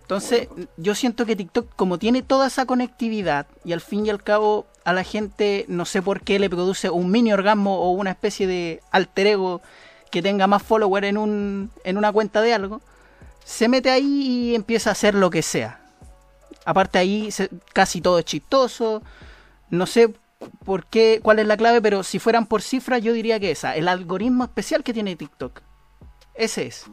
Entonces, 0.03 0.49
yo 0.77 0.95
siento 0.95 1.25
que 1.25 1.35
TikTok, 1.35 1.75
como 1.77 1.99
tiene 1.99 2.23
toda 2.23 2.49
esa 2.49 2.67
conectividad, 2.67 3.47
y 3.65 3.73
al 3.73 3.81
fin 3.81 4.05
y 4.05 4.11
al 4.11 4.23
cabo 4.23 4.67
a 4.85 4.93
la 4.93 5.05
gente, 5.05 5.65
no 5.69 5.85
sé 5.85 6.03
por 6.03 6.21
qué 6.21 6.39
le 6.39 6.51
produce 6.51 6.91
un 6.91 7.11
mini 7.11 7.33
orgasmo 7.33 7.79
o 7.81 7.91
una 7.93 8.11
especie 8.11 8.47
de 8.47 8.81
alter 8.91 9.27
ego 9.29 9.63
que 10.11 10.23
tenga 10.23 10.47
más 10.47 10.63
followers 10.63 11.07
en, 11.07 11.19
un, 11.19 11.71
en 11.85 11.97
una 11.97 12.13
cuenta 12.13 12.41
de 12.41 12.55
algo, 12.55 12.81
se 13.45 13.69
mete 13.69 13.91
ahí 13.91 14.51
y 14.51 14.55
empieza 14.55 14.91
a 14.91 14.93
hacer 14.93 15.15
lo 15.15 15.31
que 15.31 15.43
sea. 15.43 15.81
Aparte 16.65 16.99
ahí 16.99 17.31
casi 17.73 18.01
todo 18.01 18.19
es 18.19 18.25
chistoso. 18.25 19.03
No 19.71 19.87
sé 19.87 20.15
por 20.65 20.87
qué, 20.87 21.21
cuál 21.23 21.39
es 21.39 21.47
la 21.47 21.57
clave, 21.57 21.83
pero 21.83 22.03
si 22.03 22.19
fueran 22.19 22.47
por 22.47 22.63
cifras 22.63 23.03
yo 23.03 23.13
diría 23.13 23.41
que 23.41 23.51
esa, 23.51 23.77
el 23.77 23.89
algoritmo 23.89 24.45
especial 24.45 24.83
que 24.83 24.93
tiene 24.93 25.17
TikTok. 25.17 25.63
Ese 26.35 26.67
es. 26.67 26.87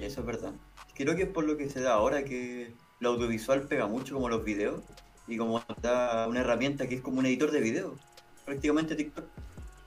Eso 0.00 0.20
es 0.20 0.26
verdad. 0.26 0.52
Creo 0.94 1.16
que 1.16 1.22
es 1.22 1.28
por 1.28 1.44
lo 1.44 1.56
que 1.56 1.70
se 1.70 1.80
da 1.80 1.94
ahora 1.94 2.24
que 2.24 2.74
lo 2.98 3.10
audiovisual 3.10 3.62
pega 3.62 3.86
mucho 3.86 4.14
como 4.14 4.28
los 4.28 4.44
videos 4.44 4.82
y 5.30 5.36
como 5.38 5.62
da 5.80 6.26
una 6.28 6.40
herramienta 6.40 6.86
que 6.88 6.96
es 6.96 7.00
como 7.00 7.20
un 7.20 7.26
editor 7.26 7.50
de 7.50 7.60
video. 7.60 7.96
Prácticamente 8.44 8.96
TikTok. 8.96 9.24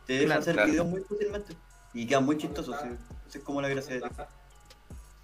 Te 0.07 0.13
deja 0.13 0.25
Claro, 0.25 0.41
hacer 0.41 0.53
claro. 0.55 0.69
videos 0.71 0.87
muy 0.87 1.01
fácilmente 1.01 1.53
y 1.93 2.07
quedan 2.07 2.25
muy 2.25 2.37
chistosos. 2.37 2.75
sí. 2.81 2.87
Esa 3.27 3.37
es 3.37 3.43
como 3.43 3.61
la 3.61 3.67
gracia 3.69 3.95
de 3.95 4.01
TikTok. 4.01 4.27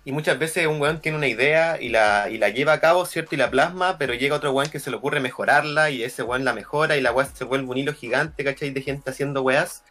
Y 0.06 0.12
muchas 0.12 0.40
veces 0.40 0.66
un 0.68 0.80
weón 0.82 1.02
tiene 1.02 1.18
una 1.18 1.28
idea 1.28 1.80
y 1.80 1.90
la, 1.90 2.30
y 2.30 2.38
la 2.38 2.50
lleva 2.50 2.74
a 2.74 2.80
cabo, 2.80 3.06
¿cierto? 3.06 3.36
Y 3.36 3.38
la 3.38 3.50
plasma, 3.52 3.98
pero 3.98 4.14
llega 4.14 4.36
otro 4.36 4.52
weón 4.52 4.70
que 4.72 4.80
se 4.80 4.90
le 4.90 4.98
ocurre 4.98 5.20
mejorarla 5.20 5.90
y 5.90 6.04
ese 6.04 6.24
weón 6.24 6.46
la 6.46 6.54
mejora 6.54 6.98
y 6.98 7.02
la 7.02 7.12
weá 7.12 7.26
se 7.28 7.44
vuelve 7.44 7.68
un 7.68 7.78
hilo 7.78 7.94
gigante, 7.94 8.44
¿cachai? 8.44 8.72
De 8.72 8.82
gente 8.82 9.10
haciendo 9.10 9.42
weas. 9.42 9.84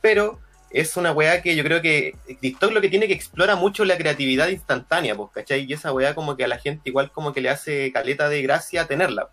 Pero 0.00 0.38
es 0.70 0.96
una 0.96 1.12
weá 1.12 1.42
que 1.42 1.56
yo 1.56 1.64
creo 1.64 1.82
que 1.82 2.16
TikTok 2.40 2.72
lo 2.72 2.80
que 2.80 2.88
tiene 2.88 3.06
que 3.06 3.12
explora 3.14 3.56
mucho 3.56 3.84
la 3.84 3.96
creatividad 3.96 4.48
instantánea, 4.48 5.14
pues, 5.16 5.30
¿cachai? 5.32 5.64
Y 5.68 5.72
esa 5.72 5.92
weá 5.92 6.14
como 6.14 6.36
que 6.36 6.44
a 6.44 6.48
la 6.48 6.58
gente 6.58 6.88
igual 6.88 7.10
como 7.10 7.32
que 7.32 7.40
le 7.40 7.50
hace 7.50 7.92
caleta 7.92 8.28
de 8.28 8.42
gracia 8.42 8.86
tenerla. 8.86 9.28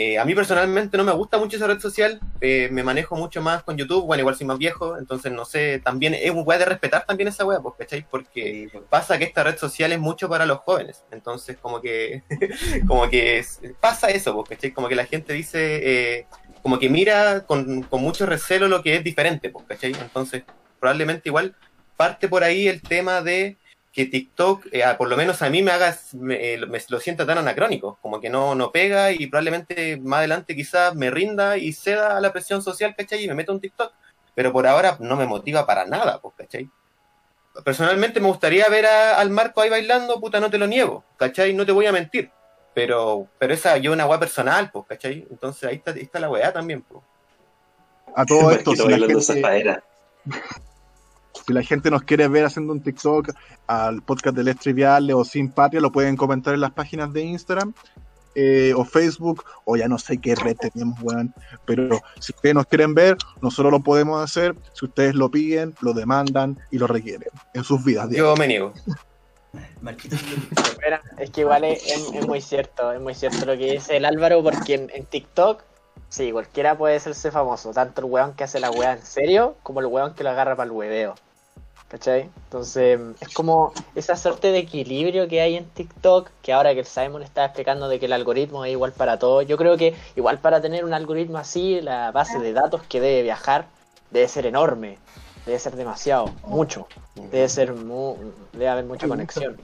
Eh, 0.00 0.16
a 0.16 0.24
mí 0.24 0.32
personalmente 0.32 0.96
no 0.96 1.02
me 1.02 1.10
gusta 1.10 1.38
mucho 1.38 1.56
esa 1.56 1.66
red 1.66 1.80
social, 1.80 2.20
eh, 2.40 2.68
me 2.70 2.84
manejo 2.84 3.16
mucho 3.16 3.42
más 3.42 3.64
con 3.64 3.76
YouTube, 3.76 4.06
bueno, 4.06 4.20
igual 4.20 4.36
soy 4.36 4.46
más 4.46 4.56
viejo, 4.56 4.96
entonces 4.96 5.32
no 5.32 5.44
sé, 5.44 5.80
también 5.82 6.14
es 6.14 6.30
un 6.30 6.44
weá 6.46 6.56
de 6.56 6.66
respetar 6.66 7.04
también 7.04 7.26
esa 7.26 7.44
weá, 7.44 7.58
pues, 7.58 7.74
¿cachai? 7.76 8.06
Porque 8.08 8.68
pues, 8.70 8.84
pasa 8.88 9.18
que 9.18 9.24
esta 9.24 9.42
red 9.42 9.58
social 9.58 9.90
es 9.90 9.98
mucho 9.98 10.28
para 10.28 10.46
los 10.46 10.58
jóvenes. 10.60 11.02
Entonces, 11.10 11.56
como 11.60 11.80
que, 11.80 12.22
como 12.86 13.10
que 13.10 13.38
es- 13.38 13.60
pasa 13.80 14.08
eso, 14.10 14.32
pues, 14.36 14.50
¿cachai? 14.50 14.70
Como 14.70 14.86
que 14.88 14.94
la 14.94 15.04
gente 15.04 15.32
dice, 15.32 15.80
eh, 16.18 16.26
como 16.62 16.78
que 16.78 16.88
mira 16.88 17.44
con, 17.44 17.82
con 17.82 18.00
mucho 18.00 18.24
recelo 18.24 18.68
lo 18.68 18.84
que 18.84 18.94
es 18.94 19.02
diferente, 19.02 19.50
pues, 19.50 19.64
¿cachai? 19.66 19.94
Entonces, 20.00 20.44
probablemente 20.78 21.28
igual 21.28 21.56
parte 21.96 22.28
por 22.28 22.44
ahí 22.44 22.68
el 22.68 22.80
tema 22.82 23.20
de 23.20 23.57
que 23.98 24.06
TikTok, 24.06 24.66
eh, 24.70 24.84
por 24.96 25.08
lo 25.08 25.16
menos 25.16 25.42
a 25.42 25.50
mí 25.50 25.60
me 25.60 25.72
haga, 25.72 25.92
me, 26.12 26.54
eh, 26.54 26.58
me 26.68 26.78
lo 26.88 27.00
sienta 27.00 27.26
tan 27.26 27.38
anacrónico, 27.38 27.98
como 28.00 28.20
que 28.20 28.30
no, 28.30 28.54
no 28.54 28.70
pega 28.70 29.10
y 29.10 29.26
probablemente 29.26 29.98
más 30.00 30.18
adelante 30.18 30.54
quizás 30.54 30.94
me 30.94 31.10
rinda 31.10 31.56
y 31.56 31.72
ceda 31.72 32.16
a 32.16 32.20
la 32.20 32.32
presión 32.32 32.62
social, 32.62 32.94
¿cachai? 32.96 33.24
Y 33.24 33.26
me 33.26 33.34
meto 33.34 33.50
en 33.50 33.58
TikTok. 33.58 33.92
Pero 34.36 34.52
por 34.52 34.68
ahora 34.68 34.96
no 35.00 35.16
me 35.16 35.26
motiva 35.26 35.66
para 35.66 35.84
nada, 35.84 36.20
pues, 36.20 36.32
¿cachai? 36.38 36.70
personalmente 37.64 38.20
me 38.20 38.28
gustaría 38.28 38.68
ver 38.68 38.86
a- 38.86 39.16
al 39.16 39.30
Marco 39.30 39.60
ahí 39.60 39.68
bailando, 39.68 40.20
puta, 40.20 40.38
no 40.38 40.48
te 40.48 40.58
lo 40.58 40.68
niego, 40.68 41.02
¿cachai? 41.16 41.52
No 41.54 41.66
te 41.66 41.72
voy 41.72 41.86
a 41.86 41.92
mentir. 41.92 42.30
Pero, 42.72 43.26
pero 43.36 43.52
esa 43.52 43.78
yo 43.78 43.92
una 43.92 44.06
weá 44.06 44.20
personal, 44.20 44.70
pues, 44.70 44.84
¿cachai? 44.86 45.26
Entonces 45.28 45.64
ahí 45.68 45.74
está, 45.74 45.90
ahí 45.90 46.02
está 46.02 46.20
la 46.20 46.30
weá 46.30 46.52
también, 46.52 46.82
pues. 46.82 47.02
A 48.14 48.24
todo 48.24 48.52
esto, 48.52 48.70
si 48.70 48.76
la, 48.78 48.84
bailando 48.84 49.20
gente. 49.20 49.42
Si 51.46 51.52
la 51.52 51.62
gente 51.62 51.90
nos 51.90 52.02
quiere 52.02 52.28
ver 52.28 52.44
haciendo 52.44 52.72
un 52.72 52.80
TikTok 52.80 53.30
al 53.66 54.02
podcast 54.02 54.36
de 54.36 54.44
Les 54.44 54.56
Triviales 54.58 55.14
o 55.14 55.24
Sin 55.24 55.50
Patria, 55.50 55.80
lo 55.80 55.92
pueden 55.92 56.16
comentar 56.16 56.54
en 56.54 56.60
las 56.60 56.72
páginas 56.72 57.12
de 57.12 57.22
Instagram 57.22 57.72
eh, 58.34 58.72
o 58.76 58.84
Facebook, 58.84 59.44
o 59.64 59.76
ya 59.76 59.88
no 59.88 59.98
sé 59.98 60.18
qué 60.18 60.34
red 60.36 60.56
tenemos, 60.56 60.98
weón. 61.02 61.34
Pero 61.64 62.00
si 62.20 62.32
ustedes 62.32 62.54
nos 62.54 62.66
quieren 62.66 62.94
ver, 62.94 63.16
nosotros 63.42 63.72
lo 63.72 63.80
podemos 63.80 64.22
hacer. 64.22 64.54
Si 64.74 64.84
ustedes 64.84 65.14
lo 65.14 65.28
piden, 65.30 65.74
lo 65.80 65.92
demandan 65.92 66.58
y 66.70 66.78
lo 66.78 66.86
requieren 66.86 67.28
en 67.54 67.64
sus 67.64 67.82
vidas. 67.84 68.08
Yo 68.10 68.36
me 68.36 68.46
niego. 68.46 68.72
Es 71.18 71.30
que 71.30 71.40
igual 71.40 71.64
es, 71.64 71.82
es- 71.86 72.12
es 72.14 72.26
muy 72.26 72.40
cierto, 72.40 72.92
es 72.92 73.00
muy 73.00 73.14
cierto 73.14 73.46
lo 73.46 73.56
que 73.56 73.72
dice 73.72 73.96
el 73.96 74.04
Álvaro, 74.04 74.42
porque 74.42 74.74
en, 74.74 74.90
en 74.94 75.04
TikTok, 75.06 75.62
sí, 76.08 76.30
cualquiera 76.32 76.76
puede 76.76 76.96
hacerse 76.96 77.30
famoso, 77.30 77.72
tanto 77.72 78.02
el 78.02 78.06
weón 78.10 78.34
que 78.34 78.44
hace 78.44 78.60
la 78.60 78.70
weá 78.70 78.92
en 78.92 79.02
serio, 79.02 79.56
como 79.62 79.80
el 79.80 79.86
weón 79.86 80.14
que 80.14 80.22
lo 80.22 80.30
agarra 80.30 80.54
para 80.54 80.66
el 80.66 80.72
hueveo. 80.72 81.14
¿Cachai? 81.88 82.28
Entonces, 82.44 83.00
es 83.18 83.28
como 83.32 83.72
esa 83.94 84.14
suerte 84.14 84.52
de 84.52 84.58
equilibrio 84.58 85.26
que 85.26 85.40
hay 85.40 85.56
en 85.56 85.64
TikTok, 85.64 86.28
que 86.42 86.52
ahora 86.52 86.74
que 86.74 86.80
el 86.80 86.86
Simon 86.86 87.22
está 87.22 87.46
explicando 87.46 87.88
de 87.88 87.98
que 87.98 88.04
el 88.04 88.12
algoritmo 88.12 88.64
es 88.66 88.72
igual 88.72 88.92
para 88.92 89.18
todos, 89.18 89.46
yo 89.46 89.56
creo 89.56 89.78
que 89.78 89.94
igual 90.14 90.38
para 90.38 90.60
tener 90.60 90.84
un 90.84 90.92
algoritmo 90.92 91.38
así, 91.38 91.80
la 91.80 92.12
base 92.12 92.38
de 92.40 92.52
datos 92.52 92.82
que 92.82 93.00
debe 93.00 93.22
viajar 93.22 93.68
debe 94.10 94.28
ser 94.28 94.44
enorme, 94.44 94.98
debe 95.46 95.58
ser 95.58 95.76
demasiado, 95.76 96.30
mucho, 96.46 96.86
debe 97.32 97.48
ser 97.48 97.72
mu- 97.72 98.16
debe 98.52 98.68
haber 98.68 98.84
mucha 98.84 99.08
conexión. 99.08 99.56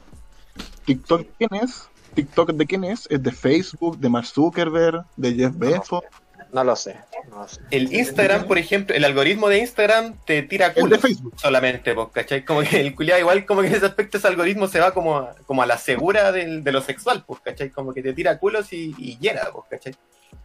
¿TikTok 0.86 1.26
quién 1.36 1.50
es? 1.62 1.88
¿TikTok 2.14 2.52
de 2.52 2.66
quién 2.66 2.84
es? 2.84 3.06
¿Es 3.10 3.22
de 3.22 3.32
Facebook, 3.32 3.98
de 3.98 4.08
Mark 4.08 4.26
Zuckerberg, 4.26 5.04
de 5.16 5.34
Jeff 5.34 5.52
Bezos? 5.56 6.02
No 6.04 6.23
lo 6.62 6.76
sé, 6.76 6.96
no 7.30 7.38
lo 7.40 7.48
sé. 7.48 7.60
El 7.72 7.92
Instagram, 7.92 8.46
por 8.46 8.58
ejemplo, 8.58 8.94
el 8.94 9.04
algoritmo 9.04 9.48
de 9.48 9.58
Instagram 9.58 10.14
te 10.24 10.42
tira 10.42 10.66
El 10.68 10.74
de 10.74 10.80
culos 10.82 11.00
Facebook. 11.00 11.34
solamente, 11.40 11.94
pues, 11.94 12.08
¿cachai? 12.12 12.44
Como 12.44 12.60
que 12.60 12.80
el 12.80 12.94
culiado 12.94 13.18
igual 13.20 13.44
como 13.46 13.62
que 13.62 13.66
en 13.68 13.74
ese 13.74 13.86
aspecto 13.86 14.18
ese 14.18 14.28
algoritmo 14.28 14.68
se 14.68 14.78
va 14.78 14.92
como 14.94 15.16
a, 15.18 15.34
como 15.46 15.62
a 15.62 15.66
la 15.66 15.78
segura 15.78 16.30
del- 16.30 16.62
de 16.62 16.70
lo 16.70 16.80
sexual, 16.82 17.24
pues, 17.26 17.40
¿cachai? 17.40 17.70
Como 17.70 17.92
que 17.92 18.02
te 18.02 18.12
tira 18.12 18.38
culos 18.38 18.72
y, 18.72 18.94
y 18.98 19.18
llena, 19.18 19.40
pues, 19.52 19.64
¿cachai? 19.70 19.96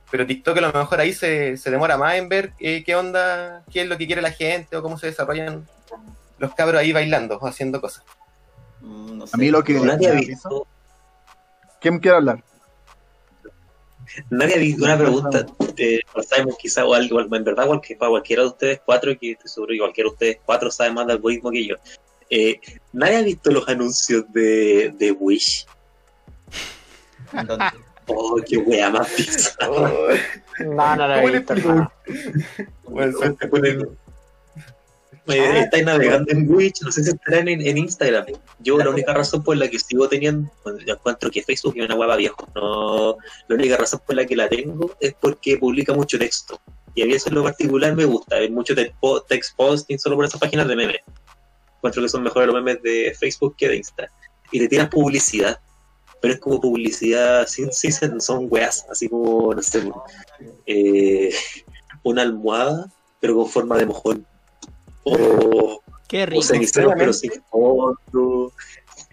Pero 0.10 0.26
TikTok 0.26 0.58
a 0.58 0.62
lo 0.62 0.74
mejor 0.74 1.00
ahí 1.00 1.14
se, 1.14 1.56
se 1.58 1.70
demora 1.70 1.96
más 1.96 2.16
en 2.16 2.30
ver 2.30 2.54
eh, 2.60 2.84
qué 2.84 2.96
onda, 2.96 3.64
qué 3.72 3.82
es 3.82 3.88
lo 3.88 3.96
que 3.96 4.08
quiere 4.08 4.24
la 4.24 4.32
gente 4.32 4.76
o 4.76 4.82
cómo 4.82 4.98
se 4.98 5.06
desarrollan 5.06 5.68
los 6.40 6.56
cabros 6.56 6.82
ahí 6.82 6.92
bailando 6.92 7.38
o 7.38 7.46
haciendo 7.48 7.80
cosas. 7.80 8.04
Mm, 8.82 9.18
no 9.20 9.28
sé. 9.28 9.36
A 9.36 9.38
mí 9.38 9.52
lo 9.52 9.64
que- 9.64 9.74
Nadie 9.74 10.08
ha 10.08 10.14
visto, 10.14 10.66
¿Quién 11.80 12.00
quiere 12.00 12.18
hablar? 12.18 12.44
Nadie 14.30 14.56
ha 14.56 14.60
visto 14.60 14.84
una 14.84 14.98
pregunta 14.98 15.46
de 15.76 16.02
Simon 16.30 16.56
quizá 16.60 16.86
o 16.86 16.94
algo, 16.94 17.20
en 17.22 17.44
verdad 17.44 17.68
cualquier, 17.68 17.98
para 17.98 18.12
cualquiera 18.12 18.44
de 18.44 18.48
ustedes 18.50 18.82
cuatro, 18.86 19.18
que 19.18 19.32
estoy 19.32 19.50
seguro 19.50 19.72
que 19.72 19.80
cualquiera 19.80 20.10
de 20.10 20.14
ustedes 20.14 20.38
cuatro 20.46 20.72
sabe 20.72 20.92
más 20.92 21.08
de 21.08 21.14
algoritmo 21.14 21.52
que 21.52 21.66
yo. 21.66 21.76
Eh, 22.30 22.60
nadie 22.94 23.18
ha 23.18 23.22
visto 23.22 23.52
los 23.52 23.68
anuncios 23.68 24.26
de, 24.34 24.94
de 24.98 25.12
Wish. 25.12 25.66
¿Dónde? 27.46 27.66
Oh, 28.08 28.42
qué 28.48 28.58
wea 28.58 28.90
más 28.90 29.16
bizarra. 29.16 29.92
No, 30.60 30.96
no 30.96 31.06
hermano. 31.06 31.92
Bueno, 32.84 33.18
ponen- 33.50 33.98
Eh, 35.30 35.60
estáis 35.60 35.86
navegando 35.86 36.32
en 36.32 36.50
Witch, 36.50 36.82
no 36.82 36.92
sé 36.92 37.04
si 37.04 37.10
estarán 37.12 37.48
en, 37.48 37.62
en 37.62 37.78
Instagram. 37.78 38.26
Yo 38.60 38.78
la 38.78 38.90
única 38.90 39.14
razón 39.14 39.44
por 39.44 39.58
la 39.58 39.68
que 39.68 39.80
sigo 39.80 40.10
teniendo, 40.10 40.50
yo 40.86 40.94
encuentro 40.94 41.30
que 41.30 41.44
Facebook 41.44 41.76
es 41.78 41.86
una 41.86 41.96
hueva 41.96 42.16
viejo, 42.16 42.48
no, 42.56 43.18
la 43.48 43.56
única 43.56 43.78
razón 43.78 44.02
por 44.06 44.16
la 44.16 44.26
que 44.26 44.36
la 44.36 44.50
tengo 44.50 44.92
es 45.00 45.14
porque 45.20 45.58
publica 45.58 45.94
mucho 45.94 46.18
texto. 46.18 46.60
Y 46.96 47.04
a 47.04 47.06
mí 47.06 47.14
eso 47.14 47.30
en 47.30 47.36
lo 47.36 47.44
particular 47.44 47.96
me 47.96 48.06
gusta, 48.06 48.38
hay 48.38 48.50
mucho 48.50 48.74
text 48.76 49.56
posting 49.56 50.00
solo 50.00 50.16
por 50.16 50.26
esas 50.26 50.40
páginas 50.40 50.68
de 50.68 50.76
memes. 50.76 51.02
Encuentro 51.78 52.02
que 52.02 52.10
son 52.10 52.24
mejores 52.24 52.48
los 52.48 52.56
memes 52.56 52.82
de 52.82 53.16
Facebook 53.18 53.56
que 53.58 53.70
de 53.70 53.78
Insta. 53.78 54.10
Y 54.52 54.60
te 54.60 54.68
tiras 54.68 54.90
publicidad, 54.90 55.60
pero 56.22 56.34
es 56.34 56.40
como 56.40 56.60
publicidad 56.60 57.48
sin, 57.48 57.72
sin 57.72 58.20
son 58.20 58.48
weas, 58.50 58.86
así 58.92 59.08
como, 59.08 59.54
no 59.54 59.62
sé, 59.62 59.90
eh, 60.66 61.34
una 62.04 62.24
almohada, 62.24 62.92
pero 63.20 63.36
con 63.36 63.48
forma 63.48 63.78
de 63.78 63.86
mojón. 63.86 64.26
O, 65.12 65.82
Qué 66.08 66.24
o 66.24 66.26
rico. 66.26 66.42
ceniceros, 66.44 66.94
pero 66.98 67.14
sin 67.14 67.32
fondo. 67.50 68.52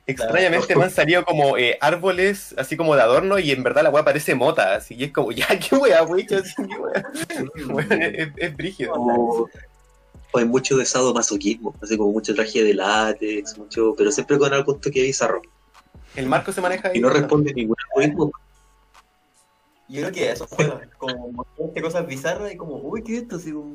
Extrañamente 0.06 0.76
me 0.76 0.84
han 0.84 0.90
salido 0.90 1.24
como 1.24 1.58
eh, 1.58 1.76
árboles 1.80 2.54
así 2.56 2.76
como 2.76 2.94
de 2.94 3.02
adorno 3.02 3.40
y 3.40 3.50
en 3.50 3.64
verdad 3.64 3.82
la 3.82 3.90
weá 3.90 4.04
parece 4.04 4.36
mota, 4.36 4.76
así 4.76 4.94
y 4.94 5.04
es 5.04 5.12
como, 5.12 5.32
ya, 5.32 5.46
qué 5.58 5.74
weá, 5.74 6.04
wey, 6.04 6.24
así, 6.30 6.54
qué 6.56 6.76
weá. 6.76 7.04
Weón, 7.68 8.02
es, 8.02 8.28
es 8.36 8.56
brígido. 8.56 8.92
O, 8.94 9.48
o 10.32 10.38
hay 10.38 10.44
mucho 10.44 10.76
de 10.76 10.84
sadomasoquismo, 10.84 11.74
así 11.82 11.96
como 11.96 12.12
mucho 12.12 12.34
traje 12.34 12.62
de 12.62 12.74
látex, 12.74 13.58
mucho, 13.58 13.94
pero 13.96 14.12
siempre 14.12 14.38
con 14.38 14.52
algún 14.52 14.80
toque 14.80 15.02
bizarro. 15.02 15.42
El 16.14 16.26
marco 16.26 16.52
se 16.52 16.60
maneja 16.60 16.88
ahí. 16.88 16.98
Y 16.98 17.00
no 17.00 17.10
responde 17.10 17.52
ningún 17.52 17.76
algoritmo. 17.90 18.30
Yo 19.88 20.00
creo 20.02 20.12
que 20.12 20.30
eso 20.30 20.46
fue 20.46 20.88
como 20.98 21.30
mostrarte 21.32 21.82
cosas 21.82 22.06
bizarras 22.06 22.52
y 22.52 22.56
como, 22.56 22.76
uy, 22.76 23.02
¿qué 23.02 23.16
es 23.16 23.22
esto? 23.22 23.36
Así 23.36 23.52
como... 23.52 23.72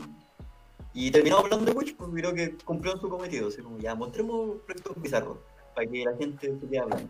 Y 0.94 1.10
terminamos 1.12 1.46
hablando 1.46 1.66
de 1.66 1.72
Witch 1.78 1.96
porque 1.96 2.22
creo 2.22 2.34
que 2.34 2.56
cumplió 2.66 2.98
su 2.98 3.10
cometido. 3.10 3.48
Así 3.48 3.62
como, 3.62 3.78
ya, 3.80 3.96
mostremos 3.96 4.58
proyectos 4.66 5.02
bizarros 5.02 5.38
para 5.74 5.88
que 5.88 6.04
la 6.04 6.16
gente 6.18 6.48
se 6.60 6.68
quede 6.68 6.80
hablando. 6.80 7.10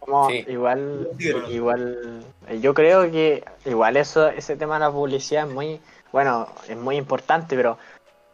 Como, 0.00 0.28
Sí. 0.30 0.44
igual, 0.48 1.08
Sí, 1.18 1.24
pero 1.26 1.40
no. 1.42 1.50
igual, 1.50 2.24
eh, 2.48 2.60
yo 2.60 2.74
creo 2.74 3.10
que 3.10 3.44
igual 3.64 3.96
eso, 3.96 4.28
ese 4.28 4.56
tema 4.56 4.74
de 4.74 4.80
la 4.80 4.92
publicidad 4.92 5.46
es 5.48 5.54
muy, 5.54 5.80
bueno, 6.12 6.48
es 6.68 6.76
muy 6.76 6.96
importante, 6.96 7.56
pero 7.56 7.78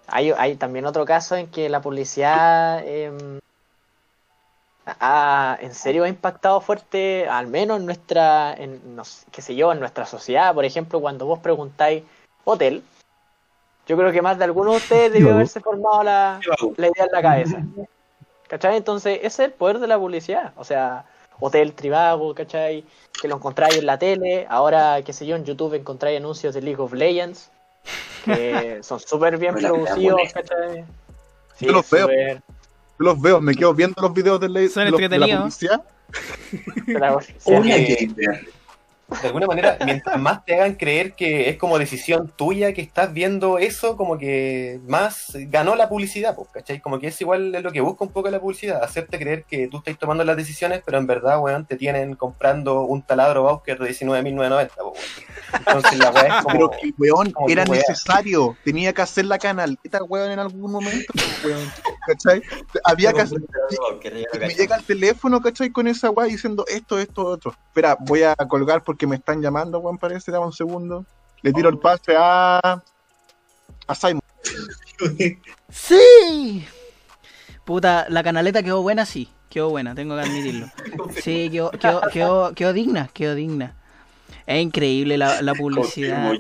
hay, 0.06 0.30
hay 0.32 0.56
también 0.56 0.84
otro 0.86 1.04
caso 1.04 1.36
en 1.36 1.46
que 1.48 1.68
la 1.70 1.80
publicidad 1.80 2.86
em, 2.86 3.40
ha, 4.86 5.56
en 5.60 5.74
serio 5.74 6.04
ha 6.04 6.08
impactado 6.08 6.60
fuerte, 6.60 7.26
al 7.28 7.46
menos 7.46 7.78
en 7.80 7.86
nuestra, 7.86 8.52
en, 8.54 8.94
no 8.94 9.04
sé, 9.04 9.26
qué 9.32 9.40
sé 9.42 9.54
yo, 9.56 9.72
en 9.72 9.80
nuestra 9.80 10.04
sociedad. 10.06 10.54
Por 10.54 10.64
ejemplo, 10.64 11.00
cuando 11.00 11.26
vos 11.26 11.38
preguntáis 11.38 12.04
hotel, 12.44 12.82
yo 13.87 13.97
creo 13.97 14.12
que 14.12 14.22
más 14.22 14.39
de 14.39 14.45
alguno 14.45 14.70
de 14.72 14.76
ustedes 14.78 15.12
debió 15.12 15.35
haberse 15.35 15.61
formado 15.61 16.03
la, 16.03 16.41
la 16.76 16.87
idea 16.87 17.05
en 17.05 17.12
la 17.12 17.22
cabeza. 17.22 17.62
¿Cachai? 18.49 18.76
Entonces, 18.76 19.18
ese 19.18 19.26
es 19.26 19.39
el 19.41 19.53
poder 19.53 19.78
de 19.78 19.87
la 19.87 19.99
publicidad. 19.99 20.53
O 20.57 20.64
sea, 20.64 21.05
Hotel 21.41 21.72
Tribago, 21.74 22.35
¿cachai? 22.35 22.85
Que 23.20 23.26
lo 23.28 23.37
encontráis 23.37 23.76
en 23.76 23.87
la 23.87 23.99
tele. 23.99 24.47
Ahora, 24.49 25.01
qué 25.05 25.12
sé 25.12 25.26
yo, 25.26 25.35
en 25.37 25.45
YouTube 25.45 25.74
encontráis 25.74 26.18
anuncios 26.18 26.55
de 26.55 26.62
League 26.62 26.80
of 26.80 26.93
Legends. 26.93 27.51
Que 28.24 28.78
son 28.82 29.01
súper 29.01 29.39
bien 29.39 29.55
producidos. 29.55 30.20
¿cachai? 30.32 30.85
Sí, 31.57 31.66
Yo 31.66 31.72
los 31.72 31.91
veo. 31.91 32.09
Yo 32.09 32.41
los 32.99 33.20
veo, 33.20 33.41
me 33.41 33.55
quedo 33.55 33.74
viendo 33.74 34.01
los 34.01 34.12
videos 34.14 34.39
de, 34.41 34.49
la, 34.49 34.68
Son 34.68 34.85
de 34.85 34.91
los- 34.93 35.01
de 35.01 35.09
la 35.09 35.26
entretenidos. 35.26 35.41
publicidad. 35.41 35.82
de 36.87 36.99
la- 36.99 37.20
sí, 37.20 37.32
Una 37.47 37.76
gamer. 37.76 38.49
De 39.20 39.28
alguna 39.28 39.46
manera, 39.46 39.78
mientras 39.84 40.18
más 40.18 40.44
te 40.44 40.54
hagan 40.54 40.74
creer 40.74 41.14
que 41.14 41.48
es 41.48 41.56
como 41.56 41.78
decisión 41.78 42.32
tuya 42.36 42.72
que 42.72 42.82
estás 42.82 43.12
viendo 43.12 43.58
eso, 43.58 43.96
como 43.96 44.18
que 44.18 44.80
más 44.86 45.32
ganó 45.48 45.74
la 45.76 45.88
publicidad, 45.88 46.34
pues, 46.34 46.48
¿cachai? 46.50 46.80
Como 46.80 46.98
que 46.98 47.08
es 47.08 47.20
igual 47.20 47.54
es 47.54 47.62
lo 47.62 47.72
que 47.72 47.80
busca 47.80 48.04
un 48.04 48.10
poco 48.10 48.30
la 48.30 48.40
publicidad, 48.40 48.82
hacerte 48.82 49.18
creer 49.18 49.44
que 49.44 49.68
tú 49.68 49.78
estás 49.78 49.98
tomando 49.98 50.24
las 50.24 50.36
decisiones, 50.36 50.82
pero 50.84 50.98
en 50.98 51.06
verdad, 51.06 51.40
weón, 51.40 51.66
te 51.66 51.76
tienen 51.76 52.14
comprando 52.14 52.82
un 52.82 53.02
taladro 53.02 53.44
Bauker 53.44 53.78
de 53.78 53.90
19.990, 53.90 54.68
pues, 54.68 54.78
weón. 54.78 54.94
Entonces 55.54 55.98
la 55.98 56.10
weá 56.10 56.38
es 56.38 56.44
Pero 56.46 56.68
como... 56.68 56.80
que, 56.80 56.92
weón, 56.98 57.30
como 57.30 57.48
era 57.48 57.64
que 57.64 57.72
necesario. 57.72 58.56
Tenía 58.64 58.92
que 58.92 59.02
hacer 59.02 59.24
la 59.26 59.38
canaleta, 59.38 60.02
weón, 60.02 60.30
en 60.30 60.38
algún 60.38 60.70
momento, 60.70 61.12
weón. 61.44 61.72
¿Cachai? 62.06 62.42
Había 62.84 63.12
que 63.12 63.22
hacer. 63.22 63.38
Me 64.38 64.54
llega 64.54 64.76
el 64.76 64.84
teléfono, 64.84 65.40
¿cachai? 65.40 65.70
Con 65.70 65.86
esa 65.86 66.10
weá 66.10 66.26
diciendo 66.26 66.64
esto, 66.68 66.98
esto, 66.98 67.24
otro. 67.24 67.54
Espera, 67.68 67.96
voy 67.98 68.22
a 68.22 68.34
colgar 68.48 68.82
porque 68.82 69.03
me 69.07 69.16
están 69.16 69.40
llamando, 69.40 69.78
weón, 69.78 69.98
parece. 69.98 70.32
Dame 70.32 70.46
un 70.46 70.52
segundo. 70.52 71.05
Le 71.42 71.52
tiro 71.52 71.68
el 71.68 71.78
pase 71.78 72.14
a. 72.16 72.82
a 73.86 73.94
Simon. 73.94 74.22
¡Sí! 75.68 76.66
Puta, 77.64 78.07
la 78.09 78.22
canaleta 78.22 78.62
quedó 78.62 78.82
buena, 78.82 79.07
sí. 79.07 79.28
Quedó 79.50 79.70
buena, 79.70 79.94
tengo 79.94 80.16
que 80.16 80.22
admitirlo. 80.22 80.66
Sí, 81.22 81.48
quedó, 81.50 81.70
quedó, 81.70 82.00
quedó, 82.12 82.55
quedó 82.55 82.72
digna, 82.72 83.09
quedó 83.12 83.34
digna. 83.34 83.76
Es 84.46 84.62
increíble 84.62 85.16
la, 85.16 85.40
la 85.42 85.55
publicidad. 85.55 86.32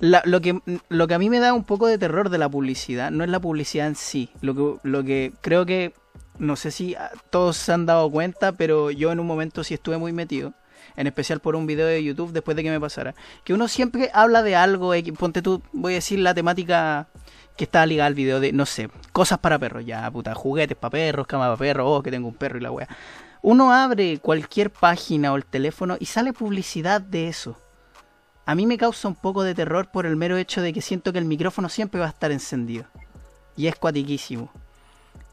Lo, 0.00 0.40
que, 0.40 0.60
lo 0.88 1.06
que 1.06 1.14
a 1.14 1.18
mí 1.18 1.30
me 1.30 1.38
da 1.38 1.52
un 1.52 1.64
poco 1.64 1.86
de 1.86 1.98
terror 1.98 2.30
de 2.30 2.38
la 2.38 2.48
publicidad 2.48 3.10
no 3.10 3.22
es 3.22 3.30
la 3.30 3.38
publicidad 3.38 3.86
en 3.86 3.94
sí. 3.94 4.30
Lo 4.40 4.54
que, 4.54 4.88
lo 4.88 5.04
que 5.04 5.32
creo 5.40 5.66
que, 5.66 5.92
no 6.38 6.56
sé 6.56 6.70
si 6.70 6.96
todos 7.30 7.56
se 7.56 7.72
han 7.72 7.86
dado 7.86 8.10
cuenta, 8.10 8.52
pero 8.52 8.90
yo 8.90 9.12
en 9.12 9.20
un 9.20 9.26
momento 9.26 9.62
sí 9.62 9.74
estuve 9.74 9.98
muy 9.98 10.12
metido. 10.12 10.52
En 11.00 11.06
especial 11.06 11.40
por 11.40 11.56
un 11.56 11.66
video 11.66 11.86
de 11.86 12.04
YouTube 12.04 12.30
después 12.30 12.58
de 12.58 12.62
que 12.62 12.70
me 12.70 12.78
pasara. 12.78 13.14
Que 13.42 13.54
uno 13.54 13.68
siempre 13.68 14.10
habla 14.12 14.42
de 14.42 14.54
algo, 14.54 14.92
X, 14.92 15.14
ponte 15.18 15.40
tú, 15.40 15.62
voy 15.72 15.94
a 15.94 15.96
decir 15.96 16.18
la 16.18 16.34
temática 16.34 17.08
que 17.56 17.64
está 17.64 17.86
ligada 17.86 18.06
al 18.08 18.14
video 18.14 18.38
de, 18.38 18.52
no 18.52 18.66
sé, 18.66 18.90
cosas 19.10 19.38
para 19.38 19.58
perros, 19.58 19.86
ya, 19.86 20.10
puta, 20.10 20.34
juguetes 20.34 20.76
para 20.76 20.90
perros, 20.90 21.26
cama 21.26 21.46
para 21.46 21.56
perros, 21.56 21.86
oh, 21.88 22.02
que 22.02 22.10
tengo 22.10 22.28
un 22.28 22.34
perro 22.34 22.58
y 22.58 22.60
la 22.60 22.70
wea. 22.70 22.86
Uno 23.40 23.72
abre 23.72 24.18
cualquier 24.18 24.68
página 24.70 25.32
o 25.32 25.36
el 25.36 25.46
teléfono 25.46 25.96
y 25.98 26.04
sale 26.04 26.34
publicidad 26.34 27.00
de 27.00 27.28
eso. 27.28 27.56
A 28.44 28.54
mí 28.54 28.66
me 28.66 28.76
causa 28.76 29.08
un 29.08 29.14
poco 29.14 29.42
de 29.42 29.54
terror 29.54 29.90
por 29.90 30.04
el 30.04 30.16
mero 30.16 30.36
hecho 30.36 30.60
de 30.60 30.74
que 30.74 30.82
siento 30.82 31.14
que 31.14 31.18
el 31.18 31.24
micrófono 31.24 31.70
siempre 31.70 31.98
va 31.98 32.08
a 32.08 32.10
estar 32.10 32.30
encendido. 32.30 32.84
Y 33.56 33.68
es 33.68 33.74
cuatiquísimo. 33.76 34.50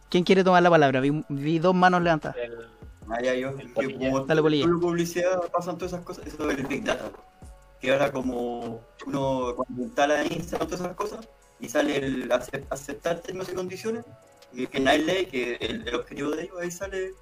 ¿Quién 0.10 0.24
quiere 0.24 0.46
tomar 0.46 0.64
la 0.64 0.70
palabra? 0.70 1.02
Vi, 1.02 1.60
dos 1.60 1.76
manos 1.76 2.02
levantadas. 2.02 2.38
Ah, 3.10 3.22
ya, 3.22 3.34
yo. 3.36 3.50
El 3.50 3.58
que 3.58 3.74
polilla. 3.74 4.12
como 4.12 4.26
Dale, 4.26 4.42
publicidad 4.42 5.40
pasan 5.52 5.78
todas 5.78 5.94
esas 5.94 6.06
cosas. 6.06 6.28
Eso 6.28 6.50
es 6.50 6.58
el 6.58 6.66
Big 6.68 6.84
Data. 6.84 7.10
Que 7.80 7.92
ahora 7.94 8.12
como 8.12 8.82
uno 9.06 9.54
cuando 9.56 9.84
instala 9.84 10.24
Instagram 10.26 10.68
todas 10.68 10.82
esas 10.82 10.96
cosas 10.96 11.28
y 11.60 11.70
sale 11.70 11.98
el 11.98 12.32
ace- 12.32 12.66
aceptar 12.70 13.20
términos 13.20 13.50
y 13.50 13.56
condiciones, 13.56 14.04
y 14.54 14.68
que 14.68 14.80
nadie 14.80 15.00
lee, 15.00 15.26
que 15.28 15.56
el, 15.56 15.88
el 15.88 15.96
objetivo 15.96 16.32
de 16.32 16.44
ello 16.44 16.60
ahí 16.60 16.72
sale, 16.72 17.14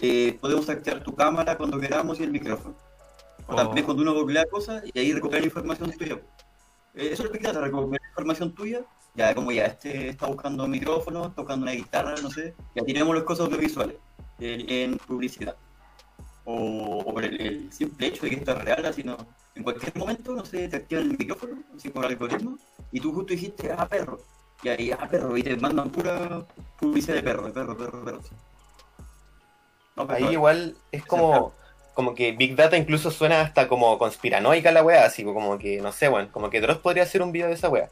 eh, 0.00 0.38
podemos 0.40 0.68
activar 0.68 1.02
tu 1.02 1.14
cámara 1.14 1.56
cuando 1.56 1.78
queramos 1.80 2.20
y 2.20 2.24
el 2.24 2.30
micrófono. 2.30 2.74
O 3.46 3.54
también 3.54 3.84
cuando 3.84 4.02
uno 4.02 4.14
googlea 4.14 4.44
cosas 4.46 4.82
y 4.92 4.98
ahí 4.98 5.12
recupera 5.12 5.44
información 5.44 5.92
tuya. 5.92 6.14
Eh, 6.94 7.08
eso 7.12 7.24
es 7.24 7.32
Big 7.32 7.42
Data, 7.42 7.60
recuperar 7.60 8.00
información 8.10 8.54
tuya 8.54 8.84
Ya 9.16 9.34
como 9.34 9.52
ya 9.52 9.66
este 9.66 10.08
está 10.08 10.26
buscando 10.26 10.66
micrófono, 10.66 11.32
tocando 11.32 11.64
una 11.64 11.72
guitarra, 11.72 12.14
no 12.22 12.30
sé, 12.30 12.54
ya 12.74 12.84
tenemos 12.84 13.14
las 13.14 13.24
cosas 13.24 13.46
audiovisuales 13.46 13.96
en, 14.40 14.98
publicidad. 14.98 15.56
O, 16.44 16.98
o 17.06 17.14
por 17.14 17.24
el, 17.24 17.40
el 17.40 17.72
simple 17.72 18.08
hecho 18.08 18.24
de 18.24 18.30
que 18.30 18.36
esto 18.36 18.52
es 18.52 18.64
real, 18.64 18.84
así 18.86 19.02
no. 19.02 19.16
En 19.54 19.62
cualquier 19.62 19.96
momento, 19.96 20.34
no 20.34 20.44
sé, 20.44 20.68
te 20.68 20.76
activan 20.76 21.10
el 21.10 21.18
micrófono, 21.18 21.62
así 21.76 21.88
por 21.88 22.04
algoritmo, 22.04 22.58
y 22.92 23.00
tú 23.00 23.12
justo 23.12 23.32
dijiste, 23.32 23.72
ah, 23.72 23.86
perro. 23.88 24.20
Y 24.62 24.68
ahí, 24.68 24.90
ah, 24.92 25.08
perro, 25.10 25.36
y 25.36 25.42
te 25.42 25.56
mandan 25.56 25.90
pura 25.90 26.44
publicidad 26.78 27.16
de 27.16 27.22
perro, 27.22 27.46
de 27.46 27.52
perro, 27.52 27.76
perro, 27.76 28.04
perro. 28.04 28.20
No, 29.96 30.06
pero- 30.06 30.26
Ahí 30.26 30.32
igual 30.32 30.76
es 30.90 31.04
como, 31.04 31.52
como 31.94 32.14
que 32.14 32.32
Big 32.32 32.56
Data 32.56 32.76
incluso 32.76 33.10
suena 33.10 33.40
hasta 33.42 33.68
como 33.68 33.96
conspiranoica 33.98 34.72
la 34.72 34.82
weá, 34.82 35.04
así 35.04 35.22
como 35.22 35.56
que, 35.58 35.80
no 35.80 35.92
sé, 35.92 36.08
weón, 36.08 36.28
como 36.28 36.50
que 36.50 36.60
Dross 36.60 36.78
podría 36.78 37.04
hacer 37.04 37.22
un 37.22 37.30
video 37.32 37.46
de 37.48 37.54
esa 37.54 37.68
weá. 37.68 37.90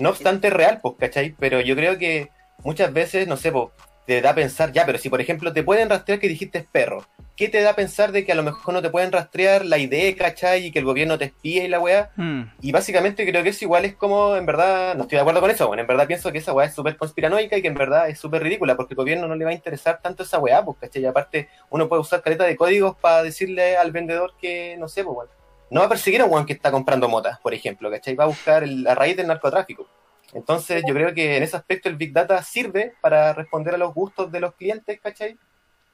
No 0.00 0.08
obstante, 0.10 0.50
real, 0.50 0.80
pues, 0.82 0.94
¿cachai? 0.98 1.34
Pero 1.38 1.60
yo 1.60 1.76
creo 1.76 1.96
que 1.98 2.28
muchas 2.64 2.92
veces, 2.92 3.28
no 3.28 3.36
sé, 3.36 3.52
pues, 3.52 3.68
te 4.06 4.20
da 4.20 4.30
a 4.30 4.34
pensar, 4.34 4.72
ya, 4.72 4.84
pero 4.84 4.98
si 4.98 5.08
por 5.08 5.20
ejemplo 5.20 5.52
te 5.52 5.62
pueden 5.62 5.88
rastrear 5.88 6.20
que 6.20 6.28
dijiste 6.28 6.66
perro, 6.70 7.06
¿qué 7.36 7.48
te 7.48 7.62
da 7.62 7.70
a 7.70 7.74
pensar 7.74 8.12
de 8.12 8.24
que 8.24 8.32
a 8.32 8.34
lo 8.34 8.42
mejor 8.42 8.74
no 8.74 8.82
te 8.82 8.90
pueden 8.90 9.10
rastrear 9.10 9.64
la 9.64 9.78
idea, 9.78 10.14
¿cachai? 10.14 10.66
Y 10.66 10.70
que 10.72 10.78
el 10.78 10.84
gobierno 10.84 11.16
te 11.18 11.24
espía 11.26 11.64
y 11.64 11.68
la 11.68 11.80
weá. 11.80 12.10
Mm. 12.16 12.42
Y 12.60 12.70
básicamente 12.72 13.26
creo 13.26 13.42
que 13.42 13.48
eso 13.48 13.64
igual 13.64 13.84
es 13.86 13.94
como, 13.94 14.36
en 14.36 14.44
verdad, 14.46 14.94
no 14.94 15.02
estoy 15.04 15.16
de 15.16 15.22
acuerdo 15.22 15.40
con 15.40 15.50
eso, 15.50 15.66
bueno, 15.66 15.80
en 15.80 15.86
verdad 15.86 16.06
pienso 16.06 16.30
que 16.30 16.38
esa 16.38 16.52
weá 16.52 16.66
es 16.66 16.74
súper 16.74 16.96
conspiranoica 16.96 17.56
y 17.56 17.62
que 17.62 17.68
en 17.68 17.74
verdad 17.74 18.08
es 18.08 18.18
súper 18.18 18.42
ridícula, 18.42 18.76
porque 18.76 18.92
al 18.92 18.96
gobierno 18.96 19.26
no 19.26 19.34
le 19.36 19.44
va 19.44 19.50
a 19.52 19.54
interesar 19.54 20.00
tanto 20.02 20.22
esa 20.22 20.38
weá, 20.38 20.64
pues, 20.64 20.76
¿cachai? 20.80 21.02
Y 21.02 21.06
aparte, 21.06 21.48
uno 21.70 21.88
puede 21.88 22.02
usar 22.02 22.22
caleta 22.22 22.44
de 22.44 22.56
códigos 22.56 22.96
para 22.96 23.22
decirle 23.22 23.76
al 23.76 23.90
vendedor 23.90 24.34
que, 24.40 24.76
no 24.78 24.88
sé, 24.88 25.02
pues, 25.02 25.16
weón, 25.16 25.30
no 25.70 25.80
va 25.80 25.86
a 25.86 25.88
perseguir 25.88 26.20
a 26.20 26.26
un 26.26 26.30
weón 26.32 26.46
que 26.46 26.52
está 26.52 26.70
comprando 26.70 27.08
motas, 27.08 27.40
por 27.40 27.54
ejemplo, 27.54 27.90
¿cachai? 27.90 28.14
Va 28.14 28.24
a 28.24 28.28
buscar 28.28 28.62
el- 28.62 28.82
la 28.84 28.94
raíz 28.94 29.16
del 29.16 29.26
narcotráfico. 29.26 29.88
Entonces, 30.34 30.82
yo 30.86 30.92
creo 30.92 31.14
que 31.14 31.36
en 31.36 31.42
ese 31.44 31.56
aspecto 31.56 31.88
el 31.88 31.96
Big 31.96 32.12
Data 32.12 32.42
sirve 32.42 32.94
para 33.00 33.32
responder 33.32 33.74
a 33.74 33.78
los 33.78 33.94
gustos 33.94 34.30
de 34.32 34.40
los 34.40 34.54
clientes, 34.54 35.00
¿cachai? 35.00 35.38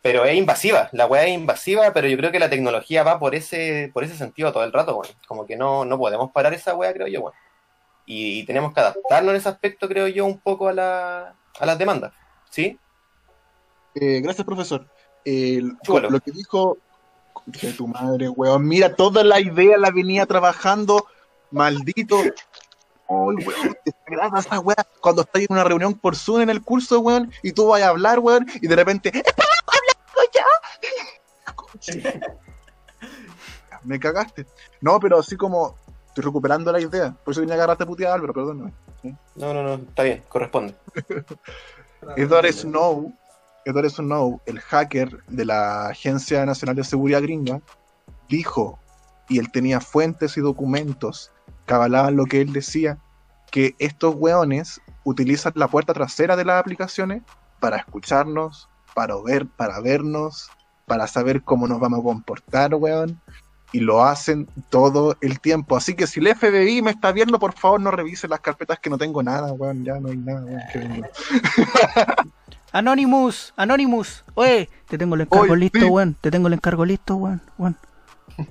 Pero 0.03 0.25
es 0.25 0.35
invasiva, 0.35 0.89
la 0.93 1.07
weá 1.07 1.27
es 1.27 1.35
invasiva, 1.35 1.93
pero 1.93 2.09
yo 2.09 2.17
creo 2.17 2.33
que 2.33 2.39
la 2.39 2.49
tecnología 2.49 3.03
va 3.03 3.19
por 3.19 3.35
ese, 3.35 3.91
por 3.93 4.03
ese 4.03 4.17
sentido 4.17 4.51
todo 4.51 4.65
el 4.65 4.73
rato, 4.73 4.97
weón. 4.97 5.15
Como 5.29 5.47
que 5.47 5.57
no, 5.57 5.85
no 5.85 5.99
podemos 5.99 6.33
parar 6.33 6.55
esa 6.55 6.75
weá, 6.75 6.93
creo 6.95 7.07
yo, 7.07 7.21
weón. 7.21 7.35
Y, 8.07 8.45
tenemos 8.45 8.73
que 8.73 8.81
adaptarnos 8.81 9.31
en 9.31 9.37
ese 9.37 9.51
aspecto, 9.51 9.87
creo 9.89 10.09
yo, 10.09 10.25
un 10.25 10.39
poco 10.39 10.69
a, 10.69 10.73
la, 10.73 11.35
a 11.59 11.67
las 11.67 11.79
demandas. 11.79 12.13
¿Sí? 12.49 12.79
Eh, 13.95 14.21
gracias, 14.21 14.47
profesor. 14.47 14.87
Chúbalo. 15.85 16.09
lo 16.09 16.21
que 16.21 16.31
dijo, 16.31 16.79
dije 17.45 17.73
tu 17.75 17.87
madre, 17.87 18.31
weón, 18.31 18.67
mira, 18.67 18.97
toda 18.97 19.23
la 19.23 19.39
idea 19.39 19.77
la 19.77 19.91
venía 19.91 20.25
trabajando, 20.25 21.07
maldito. 21.51 22.23
Weón, 23.11 23.39
esa 24.39 24.61
weá 24.61 24.87
cuando 25.01 25.23
estás 25.23 25.43
en 25.43 25.49
una 25.51 25.65
reunión 25.65 25.95
por 25.95 26.15
Zoom 26.15 26.43
en 26.43 26.51
el 26.51 26.63
curso, 26.63 27.01
weón, 27.01 27.33
y 27.43 27.51
tú 27.51 27.67
vas 27.67 27.83
a 27.83 27.89
hablar, 27.89 28.21
weón, 28.21 28.47
y 28.63 28.69
de 28.69 28.77
repente, 28.77 29.09
¡Espera, 29.09 29.49
hablando 29.67 30.21
ya! 30.33 30.45
Me 33.83 33.99
cagaste. 33.99 34.47
No, 34.81 35.01
pero 35.01 35.19
así 35.19 35.37
como 35.37 35.75
estoy 36.07 36.25
recuperando 36.25 36.71
la 36.71 36.81
idea. 36.81 37.17
Por 37.25 37.33
eso 37.33 37.41
vine 37.41 37.53
a 37.53 37.57
agarrarte 37.57 37.85
puteada, 37.85 38.15
Álvaro, 38.15 38.33
perdóname. 38.33 38.73
No, 39.35 39.55
no, 39.55 39.63
no, 39.63 39.75
está 39.75 40.03
bien, 40.05 40.23
corresponde. 40.29 40.75
Edward 42.17 42.53
Snow, 42.53 43.13
Edward 43.65 43.91
Snow, 43.91 44.41
el 44.47 44.61
hacker 44.61 45.25
de 45.27 45.45
la 45.45 45.89
Agencia 45.89 46.47
Nacional 46.47 46.77
de 46.77 46.85
Seguridad 46.85 47.23
Gringa, 47.23 47.61
dijo, 48.29 48.79
y 49.29 49.39
él 49.39 49.51
tenía 49.51 49.81
fuentes 49.81 50.37
y 50.37 50.41
documentos 50.41 51.33
que 51.71 51.75
avalaban 51.75 52.17
lo 52.17 52.27
que 52.27 52.41
él 52.41 52.53
decía, 52.53 52.99
que 53.53 53.77
estos 53.79 54.17
weones 54.17 54.81
utilizan 55.05 55.53
la 55.55 55.69
puerta 55.69 55.95
trasera 55.95 56.35
de 56.35 56.45
las 56.45 56.59
aplicaciones 56.59 57.23
para 57.61 57.77
escucharnos, 57.77 58.69
para 58.93 59.15
ver, 59.25 59.47
para 59.47 59.79
vernos, 59.79 60.51
para 60.87 61.07
saber 61.07 61.43
cómo 61.43 61.69
nos 61.69 61.79
vamos 61.79 62.01
a 62.01 62.03
comportar, 62.03 62.75
weón. 62.75 63.21
Y 63.73 63.79
lo 63.79 64.03
hacen 64.03 64.49
todo 64.69 65.17
el 65.21 65.39
tiempo. 65.39 65.77
Así 65.77 65.95
que 65.95 66.09
si 66.09 66.19
el 66.19 66.35
FBI 66.35 66.83
me 66.83 66.91
está 66.91 67.13
viendo, 67.13 67.39
por 67.39 67.53
favor 67.53 67.81
no 67.81 67.93
revise 67.93 68.27
las 68.27 68.41
carpetas 68.41 68.81
que 68.81 68.91
no 68.91 68.99
tengo 68.99 69.23
nada, 69.23 69.53
weón. 69.53 69.85
Ya 69.85 70.01
no 70.01 70.09
hay 70.09 70.17
nada, 70.17 70.45
weón. 70.45 70.63
que. 70.73 71.03
Anonymous, 72.73 73.55
Anonymous. 73.57 74.25
Oye, 74.35 74.69
te 74.89 74.99
tengo 74.99 75.15
el 75.15 75.21
encargo 75.21 75.53
Oye, 75.53 75.57
listo, 75.57 75.79
sí. 75.79 75.85
weón. 75.85 76.17
Te 76.21 76.33
tengo 76.33 76.49
el 76.49 76.55
encargo 76.55 76.85
listo, 76.85 77.15
weón. 77.15 77.41
weón. 77.59 77.77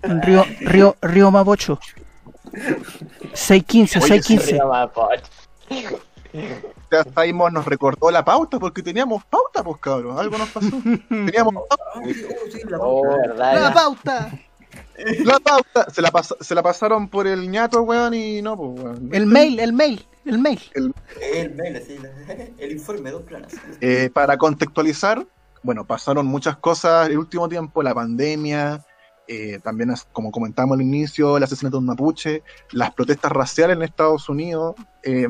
En 0.03 0.21
Río, 0.21 0.45
Río, 0.61 0.95
Río 1.01 1.31
Mapocho. 1.31 1.79
615, 3.33 3.99
Oye, 3.99 4.07
615. 4.21 4.51
Río 4.53 4.67
Mapocho. 4.67 5.23
ya 6.91 7.03
Simon 7.23 7.53
nos 7.53 7.65
recordó 7.65 8.11
la 8.11 8.23
pauta 8.23 8.59
porque 8.59 8.81
teníamos 8.83 9.23
pauta, 9.25 9.63
pues 9.63 9.79
cabrón. 9.79 10.17
Algo 10.19 10.37
nos 10.37 10.49
pasó. 10.49 10.69
teníamos 11.09 11.53
pauta. 11.69 12.79
Oh, 12.79 13.03
la 13.35 13.69
Oh, 13.69 13.73
pauta. 13.73 14.31
La 15.23 15.39
pauta. 15.39 15.89
Se 15.89 16.01
la, 16.01 16.11
pas- 16.11 16.35
se 16.39 16.53
la 16.55 16.61
pasaron 16.61 17.07
por 17.07 17.25
el 17.25 17.49
ñato, 17.49 17.81
weón, 17.83 18.13
y 18.13 18.41
no, 18.41 18.55
pues, 18.57 18.83
weón. 18.83 19.09
El 19.13 19.25
mail, 19.25 19.59
el 19.59 19.73
mail, 19.73 20.05
el 20.25 20.37
mail. 20.39 20.59
El 20.75 21.55
mail, 21.55 21.75
así, 21.77 21.97
el 22.57 22.71
informe, 22.71 23.09
dos 23.11 23.23
planas. 23.23 23.53
Eh, 23.81 24.09
para 24.13 24.37
contextualizar, 24.37 25.25
bueno, 25.63 25.85
pasaron 25.85 26.25
muchas 26.25 26.57
cosas 26.57 27.09
el 27.09 27.17
último 27.17 27.47
tiempo, 27.49 27.81
la 27.81 27.93
pandemia, 27.95 28.85
eh, 29.31 29.59
también 29.63 29.93
como 30.11 30.31
comentamos 30.31 30.75
al 30.75 30.81
inicio, 30.81 31.37
el 31.37 31.43
asesinato 31.43 31.77
de 31.77 31.81
un 31.81 31.85
mapuche, 31.85 32.41
las 32.71 32.91
protestas 32.95 33.31
raciales 33.31 33.77
en 33.77 33.83
Estados 33.83 34.27
Unidos, 34.27 34.75
eh, 35.03 35.27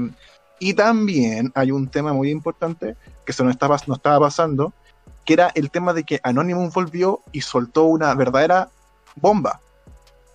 y 0.57 0.73
también 0.73 1.51
hay 1.53 1.71
un 1.71 1.89
tema 1.89 2.13
muy 2.13 2.31
importante 2.31 2.95
que 3.25 3.33
se 3.33 3.43
nos 3.43 3.51
estaba, 3.51 3.75
nos 3.87 3.97
estaba 3.97 4.19
pasando, 4.21 4.71
que 5.25 5.33
era 5.33 5.51
el 5.53 5.69
tema 5.69 5.93
de 5.93 6.05
que 6.05 6.21
Anonymous 6.23 6.73
volvió 6.73 7.19
y 7.33 7.41
soltó 7.41 7.83
una 7.83 8.15
verdadera 8.15 8.69
bomba. 9.15 9.59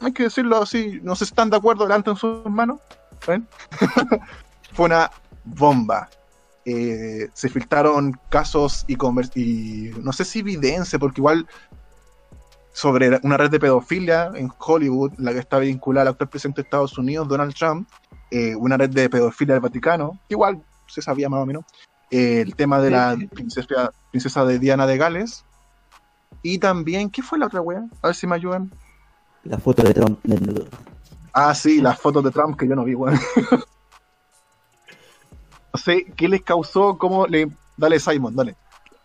Hay 0.00 0.12
que 0.12 0.24
decirlo 0.24 0.62
así, 0.62 1.00
no 1.02 1.16
si 1.16 1.24
están 1.24 1.48
de 1.48 1.56
acuerdo, 1.56 1.86
levanten 1.86 2.16
sus 2.16 2.44
manos. 2.44 2.80
Fue 4.74 4.84
una 4.86 5.10
bomba 5.42 6.10
eh, 6.66 7.28
se 7.34 7.50
filtraron 7.50 8.18
casos 8.30 8.86
y, 8.88 8.94
y 9.38 9.90
no 10.02 10.12
sé 10.12 10.24
si 10.24 10.38
evidencia, 10.38 10.98
porque 10.98 11.20
igual 11.20 11.46
sobre 12.76 13.20
una 13.22 13.36
red 13.36 13.50
de 13.50 13.60
pedofilia 13.60 14.30
en 14.34 14.50
Hollywood, 14.58 15.12
la 15.18 15.32
que 15.32 15.38
está 15.38 15.58
vinculada 15.60 16.02
al 16.02 16.08
actual 16.08 16.28
presidente 16.28 16.60
de 16.60 16.66
Estados 16.66 16.98
Unidos, 16.98 17.28
Donald 17.28 17.54
Trump, 17.54 17.88
eh, 18.32 18.56
una 18.56 18.76
red 18.76 18.90
de 18.90 19.08
pedofilia 19.08 19.54
del 19.54 19.60
Vaticano, 19.62 20.18
que 20.28 20.34
igual 20.34 20.60
se 20.88 21.00
sabía 21.00 21.28
más 21.28 21.40
o 21.40 21.46
menos, 21.46 21.64
eh, 22.10 22.40
el 22.40 22.56
tema 22.56 22.80
de 22.80 22.90
la 22.90 23.16
princesa, 23.32 23.92
princesa 24.10 24.44
de 24.44 24.58
Diana 24.58 24.86
de 24.88 24.98
Gales, 24.98 25.44
y 26.42 26.58
también, 26.58 27.10
¿qué 27.10 27.22
fue 27.22 27.38
la 27.38 27.46
otra 27.46 27.60
wea? 27.60 27.84
A 28.02 28.08
ver 28.08 28.16
si 28.16 28.26
me 28.26 28.34
ayudan. 28.34 28.70
La 29.44 29.56
foto 29.58 29.82
de 29.84 29.94
Trump 29.94 30.18
desnudo. 30.24 30.66
Ah, 31.32 31.54
sí, 31.54 31.80
las 31.80 31.98
fotos 32.00 32.24
de 32.24 32.32
Trump 32.32 32.58
que 32.58 32.66
yo 32.66 32.74
no 32.74 32.84
vi, 32.84 32.94
weón. 32.96 33.18
no 35.72 35.78
sé, 35.80 36.06
¿qué 36.16 36.28
les 36.28 36.42
causó? 36.42 36.98
¿Cómo 36.98 37.26
le... 37.26 37.48
Dale, 37.76 37.98
Simon, 37.98 38.34
dale. 38.36 38.56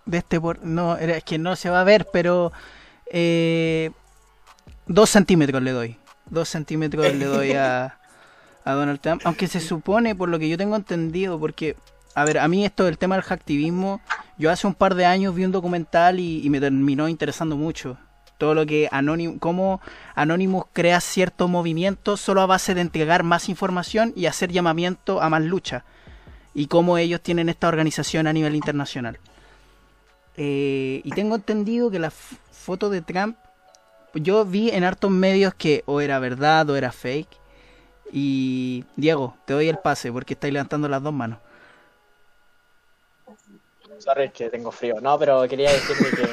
De 0.05 0.17
este 0.19 0.39
por. 0.39 0.63
No, 0.63 0.97
era- 0.97 1.17
es 1.17 1.23
que 1.23 1.37
no 1.37 1.55
se 1.55 1.69
va 1.69 1.81
a 1.81 1.83
ver, 1.83 2.07
pero. 2.11 2.51
Eh, 3.11 3.91
dos 4.87 5.09
centímetros 5.09 5.61
le 5.61 5.71
doy. 5.71 5.97
Dos 6.29 6.49
centímetros 6.49 7.13
le 7.13 7.25
doy 7.25 7.53
a, 7.53 7.99
a 8.63 8.73
Donald 8.73 8.99
Trump. 8.99 9.21
Aunque 9.25 9.47
se 9.47 9.59
supone, 9.59 10.15
por 10.15 10.29
lo 10.29 10.39
que 10.39 10.49
yo 10.49 10.57
tengo 10.57 10.75
entendido, 10.75 11.39
porque. 11.39 11.75
A 12.15 12.25
ver, 12.25 12.39
a 12.39 12.47
mí 12.47 12.65
esto 12.65 12.85
del 12.85 12.97
tema 12.97 13.15
del 13.15 13.23
hacktivismo. 13.23 14.01
Yo 14.37 14.49
hace 14.49 14.67
un 14.67 14.73
par 14.73 14.95
de 14.95 15.05
años 15.05 15.35
vi 15.35 15.43
un 15.43 15.51
documental 15.51 16.19
y, 16.19 16.49
me 16.49 16.59
terminó 16.59 17.09
interesando 17.09 17.57
mucho. 17.57 17.97
Todo 18.37 18.55
lo 18.55 18.65
que 18.65 18.87
Anonymous, 18.89 19.37
cómo 19.39 19.81
Anonymous 20.15 20.63
crea 20.71 21.01
ciertos 21.01 21.49
movimientos 21.49 22.21
solo 22.21 22.41
a 22.41 22.45
base 22.45 22.73
de 22.73 22.79
entregar 22.79 23.23
más 23.23 23.49
información 23.49 24.13
y 24.15 24.27
hacer 24.27 24.49
llamamiento 24.49 25.21
a 25.21 25.29
más 25.29 25.43
lucha. 25.43 25.83
Y 26.53 26.67
cómo 26.67 26.97
ellos 26.97 27.21
tienen 27.21 27.49
esta 27.49 27.67
organización 27.67 28.27
a 28.27 28.33
nivel 28.33 28.55
internacional. 28.55 29.19
Eh, 30.37 31.01
y 31.03 31.11
tengo 31.11 31.35
entendido 31.35 31.91
que 31.91 31.99
la 31.99 32.13
foto 32.59 32.89
de 32.89 33.01
Trump, 33.01 33.37
yo 34.13 34.45
vi 34.45 34.69
en 34.69 34.83
hartos 34.83 35.09
medios 35.09 35.53
que 35.53 35.83
o 35.85 36.01
era 36.01 36.19
verdad 36.19 36.69
o 36.69 36.75
era 36.75 36.91
fake. 36.91 37.39
Y 38.11 38.85
Diego, 38.95 39.35
te 39.45 39.53
doy 39.53 39.69
el 39.69 39.77
pase 39.77 40.11
porque 40.11 40.33
estáis 40.33 40.53
levantando 40.53 40.89
las 40.89 41.01
dos 41.01 41.13
manos. 41.13 41.39
Sorry, 43.99 44.29
que 44.29 44.49
tengo 44.49 44.71
frío. 44.71 44.99
No, 45.01 45.17
pero 45.19 45.47
quería 45.47 45.71
decirle 45.71 46.09
que. 46.11 46.29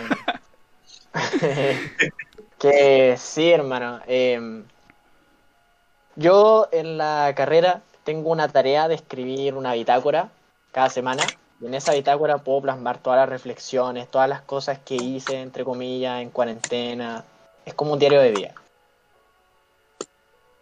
que 2.59 3.17
sí, 3.19 3.51
hermano. 3.51 4.01
em, 4.07 4.65
yo 6.15 6.69
en 6.73 6.97
la 6.97 7.33
carrera 7.37 7.83
tengo 8.05 8.31
una 8.31 8.49
tarea 8.49 8.89
de 8.89 8.95
escribir 8.95 9.55
una 9.55 9.75
bitácora 9.75 10.31
cada 10.73 10.89
semana. 10.89 11.25
Y 11.61 11.67
en 11.67 11.75
esa 11.75 11.93
bitácora 11.93 12.39
puedo 12.39 12.63
plasmar 12.63 12.99
todas 12.99 13.19
las 13.19 13.29
reflexiones, 13.29 14.09
todas 14.09 14.29
las 14.29 14.43
cosas 14.43 14.79
que 14.85 14.95
hice, 14.95 15.41
entre 15.41 15.65
comillas, 15.65 16.21
en 16.21 16.31
cuarentena. 16.31 17.25
Es 17.65 17.75
como 17.75 17.95
un 17.95 17.99
diario 17.99 18.21
de 18.21 18.31
vida. 18.31 18.55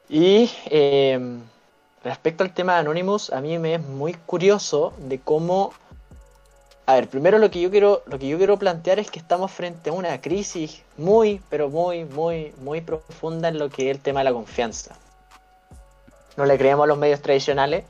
Y 0.08 0.50
em, 0.66 1.42
respecto 2.04 2.44
al 2.44 2.54
tema 2.54 2.74
de 2.74 2.80
Anonymous, 2.80 3.32
a 3.32 3.40
mí 3.40 3.58
me 3.58 3.74
es 3.74 3.82
muy 3.82 4.14
curioso 4.14 4.92
de 4.98 5.18
cómo. 5.18 5.72
A 6.86 6.94
ver, 6.94 7.08
primero 7.08 7.38
lo 7.38 7.50
que 7.50 7.60
yo 7.60 7.70
quiero, 7.70 8.02
lo 8.06 8.18
que 8.18 8.28
yo 8.28 8.36
quiero 8.36 8.58
plantear 8.58 8.98
es 8.98 9.10
que 9.10 9.18
estamos 9.18 9.50
frente 9.50 9.90
a 9.90 9.94
una 9.94 10.20
crisis 10.20 10.82
muy, 10.98 11.40
pero 11.48 11.70
muy, 11.70 12.04
muy, 12.04 12.52
muy 12.58 12.82
profunda 12.82 13.48
en 13.48 13.58
lo 13.58 13.70
que 13.70 13.90
es 13.90 13.96
el 13.96 14.02
tema 14.02 14.20
de 14.20 14.24
la 14.24 14.32
confianza. 14.32 14.94
No 16.36 16.44
le 16.44 16.58
creemos 16.58 16.84
a 16.84 16.86
los 16.88 16.98
medios 16.98 17.22
tradicionales. 17.22 17.84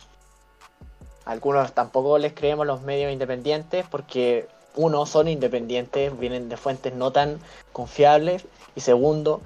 Algunos 1.24 1.72
tampoco 1.72 2.18
les 2.18 2.32
creemos 2.34 2.66
los 2.66 2.82
medios 2.82 3.12
independientes 3.12 3.86
porque 3.90 4.46
uno 4.76 5.06
son 5.06 5.28
independientes, 5.28 6.18
vienen 6.18 6.48
de 6.48 6.56
fuentes 6.56 6.94
no 6.94 7.10
tan 7.12 7.38
confiables 7.72 8.44
y 8.74 8.80
segundo 8.80 9.40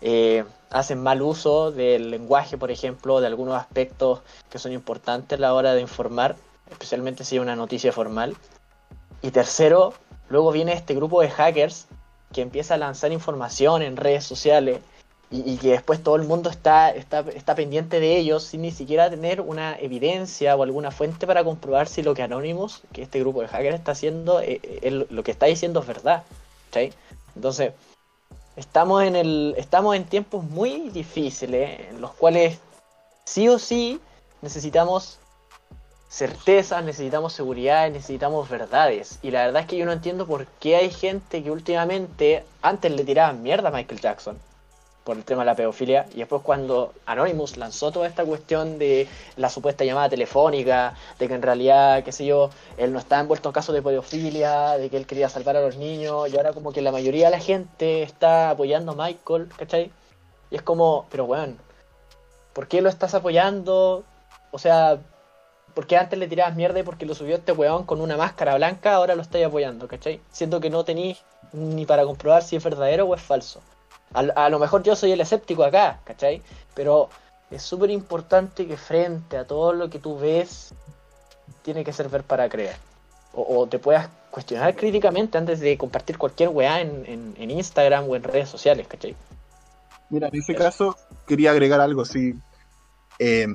eh, 0.00 0.44
hacen 0.70 1.02
mal 1.02 1.22
uso 1.22 1.72
del 1.72 2.10
lenguaje, 2.10 2.58
por 2.58 2.70
ejemplo, 2.70 3.20
de 3.20 3.26
algunos 3.26 3.56
aspectos 3.56 4.20
que 4.50 4.58
son 4.58 4.72
importantes 4.72 5.38
a 5.38 5.40
la 5.40 5.54
hora 5.54 5.74
de 5.74 5.80
informar, 5.80 6.36
especialmente 6.70 7.24
si 7.24 7.36
es 7.36 7.42
una 7.42 7.56
noticia 7.56 7.92
formal. 7.92 8.36
Y 9.22 9.30
tercero, 9.30 9.94
luego 10.28 10.52
viene 10.52 10.72
este 10.72 10.94
grupo 10.94 11.20
de 11.22 11.30
hackers 11.30 11.86
que 12.32 12.42
empieza 12.42 12.74
a 12.74 12.78
lanzar 12.78 13.12
información 13.12 13.82
en 13.82 13.96
redes 13.96 14.24
sociales 14.24 14.80
y, 15.34 15.56
que 15.56 15.72
después 15.72 16.00
todo 16.00 16.14
el 16.14 16.22
mundo 16.22 16.48
está, 16.48 16.90
está, 16.90 17.20
está 17.34 17.56
pendiente 17.56 17.98
de 17.98 18.16
ellos 18.16 18.44
sin 18.44 18.62
ni 18.62 18.70
siquiera 18.70 19.10
tener 19.10 19.40
una 19.40 19.76
evidencia 19.80 20.54
o 20.54 20.62
alguna 20.62 20.92
fuente 20.92 21.26
para 21.26 21.42
comprobar 21.42 21.88
si 21.88 22.02
lo 22.02 22.14
que 22.14 22.22
Anonymous, 22.22 22.82
que 22.92 23.02
este 23.02 23.18
grupo 23.18 23.40
de 23.40 23.48
hackers 23.48 23.74
está 23.74 23.92
haciendo, 23.92 24.40
eh, 24.40 24.60
eh, 24.62 25.06
lo 25.10 25.24
que 25.24 25.32
está 25.32 25.46
diciendo 25.46 25.80
es 25.80 25.86
verdad. 25.88 26.22
¿cachai? 26.66 26.92
Entonces, 27.34 27.72
estamos 28.54 29.02
en, 29.02 29.16
el, 29.16 29.54
estamos 29.58 29.96
en 29.96 30.04
tiempos 30.04 30.44
muy 30.44 30.90
difíciles 30.90 31.80
en 31.90 32.00
los 32.00 32.12
cuales 32.12 32.58
sí 33.24 33.48
o 33.48 33.58
sí 33.58 34.00
necesitamos 34.40 35.18
certezas, 36.08 36.84
necesitamos 36.84 37.32
seguridad, 37.32 37.90
necesitamos 37.90 38.48
verdades. 38.48 39.18
Y 39.20 39.32
la 39.32 39.46
verdad 39.46 39.62
es 39.62 39.68
que 39.68 39.78
yo 39.78 39.84
no 39.84 39.90
entiendo 39.90 40.28
por 40.28 40.46
qué 40.46 40.76
hay 40.76 40.90
gente 40.90 41.42
que 41.42 41.50
últimamente 41.50 42.44
antes 42.62 42.92
le 42.92 43.02
tiraban 43.02 43.42
mierda 43.42 43.70
a 43.70 43.72
Michael 43.72 44.00
Jackson 44.00 44.38
por 45.04 45.18
el 45.18 45.24
tema 45.24 45.42
de 45.42 45.46
la 45.46 45.54
pedofilia 45.54 46.06
y 46.14 46.18
después 46.18 46.42
cuando 46.42 46.94
Anonymous 47.04 47.58
lanzó 47.58 47.92
toda 47.92 48.06
esta 48.06 48.24
cuestión 48.24 48.78
de 48.78 49.06
la 49.36 49.50
supuesta 49.50 49.84
llamada 49.84 50.08
telefónica, 50.08 50.94
de 51.18 51.28
que 51.28 51.34
en 51.34 51.42
realidad, 51.42 52.02
qué 52.02 52.10
sé 52.10 52.24
yo, 52.24 52.50
él 52.78 52.92
no 52.92 52.98
estaba 52.98 53.20
envuelto 53.20 53.50
en 53.50 53.52
casos 53.52 53.74
de 53.74 53.82
pedofilia, 53.82 54.78
de 54.78 54.88
que 54.88 54.96
él 54.96 55.06
quería 55.06 55.28
salvar 55.28 55.58
a 55.58 55.60
los 55.60 55.76
niños 55.76 56.32
y 56.32 56.36
ahora 56.36 56.52
como 56.52 56.72
que 56.72 56.80
la 56.80 56.90
mayoría 56.90 57.26
de 57.26 57.32
la 57.32 57.40
gente 57.40 58.02
está 58.02 58.50
apoyando 58.50 58.92
a 58.92 59.06
Michael, 59.06 59.48
¿cachai? 59.56 59.92
Y 60.50 60.56
es 60.56 60.62
como, 60.62 61.06
pero 61.10 61.26
bueno, 61.26 61.56
¿por 62.54 62.66
qué 62.66 62.80
lo 62.80 62.88
estás 62.88 63.14
apoyando? 63.14 64.04
O 64.52 64.58
sea, 64.58 64.98
¿por 65.74 65.86
qué 65.86 65.98
antes 65.98 66.18
le 66.18 66.28
tirabas 66.28 66.56
mierda 66.56 66.78
y 66.80 66.82
porque 66.82 67.04
lo 67.04 67.14
subió 67.14 67.36
este 67.36 67.52
weón 67.52 67.84
con 67.84 68.00
una 68.00 68.16
máscara 68.16 68.54
blanca, 68.54 68.94
ahora 68.94 69.16
lo 69.16 69.22
estáis 69.22 69.44
apoyando, 69.44 69.86
¿cachai? 69.86 70.20
Siento 70.30 70.60
que 70.60 70.70
no 70.70 70.84
tenéis 70.84 71.22
ni 71.52 71.84
para 71.84 72.04
comprobar 72.04 72.42
si 72.42 72.56
es 72.56 72.64
verdadero 72.64 73.04
o 73.04 73.14
es 73.14 73.20
falso. 73.20 73.60
A, 74.14 74.20
a 74.20 74.48
lo 74.48 74.58
mejor 74.58 74.82
yo 74.82 74.96
soy 74.96 75.12
el 75.12 75.20
escéptico 75.20 75.64
acá, 75.64 76.00
¿cachai? 76.04 76.42
Pero 76.74 77.10
es 77.50 77.62
súper 77.62 77.90
importante 77.90 78.66
que 78.66 78.76
frente 78.76 79.36
a 79.36 79.46
todo 79.46 79.72
lo 79.72 79.90
que 79.90 79.98
tú 79.98 80.18
ves, 80.18 80.72
tiene 81.62 81.84
que 81.84 81.92
ser 81.92 82.08
ver 82.08 82.22
para 82.22 82.48
creer. 82.48 82.76
O, 83.32 83.60
o 83.60 83.66
te 83.66 83.78
puedas 83.78 84.08
cuestionar 84.30 84.74
críticamente 84.74 85.38
antes 85.38 85.60
de 85.60 85.76
compartir 85.76 86.18
cualquier 86.18 86.48
weá 86.48 86.80
en, 86.80 87.04
en, 87.06 87.34
en 87.38 87.50
Instagram 87.50 88.08
o 88.08 88.16
en 88.16 88.22
redes 88.22 88.48
sociales, 88.48 88.86
¿cachai? 88.88 89.14
Mira, 90.10 90.28
en 90.28 90.36
ese 90.36 90.54
caso 90.54 90.96
quería 91.26 91.50
agregar 91.50 91.80
algo, 91.80 92.04
sí. 92.04 92.34
Eh, 93.18 93.46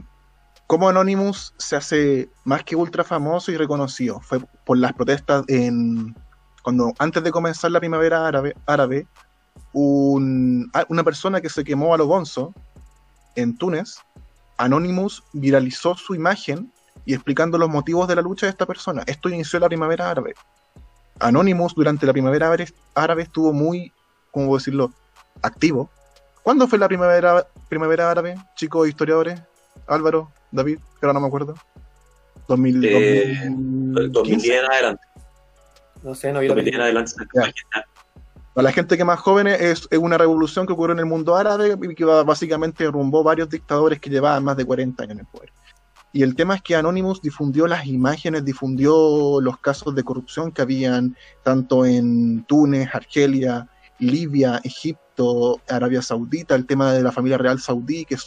cómo 0.67 0.89
Anonymous 0.89 1.53
se 1.57 1.75
hace 1.75 2.29
más 2.43 2.63
que 2.63 2.75
ultra 2.75 3.03
famoso 3.03 3.51
y 3.51 3.57
reconocido. 3.57 4.19
Fue 4.19 4.39
por 4.65 4.77
las 4.77 4.93
protestas 4.93 5.43
en 5.47 6.15
cuando 6.63 6.93
antes 6.99 7.23
de 7.23 7.31
comenzar 7.31 7.71
la 7.71 7.79
primavera 7.79 8.27
árabe, 8.27 8.55
árabe 8.65 9.07
un- 9.79 10.69
a- 10.73 10.85
una 10.89 11.03
persona 11.03 11.41
que 11.41 11.49
se 11.49 11.63
quemó 11.63 11.93
a 11.93 11.97
lo 11.97 12.07
bonzo 12.07 12.53
en 13.35 13.57
Túnez, 13.57 13.97
Anonymous 14.57 15.23
viralizó 15.33 15.95
su 15.95 16.15
imagen 16.15 16.71
y 17.05 17.13
explicando 17.13 17.57
los 17.57 17.69
motivos 17.69 18.07
de 18.07 18.15
la 18.15 18.21
lucha 18.21 18.45
de 18.45 18.51
esta 18.51 18.65
persona. 18.65 19.03
Esto 19.07 19.29
inició 19.29 19.59
la 19.59 19.67
primavera 19.67 20.09
árabe. 20.09 20.33
Anonymous 21.19 21.73
durante 21.75 22.05
la 22.05 22.13
primavera 22.13 22.53
árabe, 22.95 23.23
estuvo 23.23 23.53
muy, 23.53 23.91
¿cómo 24.31 24.55
decirlo?, 24.57 24.91
activo. 25.41 25.89
¿Cuándo 26.43 26.67
fue 26.67 26.77
la 26.79 26.87
primavera, 26.87 27.45
primavera 27.69 28.09
árabe, 28.11 28.35
chicos 28.55 28.87
historiadores? 28.87 29.39
Álvaro, 29.87 30.31
David, 30.51 30.79
que 30.99 31.05
ahora 31.05 31.13
no 31.13 31.21
me 31.21 31.27
acuerdo. 31.27 31.55
2000, 32.47 32.83
Eh, 32.83 33.39
2015. 33.49 34.09
2010 34.11 34.59
en 34.63 34.71
adelante. 34.71 35.03
No 36.03 36.15
sé, 36.15 36.31
no 36.33 36.39
vi 36.39 36.47
la 36.47 36.55
2010 36.55 36.75
en 36.75 36.81
adelante. 36.81 37.13
Para 38.53 38.63
la 38.63 38.71
gente 38.71 38.97
que 38.97 39.05
más 39.05 39.19
joven 39.19 39.47
es, 39.47 39.87
es 39.89 39.99
una 39.99 40.17
revolución 40.17 40.65
que 40.65 40.73
ocurrió 40.73 40.93
en 40.93 40.99
el 40.99 41.05
mundo 41.05 41.35
árabe 41.35 41.77
y 41.81 41.95
que 41.95 42.05
básicamente 42.05 42.83
derrumbó 42.83 43.23
varios 43.23 43.49
dictadores 43.49 43.99
que 43.99 44.09
llevaban 44.09 44.43
más 44.43 44.57
de 44.57 44.65
40 44.65 45.03
años 45.03 45.13
en 45.13 45.19
el 45.19 45.25
poder. 45.27 45.51
Y 46.11 46.23
el 46.23 46.35
tema 46.35 46.55
es 46.55 46.61
que 46.63 46.75
Anonymous 46.75 47.21
difundió 47.21 47.67
las 47.67 47.85
imágenes, 47.85 48.43
difundió 48.43 49.39
los 49.41 49.59
casos 49.59 49.93
de 49.93 50.03
corrupción 50.03 50.51
que 50.51 50.63
habían 50.63 51.15
tanto 51.43 51.85
en 51.85 52.43
Túnez, 52.45 52.89
Argelia, 52.93 53.69
Libia, 53.99 54.59
Egipto, 54.63 55.61
Arabia 55.69 56.01
Saudita, 56.01 56.55
el 56.55 56.65
tema 56.65 56.93
de 56.93 57.03
la 57.03 57.11
familia 57.11 57.37
real 57.37 57.59
saudí, 57.59 58.05
que 58.05 58.17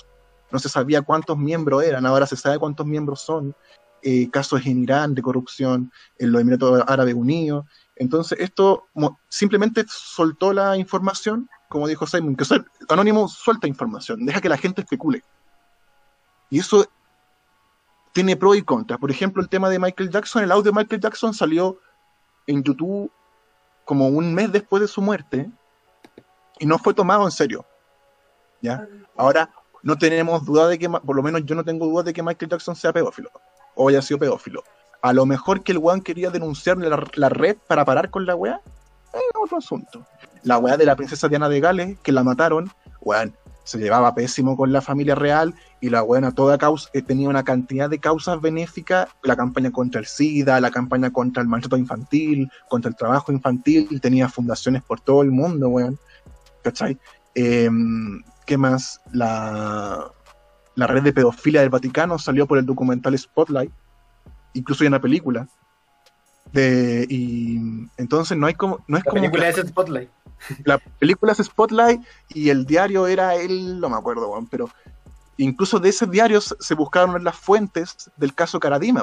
no 0.53 0.59
se 0.59 0.69
sabía 0.69 1.03
cuántos 1.03 1.37
miembros 1.37 1.83
eran, 1.83 2.07
ahora 2.07 2.27
se 2.27 2.37
sabe 2.37 2.59
cuántos 2.59 2.87
miembros 2.87 3.21
son, 3.23 3.55
eh, 4.03 4.29
casos 4.31 4.65
en 4.67 4.83
Irán 4.83 5.15
de 5.15 5.23
corrupción, 5.23 5.91
en 6.19 6.33
los 6.33 6.41
Emiratos 6.41 6.85
Árabes 6.87 7.15
Unidos. 7.15 7.65
Entonces, 8.03 8.37
esto 8.41 8.89
simplemente 9.29 9.85
soltó 9.87 10.53
la 10.53 10.77
información, 10.77 11.49
como 11.69 11.87
dijo 11.87 12.05
Simon, 12.05 12.35
que 12.35 12.45
Anonymous 12.89 13.35
suelta 13.35 13.69
información, 13.69 14.27
deja 14.27 14.41
que 14.41 14.49
la 14.49 14.59
gente 14.59 14.81
especule. 14.81 15.23
Y 16.51 16.59
eso 16.59 16.85
tiene 18.13 18.37
pro 18.37 18.57
y 18.57 18.63
contra. 18.63 18.99
Por 18.99 19.13
ejemplo, 19.13 19.41
el 19.41 19.49
tema 19.49 19.71
de 19.71 19.79
Michael 19.79 20.11
Jackson, 20.11 20.43
el 20.43 20.51
audio 20.51 20.73
de 20.73 20.79
Michael 20.81 21.01
Jackson 21.01 21.33
salió 21.33 21.79
en 22.49 22.65
YouTube 22.65 23.09
como 23.85 24.09
un 24.09 24.35
mes 24.35 24.51
después 24.51 24.81
de 24.81 24.89
su 24.89 25.01
muerte 25.01 25.49
y 26.59 26.67
no 26.67 26.79
fue 26.81 26.95
tomado 26.95 27.25
en 27.25 27.31
serio. 27.31 27.65
¿Ya? 28.61 28.89
Ahora, 29.17 29.49
no 29.85 29.97
tenemos 29.97 30.45
duda 30.45 30.67
de 30.67 30.77
que, 30.77 30.91
por 30.91 31.15
lo 31.15 31.23
menos 31.23 31.45
yo 31.45 31.55
no 31.55 31.63
tengo 31.63 31.87
duda 31.87 32.03
de 32.03 32.13
que 32.13 32.23
Michael 32.23 32.51
Jackson 32.51 32.75
sea 32.75 32.93
pedófilo 32.93 33.31
o 33.77 33.89
haya 33.89 34.03
sido 34.03 34.19
pedófilo. 34.19 34.65
A 35.03 35.13
lo 35.13 35.27
mejor 35.27 35.65
que 35.65 35.73
el 35.73 35.79
weón 35.79 36.01
quería 36.01 36.31
denunciar 36.31 36.79
la, 36.79 37.29
red 37.29 37.57
para 37.67 37.85
parar 37.85 38.11
con 38.11 38.25
la 38.25 38.37
weá, 38.37 38.61
es 39.13 39.21
otro 39.35 39.59
asunto. 39.59 40.07
La 40.45 40.59
weá 40.59 40.77
de 40.77 40.87
la 40.87 40.95
princesa 40.95 41.29
Diana 41.29 41.49
de 41.49 41.59
Gales, 41.59 41.99
que 42.05 42.13
la 42.13 42.23
mataron, 42.23 42.71
weón, 43.01 43.35
se 43.65 43.79
llevaba 43.79 44.15
pésimo 44.15 44.57
con 44.57 44.73
la 44.73 44.81
familia 44.81 45.17
real 45.17 45.55
y 45.81 45.91
la 45.91 46.05
weón 46.05 46.25
a 46.25 46.33
toda 46.33 46.57
causa 46.57 46.89
eh, 46.93 47.03
tenía 47.03 47.29
una 47.29 47.43
cantidad 47.43 47.91
de 47.91 47.99
causas 47.99 48.41
benéficas, 48.41 49.09
la 49.25 49.35
campaña 49.35 49.73
contra 49.73 50.01
el 50.01 50.07
SIDA, 50.07 50.61
la 50.61 50.71
campaña 50.71 51.11
contra 51.11 51.43
el 51.43 51.49
maltrato 51.49 51.77
infantil, 51.77 52.49
contra 52.69 52.89
el 52.89 52.97
trabajo 52.97 53.33
infantil, 53.33 54.01
tenía 54.01 54.29
fundaciones 54.29 54.83
por 54.83 55.01
todo 55.01 55.23
el 55.23 55.33
mundo, 55.33 55.69
weón. 55.69 55.99
¿Cachai? 56.63 56.97
Em, 57.35 58.23
¿Qué 58.47 58.57
más? 58.57 59.01
La 59.13 60.13
red 60.77 61.03
de 61.03 61.13
pedofilia 61.13 61.61
del 61.61 61.71
Vaticano 61.71 62.21
salió 62.21 62.47
por 62.47 62.59
el 62.59 62.67
documental 62.67 63.19
Spotlight, 63.19 63.73
incluso 64.55 64.85
hay 64.85 64.89
una 64.89 65.01
película. 65.01 65.49
De, 66.53 67.07
y 67.09 67.57
entonces 67.97 68.37
no 68.37 68.47
hay 68.47 68.55
como, 68.55 68.85
no 68.87 68.99
es 68.99 69.05
La 69.05 69.11
como 69.11 69.23
película 69.23 69.53
que- 69.53 69.61
es 69.61 69.67
Spotlight. 69.69 70.11
la 70.65 70.79
película 70.79 71.33
es 71.33 71.39
Spotlight 71.39 72.03
y 72.29 72.51
el 72.51 72.67
diario 72.67 73.07
era 73.07 73.35
él, 73.37 73.81
no 73.81 73.89
me 73.89 73.97
acuerdo, 73.97 74.29
weón, 74.29 74.47
pero 74.49 74.69
incluso 75.39 75.79
de 75.79 75.89
ese 75.89 76.07
diario 76.07 76.41
se 76.43 76.75
buscaron 76.75 77.25
las 77.25 77.37
fuentes 77.37 78.11
del 78.17 78.35
caso 78.35 78.61
Caradima, 78.61 79.03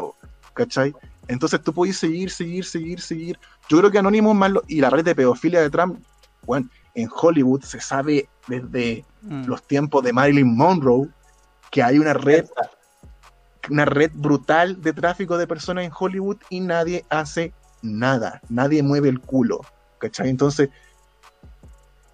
¿cachai? 0.54 0.94
Entonces 1.28 1.62
tú 1.64 1.74
puedes 1.74 1.98
seguir, 1.98 2.30
seguir, 2.30 2.66
seguir, 2.66 3.02
seguir. 3.02 3.40
Yo 3.68 3.80
creo 3.80 3.90
que 3.90 3.98
Anonymous 4.00 4.36
más 4.36 4.52
lo- 4.52 4.64
y 4.68 4.80
la 4.82 4.90
red 4.92 5.04
de 5.06 5.16
pedofilia 5.16 5.62
de 5.62 5.70
Trump, 5.72 6.00
bueno, 6.46 6.70
en 6.94 7.10
Hollywood 7.12 7.64
se 7.64 7.80
sabe 7.82 8.28
desde 8.48 9.06
Mm. 9.22 9.46
los 9.46 9.64
tiempos 9.66 10.04
de 10.04 10.14
Marilyn 10.14 10.56
Monroe 10.56 11.08
que 11.72 11.82
hay 11.84 11.98
una 12.00 12.14
red 12.14 12.46
una 13.70 13.86
red 13.86 14.12
brutal 14.14 14.82
de 14.82 14.94
tráfico 14.94 15.38
de 15.38 15.48
personas 15.48 15.86
en 15.86 15.92
Hollywood 15.98 16.38
y 16.50 16.60
nadie 16.60 17.06
hace 17.10 17.54
nada, 17.82 18.42
nadie 18.50 18.84
mueve 18.84 19.10
el 19.10 19.20
culo, 19.20 19.62
¿cachai? 20.00 20.30
Entonces, 20.30 20.70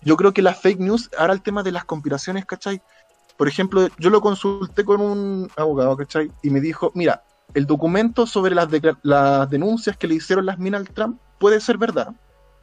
yo 0.02 0.18
creo 0.18 0.34
que 0.34 0.42
las 0.42 0.60
fake 0.60 0.80
news, 0.80 1.10
ahora 1.18 1.34
el 1.34 1.42
tema 1.42 1.64
de 1.64 1.72
las 1.72 1.86
conspiraciones, 1.86 2.46
¿cachai? 2.46 2.82
Por 3.38 3.48
ejemplo, 3.48 3.88
yo 4.00 4.10
lo 4.10 4.22
consulté 4.22 4.86
con 4.86 5.02
un 5.02 5.50
abogado, 5.58 5.98
¿cachai? 5.98 6.32
Y 6.42 6.50
me 6.50 6.62
dijo, 6.62 6.92
mira, 6.96 7.24
el 7.54 7.66
documento 7.66 8.26
sobre 8.28 8.56
las, 8.56 8.68
las 9.04 9.50
denuncias 9.50 9.98
que 9.98 10.08
le 10.08 10.16
hicieron 10.16 10.46
las 10.46 10.60
minas 10.60 10.82
al 10.82 10.90
Trump 10.90 11.20
puede 11.40 11.60
ser 11.60 11.78
verdad. 11.78 12.10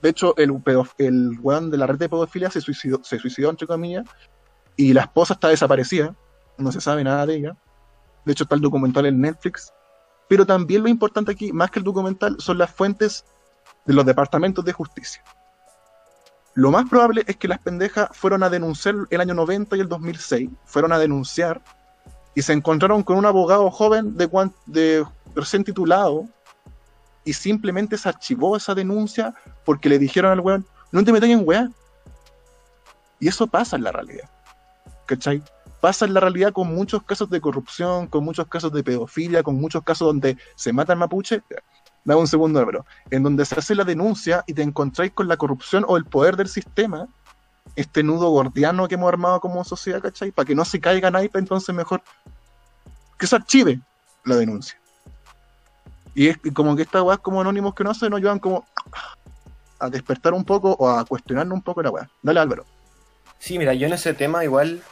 De 0.00 0.08
hecho, 0.08 0.36
el, 0.36 0.60
el 0.98 1.38
weón 1.40 1.70
de 1.70 1.76
la 1.76 1.86
red 1.86 1.98
de 1.98 2.08
pedofilia 2.08 2.50
se 2.50 2.60
suicidó, 2.60 3.02
se 3.04 3.18
suicidó, 3.18 3.50
entre 3.50 3.66
comillas, 3.66 4.04
y 4.76 4.92
la 4.92 5.02
esposa 5.02 5.34
está 5.34 5.48
desaparecida, 5.48 6.14
no 6.58 6.72
se 6.72 6.80
sabe 6.80 7.04
nada 7.04 7.26
de 7.26 7.36
ella. 7.36 7.56
De 8.24 8.32
hecho, 8.32 8.44
está 8.44 8.54
el 8.54 8.60
documental 8.60 9.06
en 9.06 9.20
Netflix. 9.20 9.72
Pero 10.28 10.46
también 10.46 10.82
lo 10.82 10.88
importante 10.88 11.32
aquí, 11.32 11.52
más 11.52 11.70
que 11.70 11.78
el 11.78 11.84
documental, 11.84 12.36
son 12.38 12.58
las 12.58 12.70
fuentes 12.70 13.24
de 13.84 13.94
los 13.94 14.06
departamentos 14.06 14.64
de 14.64 14.72
justicia. 14.72 15.22
Lo 16.54 16.70
más 16.70 16.88
probable 16.88 17.24
es 17.26 17.36
que 17.36 17.48
las 17.48 17.58
pendejas 17.58 18.08
fueron 18.12 18.42
a 18.42 18.50
denunciar 18.50 18.94
el 19.10 19.20
año 19.20 19.34
90 19.34 19.76
y 19.76 19.80
el 19.80 19.88
2006, 19.88 20.50
fueron 20.64 20.92
a 20.92 20.98
denunciar 20.98 21.62
y 22.34 22.42
se 22.42 22.52
encontraron 22.52 23.02
con 23.02 23.16
un 23.16 23.26
abogado 23.26 23.70
joven 23.70 24.16
de, 24.16 24.28
de 24.66 25.04
recién 25.34 25.64
titulado 25.64 26.28
y 27.24 27.32
simplemente 27.32 27.96
se 27.96 28.08
archivó 28.08 28.56
esa 28.56 28.74
denuncia 28.74 29.34
porque 29.64 29.88
le 29.88 29.98
dijeron 29.98 30.32
al 30.32 30.40
weón, 30.40 30.66
no 30.90 31.02
te 31.04 31.12
metas 31.12 31.30
en 31.30 31.46
weá. 31.46 31.70
Y 33.18 33.28
eso 33.28 33.46
pasa 33.46 33.76
en 33.76 33.84
la 33.84 33.92
realidad. 33.92 34.28
¿Cachai? 35.06 35.42
Pasa 35.82 36.04
en 36.04 36.14
la 36.14 36.20
realidad 36.20 36.52
con 36.52 36.72
muchos 36.72 37.02
casos 37.02 37.28
de 37.28 37.40
corrupción, 37.40 38.06
con 38.06 38.22
muchos 38.24 38.46
casos 38.46 38.72
de 38.72 38.84
pedofilia, 38.84 39.42
con 39.42 39.56
muchos 39.56 39.82
casos 39.82 40.06
donde 40.06 40.38
se 40.54 40.72
mata 40.72 40.92
el 40.92 41.00
mapuche. 41.00 41.42
Dame 42.04 42.20
un 42.20 42.28
segundo, 42.28 42.60
Álvaro. 42.60 42.86
En 43.10 43.24
donde 43.24 43.44
se 43.44 43.56
hace 43.56 43.74
la 43.74 43.82
denuncia 43.82 44.44
y 44.46 44.54
te 44.54 44.62
encontráis 44.62 45.10
con 45.10 45.26
la 45.26 45.36
corrupción 45.36 45.84
o 45.88 45.96
el 45.96 46.04
poder 46.04 46.36
del 46.36 46.46
sistema, 46.46 47.08
este 47.74 48.04
nudo 48.04 48.30
gordiano 48.30 48.86
que 48.86 48.94
hemos 48.94 49.08
armado 49.08 49.40
como 49.40 49.64
sociedad, 49.64 50.00
¿cachai? 50.00 50.30
Para 50.30 50.46
que 50.46 50.54
no 50.54 50.64
se 50.64 50.78
caiga 50.78 51.10
naipe, 51.10 51.40
entonces 51.40 51.74
mejor 51.74 52.00
que 53.18 53.26
se 53.26 53.34
archive 53.34 53.80
la 54.24 54.36
denuncia. 54.36 54.78
Y 56.14 56.28
es 56.28 56.38
como 56.54 56.76
que 56.76 56.82
estas 56.82 57.02
weas 57.02 57.18
como 57.18 57.40
anónimos 57.40 57.74
que 57.74 57.82
no 57.82 57.92
se 57.92 58.08
nos 58.08 58.18
ayudan 58.18 58.38
como 58.38 58.64
a 59.80 59.90
despertar 59.90 60.32
un 60.32 60.44
poco 60.44 60.76
o 60.78 60.88
a 60.88 61.04
cuestionarnos 61.04 61.56
un 61.56 61.62
poco 61.62 61.82
la 61.82 61.90
wea. 61.90 62.08
Dale, 62.22 62.38
Álvaro. 62.38 62.64
Sí, 63.40 63.58
mira, 63.58 63.74
yo 63.74 63.88
en 63.88 63.94
ese 63.94 64.14
tema 64.14 64.44
igual, 64.44 64.84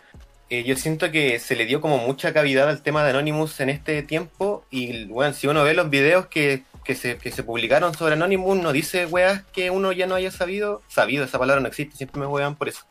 eh, 0.50 0.64
yo 0.64 0.74
siento 0.74 1.12
que 1.12 1.38
se 1.38 1.54
le 1.54 1.64
dio 1.64 1.80
como 1.80 1.98
mucha 1.98 2.32
cavidad 2.32 2.68
al 2.68 2.82
tema 2.82 3.04
de 3.04 3.10
Anonymous 3.10 3.60
en 3.60 3.70
este 3.70 4.02
tiempo 4.02 4.64
y, 4.68 5.04
bueno, 5.04 5.32
si 5.32 5.46
uno 5.46 5.62
ve 5.62 5.74
los 5.74 5.90
videos 5.90 6.26
que, 6.26 6.64
que, 6.82 6.96
se, 6.96 7.18
que 7.18 7.30
se 7.30 7.44
publicaron 7.44 7.94
sobre 7.94 8.14
Anonymous, 8.14 8.58
no 8.58 8.72
dice 8.72 9.06
weas 9.06 9.44
que 9.52 9.70
uno 9.70 9.92
ya 9.92 10.08
no 10.08 10.16
haya 10.16 10.32
sabido, 10.32 10.82
sabido, 10.88 11.24
esa 11.24 11.38
palabra 11.38 11.60
no 11.62 11.68
existe, 11.68 11.96
siempre 11.96 12.20
me 12.20 12.26
wean 12.26 12.56
por 12.56 12.68
eso. 12.68 12.84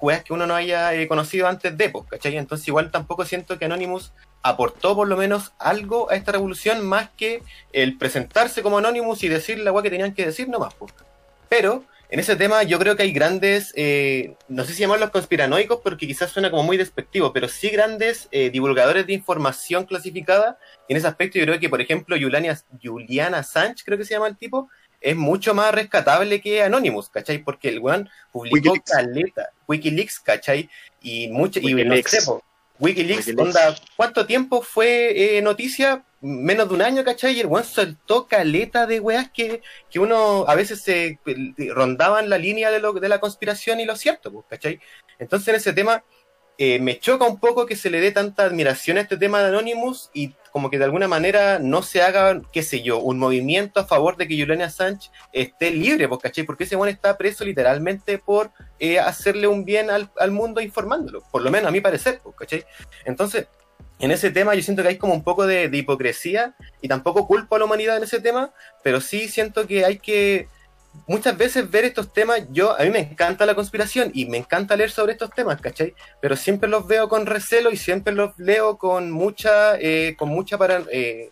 Weas 0.00 0.22
que 0.22 0.34
uno 0.34 0.46
no 0.46 0.54
haya 0.54 0.92
eh, 0.92 1.08
conocido 1.08 1.48
antes 1.48 1.76
de, 1.78 1.88
pues, 1.88 2.04
¿cachai? 2.10 2.36
Entonces 2.36 2.68
igual 2.68 2.90
tampoco 2.90 3.24
siento 3.24 3.58
que 3.58 3.64
Anonymous 3.64 4.12
aportó 4.42 4.94
por 4.94 5.08
lo 5.08 5.16
menos 5.16 5.52
algo 5.58 6.10
a 6.10 6.14
esta 6.14 6.32
revolución 6.32 6.86
más 6.86 7.08
que 7.16 7.42
el 7.72 7.96
presentarse 7.96 8.62
como 8.62 8.78
Anonymous 8.78 9.24
y 9.24 9.28
decir 9.28 9.58
la 9.60 9.72
wea 9.72 9.82
que 9.82 9.90
tenían 9.90 10.12
que 10.12 10.26
decir 10.26 10.46
nomás, 10.50 10.74
pues. 10.74 10.92
Pero 11.48 11.84
en 12.08 12.20
ese 12.20 12.36
tema 12.36 12.62
yo 12.62 12.78
creo 12.78 12.96
que 12.96 13.02
hay 13.02 13.12
grandes, 13.12 13.72
eh, 13.76 14.36
no 14.48 14.64
sé 14.64 14.74
si 14.74 14.80
llamarlos 14.80 15.10
conspiranoicos 15.10 15.80
porque 15.82 16.06
quizás 16.06 16.30
suena 16.30 16.50
como 16.50 16.62
muy 16.62 16.76
despectivo, 16.76 17.32
pero 17.32 17.48
sí 17.48 17.68
grandes 17.70 18.28
eh, 18.30 18.50
divulgadores 18.50 19.06
de 19.06 19.12
información 19.12 19.84
clasificada. 19.84 20.58
En 20.88 20.96
ese 20.96 21.08
aspecto 21.08 21.38
yo 21.38 21.44
creo 21.44 21.58
que, 21.58 21.68
por 21.68 21.80
ejemplo, 21.80 22.16
Juliana, 22.18 22.60
Juliana 22.82 23.42
Sánchez, 23.42 23.84
creo 23.84 23.98
que 23.98 24.04
se 24.04 24.14
llama 24.14 24.28
el 24.28 24.36
tipo, 24.36 24.68
es 25.00 25.16
mucho 25.16 25.54
más 25.54 25.74
rescatable 25.74 26.40
que 26.40 26.62
Anonymous, 26.62 27.08
¿cachai? 27.08 27.38
Porque 27.38 27.68
el 27.68 27.80
weón 27.80 28.08
publicó 28.32 28.72
Wikileaks. 28.72 28.90
caleta, 28.90 29.50
Wikileaks, 29.66 30.20
¿cachai? 30.20 30.70
Y 31.02 31.28
mucho, 31.28 31.60
y 31.60 31.74
no 31.74 31.94
sé, 31.96 32.18
Wikileaks, 32.78 33.28
Wikileaks. 33.28 33.56
onda, 33.56 33.74
¿cuánto 33.96 34.26
tiempo 34.26 34.62
fue 34.62 35.38
eh, 35.38 35.42
noticia? 35.42 36.04
Menos 36.20 36.68
de 36.68 36.74
un 36.74 36.82
año, 36.82 37.04
¿cachai? 37.04 37.34
Y 37.36 37.40
el 37.40 37.46
weón 37.46 37.64
soltó 37.64 38.26
caleta 38.26 38.86
de 38.86 39.00
weas 39.00 39.30
que, 39.30 39.62
que 39.90 39.98
uno 39.98 40.44
a 40.48 40.54
veces 40.54 40.82
se 40.82 41.20
eh, 41.26 41.54
rondaban 41.72 42.28
la 42.28 42.38
línea 42.38 42.70
de, 42.70 42.80
lo, 42.80 42.92
de 42.92 43.08
la 43.08 43.20
conspiración 43.20 43.80
y 43.80 43.84
lo 43.84 43.96
cierto, 43.96 44.32
pues, 44.32 44.46
¿cachai? 44.48 44.80
Entonces 45.18 45.48
en 45.48 45.54
ese 45.56 45.72
tema 45.72 46.04
eh, 46.58 46.78
me 46.80 46.98
choca 46.98 47.26
un 47.26 47.38
poco 47.38 47.66
que 47.66 47.76
se 47.76 47.90
le 47.90 48.00
dé 48.00 48.12
tanta 48.12 48.44
admiración 48.44 48.96
a 48.96 49.02
este 49.02 49.18
tema 49.18 49.40
de 49.40 49.48
Anonymous 49.48 50.10
y 50.14 50.34
como 50.50 50.70
que 50.70 50.78
de 50.78 50.84
alguna 50.84 51.06
manera 51.06 51.58
no 51.58 51.82
se 51.82 52.00
haga, 52.00 52.40
qué 52.50 52.62
sé 52.62 52.82
yo, 52.82 52.98
un 52.98 53.18
movimiento 53.18 53.78
a 53.78 53.86
favor 53.86 54.16
de 54.16 54.26
que 54.26 54.38
Julian 54.40 54.62
Assange 54.62 55.10
esté 55.32 55.70
libre, 55.70 56.08
pues, 56.08 56.20
¿cachai? 56.22 56.44
Porque 56.44 56.64
ese 56.64 56.76
weón 56.76 56.88
está 56.88 57.18
preso 57.18 57.44
literalmente 57.44 58.18
por 58.18 58.50
eh, 58.78 58.98
hacerle 58.98 59.46
un 59.46 59.64
bien 59.64 59.90
al, 59.90 60.10
al 60.18 60.30
mundo 60.30 60.60
informándolo, 60.60 61.22
por 61.30 61.42
lo 61.42 61.50
menos 61.50 61.68
a 61.68 61.72
mi 61.72 61.80
parecer, 61.80 62.20
¿cachai? 62.38 62.64
Entonces, 63.04 63.46
en 63.98 64.10
ese 64.10 64.30
tema 64.30 64.54
yo 64.54 64.62
siento 64.62 64.82
que 64.82 64.88
hay 64.88 64.98
como 64.98 65.14
un 65.14 65.24
poco 65.24 65.46
de, 65.46 65.68
de 65.68 65.78
hipocresía 65.78 66.54
y 66.82 66.88
tampoco 66.88 67.26
culpo 67.26 67.56
a 67.56 67.58
la 67.58 67.64
humanidad 67.64 67.96
en 67.96 68.04
ese 68.04 68.20
tema, 68.20 68.52
pero 68.82 69.00
sí 69.00 69.28
siento 69.28 69.66
que 69.66 69.84
hay 69.84 69.98
que 69.98 70.48
muchas 71.06 71.36
veces 71.36 71.70
ver 71.70 71.84
estos 71.84 72.12
temas, 72.12 72.42
yo 72.50 72.78
a 72.78 72.82
mí 72.82 72.90
me 72.90 73.00
encanta 73.00 73.46
la 73.46 73.54
conspiración 73.54 74.10
y 74.14 74.26
me 74.26 74.38
encanta 74.38 74.76
leer 74.76 74.90
sobre 74.90 75.12
estos 75.12 75.30
temas, 75.30 75.60
¿cachai? 75.60 75.94
Pero 76.20 76.36
siempre 76.36 76.68
los 76.68 76.86
veo 76.86 77.08
con 77.08 77.26
recelo 77.26 77.70
y 77.70 77.76
siempre 77.76 78.14
los 78.14 78.36
leo 78.38 78.78
con 78.78 79.10
mucha, 79.10 79.76
eh, 79.78 80.14
con 80.18 80.28
mucha 80.28 80.58
para, 80.58 80.82
eh, 80.90 81.30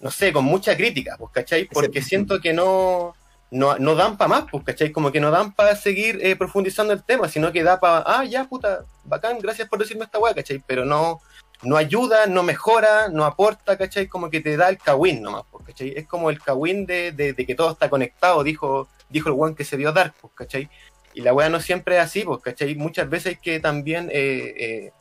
no 0.00 0.10
sé, 0.10 0.32
con 0.32 0.44
mucha 0.44 0.76
crítica, 0.76 1.16
pues, 1.18 1.32
¿cachai? 1.32 1.66
Porque 1.66 2.02
siento 2.02 2.40
que 2.40 2.52
no, 2.52 3.14
no, 3.50 3.78
no 3.78 3.94
dan 3.94 4.16
para 4.16 4.28
más, 4.28 4.44
pues, 4.50 4.64
¿cachai? 4.64 4.90
Como 4.90 5.12
que 5.12 5.20
no 5.20 5.30
dan 5.30 5.52
para 5.52 5.76
seguir 5.76 6.18
eh, 6.22 6.36
profundizando 6.36 6.92
el 6.92 7.02
tema, 7.02 7.28
sino 7.28 7.52
que 7.52 7.62
da 7.62 7.78
para, 7.78 8.02
ah, 8.06 8.24
ya, 8.24 8.44
puta, 8.44 8.84
bacán, 9.04 9.38
gracias 9.38 9.68
por 9.68 9.78
decirme 9.78 10.04
esta 10.04 10.18
weá, 10.18 10.34
¿cachai? 10.34 10.62
Pero 10.66 10.84
no, 10.84 11.20
no 11.62 11.76
ayuda, 11.76 12.26
no 12.26 12.42
mejora, 12.42 13.08
no 13.08 13.24
aporta, 13.24 13.76
¿cachai? 13.76 14.08
Como 14.08 14.30
que 14.30 14.40
te 14.40 14.56
da 14.56 14.68
el 14.68 14.78
kawin 14.78 15.22
nomás, 15.22 15.44
pues, 15.50 15.64
¿cachai? 15.66 15.92
Es 15.96 16.06
como 16.06 16.30
el 16.30 16.40
kawin 16.40 16.86
de, 16.86 17.12
de, 17.12 17.34
que 17.34 17.54
todo 17.54 17.70
está 17.70 17.88
conectado, 17.88 18.42
dijo, 18.42 18.88
dijo 19.08 19.28
el 19.28 19.34
weón 19.34 19.54
que 19.54 19.64
se 19.64 19.76
vio 19.76 19.92
Dark, 19.92 20.14
pues, 20.20 20.32
¿cachai? 20.34 20.68
Y 21.14 21.22
la 21.22 21.32
weá 21.32 21.48
no 21.48 21.60
siempre 21.60 21.96
es 21.96 22.02
así, 22.02 22.22
pues, 22.22 22.40
¿cachai? 22.42 22.74
Muchas 22.74 23.08
veces 23.08 23.26
hay 23.26 23.36
que 23.36 23.60
también, 23.60 24.10
eh, 24.12 24.54
eh, 24.58 24.92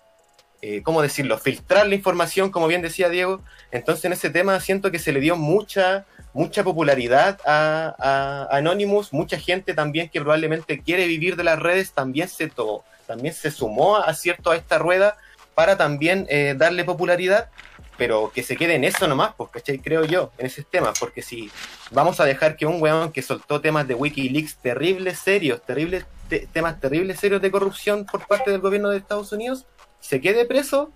eh, 0.67 0.81
¿cómo 0.83 1.01
decirlo? 1.03 1.37
Filtrar 1.37 1.87
la 1.87 1.93
información, 1.93 2.49
como 2.49 2.65
bien 2.67 2.81
decía 2.81 3.07
Diego. 3.09 3.41
Entonces 3.71 4.03
en 4.05 4.13
ese 4.13 4.31
tema 4.31 4.59
siento 4.59 4.89
que 4.89 4.97
se 4.97 5.11
le 5.11 5.19
dio 5.19 5.35
mucha, 5.35 6.05
mucha 6.33 6.63
popularidad 6.63 7.39
a, 7.45 8.47
Anonymous, 8.49 9.13
mucha 9.13 9.37
gente 9.37 9.75
también 9.75 10.09
que 10.09 10.19
probablemente 10.21 10.81
quiere 10.81 11.05
vivir 11.07 11.35
de 11.35 11.43
las 11.43 11.59
redes 11.59 11.91
también 11.93 12.27
se, 12.27 12.47
to- 12.47 12.83
también 13.05 13.33
se 13.35 13.51
sumó 13.51 13.97
a, 13.97 14.11
cierto 14.15 14.49
a 14.49 14.55
esta 14.55 14.79
rueda 14.79 15.17
para 15.53 15.77
también 15.77 16.25
eh, 16.29 16.55
darle 16.57 16.83
popularidad, 16.83 17.49
pero 17.97 18.31
que 18.33 18.41
se 18.43 18.57
quede 18.57 18.73
en 18.75 18.83
eso 18.83 19.07
nomás, 19.07 19.35
pues, 19.37 19.51
¿cachai? 19.51 19.77
Creo 19.79 20.03
yo, 20.03 20.31
en 20.39 20.47
ese 20.47 20.63
tema, 20.63 20.91
porque 20.99 21.21
si 21.21 21.49
vamos 21.91 22.19
a 22.19 22.25
dejar 22.25 22.57
que 22.57 22.65
un 22.65 22.81
weón 22.81 23.11
que 23.11 23.21
soltó 23.21 23.61
temas 23.61 23.87
de 23.87 23.93
Wikileaks 23.93 24.57
terribles, 24.57 25.19
serios, 25.19 25.61
terribles, 25.61 26.05
te- 26.27 26.47
temas 26.51 26.79
terribles, 26.81 27.19
serios 27.19 27.41
de 27.41 27.51
corrupción 27.51 28.05
por 28.05 28.25
parte 28.27 28.49
del 28.51 28.59
gobierno 28.61 28.89
de 28.89 28.97
Estados 28.97 29.31
Unidos, 29.31 29.65
se 30.05 30.21
quede 30.21 30.45
preso, 30.45 30.91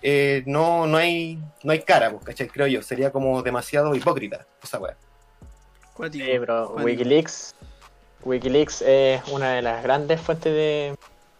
eh, 0.00 0.42
no, 0.46 0.86
no, 0.86 0.96
hay, 0.96 1.38
no 1.62 1.72
hay 1.72 1.80
cara, 1.80 2.10
pues, 2.10 2.24
¿cachai? 2.24 2.48
Creo 2.48 2.66
yo, 2.66 2.80
sería 2.80 3.12
como 3.12 3.42
demasiado 3.42 3.94
hipócrita 3.94 4.46
esa 4.62 4.78
weá. 4.78 4.96
Sí, 6.10 6.22
pero. 6.22 6.70
Wikileaks, 6.76 7.54
Wikileaks 8.24 8.82
es 8.82 9.20
una 9.28 9.52
de 9.52 9.60
las 9.60 9.82
grandes 9.82 10.18
fuentes 10.22 10.50
de, 10.50 10.94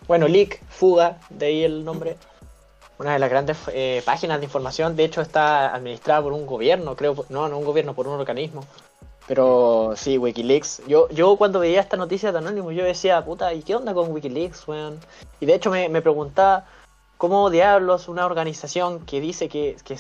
bueno, 0.07 0.29
leak, 0.29 0.61
fuga, 0.69 1.19
de 1.31 1.47
ahí 1.47 1.65
el 1.65 1.83
nombre. 1.83 2.19
Una 2.99 3.15
de 3.15 3.21
las 3.21 3.31
grandes 3.31 3.57
eh, 3.73 4.03
páginas 4.05 4.41
de 4.41 4.45
información, 4.45 4.95
de 4.95 5.05
hecho 5.05 5.23
está 5.23 5.73
administrada 5.75 6.21
por 6.21 6.35
un 6.35 6.45
gobierno, 6.45 6.95
creo, 6.95 7.25
no, 7.31 7.49
no 7.49 7.59
un 7.59 7.65
gobierno, 7.65 7.95
por 7.95 8.07
un 8.07 8.21
organismo. 8.21 8.67
Pero 9.27 9.95
sí, 9.97 10.19
Wikileaks. 10.19 10.83
Yo, 10.87 11.09
yo 11.09 11.37
cuando 11.37 11.61
veía 11.61 11.81
esta 11.81 11.97
noticia 11.97 12.33
de 12.33 12.39
Anonymous, 12.39 12.75
yo 12.75 12.85
decía, 12.85 13.25
puta, 13.25 13.55
¿y 13.55 13.63
qué 13.63 13.77
onda 13.77 13.95
con 13.95 14.13
Wikileaks, 14.13 14.69
weón? 14.69 14.99
Y 15.41 15.47
de 15.47 15.55
hecho 15.55 15.71
me, 15.71 15.89
me 15.89 16.03
preguntaba, 16.03 16.67
¿cómo 17.19 17.51
diablos 17.51 18.09
una 18.09 18.25
organización 18.25 19.05
que 19.05 19.21
dice 19.21 19.49
que, 19.49 19.77
que 19.85 19.99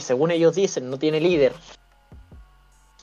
según 0.00 0.30
ellos 0.30 0.54
dicen, 0.54 0.90
no 0.90 0.98
tiene 0.98 1.20
líder, 1.20 1.52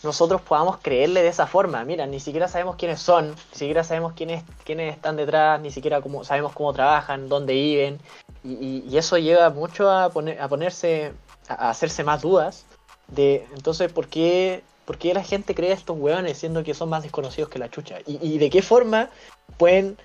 nosotros 0.06 0.42
podamos 0.42 0.78
creerle 0.82 1.22
de 1.24 1.30
esa 1.30 1.48
forma. 1.48 1.84
Mira, 1.84 2.06
ni 2.06 2.20
siquiera 2.20 2.48
sabemos 2.48 2.76
quiénes 2.78 3.02
son, 3.02 3.30
ni 3.30 3.58
siquiera 3.58 3.84
sabemos 3.84 4.14
quiénes, 4.14 4.44
quiénes 4.64 4.96
están 4.96 5.18
detrás, 5.18 5.60
ni 5.60 5.72
siquiera 5.72 6.02
cómo, 6.02 6.24
sabemos 6.24 6.54
cómo 6.54 6.72
trabajan, 6.74 7.28
dónde 7.28 7.54
viven. 7.54 8.00
Y, 8.44 8.96
eso 8.96 9.18
lleva 9.18 9.50
mucho 9.50 9.90
a, 9.90 10.10
poner, 10.10 10.40
a 10.40 10.48
ponerse, 10.48 11.12
a 11.50 11.72
hacerse 11.72 12.04
más 12.04 12.22
dudas 12.22 12.66
de, 13.08 13.48
entonces, 13.56 13.92
¿por 13.92 14.08
qué, 14.08 14.64
¿por 14.86 14.98
qué 14.98 15.14
la 15.14 15.24
gente 15.24 15.56
cree 15.56 15.72
a 15.72 15.74
estos 15.74 15.98
hueones 15.98 16.38
siendo 16.38 16.64
que 16.64 16.76
son 16.76 16.90
más 16.90 17.04
desconocidos 17.04 17.50
que 17.50 17.60
la 17.60 17.70
chucha? 17.70 17.98
Y, 18.06 18.20
y 18.22 18.38
de 18.38 18.50
qué 18.52 18.62
forma 18.62 19.10
pueden, 19.58 19.98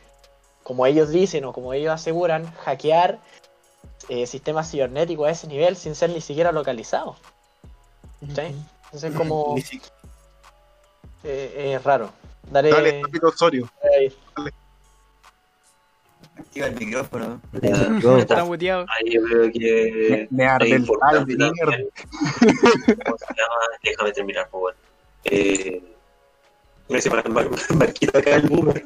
como 0.63 0.87
ellos 0.87 1.11
dicen 1.11 1.45
o 1.45 1.53
como 1.53 1.75
ellos 1.75 1.93
aseguran, 1.93 2.51
hackear 2.65 3.19
eh, 4.09 4.27
sistemas 4.27 4.71
cibernéticos 4.71 5.29
a 5.29 5.31
ese 5.31 5.47
nivel 5.47 5.77
sin 5.77 5.95
ser 5.95 6.11
ni 6.11 6.21
siquiera 6.21 6.53
localizados. 6.53 7.17
¿Sí? 8.21 8.55
Entonces, 8.87 9.15
como... 9.15 9.57
Si- 9.65 9.81
Eh, 11.23 11.75
es 11.77 11.85
raro. 11.85 12.11
Daré. 12.51 12.71
Dale, 12.71 13.03
Osorio. 13.23 13.71
Activa 16.39 16.67
el 16.67 16.77
micrófono. 16.77 17.41
Yo, 18.01 18.19
Está 18.19 18.45
muteado. 18.45 18.87
Ahí 18.99 19.13
yo 19.13 19.23
creo 19.23 19.53
que 19.53 20.27
Me 20.31 20.47
arde 20.47 20.67
es 20.69 20.73
el 20.73 20.81
importante 20.81 21.19
tal 21.19 21.27
de 21.27 21.37
mierda. 21.37 21.73
también. 21.73 22.99
¿Cómo 23.05 23.19
se 23.19 23.27
llama? 23.27 23.55
Déjame 23.85 24.13
terminar, 24.13 24.49
por 24.49 24.73
favor. 24.73 24.77
Eh, 25.25 25.83
me 26.89 26.99
Marquito 27.75 28.19
acá 28.19 28.37
el 28.37 28.49
boomer. 28.49 28.85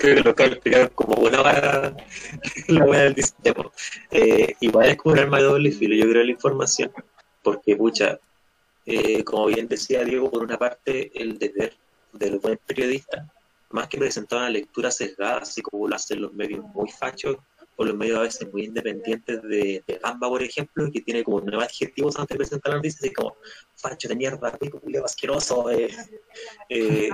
Creo 0.00 0.16
que 0.16 0.22
lo 0.22 0.30
explicar 0.30 0.90
como 0.92 1.20
una 1.20 1.42
hora 1.42 1.94
la 2.68 2.84
buena 2.86 3.02
del 3.04 3.16
sistema. 3.16 3.70
Eh, 4.10 4.54
igual 4.60 4.88
es 4.88 4.96
como 4.96 5.12
un 5.12 5.18
arma 5.18 5.36
de 5.36 5.44
doble 5.44 5.72
filo, 5.72 5.94
yo 5.94 6.10
creo, 6.10 6.24
la 6.24 6.30
información. 6.30 6.90
Porque, 7.42 7.76
pucha, 7.76 8.18
eh, 8.86 9.22
como 9.24 9.46
bien 9.46 9.68
decía 9.68 10.02
Diego, 10.02 10.30
por 10.30 10.42
una 10.42 10.58
parte, 10.58 11.10
el 11.14 11.38
deber 11.38 11.74
del 12.14 12.38
buen 12.38 12.58
periodista, 12.66 13.30
más 13.70 13.88
que 13.88 13.98
presentar 13.98 14.38
una 14.38 14.48
lectura 14.48 14.90
sesgada, 14.90 15.38
así 15.38 15.60
como 15.60 15.86
lo 15.86 15.94
hacen 15.94 16.22
los 16.22 16.32
medios 16.32 16.64
muy 16.74 16.90
fachos, 16.90 17.36
o 17.76 17.84
los 17.84 17.94
medios 17.94 18.18
a 18.18 18.22
veces 18.22 18.50
muy 18.50 18.64
independientes 18.64 19.42
de, 19.42 19.84
de 19.86 20.00
Gamba, 20.02 20.28
por 20.30 20.42
ejemplo, 20.42 20.90
que 20.90 21.02
tiene 21.02 21.22
como 21.22 21.42
nueve 21.42 21.64
adjetivos 21.64 22.18
antes 22.18 22.34
de 22.34 22.38
presentar 22.38 22.70
la 22.70 22.76
noticia, 22.76 23.00
así 23.02 23.12
como 23.12 23.36
facho 23.76 24.08
de 24.08 24.16
mierda, 24.16 24.56
rico, 24.58 24.80
asqueroso. 25.04 25.70
eh, 25.70 25.90
eh, 26.70 27.10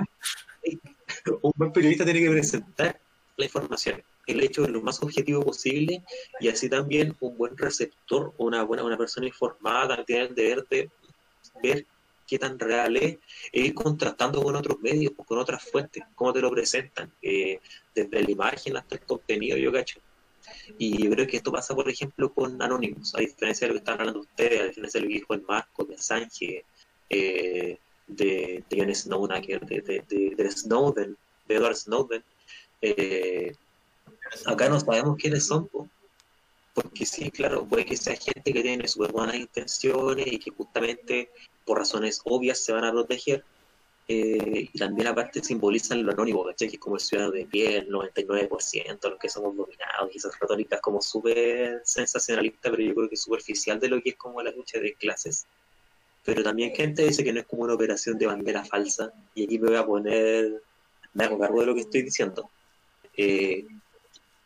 un 1.41 1.51
buen 1.55 1.71
periodista 1.71 2.03
tiene 2.03 2.21
que 2.21 2.31
presentar 2.31 2.99
la 3.37 3.45
información, 3.45 4.03
el 4.25 4.43
hecho 4.43 4.63
de 4.63 4.69
lo 4.69 4.81
más 4.81 5.01
objetivo 5.01 5.43
posible 5.43 6.03
y 6.39 6.47
así 6.49 6.69
también 6.69 7.15
un 7.19 7.37
buen 7.37 7.55
receptor 7.55 8.33
una 8.37 8.63
buena 8.63 8.83
una 8.83 8.97
persona 8.97 9.27
informada 9.27 10.03
tiene 10.03 10.23
el 10.23 10.35
deber 10.35 10.67
de 10.69 10.89
ver 11.61 11.85
qué 12.27 12.37
tan 12.37 12.59
real 12.59 12.97
es 12.97 13.17
e 13.51 13.61
ir 13.61 13.73
contrastando 13.73 14.43
con 14.43 14.55
otros 14.55 14.79
medios 14.81 15.13
o 15.15 15.23
con 15.23 15.39
otras 15.39 15.63
fuentes, 15.63 16.03
cómo 16.13 16.33
te 16.33 16.41
lo 16.41 16.51
presentan, 16.51 17.11
eh, 17.21 17.59
desde 17.95 18.21
la 18.21 18.29
imagen 18.29 18.75
hasta 18.75 18.95
el 18.95 19.01
contenido, 19.01 19.57
yo 19.57 19.71
cacho. 19.71 19.99
Y 20.77 21.03
yo 21.03 21.09
creo 21.11 21.27
que 21.27 21.37
esto 21.37 21.51
pasa, 21.51 21.73
por 21.73 21.89
ejemplo, 21.89 22.33
con 22.33 22.61
Anonymous, 22.61 23.15
a 23.15 23.19
diferencia 23.19 23.65
de 23.65 23.69
lo 23.69 23.73
que 23.75 23.79
están 23.79 23.99
hablando 23.99 24.19
ustedes, 24.21 24.61
a 24.61 24.65
diferencia 24.65 24.99
de 24.99 25.05
lo 25.05 25.09
que 25.09 25.19
dijo 25.19 25.33
el 25.33 25.41
Marco, 25.43 25.85
de 25.85 25.97
Sánchez, 25.97 26.63
eh, 27.09 27.77
de, 28.07 28.63
de 28.69 28.77
Jon 28.77 28.93
Snowden, 28.93 29.41
de, 29.41 29.81
de, 29.81 30.03
de, 30.07 30.35
de 30.35 30.51
Snowden, 30.51 31.17
de 31.47 31.55
Edward 31.55 31.75
Snowden, 31.75 32.23
eh, 32.81 33.55
acá 34.45 34.69
no 34.69 34.79
sabemos 34.79 35.17
quiénes 35.17 35.45
son, 35.45 35.67
po. 35.67 35.87
porque 36.73 37.05
sí, 37.05 37.31
claro, 37.31 37.65
puede 37.65 37.85
que 37.85 37.97
sea 37.97 38.15
gente 38.15 38.53
que 38.53 38.61
tiene 38.61 38.87
súper 38.87 39.11
buenas 39.11 39.35
intenciones 39.35 40.27
y 40.27 40.39
que 40.39 40.51
justamente 40.51 41.31
por 41.65 41.79
razones 41.79 42.21
obvias 42.25 42.59
se 42.59 42.73
van 42.73 42.85
a 42.85 42.91
proteger, 42.91 43.43
eh, 44.09 44.69
y 44.71 44.77
también 44.77 45.07
aparte 45.07 45.43
simbolizan 45.43 46.03
lo 46.03 46.13
anónimo, 46.13 46.45
¿cachai? 46.45 46.69
Que 46.69 46.75
es 46.75 46.79
como 46.79 46.95
el 46.95 47.01
ciudadano 47.01 47.33
de 47.33 47.45
pie, 47.45 47.79
el 47.79 47.89
99%, 47.89 49.09
los 49.09 49.19
que 49.19 49.27
somos 49.27 49.55
dominados, 49.55 50.09
y 50.13 50.17
esas 50.17 50.39
retóricas 50.39 50.79
como 50.79 51.01
súper 51.01 51.81
sensacionalistas, 51.83 52.71
pero 52.71 52.83
yo 52.83 52.95
creo 52.95 53.09
que 53.09 53.17
superficial 53.17 53.79
de 53.81 53.89
lo 53.89 54.01
que 54.01 54.11
es 54.11 54.15
como 54.15 54.41
la 54.41 54.51
lucha 54.51 54.79
de 54.79 54.93
clases. 54.93 55.45
Pero 56.27 56.43
también 56.43 56.75
gente 56.75 57.07
dice 57.07 57.23
que 57.23 57.31
no 57.31 57.39
es 57.39 57.45
como 57.45 57.63
una 57.63 57.75
operación 57.75 58.17
de 58.17 58.25
bandera 58.25 58.65
falsa, 58.65 59.13
y 59.33 59.45
aquí 59.45 59.59
me 59.59 59.69
voy 59.69 59.77
a 59.77 59.85
poner, 59.85 60.61
me 61.13 61.23
hago 61.23 61.39
cargo 61.39 61.61
de 61.61 61.67
lo 61.67 61.73
que 61.73 61.79
estoy 61.79 62.01
diciendo. 62.01 62.49
Eh, 63.15 63.65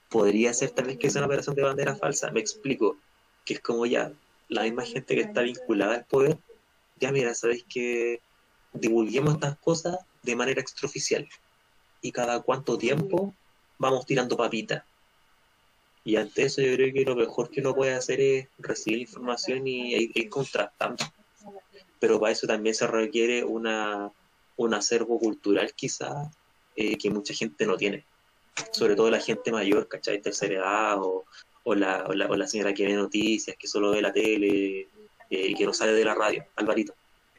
podría 0.07 0.53
ser 0.53 0.69
tal 0.69 0.86
vez 0.86 0.99
que 0.99 1.09
sea 1.09 1.21
una 1.21 1.25
operación 1.25 1.55
de 1.55 1.63
bandera 1.63 1.95
falsa, 1.95 2.29
me 2.29 2.39
explico, 2.39 2.97
que 3.43 3.55
es 3.55 3.61
como 3.61 3.88
ya 3.88 4.13
la 4.47 4.61
misma 4.61 4.86
gente 4.86 5.15
que 5.15 5.21
está 5.21 5.41
vinculada 5.41 5.95
al 5.95 6.05
poder, 6.05 6.38
ya 6.99 7.11
mira, 7.11 7.34
sabéis 7.34 7.65
que 7.67 8.21
divulguemos 8.73 9.34
estas 9.34 9.57
cosas 9.57 9.97
de 10.21 10.36
manera 10.36 10.61
extraoficial. 10.61 11.27
Y 11.99 12.11
cada 12.11 12.41
cuánto 12.41 12.77
tiempo 12.77 13.34
vamos 13.79 14.05
tirando 14.05 14.38
papitas. 14.38 14.84
Y 16.03 16.15
ante 16.15 16.43
eso 16.43 16.61
yo 16.61 16.75
creo 16.75 16.93
que 16.93 17.05
lo 17.05 17.15
mejor 17.15 17.49
que 17.49 17.61
uno 17.61 17.73
puede 17.73 17.95
hacer 17.95 18.21
es 18.21 18.47
recibir 18.59 18.99
información 18.99 19.65
y 19.65 20.11
ir 20.13 20.29
contrastando. 20.29 21.03
Pero 22.01 22.19
para 22.19 22.33
eso 22.33 22.47
también 22.47 22.75
se 22.75 22.87
requiere 22.87 23.45
una, 23.45 24.11
un 24.57 24.73
acervo 24.73 25.17
cultural 25.19 25.71
quizá 25.73 26.29
eh, 26.75 26.97
que 26.97 27.09
mucha 27.09 27.33
gente 27.33 27.65
no 27.65 27.77
tiene. 27.77 28.03
Sobre 28.71 28.95
todo 28.95 29.09
la 29.09 29.21
gente 29.21 29.51
mayor, 29.51 29.87
¿cachai? 29.87 30.19
Tercera 30.19 30.55
edad 30.55 30.97
o, 31.01 31.23
o, 31.63 31.75
la, 31.75 32.05
o, 32.07 32.13
la, 32.13 32.25
o 32.25 32.35
la 32.35 32.47
señora 32.47 32.73
que 32.73 32.85
ve 32.85 32.93
noticias, 32.93 33.55
que 33.57 33.67
solo 33.67 33.91
ve 33.91 34.01
la 34.01 34.11
tele 34.11 34.81
eh, 34.81 34.87
y 35.29 35.53
que 35.53 35.65
no 35.65 35.73
sale 35.73 35.93
de 35.93 36.03
la 36.03 36.15
radio. 36.15 36.43
Alvarito. 36.57 36.93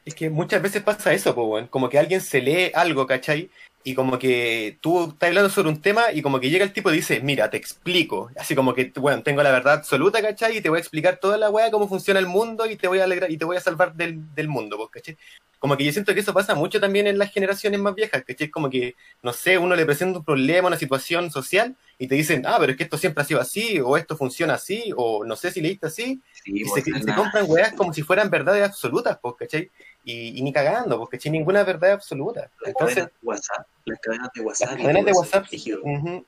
Es 0.05 0.15
que 0.15 0.29
muchas 0.29 0.61
veces 0.61 0.81
pasa 0.81 1.13
eso, 1.13 1.35
po. 1.35 1.59
Como 1.69 1.89
que 1.89 1.99
alguien 1.99 2.21
se 2.21 2.41
lee 2.41 2.71
algo, 2.73 3.05
¿cachai? 3.05 3.49
Y 3.83 3.95
como 3.95 4.17
que 4.17 4.77
tú 4.81 5.09
estás 5.09 5.27
hablando 5.27 5.49
sobre 5.49 5.69
un 5.69 5.81
tema 5.81 6.11
y 6.13 6.21
como 6.21 6.39
que 6.39 6.49
llega 6.49 6.63
el 6.63 6.71
tipo 6.71 6.89
y 6.89 6.95
dice, 6.95 7.19
mira, 7.21 7.49
te 7.49 7.57
explico. 7.57 8.31
Así 8.37 8.55
como 8.55 8.73
que, 8.73 8.93
bueno, 8.95 9.23
tengo 9.23 9.43
la 9.43 9.51
verdad 9.51 9.73
absoluta, 9.73 10.21
¿cachai? 10.21 10.57
Y 10.57 10.61
te 10.61 10.69
voy 10.69 10.77
a 10.77 10.79
explicar 10.79 11.17
toda 11.17 11.37
la 11.37 11.49
weá, 11.49 11.69
cómo 11.69 11.89
funciona 11.89 12.19
el 12.19 12.27
mundo 12.27 12.65
y 12.65 12.77
te 12.77 12.87
voy 12.87 12.99
a 12.99 13.03
alegrar 13.03 13.29
y 13.29 13.37
te 13.37 13.45
voy 13.45 13.57
a 13.57 13.61
salvar 13.61 13.93
del, 13.93 14.33
del 14.33 14.47
mundo, 14.47 14.77
pues, 14.77 14.89
¿cachai? 14.89 15.17
Como 15.59 15.77
que 15.77 15.85
yo 15.85 15.93
siento 15.93 16.13
que 16.13 16.19
eso 16.19 16.33
pasa 16.33 16.55
mucho 16.55 16.81
también 16.81 17.07
en 17.07 17.17
las 17.17 17.31
generaciones 17.31 17.79
más 17.79 17.95
viejas, 17.95 18.23
¿cachai? 18.25 18.49
Como 18.49 18.69
que, 18.69 18.95
no 19.21 19.31
sé, 19.31 19.57
uno 19.57 19.75
le 19.75 19.85
presenta 19.85 20.19
un 20.19 20.25
problema, 20.25 20.67
una 20.67 20.77
situación 20.77 21.31
social 21.31 21.75
y 21.97 22.07
te 22.07 22.15
dicen, 22.15 22.43
ah, 22.45 22.57
pero 22.59 22.73
es 22.73 22.77
que 22.77 22.83
esto 22.83 22.97
siempre 22.97 23.21
ha 23.21 23.25
sido 23.25 23.39
así, 23.39 23.79
o 23.79 23.95
esto 23.95 24.17
funciona 24.17 24.55
así, 24.55 24.91
o 24.97 25.23
no 25.23 25.37
sé 25.37 25.51
si 25.51 25.61
leíste 25.61 25.87
así, 25.87 26.21
Sí, 26.43 26.51
y 26.53 26.65
pues, 26.65 26.83
se, 26.83 27.15
compran 27.15 27.45
weas 27.47 27.73
como 27.73 27.93
si 27.93 28.01
fueran 28.01 28.29
verdades 28.29 28.63
absolutas, 28.63 29.17
pues, 29.21 29.35
¿cachai? 29.39 29.71
Y, 30.05 30.37
y 30.37 30.41
ni 30.41 30.51
cagando, 30.51 30.97
pues, 30.97 31.09
¿cachai? 31.11 31.31
Ninguna 31.31 31.63
verdad 31.63 31.93
absoluta. 31.93 32.49
Las 32.59 32.69
Entonces, 32.69 32.95
cadenas 32.95 33.11
de 33.21 33.27
WhatsApp, 33.27 33.67
las 33.85 33.99
cadenas 33.99 34.29
de 34.33 34.41
WhatsApp. 34.41 34.69
las 34.71 34.81
cadenas 34.81 35.05
de 35.05 35.11
WhatsApp. 35.13 35.45
rígido. 35.49 35.81
ujú. 35.83 36.25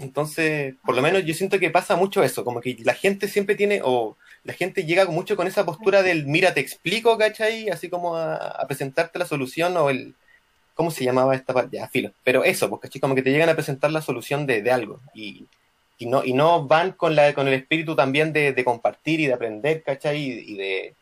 Entonces, 0.00 0.74
por 0.84 0.94
lo 0.94 1.02
menos 1.02 1.24
yo 1.24 1.34
siento 1.34 1.58
que 1.58 1.70
pasa 1.70 1.96
mucho 1.96 2.22
eso, 2.22 2.44
como 2.44 2.60
que 2.60 2.76
la 2.84 2.94
gente 2.94 3.26
siempre 3.26 3.56
tiene, 3.56 3.80
o 3.82 4.16
la 4.44 4.52
gente 4.52 4.84
llega 4.84 5.04
mucho 5.06 5.34
con 5.36 5.48
esa 5.48 5.66
postura 5.66 6.02
del 6.02 6.24
mira, 6.26 6.54
te 6.54 6.60
explico, 6.60 7.18
¿cachai? 7.18 7.68
Así 7.68 7.90
como 7.90 8.16
a, 8.16 8.36
a 8.36 8.66
presentarte 8.66 9.18
la 9.18 9.26
solución 9.26 9.76
o 9.76 9.90
el. 9.90 10.14
¿Cómo 10.74 10.92
se 10.92 11.02
llamaba 11.02 11.34
esta 11.34 11.52
parte? 11.52 11.76
Ya, 11.78 11.88
filo. 11.88 12.12
Pero 12.22 12.44
eso, 12.44 12.70
pues, 12.70 12.80
¿cachai? 12.82 13.00
Como 13.00 13.16
que 13.16 13.22
te 13.22 13.32
llegan 13.32 13.48
a 13.48 13.54
presentar 13.54 13.90
la 13.90 14.00
solución 14.00 14.46
de, 14.46 14.62
de 14.62 14.70
algo. 14.70 15.00
Y, 15.12 15.46
y 15.98 16.06
no, 16.06 16.24
y 16.24 16.32
no 16.32 16.64
van 16.68 16.92
con, 16.92 17.16
la, 17.16 17.34
con 17.34 17.48
el 17.48 17.54
espíritu 17.54 17.96
también 17.96 18.32
de, 18.32 18.52
de 18.52 18.64
compartir 18.64 19.18
y 19.18 19.26
de 19.26 19.34
aprender, 19.34 19.82
¿cachai? 19.82 20.16
Y, 20.22 20.52
y 20.52 20.56
de, 20.56 20.94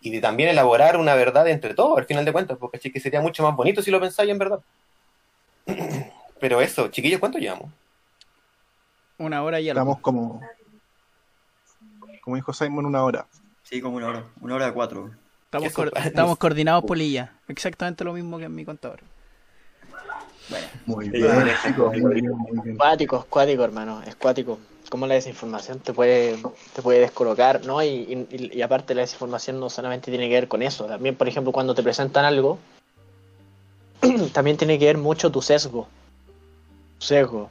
y 0.00 0.10
de 0.10 0.20
también 0.20 0.48
elaborar 0.48 0.96
una 0.96 1.14
verdad 1.14 1.48
entre 1.48 1.74
todos, 1.74 1.98
al 1.98 2.06
final 2.06 2.24
de 2.24 2.32
cuentas, 2.32 2.58
porque 2.58 2.78
¿cachai? 2.78 2.92
que 2.92 3.00
sería 3.00 3.20
mucho 3.20 3.42
más 3.42 3.54
bonito 3.54 3.82
si 3.82 3.90
lo 3.90 4.00
pensáis 4.00 4.30
en 4.30 4.38
verdad. 4.38 4.60
Pero 6.40 6.60
eso, 6.60 6.88
chiquillos, 6.88 7.20
¿cuánto 7.20 7.38
llevamos? 7.38 7.70
Una 9.18 9.42
hora 9.42 9.60
y 9.60 9.68
algo. 9.68 9.80
Estamos 9.80 10.00
como, 10.00 10.40
como 12.22 12.36
dijo 12.36 12.52
Simon, 12.54 12.86
una 12.86 13.04
hora. 13.04 13.26
Sí, 13.62 13.80
como 13.80 13.96
una 13.96 14.08
hora. 14.08 14.24
Una 14.40 14.54
hora 14.54 14.66
de 14.66 14.72
cuatro. 14.72 15.10
Estamos, 15.44 15.94
estamos 16.04 16.38
coordinados 16.38 16.84
polilla. 16.84 17.34
Exactamente 17.46 18.02
lo 18.04 18.14
mismo 18.14 18.38
que 18.38 18.44
en 18.44 18.54
mi 18.54 18.64
contador. 18.64 19.00
Chicos, 20.48 21.04
ya, 21.12 22.02
muy 22.02 22.14
bien, 22.14 22.30
muy 22.32 22.60
bien. 22.64 22.76
Cuático, 22.76 23.26
cuático, 23.28 23.62
hermano, 23.62 24.02
es 24.02 24.16
cuático. 24.16 24.58
Cómo 24.90 25.06
la 25.06 25.14
desinformación 25.14 25.78
te 25.78 25.94
puede, 25.94 26.36
te 26.74 26.82
puede 26.82 27.00
descolocar, 27.00 27.64
¿no? 27.64 27.82
Y, 27.82 28.26
y, 28.30 28.50
y 28.52 28.60
aparte 28.60 28.94
la 28.94 29.00
desinformación 29.00 29.58
no 29.58 29.70
solamente 29.70 30.10
tiene 30.10 30.28
que 30.28 30.34
ver 30.34 30.48
con 30.48 30.62
eso. 30.62 30.84
También, 30.84 31.16
por 31.16 31.28
ejemplo, 31.28 31.52
cuando 31.52 31.74
te 31.74 31.82
presentan 31.82 32.26
algo, 32.26 32.58
también 34.32 34.56
tiene 34.58 34.78
que 34.78 34.86
ver 34.86 34.98
mucho 34.98 35.30
tu 35.30 35.40
sesgo. 35.40 35.88
Sesgo. 36.98 37.48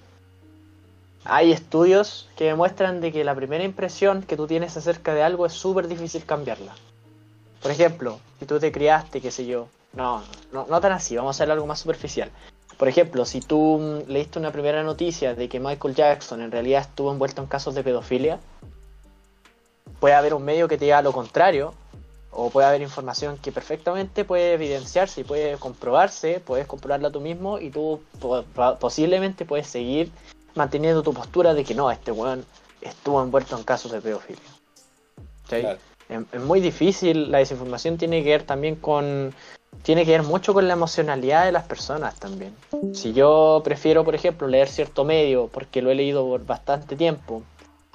Hay 1.25 1.51
estudios 1.51 2.27
que 2.37 2.45
demuestran 2.45 3.01
de 3.01 3.11
que 3.11 3.23
la 3.23 3.35
primera 3.35 3.63
impresión 3.63 4.21
que 4.23 4.37
tú 4.37 4.47
tienes 4.47 4.77
acerca 4.77 5.13
de 5.13 5.23
algo 5.23 5.45
es 5.45 5.53
súper 5.53 5.87
difícil 5.87 6.25
cambiarla. 6.25 6.75
Por 7.61 7.71
ejemplo, 7.71 8.19
si 8.39 8.45
tú 8.45 8.59
te 8.59 8.71
criaste, 8.71 9.21
qué 9.21 9.31
sé 9.31 9.45
yo. 9.45 9.67
No, 9.93 10.23
no, 10.51 10.65
no 10.69 10.81
tan 10.81 10.91
así, 10.91 11.15
vamos 11.15 11.35
a 11.35 11.37
hacer 11.37 11.51
algo 11.51 11.65
más 11.65 11.79
superficial. 11.79 12.29
Por 12.80 12.88
ejemplo, 12.88 13.25
si 13.25 13.41
tú 13.41 13.77
mm, 13.77 14.09
leíste 14.09 14.39
una 14.39 14.51
primera 14.53 14.82
noticia 14.84 15.36
de 15.36 15.49
que 15.49 15.59
Michael 15.59 15.93
Jackson 15.93 16.41
en 16.41 16.49
realidad 16.49 16.82
estuvo 16.82 17.11
envuelto 17.11 17.41
en 17.41 17.47
casos 17.47 17.75
de 17.75 17.84
pedofilia, 17.84 18.39
puede 19.99 20.15
haber 20.15 20.34
un 20.34 20.43
medio 20.45 20.67
que 20.69 20.77
te 20.77 20.86
diga 20.86 21.01
lo 21.01 21.11
contrario, 21.11 21.73
o 22.32 22.49
puede 22.51 22.67
haber 22.67 22.82
información 22.82 23.38
que 23.38 23.51
perfectamente 23.51 24.23
puede 24.23 24.53
evidenciarse 24.53 25.21
y 25.21 25.23
puede 25.25 25.57
comprobarse, 25.57 26.39
puedes 26.39 26.67
comprobarla 26.67 27.11
tú 27.11 27.19
mismo 27.19 27.59
y 27.59 27.69
tú 27.69 28.01
po- 28.21 28.43
po- 28.55 28.77
posiblemente 28.77 29.45
puedes 29.45 29.67
seguir 29.67 30.09
manteniendo 30.55 31.03
tu 31.03 31.13
postura 31.13 31.53
de 31.53 31.63
que 31.65 31.73
no, 31.75 31.91
este 31.91 32.11
weón 32.11 32.45
estuvo 32.82 33.21
envuelto 33.21 33.57
en 33.57 33.63
casos 33.63 33.91
de 33.91 33.99
pedofilia. 33.99 34.41
¿Sí? 35.49 35.59
Claro. 35.61 35.80
Es, 36.07 36.19
es 36.32 36.41
muy 36.41 36.61
difícil, 36.61 37.30
la 37.32 37.39
desinformación 37.39 37.97
tiene 37.97 38.23
que 38.23 38.30
ver 38.30 38.43
también 38.43 38.75
con... 38.75 39.34
Tiene 39.84 40.05
que 40.05 40.11
ver 40.11 40.23
mucho 40.23 40.53
con 40.53 40.67
la 40.67 40.73
emocionalidad 40.73 41.45
de 41.45 41.51
las 41.51 41.63
personas 41.63 42.15
también. 42.15 42.53
Si 42.93 43.13
yo 43.13 43.61
prefiero, 43.63 44.03
por 44.03 44.13
ejemplo, 44.13 44.47
leer 44.47 44.67
cierto 44.67 45.03
medio 45.03 45.47
porque 45.47 45.82
lo 45.82 45.89
he 45.89 45.95
leído 45.95 46.25
por 46.27 46.45
bastante 46.45 46.95
tiempo, 46.95 47.43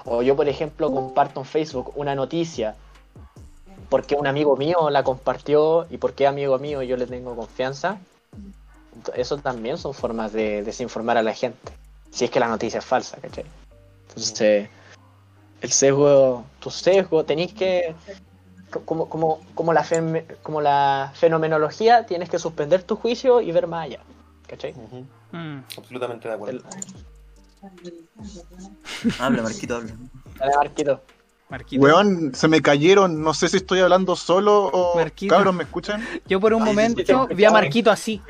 o 0.05 0.23
yo, 0.23 0.37
por 0.37 0.49
ejemplo, 0.49 0.93
comparto 0.93 1.41
en 1.41 1.47
Facebook 1.47 1.93
una 1.97 2.15
noticia 2.15 2.75
porque 3.89 4.17
un 4.17 4.27
amigo 4.27 4.57
mío 4.57 4.91
la 4.91 5.05
compartió 5.05 5.87
y 5.91 5.99
porque 5.99 6.27
amigo 6.27 6.59
mío 6.59 6.83
yo 6.83 6.97
le 6.97 7.07
tengo 7.07 7.37
confianza, 7.37 7.99
eso 9.15 9.39
también 9.39 9.79
son 9.79 9.95
formas 9.95 10.33
de 10.33 10.63
desinformar 10.63 11.17
a 11.17 11.23
la 11.23 11.35
gente. 11.35 11.73
Si 12.11 12.25
es 12.25 12.31
que 12.31 12.41
la 12.41 12.49
noticia 12.49 12.79
es 12.79 12.85
falsa, 12.85 13.19
¿cachai? 13.21 13.45
Entonces, 14.09 14.69
el 15.61 15.73
sesgo, 15.73 16.45
tu 16.61 16.71
sesgo, 16.71 17.25
tenéis 17.25 17.53
que, 17.53 17.95
como, 18.81 19.09
como, 19.09 19.41
como, 19.55 19.73
la 19.73 19.85
fem- 19.85 20.25
como 20.43 20.61
la 20.61 21.13
fenomenología, 21.15 22.07
tienes 22.07 22.29
que 22.31 22.39
suspender 22.39 22.83
tu 22.83 22.97
juicio 22.97 23.41
y 23.41 23.53
ver 23.53 23.67
más 23.67 23.85
allá, 23.87 24.01
¿cachai? 24.47 24.75
Mm. 25.33 25.59
Absolutamente 25.79 26.29
de 26.29 26.35
acuerdo. 26.35 26.63
Habla, 29.19 29.43
Marquito, 29.43 29.77
habla. 29.77 29.93
Dale, 30.39 30.57
Marquito. 30.57 31.01
Marquito. 31.49 31.83
Weón, 31.83 32.35
se 32.35 32.49
me 32.49 32.61
cayeron. 32.63 33.23
No 33.23 33.35
sé 33.35 33.49
si 33.49 33.59
estoy 33.59 33.81
hablando 33.81 34.17
solo 34.17 34.65
o. 34.67 34.97
Marquito. 34.97 35.35
Cabros, 35.35 35.55
¿me 35.55 35.65
escuchan? 35.65 36.05
Yo 36.27 36.41
por 36.41 36.53
un 36.55 36.63
Ay, 36.63 36.69
sí, 36.69 36.75
momento 36.75 37.27
sí, 37.29 37.35
vi 37.35 37.45
a. 37.45 37.51
Marquito 37.51 37.91
así. 37.91 38.21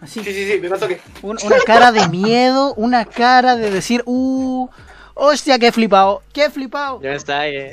Así. 0.00 0.22
Sí, 0.24 0.32
sí, 0.32 0.52
sí, 0.52 0.58
me 0.60 0.68
pasó 0.68 0.88
que. 0.88 1.00
Un- 1.22 1.38
una 1.44 1.58
cara 1.66 1.92
de 1.92 2.08
miedo, 2.08 2.74
una 2.74 3.04
cara 3.04 3.56
de 3.56 3.70
decir, 3.70 4.02
uh, 4.06 4.68
hostia, 5.14 5.58
qué 5.58 5.72
flipado, 5.72 6.22
qué 6.32 6.50
flipado. 6.50 7.00
Yo 7.02 7.10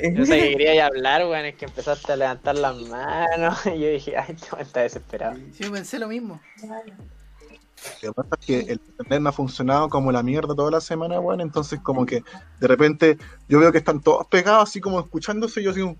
yo 0.02 0.16
pensaba 0.18 0.40
que 0.40 0.50
quería 0.56 0.86
hablar, 0.86 1.26
weón, 1.26 1.46
es 1.46 1.54
que 1.56 1.64
empezaste 1.66 2.12
a 2.12 2.16
levantar 2.16 2.56
las 2.56 2.76
manos 2.76 3.58
y 3.66 3.78
yo 3.80 3.88
dije, 3.90 4.16
ay, 4.16 4.36
weón 4.52 4.60
está 4.62 4.80
desesperado. 4.80 5.36
Sí, 5.52 5.64
yo 5.64 5.72
pensé 5.72 5.98
lo 5.98 6.08
mismo. 6.08 6.40
Lo 8.02 8.12
que 8.12 8.12
pasa 8.12 8.36
es 8.38 8.46
que 8.46 8.58
el 8.72 8.80
internet 8.90 9.20
me 9.22 9.28
ha 9.30 9.32
funcionado 9.32 9.88
como 9.88 10.12
la 10.12 10.22
mierda 10.22 10.54
toda 10.54 10.70
la 10.70 10.80
semana, 10.80 11.18
weón. 11.18 11.40
Entonces, 11.40 11.80
como 11.80 12.04
que 12.04 12.22
de 12.60 12.68
repente 12.68 13.16
yo 13.48 13.58
veo 13.58 13.72
que 13.72 13.78
están 13.78 14.00
todos 14.00 14.26
pegados, 14.26 14.68
así 14.68 14.80
como 14.80 15.00
escuchándose. 15.00 15.60
Y 15.62 15.64
yo 15.64 15.72
digo, 15.72 15.96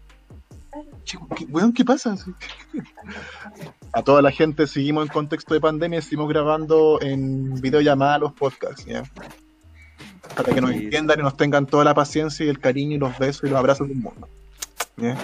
"Chico, 1.04 1.26
¿qué- 1.34 1.46
weón, 1.46 1.72
¿qué 1.72 1.84
pasa? 1.84 2.14
A 3.92 4.02
toda 4.02 4.22
la 4.22 4.30
gente 4.30 4.66
seguimos 4.66 5.06
en 5.06 5.12
contexto 5.12 5.54
de 5.54 5.60
pandemia, 5.60 6.00
seguimos 6.02 6.28
grabando 6.28 7.00
en 7.02 7.54
videollamada 7.60 8.18
los 8.18 8.32
podcasts, 8.34 8.84
¿ya? 8.84 9.02
Para 10.36 10.54
que 10.54 10.60
nos 10.60 10.70
entiendan 10.70 11.20
y 11.20 11.22
nos 11.22 11.36
tengan 11.36 11.66
toda 11.66 11.84
la 11.84 11.94
paciencia 11.94 12.46
y 12.46 12.48
el 12.48 12.58
cariño 12.58 12.96
y 12.96 12.98
los 12.98 13.18
besos 13.18 13.44
y 13.44 13.48
los 13.48 13.58
abrazos 13.58 13.88
del 13.88 13.98
mundo. 13.98 14.28
¿ya? 14.96 15.16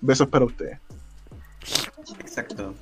Besos 0.00 0.28
para 0.28 0.44
ustedes. 0.44 0.78
Exacto. 2.20 2.74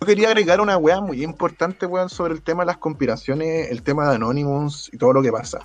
Yo 0.00 0.06
quería 0.06 0.28
agregar 0.28 0.60
una 0.60 0.76
weá 0.76 1.00
muy 1.00 1.22
importante, 1.22 1.86
weón, 1.86 2.08
sobre 2.08 2.34
el 2.34 2.42
tema 2.42 2.62
de 2.62 2.66
las 2.66 2.78
conspiraciones, 2.78 3.70
el 3.70 3.82
tema 3.82 4.08
de 4.08 4.16
Anonymous 4.16 4.90
y 4.92 4.98
todo 4.98 5.12
lo 5.12 5.22
que 5.22 5.32
pasa. 5.32 5.60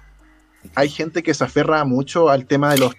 Hay 0.76 0.90
gente 0.90 1.22
que 1.24 1.34
se 1.34 1.44
aferra 1.44 1.84
mucho 1.84 2.30
al 2.30 2.46
tema 2.46 2.72
de 2.72 2.80
los 2.80 2.94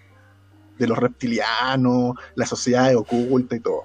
de 0.78 0.88
los 0.88 0.98
reptilianos, 0.98 2.16
las 2.34 2.48
sociedades 2.48 2.96
ocultas 2.96 3.58
y 3.58 3.62
todo. 3.62 3.84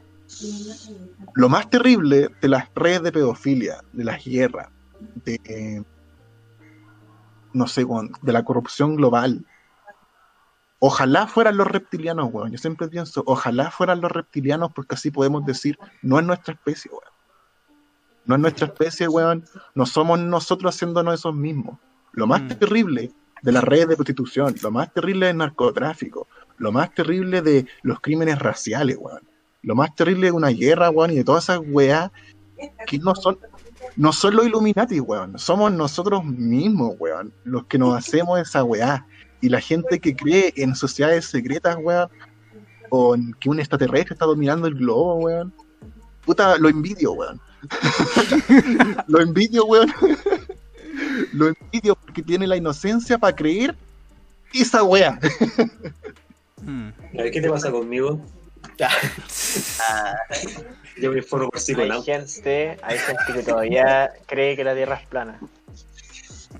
Lo 1.36 1.50
más 1.50 1.70
terrible 1.70 2.30
de 2.42 2.48
las 2.48 2.70
redes 2.76 3.04
de 3.04 3.12
pedofilia, 3.12 3.84
de 3.94 4.04
las 4.04 4.24
guerras, 4.24 4.70
de 5.26 5.40
eh, 5.46 5.84
no 7.54 7.68
sé, 7.68 7.86
de 8.22 8.34
la 8.34 8.44
corrupción 8.44 8.96
global. 8.96 9.46
Ojalá 10.80 11.28
fueran 11.28 11.58
los 11.58 11.68
reptilianos, 11.68 12.30
weón. 12.32 12.52
Yo 12.52 12.58
siempre 12.58 12.88
pienso, 12.88 13.24
ojalá 13.26 13.70
fueran 13.72 14.00
los 14.02 14.12
reptilianos 14.12 14.72
porque 14.74 14.96
así 14.96 15.12
podemos 15.12 15.46
decir, 15.46 15.78
no 16.02 16.20
es 16.20 16.26
nuestra 16.26 16.54
especie, 16.54 16.90
weón. 16.92 17.04
No 18.26 18.36
es 18.36 18.42
nuestra 18.42 18.68
especie, 18.68 19.08
weón. 19.08 19.44
No 19.76 19.86
somos 19.86 20.20
nosotros 20.20 20.76
haciéndonos 20.76 21.16
esos 21.16 21.36
mismos. 21.36 21.80
Lo 22.14 22.28
más 22.28 22.42
Mm. 22.44 22.48
terrible 22.50 23.12
de 23.42 23.52
las 23.52 23.64
redes 23.64 23.90
de 23.90 23.96
prostitución, 23.96 24.56
lo 24.62 24.72
más 24.72 24.94
terrible 24.94 25.28
del 25.28 25.38
narcotráfico, 25.38 26.28
lo 26.58 26.72
más 26.72 26.94
terrible 26.94 27.42
de 27.42 27.66
los 27.84 28.00
crímenes 28.00 28.40
raciales, 28.40 28.98
weón. 29.00 29.22
Lo 29.62 29.76
más 29.76 29.94
terrible 29.96 30.28
de 30.28 30.32
una 30.32 30.50
guerra, 30.50 30.90
weón, 30.90 31.12
y 31.12 31.16
de 31.16 31.24
todas 31.24 31.46
esas 31.46 31.60
weas 31.68 32.12
que 32.88 32.98
no 33.00 33.16
son, 33.16 33.38
no 33.96 34.14
son 34.14 34.36
los 34.36 34.46
Illuminati, 34.46 35.00
weón. 35.00 35.38
Somos 35.38 35.72
nosotros 35.72 36.24
mismos, 36.24 36.96
weón, 37.00 37.34
los 37.44 37.66
que 37.66 37.78
nos 37.78 37.98
hacemos 37.98 38.40
esa 38.40 38.64
weá. 38.64 39.06
Y 39.42 39.50
la 39.50 39.62
gente 39.62 40.00
que 40.00 40.16
cree 40.16 40.54
en 40.58 40.76
sociedades 40.76 41.26
secretas, 41.26 41.78
weón, 41.82 42.10
o 42.90 43.16
en 43.16 43.34
que 43.40 43.50
un 43.50 43.60
extraterrestre 43.60 44.14
está 44.14 44.26
dominando 44.26 44.68
el 44.68 44.76
globo, 44.76 45.16
weón. 45.16 45.54
Puta, 46.26 46.58
lo 46.58 46.70
envidio, 46.70 47.14
weón. 47.14 47.40
lo 49.08 49.22
envidio, 49.22 49.66
weón. 49.66 49.92
lo 51.34 51.48
envidio 51.48 51.96
porque 51.96 52.22
tiene 52.22 52.48
la 52.48 52.58
inocencia 52.58 53.18
para 53.18 53.36
creer 53.36 53.76
esa 54.54 54.84
wea. 54.84 55.20
Mm. 56.62 56.90
A 56.90 57.22
ver, 57.22 57.32
¿qué 57.32 57.42
te 57.42 57.50
pasa 57.50 57.72
conmigo? 57.72 58.22
Yo 61.02 61.12
me 61.12 61.18
informo 61.20 61.50
por 61.50 61.60
Hay 61.60 61.66
psiconauta. 61.66 62.04
gente, 62.06 62.78
hay 62.82 62.98
gente 62.98 63.24
que 63.34 63.44
todavía 63.44 64.12
cree 64.26 64.56
que 64.56 64.64
la 64.64 64.76
Tierra 64.76 64.96
es 64.96 65.08
plana. 65.08 65.40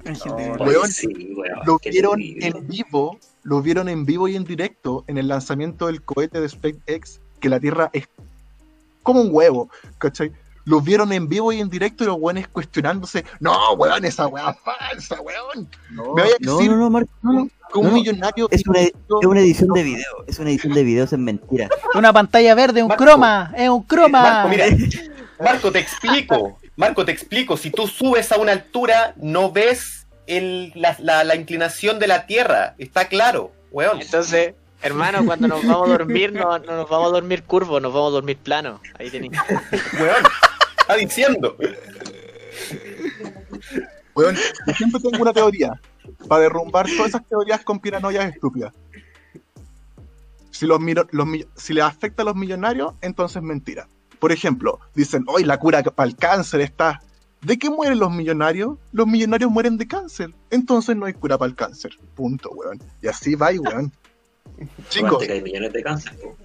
Hay 0.06 0.14
que- 0.18 0.30
Oye, 0.30 0.52
Weón, 0.60 0.92
sí, 0.92 1.08
weón, 1.36 1.60
Lo 1.66 1.80
vieron 1.80 2.20
terrible. 2.20 2.48
en 2.48 2.68
vivo, 2.68 3.20
lo 3.44 3.62
vieron 3.62 3.90
en 3.90 4.06
vivo 4.06 4.28
y 4.28 4.36
en 4.36 4.44
directo 4.46 5.04
en 5.08 5.18
el 5.18 5.28
lanzamiento 5.28 5.88
del 5.88 6.02
cohete 6.04 6.40
de 6.42 6.50
SpaceX, 6.50 7.20
que 7.40 7.50
la 7.50 7.60
Tierra 7.60 7.90
es 7.94 8.08
como 9.04 9.22
un 9.22 9.30
huevo, 9.32 9.70
¿cachai? 9.98 10.32
Lo 10.66 10.82
vieron 10.82 11.12
en 11.14 11.28
vivo 11.28 11.52
y 11.52 11.60
en 11.60 11.70
directo 11.70 12.04
y 12.04 12.08
los 12.08 12.18
weones 12.20 12.48
cuestionándose, 12.48 13.26
no, 13.40 13.74
weón, 13.74 14.06
esa 14.06 14.28
weá 14.28 14.52
es 14.52 14.60
falsa, 14.60 15.20
weón. 15.22 15.68
No, 15.92 16.14
Me 16.14 16.22
vaya 16.24 16.36
a 16.36 16.38
no, 16.42 16.58
decir- 16.58 16.70
no, 16.72 16.78
no, 16.78 16.90
Marco. 16.90 17.10
No, 17.24 17.34
no, 17.34 17.50
un 17.76 17.86
No, 17.88 17.92
millonario 17.92 18.48
Es 18.52 18.66
una, 18.68 18.80
es 18.82 18.92
una 19.26 19.40
edición 19.40 19.70
de 19.74 19.84
video. 19.84 20.24
Es 20.28 20.40
una 20.40 20.50
edición 20.50 20.74
de 20.74 20.84
videos 20.84 21.14
en 21.14 21.24
mentira. 21.24 21.70
Una 21.96 22.12
pantalla 22.14 22.56
verde, 22.56 22.82
un 22.82 22.90
Marco. 22.90 23.04
croma, 23.04 23.54
es 23.58 23.70
un 23.70 23.84
croma. 23.84 24.22
Marco, 24.22 24.50
mira. 24.50 24.66
Marco, 25.44 25.72
te 25.72 25.80
explico. 25.80 26.60
Marco, 26.76 27.06
te 27.06 27.12
explico. 27.12 27.56
Si 27.58 27.72
tú 27.72 27.88
subes 27.88 28.32
a 28.32 28.38
una 28.38 28.52
altura, 28.52 29.14
no 29.18 29.52
ves 29.52 30.08
el- 30.28 30.72
la, 30.76 30.96
la- 31.00 31.24
la 31.24 31.36
inclinación 31.36 32.00
de 32.00 32.08
la 32.08 32.26
Tierra. 32.26 32.76
Está 32.78 33.08
claro, 33.08 33.52
weón. 33.72 34.02
Entonces, 34.02 34.54
hermano, 34.82 35.26
cuando 35.26 35.48
nos 35.48 35.66
vamos 35.66 35.90
a 35.90 35.92
dormir, 35.92 36.34
no, 36.34 36.58
no 36.60 36.76
nos 36.76 36.90
vamos 36.90 37.08
a 37.08 37.12
dormir 37.12 37.44
curvos, 37.44 37.82
nos 37.82 37.94
vamos 37.94 38.10
a 38.10 38.14
dormir 38.16 38.38
plano. 38.38 38.82
Ahí 38.98 39.10
tenéis. 39.10 39.34
Weón. 40.00 40.24
Está 40.80 40.96
diciendo. 40.96 41.56
Weón, 44.16 44.36
yo 44.68 44.74
siempre 44.74 45.00
tengo 45.02 45.22
una 45.22 45.34
teoría 45.34 45.72
para 46.28 46.44
derrumbar 46.44 46.88
todas 46.88 47.10
esas 47.10 47.26
teorías 47.28 47.64
con 47.64 47.80
piranoias 47.80 48.34
estúpidas. 48.34 48.74
Si, 50.52 50.66
los, 50.66 50.80
los 51.12 51.28
si 51.56 51.74
les 51.74 51.84
afecta 51.84 52.24
a 52.24 52.26
los 52.26 52.36
millonarios, 52.36 52.94
entonces 53.02 53.42
mentira. 53.42 53.88
Por 54.20 54.32
ejemplo, 54.32 54.80
dicen, 54.94 55.24
hoy 55.28 55.44
la 55.46 55.58
cura 55.58 55.82
para 55.84 56.10
el 56.10 56.16
cáncer 56.16 56.62
está. 56.62 57.02
¿De 57.42 57.58
qué 57.58 57.70
mueren 57.70 58.00
los 58.00 58.12
millonarios? 58.12 58.78
Los 58.92 59.08
millonarios 59.08 59.50
mueren 59.50 59.78
de 59.78 59.88
cáncer. 59.88 60.34
Entonces 60.50 60.98
no 60.98 61.06
hay 61.06 61.14
cura 61.14 61.38
para 61.38 61.50
el 61.50 61.56
cáncer. 61.56 61.92
Punto, 62.16 62.50
weón. 62.52 62.82
Y 63.02 63.08
así 63.08 63.36
va, 63.36 63.50
weón. 63.52 63.94
Chicos, 64.90 65.26
que 65.26 65.32
hay 65.32 65.42
millones 65.42 65.72
de 65.72 65.82
cáncer. 65.82 66.18
po. 66.18 66.36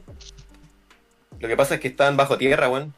Lo 1.40 1.48
que 1.48 1.56
pasa 1.56 1.74
es 1.74 1.80
que 1.80 1.88
están 1.88 2.16
bajo 2.16 2.38
tierra, 2.38 2.68
weón. 2.68 2.94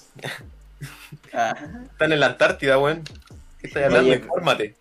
Ah, 1.32 1.54
Están 1.90 2.12
en 2.12 2.20
la 2.20 2.26
Antártida, 2.26 2.78
weón. 2.78 3.02
¿Qué 3.58 3.66
estás 3.68 3.84
hablando? 3.84 4.10
Oye. 4.10 4.18
Infórmate. 4.20 4.74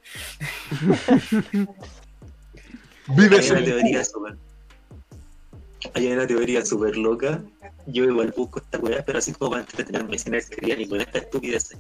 vive 3.07 3.39
Hay 3.39 3.51
una 3.51 3.63
teoría 3.63 4.03
súper. 4.03 4.37
Hay 5.93 6.11
una 6.11 6.27
teoría 6.27 6.65
súper 6.65 6.97
loca. 6.97 7.43
Yo 7.87 8.05
igual 8.05 8.33
busco 8.35 8.59
esta 8.59 8.79
weá, 8.79 9.05
pero 9.05 9.19
así 9.19 9.31
como 9.33 9.51
para 9.51 9.61
entretenerme 9.61 10.17
sin 10.17 10.33
escribir 10.33 10.77
ni 10.77 10.87
con 10.87 10.99
esta 11.01 11.19
estupidez. 11.19 11.77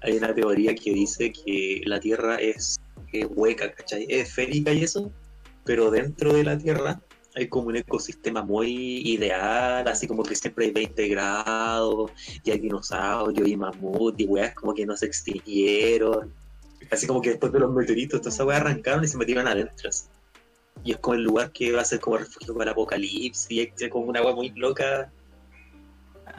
Hay 0.00 0.16
una 0.16 0.34
teoría 0.34 0.74
que 0.74 0.92
dice 0.92 1.32
que 1.32 1.82
la 1.84 2.00
Tierra 2.00 2.36
es, 2.36 2.80
es 3.12 3.26
hueca, 3.30 3.72
¿cachai? 3.72 4.06
Es 4.08 4.28
esférica 4.28 4.72
y 4.72 4.84
eso, 4.84 5.12
pero 5.64 5.90
dentro 5.90 6.32
de 6.32 6.44
la 6.44 6.56
Tierra 6.56 7.00
hay 7.36 7.48
como 7.48 7.68
un 7.68 7.76
ecosistema 7.76 8.42
muy 8.42 9.02
ideal, 9.08 9.86
así 9.86 10.06
como 10.08 10.22
que 10.22 10.34
siempre 10.34 10.64
hay 10.66 10.70
20 10.72 11.08
grados, 11.08 12.10
y 12.42 12.50
hay 12.50 12.58
dinosaurios 12.58 13.46
y 13.46 13.56
mamut 13.56 14.18
y 14.18 14.24
weas 14.24 14.54
como 14.54 14.74
que 14.74 14.86
no 14.86 14.96
se 14.96 15.06
extinguieron. 15.06 16.32
Así 16.90 17.06
como 17.06 17.20
que 17.20 17.30
después 17.30 17.52
de 17.52 17.60
los 17.60 17.70
meteoritos, 17.72 18.20
todas 18.20 18.34
esas 18.34 18.46
weas 18.46 18.60
arrancaron 18.62 19.04
y 19.04 19.08
se 19.08 19.18
metieron 19.18 19.46
adentro. 19.46 19.88
así. 19.88 20.06
Y 20.84 20.92
es 20.92 20.98
como 20.98 21.14
el 21.14 21.22
lugar 21.24 21.50
que 21.52 21.72
va 21.72 21.82
a 21.82 21.84
ser 21.84 22.00
como 22.00 22.16
refugio 22.18 22.54
para 22.54 22.70
el 22.70 22.72
apocalipsis, 22.72 23.50
y 23.50 23.60
es 23.60 23.90
como 23.90 24.06
una 24.06 24.22
wea 24.22 24.34
muy 24.34 24.50
loca. 24.50 25.10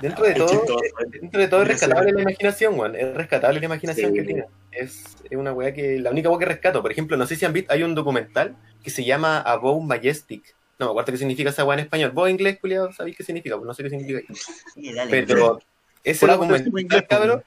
Dentro 0.01 0.25
de 0.25 0.33
todo, 0.35 0.79
¿eh? 0.83 0.91
dentro 1.21 1.41
de 1.41 1.47
todo 1.47 1.61
es 1.63 1.67
rescatable 1.69 2.11
la 2.11 2.21
imaginación, 2.21 2.79
weón. 2.79 2.95
Es 2.95 3.13
rescatable 3.15 3.59
la 3.59 3.65
imaginación 3.65 4.11
Sí. 4.11 4.17
que 4.17 4.23
tiene. 4.23 4.45
Es, 4.71 5.03
es 5.29 5.37
una 5.37 5.53
weá 5.53 5.73
que. 5.73 5.99
La 5.99 6.11
única 6.11 6.29
weá 6.29 6.39
que 6.39 6.45
rescato. 6.45 6.81
Por 6.81 6.91
ejemplo, 6.91 7.17
no 7.17 7.25
sé 7.27 7.35
si 7.35 7.45
han 7.45 7.53
visto, 7.53 7.73
hay 7.73 7.83
un 7.83 7.95
documental 7.95 8.55
que 8.83 8.89
se 8.89 9.03
llama 9.03 9.39
Above 9.41 9.83
Majestic. 9.85 10.55
No 10.79 10.85
me 10.85 10.89
acuerdo 10.91 11.11
qué 11.11 11.17
significa 11.17 11.49
esa 11.49 11.65
weá 11.65 11.77
en 11.79 11.85
español. 11.85 12.11
Vos 12.11 12.27
en 12.29 12.35
inglés, 12.35 12.59
culiado, 12.59 12.91
sabéis 12.93 13.17
qué 13.17 13.23
significa, 13.23 13.55
Pues 13.55 13.65
no 13.67 13.73
sé 13.73 13.83
qué 13.83 13.89
significa. 13.89 14.21
sí, 14.73 14.93
dale. 14.93 15.09
Pero 15.25 15.59
ese 16.03 16.27
documental, 16.27 16.71
pues, 16.71 17.03
cabrón, 17.09 17.43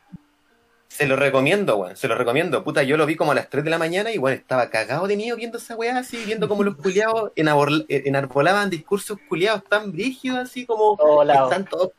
se 0.89 1.07
lo 1.07 1.15
recomiendo, 1.15 1.77
weón. 1.77 1.97
Se 1.97 2.09
lo 2.09 2.17
recomiendo. 2.17 2.65
Puta, 2.65 2.83
yo 2.83 2.97
lo 2.97 3.07
vi 3.07 3.15
como 3.15 3.31
a 3.31 3.35
las 3.37 3.49
3 3.49 3.63
de 3.63 3.71
la 3.71 3.79
mañana 3.79 4.11
y, 4.13 4.19
weón, 4.19 4.37
estaba 4.37 4.69
cagado 4.71 5.07
de 5.07 5.17
miedo 5.17 5.37
viendo 5.37 5.59
esa 5.59 5.77
weá 5.77 5.97
así, 5.99 6.25
viendo 6.27 6.49
como 6.49 6.65
los 6.65 6.77
culiados 6.77 7.31
enabor- 7.37 7.87
enarbolaban 7.89 8.69
discursos 8.71 9.17
culiados 9.29 9.63
tan 9.65 9.93
brígidos, 9.93 10.39
así 10.41 10.67
como. 10.67 10.97
Lado. 11.25 11.51
Están 11.51 11.65
todos. 11.67 11.93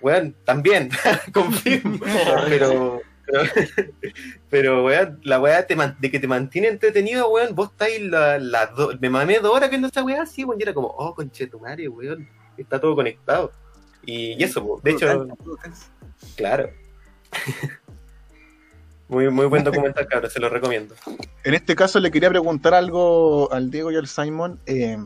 Weón, 0.00 0.34
también, 0.44 0.90
confirmo. 1.34 1.98
pero, 2.48 3.02
pero, 3.30 3.42
pero, 4.50 4.84
weón, 4.84 5.20
la 5.22 5.40
weá 5.40 5.66
te 5.66 5.76
man- 5.76 5.96
de 6.00 6.10
que 6.10 6.18
te 6.18 6.26
mantiene 6.26 6.68
entretenido, 6.68 7.28
weón, 7.30 7.54
vos 7.54 7.70
estáis 7.70 8.00
la, 8.02 8.38
la 8.38 8.66
do- 8.66 8.92
me 9.00 9.10
mamé 9.10 9.38
dos 9.40 9.54
horas 9.54 9.70
viendo 9.70 9.88
esa 9.88 10.02
weá 10.02 10.22
así, 10.22 10.44
weón, 10.44 10.58
y 10.60 10.62
era 10.62 10.74
como, 10.74 10.88
oh, 10.88 11.14
conchetumare, 11.14 11.88
weón, 11.88 12.28
está 12.56 12.80
todo 12.80 12.94
conectado. 12.94 13.52
Y, 14.04 14.32
y 14.40 14.42
eso, 14.42 14.64
po. 14.64 14.80
de 14.82 14.90
hecho, 14.92 15.26
claro. 16.36 16.70
Muy, 19.08 19.30
muy 19.30 19.46
buen 19.46 19.64
documental, 19.64 20.06
cabrón, 20.06 20.30
se 20.30 20.38
lo 20.38 20.50
recomiendo. 20.50 20.94
En 21.42 21.54
este 21.54 21.74
caso 21.74 21.98
le 21.98 22.10
quería 22.10 22.28
preguntar 22.28 22.74
algo 22.74 23.50
al 23.50 23.70
Diego 23.70 23.90
y 23.90 23.96
al 23.96 24.06
Simon. 24.06 24.60
Eh, 24.66 24.98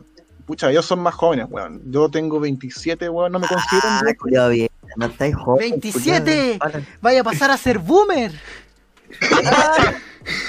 pucha, 0.45 0.69
ellos 0.69 0.85
son 0.85 0.99
más 0.99 1.13
jóvenes, 1.15 1.47
weón. 1.49 1.81
Yo 1.91 2.09
tengo 2.09 2.39
27, 2.39 3.09
weón, 3.09 3.31
no 3.31 3.39
me 3.39 3.47
considero 3.47 3.87
un 3.87 3.93
Ah, 3.93 4.01
viejo. 4.03 4.19
culiao 4.21 4.49
bien. 4.49 4.69
No 4.95 5.05
estáis 5.07 5.35
joven. 5.35 5.79
¡27! 5.81 6.59
culiao. 6.59 6.81
Vaya 7.01 7.21
a 7.21 7.23
pasar 7.23 7.51
a 7.51 7.57
ser 7.57 7.79
boomer. 7.79 8.31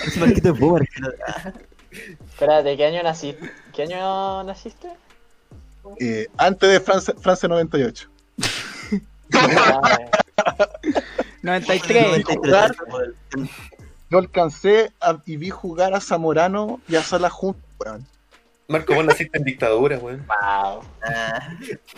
Ese 0.06 0.20
Marquito 0.20 0.52
es 0.52 0.58
boomer. 0.60 0.88
Espérate, 2.28 2.76
¿qué 2.76 2.86
año 2.86 3.02
naciste? 3.02 3.50
¿Qué 3.74 3.82
año 3.84 4.42
naciste? 4.44 4.88
Eh, 6.00 6.26
antes 6.38 6.70
de 6.70 6.80
Francia, 6.80 7.14
Francia 7.20 7.48
98. 7.48 8.08
Ah, 9.34 9.98
93. 11.42 12.24
Yo 14.10 14.18
alcancé 14.18 14.92
a- 15.00 15.18
y 15.26 15.36
vi 15.36 15.50
jugar 15.50 15.94
a 15.94 16.00
Zamorano 16.00 16.80
y 16.88 16.96
a 16.96 17.02
Sala 17.02 17.30
juntos, 17.30 17.62
weón. 17.78 18.06
Marco, 18.66 18.94
vos 18.94 19.04
naciste 19.04 19.36
en 19.38 19.44
dictadura, 19.44 19.98
weón. 19.98 20.26
wow. 20.26 20.82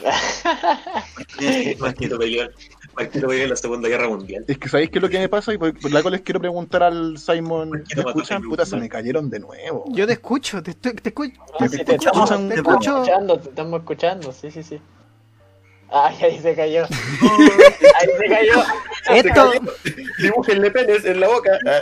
Ah, 0.05 1.75
Marquito 1.79 2.19
peleó, 2.19 2.49
Marquito 2.97 3.27
peleó 3.29 3.45
en 3.45 3.51
la 3.51 3.57
Segunda 3.57 3.89
Guerra 3.89 4.09
Mundial. 4.09 4.45
Es 4.49 4.59
que 4.59 4.69
sabéis 4.69 4.91
qué 4.91 4.99
es 4.99 5.03
lo 5.03 5.09
que 5.09 5.19
me 5.19 5.29
pasa 5.29 5.53
y 5.55 5.59
por, 5.59 5.79
por 5.79 5.93
la 5.93 6.03
cual 6.03 6.13
les 6.13 6.23
quiero 6.23 6.41
preguntar 6.41 6.83
al 6.83 7.19
Simon. 7.19 7.71
¿Me 7.71 7.83
escuchan? 8.03 8.43
Puta, 8.43 8.65
se 8.67 8.77
me 8.77 8.89
cayeron 8.89 9.31
de 9.31 9.41
nuevo. 9.41 9.85
Yo 9.91 10.07
te 10.07 10.15
escucho, 10.15 10.63
te, 10.63 10.73
estoy- 10.73 10.95
te 10.95 11.11
escucho. 11.11 11.33
No, 11.61 11.69
sí, 11.69 11.79
te 11.79 11.85
te 11.85 11.95
estamos 11.97 12.31
escucho. 12.31 12.97
escuchando, 13.03 13.39
te 13.39 13.49
estamos 13.51 13.81
escuchando, 13.81 14.33
sí, 14.33 14.51
sí, 14.51 14.63
sí. 14.63 14.81
Ay, 15.89 16.17
ahí 16.21 16.39
se 16.41 16.55
cayó. 16.57 16.85
Ahí 17.99 18.09
se 18.19 18.29
cayó. 18.29 18.63
Esto, 19.15 19.53
Dibújenle 20.19 20.71
penes 20.73 21.05
en 21.05 21.21
la 21.21 21.29
boca. 21.29 21.59
Ah. 21.65 21.81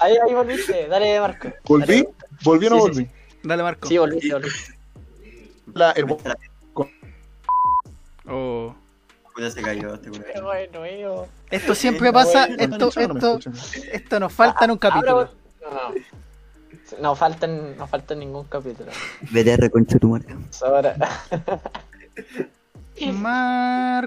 Ahí, 0.00 0.16
ahí 0.26 0.34
volviste. 0.34 0.88
Dale, 0.88 1.20
Marco. 1.20 1.48
¿Volví? 1.64 1.86
Dale. 2.02 2.08
¿Volví 2.44 2.66
o 2.66 2.70
no 2.70 2.76
Sí, 2.76 2.82
sí, 2.82 2.88
volví? 2.90 3.10
dale 3.42 3.62
Marco. 3.62 3.88
Sí, 3.88 3.98
volviste, 3.98 4.32
volviste. 4.32 4.74
La- 5.74 5.90
el- 5.92 6.06
Oh. 8.30 8.74
Puta 9.34 9.50
se 9.50 9.62
cayó 9.62 9.94
este. 9.94 10.10
Qué 10.10 10.40
bueno. 10.42 11.26
Esto 11.50 11.74
siempre 11.74 12.12
pasa, 12.12 12.46
¿Me 12.48 12.64
esto, 12.64 12.88
esto, 13.00 13.38
esto 13.92 14.20
nos 14.20 14.32
falta 14.32 14.66
en 14.66 14.70
un 14.72 14.78
capítulo. 14.78 15.10
Ahora- 15.12 15.30
No, 15.62 15.70
no. 15.70 15.94
No 17.00 17.14
faltan, 17.14 17.76
no 17.76 17.86
faltan 17.86 18.18
ningún 18.18 18.44
capítulo. 18.44 18.90
BTR 19.30 19.70
concha 19.70 19.98
tu 19.98 20.08
marca. 20.08 20.36
Ahora. 20.62 20.94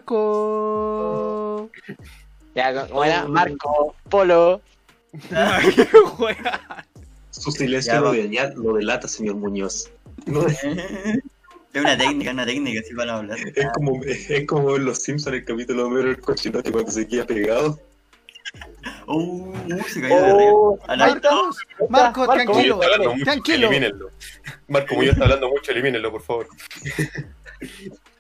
Marco. 0.01 1.69
Ya, 2.55 2.85
bueno, 2.91 3.27
Marco, 3.29 3.95
Polo. 4.09 4.61
Su 7.41 7.51
silencio 7.51 7.93
Ya, 7.93 7.99
lo, 7.99 8.05
va. 8.07 8.13
de- 8.13 8.53
lo 8.55 8.73
delata, 8.73 9.07
señor 9.07 9.35
Muñoz. 9.35 9.89
No, 10.27 10.45
es, 10.47 10.59
una 11.73 11.97
técnica, 11.97 12.31
una 12.31 12.45
técnica, 12.45 12.81
así 12.81 12.93
van 12.93 13.09
a 13.09 13.17
hablar. 13.17 13.37
es 13.55 13.67
como, 13.73 14.03
es 14.03 14.45
como 14.47 14.75
en 14.75 14.85
Los 14.85 14.99
Simpsons, 15.01 15.35
el 15.35 15.43
capítulo 15.45 15.89
de 15.89 16.11
el 16.11 16.19
cochinote 16.19 16.71
cuando 16.71 16.91
se 16.91 17.07
queda 17.07 17.25
pegado. 17.25 17.79
Uh, 19.07 19.49
uh, 19.53 19.83
se 19.87 20.01
cayó 20.01 20.15
de 20.17 20.31
arriba. 20.31 20.51
Oh, 20.53 20.79
A 20.87 20.95
la- 20.95 21.05
ahí 21.05 21.13
está. 21.13 21.29
Marco, 21.89 22.27
tranquilo, 22.27 22.77
mucho, 22.77 23.23
tranquilo. 23.23 23.67
elimínenlo. 23.69 24.09
Marco 24.67 24.95
Muñoz 24.95 25.13
está 25.13 25.23
hablando 25.25 25.49
mucho, 25.49 25.71
elimínenlo, 25.71 26.11
por 26.11 26.21
favor. 26.21 26.47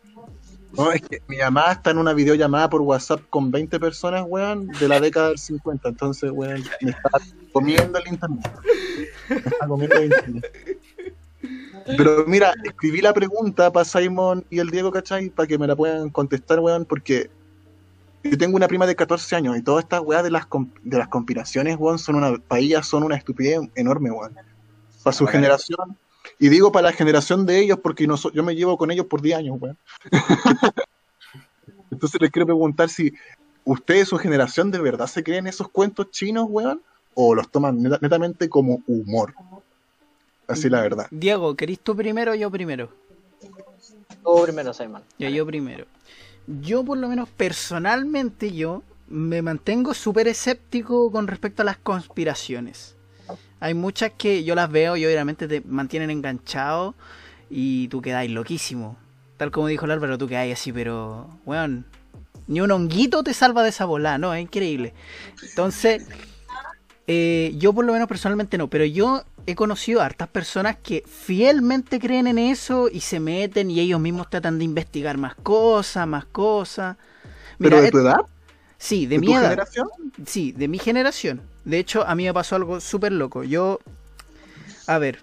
No, 0.73 0.91
es 0.91 1.01
que 1.01 1.21
mi 1.27 1.37
mamá 1.37 1.71
está 1.71 1.91
en 1.91 1.97
una 1.97 2.13
videollamada 2.13 2.69
por 2.69 2.81
WhatsApp 2.81 3.21
con 3.29 3.51
20 3.51 3.79
personas, 3.79 4.25
weón, 4.27 4.67
de 4.67 4.87
la 4.87 4.99
década 4.99 5.29
del 5.29 5.37
50. 5.37 5.89
Entonces, 5.89 6.31
weón, 6.31 6.63
me 6.81 6.91
está 6.91 7.09
comiendo 7.51 7.99
el 7.99 8.07
internet. 8.07 8.51
Me 9.29 9.35
está 9.35 9.67
comiendo 9.67 9.95
el 9.97 10.05
internet. 10.05 10.79
Pero 11.85 12.25
mira, 12.25 12.53
escribí 12.63 13.01
la 13.01 13.13
pregunta 13.13 13.71
para 13.71 13.85
Simon 13.85 14.45
y 14.49 14.59
el 14.59 14.69
Diego, 14.69 14.91
¿cachai? 14.91 15.29
Para 15.29 15.47
que 15.47 15.57
me 15.57 15.67
la 15.67 15.75
puedan 15.75 16.09
contestar, 16.09 16.59
weón, 16.59 16.85
porque 16.85 17.29
yo 18.23 18.37
tengo 18.37 18.55
una 18.55 18.67
prima 18.67 18.85
de 18.85 18.95
14 18.95 19.35
años 19.35 19.57
y 19.57 19.63
todas 19.63 19.83
estas 19.83 20.01
weas 20.01 20.23
de 20.23 20.31
las, 20.31 20.47
de 20.83 20.97
las 20.97 21.07
conspiraciones, 21.07 21.75
weón, 21.77 21.99
son 21.99 22.15
una, 22.15 22.37
para 22.37 22.61
ellas 22.61 22.87
son 22.87 23.03
una 23.03 23.15
estupidez 23.15 23.59
enorme, 23.75 24.11
weón. 24.11 24.35
Para 25.03 25.13
su 25.15 25.25
generación. 25.25 25.97
Y 26.39 26.49
digo 26.49 26.71
para 26.71 26.87
la 26.89 26.93
generación 26.93 27.45
de 27.45 27.59
ellos 27.59 27.79
porque 27.81 28.07
no 28.07 28.17
so- 28.17 28.31
yo 28.31 28.43
me 28.43 28.55
llevo 28.55 28.77
con 28.77 28.91
ellos 28.91 29.05
por 29.05 29.21
10 29.21 29.37
años, 29.37 29.57
weón. 29.59 29.77
Entonces 31.91 32.19
les 32.21 32.31
quiero 32.31 32.45
preguntar 32.45 32.89
si 32.89 33.13
ustedes, 33.63 34.07
su 34.09 34.17
generación, 34.17 34.71
de 34.71 34.79
verdad 34.79 35.07
se 35.07 35.23
creen 35.23 35.47
esos 35.47 35.67
cuentos 35.69 36.09
chinos, 36.11 36.45
weón, 36.49 36.81
o 37.13 37.35
los 37.35 37.49
toman 37.49 37.77
neta- 37.81 37.99
netamente 38.01 38.49
como 38.49 38.81
humor. 38.87 39.33
Así 40.47 40.69
la 40.69 40.81
verdad. 40.81 41.07
Diego, 41.11 41.55
¿querís 41.55 41.79
tú 41.79 41.95
primero 41.95 42.31
o 42.31 42.35
yo 42.35 42.49
primero? 42.49 42.89
Tú 44.23 44.43
primero, 44.43 44.73
Simon. 44.73 45.03
Ya 45.19 45.29
yo 45.29 45.45
primero. 45.45 45.85
Yo 46.61 46.83
por 46.83 46.97
lo 46.97 47.07
menos 47.07 47.29
personalmente 47.29 48.51
yo 48.51 48.83
me 49.07 49.41
mantengo 49.41 49.93
súper 49.93 50.27
escéptico 50.27 51.11
con 51.11 51.27
respecto 51.27 51.61
a 51.61 51.65
las 51.65 51.77
conspiraciones. 51.77 52.95
Hay 53.61 53.75
muchas 53.75 54.13
que 54.17 54.43
yo 54.45 54.55
las 54.55 54.71
veo 54.71 54.97
y 54.97 55.05
obviamente 55.05 55.47
te 55.47 55.61
mantienen 55.61 56.11
enganchado 56.11 56.95
y 57.49 57.89
tú 57.89 58.01
quedáis 58.01 58.31
loquísimo. 58.31 58.97
Tal 59.37 59.51
como 59.51 59.67
dijo 59.67 59.85
el 59.85 59.91
Álvaro, 59.91 60.17
tú 60.19 60.27
quedáis 60.27 60.53
así, 60.53 60.73
pero, 60.73 61.29
weón, 61.45 61.85
ni 62.47 62.61
un 62.61 62.71
honguito 62.71 63.23
te 63.23 63.33
salva 63.33 63.63
de 63.63 63.69
esa 63.69 63.85
bola, 63.85 64.17
no, 64.19 64.33
es 64.33 64.41
increíble. 64.43 64.93
Entonces, 65.43 66.03
eh, 67.07 67.53
yo 67.57 67.73
por 67.73 67.85
lo 67.85 67.93
menos 67.93 68.07
personalmente 68.07 68.57
no, 68.57 68.69
pero 68.69 68.85
yo 68.85 69.23
he 69.45 69.55
conocido 69.55 70.01
a 70.01 70.05
hartas 70.05 70.27
personas 70.29 70.77
que 70.77 71.03
fielmente 71.07 71.99
creen 71.99 72.27
en 72.27 72.37
eso 72.37 72.89
y 72.91 72.99
se 73.01 73.19
meten 73.19 73.71
y 73.71 73.79
ellos 73.79 73.99
mismos 73.99 74.29
tratan 74.29 74.59
de 74.59 74.65
investigar 74.65 75.17
más 75.17 75.35
cosas, 75.35 76.07
más 76.07 76.25
cosas. 76.25 76.97
¿Pero 77.61 77.77
Mira, 77.77 77.81
de 77.81 77.87
et- 77.87 77.93
tu 77.93 77.99
edad? 77.99 78.17
sí, 78.77 79.05
de, 79.07 79.17
¿De 79.17 79.21
mi 79.21 79.27
tu 79.27 79.37
edad. 79.37 79.61
generación? 79.65 79.87
Sí, 80.25 80.53
de 80.53 80.67
mi 80.67 80.79
generación. 80.79 81.41
De 81.65 81.79
hecho, 81.79 82.05
a 82.07 82.15
mí 82.15 82.25
me 82.25 82.33
pasó 82.33 82.55
algo 82.55 82.79
súper 82.79 83.11
loco. 83.11 83.43
Yo, 83.43 83.79
a 84.87 84.97
ver, 84.97 85.19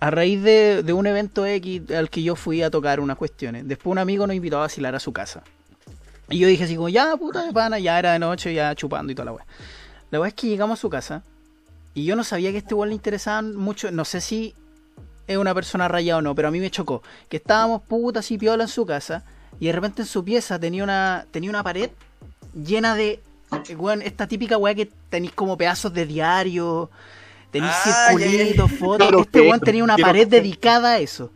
a 0.00 0.10
raíz 0.10 0.42
de, 0.42 0.92
un 0.92 1.06
evento 1.06 1.46
X 1.46 1.90
al 1.90 2.10
que 2.10 2.22
yo 2.22 2.36
fui 2.36 2.62
a 2.62 2.70
tocar 2.70 3.00
unas 3.00 3.16
cuestiones, 3.16 3.66
después 3.66 3.92
un 3.92 3.98
amigo 3.98 4.26
nos 4.26 4.36
invitó 4.36 4.58
a 4.58 4.60
vacilar 4.60 4.94
a 4.94 5.00
su 5.00 5.12
casa. 5.12 5.42
Y 6.30 6.38
yo 6.38 6.48
dije 6.48 6.64
así 6.64 6.76
como, 6.76 6.88
ya, 6.88 7.16
puta 7.16 7.44
de 7.44 7.52
pana, 7.52 7.78
ya 7.78 7.98
era 7.98 8.12
de 8.12 8.18
noche, 8.18 8.54
ya 8.54 8.74
chupando 8.74 9.12
y 9.12 9.14
toda 9.14 9.26
la 9.26 9.32
weá. 9.32 9.46
La 10.10 10.20
weá 10.20 10.28
es 10.28 10.34
que 10.34 10.46
llegamos 10.46 10.78
a 10.78 10.80
su 10.80 10.90
casa 10.90 11.22
y 11.94 12.04
yo 12.04 12.16
no 12.16 12.24
sabía 12.24 12.50
que 12.50 12.58
este 12.58 12.74
weón 12.74 12.90
le 12.90 12.94
interesaban 12.94 13.56
mucho, 13.56 13.90
no 13.90 14.04
sé 14.04 14.20
si 14.20 14.54
es 15.26 15.36
una 15.36 15.54
persona 15.54 15.88
rayada 15.88 16.18
o 16.18 16.22
no, 16.22 16.34
pero 16.34 16.48
a 16.48 16.50
mí 16.50 16.60
me 16.60 16.70
chocó. 16.70 17.02
Que 17.28 17.38
estábamos 17.38 17.82
putas 17.82 18.30
y 18.30 18.38
piola 18.38 18.64
en 18.64 18.68
su 18.68 18.84
casa 18.84 19.24
y 19.60 19.66
de 19.66 19.72
repente 19.72 20.02
en 20.02 20.08
su 20.08 20.24
pieza 20.24 20.58
tenía 20.58 20.84
una, 20.84 21.26
tenía 21.30 21.50
una 21.50 21.62
pared 21.62 21.90
llena 22.54 22.94
de, 22.94 23.22
weón, 23.76 24.02
esta 24.02 24.26
típica 24.26 24.56
weá 24.58 24.74
que 24.74 24.90
tenéis 25.10 25.32
como 25.32 25.56
pedazos 25.56 25.92
de 25.94 26.06
diario, 26.06 26.90
tenéis 27.50 27.72
Ah, 27.84 28.08
circulitos, 28.10 28.72
fotos. 28.78 29.12
Este 29.20 29.40
weón 29.40 29.60
tenía 29.60 29.84
una 29.84 29.96
pared 29.96 30.26
dedicada 30.28 30.92
a 30.94 30.98
eso. 30.98 31.30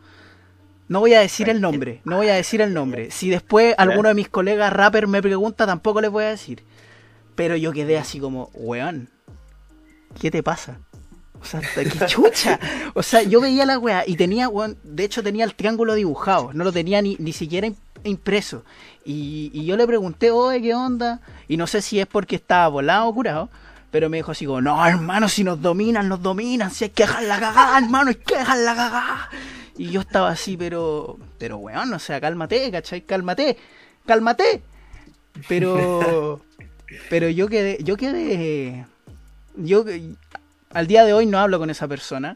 No 0.87 1.01
voy 1.01 1.13
a 1.13 1.19
decir 1.19 1.49
el 1.49 1.61
nombre, 1.61 2.01
no 2.03 2.17
voy 2.17 2.29
a 2.29 2.33
decir 2.33 2.61
el 2.61 2.73
nombre. 2.73 3.11
Si 3.11 3.29
después 3.29 3.75
alguno 3.77 4.09
de 4.09 4.15
mis 4.15 4.27
colegas 4.27 4.73
rappers 4.73 5.07
me 5.07 5.21
pregunta, 5.21 5.65
tampoco 5.67 6.01
les 6.01 6.09
voy 6.09 6.23
a 6.23 6.29
decir. 6.29 6.63
Pero 7.35 7.55
yo 7.55 7.71
quedé 7.71 7.97
así 7.99 8.19
como, 8.19 8.49
weón, 8.55 9.07
¿qué 10.19 10.31
te 10.31 10.41
pasa? 10.43 10.79
O 11.41 11.45
sea, 11.45 11.61
qué 11.61 11.87
chucha. 12.07 12.59
O 12.95 13.03
sea, 13.03 13.21
yo 13.21 13.39
veía 13.39 13.65
la 13.67 13.77
weá 13.79 14.03
y 14.05 14.15
tenía, 14.15 14.49
weón, 14.49 14.77
de 14.83 15.03
hecho 15.05 15.21
tenía 15.23 15.45
el 15.45 15.53
triángulo 15.53 15.93
dibujado, 15.93 16.51
no 16.53 16.63
lo 16.63 16.71
tenía 16.73 17.01
ni, 17.01 17.15
ni 17.19 17.31
siquiera 17.33 17.67
im- 17.67 17.75
impreso. 18.03 18.65
Y, 19.11 19.49
y 19.55 19.65
yo 19.65 19.75
le 19.75 19.87
pregunté, 19.87 20.29
oye, 20.29 20.61
¿qué 20.61 20.75
onda? 20.75 21.19
Y 21.47 21.57
no 21.57 21.65
sé 21.65 21.81
si 21.81 21.99
es 21.99 22.05
porque 22.05 22.35
estaba 22.35 22.67
volado 22.67 23.07
o 23.07 23.13
curado, 23.15 23.49
pero 23.89 24.07
me 24.07 24.17
dijo 24.17 24.33
así 24.33 24.45
como, 24.45 24.61
no, 24.61 24.85
hermano, 24.85 25.27
si 25.27 25.43
nos 25.43 25.59
dominan, 25.59 26.07
nos 26.07 26.21
dominan, 26.21 26.69
si 26.69 26.83
hay 26.83 26.89
que 26.91 27.07
dejar 27.07 27.23
la 27.23 27.39
cagada, 27.39 27.79
hermano, 27.79 28.09
hay 28.09 28.17
que 28.17 28.37
dejar 28.37 28.59
la 28.59 28.75
cagada. 28.75 29.29
Y 29.79 29.89
yo 29.89 30.01
estaba 30.01 30.29
así, 30.29 30.57
pero, 30.57 31.17
pero 31.39 31.57
weón, 31.57 31.91
o 31.91 31.97
sea, 31.97 32.21
cálmate, 32.21 32.69
¿cachai? 32.69 33.01
Cálmate, 33.01 33.57
cálmate. 34.05 34.61
Pero, 35.47 36.41
pero 37.09 37.29
yo 37.29 37.47
quedé, 37.47 37.79
yo 37.81 37.97
quedé, 37.97 38.85
yo 39.55 39.85
al 40.69 40.85
día 40.85 41.03
de 41.03 41.13
hoy 41.13 41.25
no 41.25 41.39
hablo 41.39 41.57
con 41.57 41.71
esa 41.71 41.87
persona, 41.87 42.35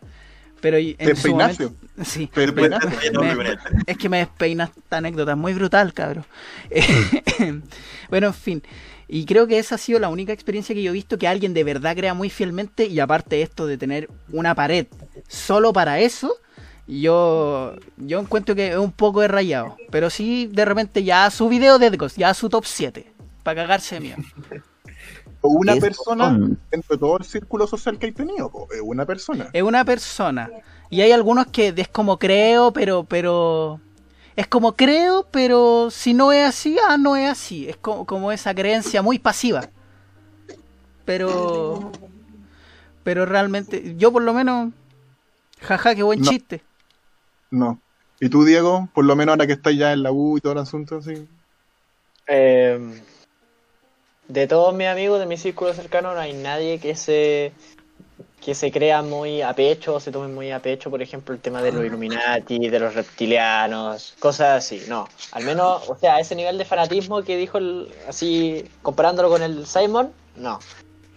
pero 0.59 0.77
en 0.77 0.97
¿Te 0.97 1.15
su 1.15 1.29
momento, 1.35 1.71
sí, 2.03 2.29
me- 2.35 2.43
él. 2.43 3.59
es 3.85 3.97
que 3.97 4.09
me 4.09 4.17
despeina 4.19 4.71
esta 4.75 4.97
anécdota, 4.97 5.31
es 5.31 5.37
muy 5.37 5.53
brutal, 5.53 5.93
cabrón. 5.93 6.25
bueno, 8.09 8.27
en 8.27 8.33
fin. 8.33 8.63
Y 9.07 9.25
creo 9.25 9.45
que 9.47 9.59
esa 9.59 9.75
ha 9.75 9.77
sido 9.77 9.99
la 9.99 10.09
única 10.09 10.33
experiencia 10.33 10.73
que 10.73 10.81
yo 10.81 10.89
he 10.89 10.93
visto 10.93 11.17
que 11.17 11.27
alguien 11.27 11.53
de 11.53 11.63
verdad 11.63 11.95
crea 11.95 12.13
muy 12.13 12.29
fielmente. 12.29 12.85
Y 12.87 12.99
aparte 12.99 13.41
esto 13.41 13.67
de 13.67 13.77
tener 13.77 14.09
una 14.31 14.55
pared 14.55 14.87
solo 15.27 15.71
para 15.71 15.99
eso, 15.99 16.33
yo, 16.87 17.75
yo 17.97 18.19
encuentro 18.19 18.55
que 18.55 18.69
es 18.69 18.77
un 18.77 18.91
poco 18.91 19.21
de 19.21 19.27
rayado. 19.27 19.77
Pero 19.91 20.09
sí, 20.09 20.49
de 20.51 20.65
repente 20.65 21.03
ya 21.03 21.29
su 21.29 21.47
video 21.47 21.77
de 21.79 21.89
Ghost, 21.91 22.17
ya 22.17 22.33
su 22.33 22.49
top 22.49 22.65
7. 22.65 23.11
Para 23.43 23.61
cagarse 23.61 23.95
de 23.95 24.01
miedo. 24.01 24.17
Una 25.43 25.75
persona 25.75 26.39
entre 26.71 26.97
todo 26.97 27.17
el 27.17 27.25
círculo 27.25 27.67
social 27.67 27.99
que 27.99 28.05
hay 28.05 28.11
tenido, 28.13 28.49
es 28.73 28.79
una 28.81 29.05
persona. 29.05 29.49
Es 29.51 29.61
una 29.61 29.83
persona. 29.83 30.49
Y 30.93 31.01
hay 31.01 31.11
algunos 31.11 31.47
que 31.47 31.73
es 31.75 31.87
como 31.87 32.19
creo, 32.19 32.71
pero, 32.71 33.03
pero. 33.03 33.81
Es 34.35 34.45
como 34.45 34.75
creo, 34.75 35.27
pero 35.31 35.89
si 35.89 36.13
no 36.13 36.31
es 36.31 36.47
así, 36.47 36.77
ah, 36.87 36.97
no 36.97 37.15
es 37.15 37.31
así. 37.31 37.67
Es 37.67 37.77
como, 37.77 38.05
como 38.05 38.31
esa 38.31 38.53
creencia 38.53 39.01
muy 39.01 39.17
pasiva. 39.17 39.67
Pero. 41.03 41.91
Pero 43.03 43.25
realmente, 43.25 43.95
yo 43.97 44.11
por 44.11 44.21
lo 44.21 44.35
menos. 44.35 44.71
Jaja, 45.61 45.95
qué 45.95 46.03
buen 46.03 46.21
No. 46.21 46.29
chiste. 46.29 46.61
No. 47.49 47.79
¿Y 48.19 48.29
tú, 48.29 48.45
Diego? 48.45 48.87
Por 48.93 49.05
lo 49.05 49.15
menos 49.15 49.33
ahora 49.33 49.47
que 49.47 49.53
estás 49.53 49.75
ya 49.75 49.93
en 49.93 50.03
la 50.03 50.11
U 50.11 50.37
y 50.37 50.41
todo 50.41 50.53
el 50.53 50.59
asunto, 50.59 51.01
sí. 51.01 51.27
Eh, 52.27 53.01
de 54.27 54.47
todos 54.47 54.75
mis 54.75 54.87
amigos 54.87 55.19
de 55.19 55.25
mi 55.25 55.37
círculo 55.37 55.73
cercano 55.73 56.13
no 56.13 56.19
hay 56.19 56.33
nadie 56.33 56.79
que 56.79 56.95
se 56.95 57.51
que 58.43 58.53
se 58.55 58.71
crea 58.71 59.01
muy 59.01 59.41
a 59.41 59.53
pecho 59.53 59.95
o 59.95 59.99
se 59.99 60.11
tome 60.11 60.27
muy 60.27 60.51
a 60.51 60.59
pecho, 60.59 60.89
por 60.89 61.01
ejemplo, 61.01 61.33
el 61.33 61.39
tema 61.39 61.61
de 61.61 61.71
los 61.71 61.85
Illuminati, 61.85 62.67
de 62.67 62.79
los 62.79 62.93
reptilianos, 62.93 64.15
cosas 64.19 64.65
así. 64.65 64.83
No, 64.87 65.07
al 65.31 65.43
menos, 65.45 65.89
o 65.89 65.95
sea, 65.95 66.19
ese 66.19 66.35
nivel 66.35 66.57
de 66.57 66.65
fanatismo 66.65 67.23
que 67.23 67.37
dijo 67.37 67.57
el, 67.57 67.89
así 68.07 68.65
comparándolo 68.81 69.29
con 69.29 69.41
el 69.43 69.65
Simon, 69.65 70.11
no. 70.35 70.59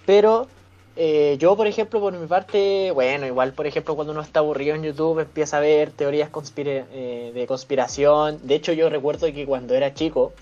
Pero 0.04 0.46
eh, 0.94 1.36
yo, 1.40 1.56
por 1.56 1.66
ejemplo, 1.66 2.00
por 2.00 2.12
mi 2.12 2.26
parte, 2.26 2.90
bueno, 2.92 3.26
igual, 3.26 3.52
por 3.52 3.66
ejemplo, 3.66 3.96
cuando 3.96 4.12
uno 4.12 4.22
está 4.22 4.40
aburrido 4.40 4.76
en 4.76 4.84
YouTube 4.84 5.20
empieza 5.20 5.56
a 5.56 5.60
ver 5.60 5.90
teorías 5.90 6.30
conspira- 6.30 6.86
eh, 6.92 7.32
de 7.34 7.46
conspiración. 7.46 8.38
De 8.44 8.54
hecho, 8.54 8.72
yo 8.72 8.88
recuerdo 8.88 9.26
que 9.32 9.44
cuando 9.46 9.74
era 9.74 9.94
chico 9.94 10.32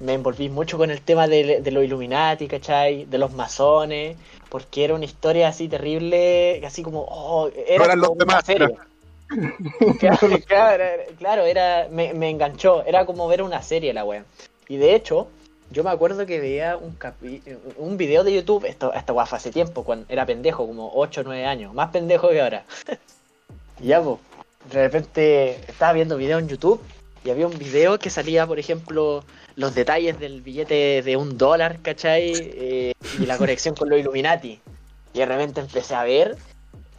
me 0.00 0.14
envolví 0.14 0.48
mucho 0.48 0.78
con 0.78 0.90
el 0.90 1.00
tema 1.00 1.26
de, 1.26 1.60
de 1.60 1.70
los 1.72 1.82
Illuminati, 1.82 2.46
¿cachai? 2.46 3.04
De 3.06 3.18
los 3.18 3.32
masones, 3.32 4.16
porque 4.48 4.84
era 4.84 4.94
una 4.94 5.04
historia 5.04 5.48
así 5.48 5.68
terrible, 5.68 6.60
así 6.66 6.82
como, 6.82 7.04
oh, 7.08 7.48
era 7.66 7.78
No 7.78 7.84
eran 7.84 7.98
los 8.00 8.08
como 8.08 8.22
una 8.22 8.24
demás, 8.24 8.44
serie. 8.46 8.76
Claro, 9.98 10.18
claro, 10.46 10.82
era- 10.84 11.04
claro, 11.18 11.44
era, 11.44 11.88
me, 11.90 12.14
me 12.14 12.30
enganchó, 12.30 12.82
era 12.84 13.04
como 13.06 13.28
ver 13.28 13.42
una 13.42 13.62
serie 13.62 13.92
la 13.92 14.04
wea. 14.04 14.24
Y 14.68 14.76
de 14.76 14.94
hecho, 14.94 15.28
yo 15.70 15.84
me 15.84 15.90
acuerdo 15.90 16.24
que 16.26 16.40
veía 16.40 16.76
un 16.76 16.92
capi 16.92 17.42
un 17.76 17.96
video 17.96 18.24
de 18.24 18.32
YouTube, 18.34 18.64
esto, 18.64 18.92
esta 18.94 19.12
fue 19.12 19.22
hace 19.38 19.50
tiempo, 19.50 19.84
cuando 19.84 20.06
era 20.08 20.24
pendejo, 20.26 20.66
como 20.66 20.90
8 20.94 21.20
o 21.20 21.24
9 21.24 21.44
años, 21.44 21.74
más 21.74 21.90
pendejo 21.90 22.30
que 22.30 22.40
ahora. 22.40 22.64
y 23.80 23.86
ya, 23.88 24.00
pues, 24.02 24.18
de 24.72 24.82
repente 24.82 25.60
estaba 25.68 25.92
viendo 25.92 26.16
video 26.16 26.38
en 26.38 26.48
YouTube 26.48 26.80
y 27.24 27.30
había 27.30 27.46
un 27.46 27.58
video 27.58 27.98
que 27.98 28.10
salía, 28.10 28.46
por 28.46 28.58
ejemplo, 28.58 29.24
los 29.58 29.74
detalles 29.74 30.18
del 30.20 30.40
billete 30.40 31.02
de 31.02 31.16
un 31.16 31.36
dólar, 31.36 31.80
¿cachai? 31.82 32.30
Eh, 32.32 32.92
y 33.20 33.26
la 33.26 33.36
conexión 33.36 33.74
con 33.74 33.88
los 33.90 33.98
Illuminati. 33.98 34.60
Y 35.12 35.18
de 35.18 35.26
repente 35.26 35.60
empecé 35.60 35.96
a 35.96 36.04
ver 36.04 36.36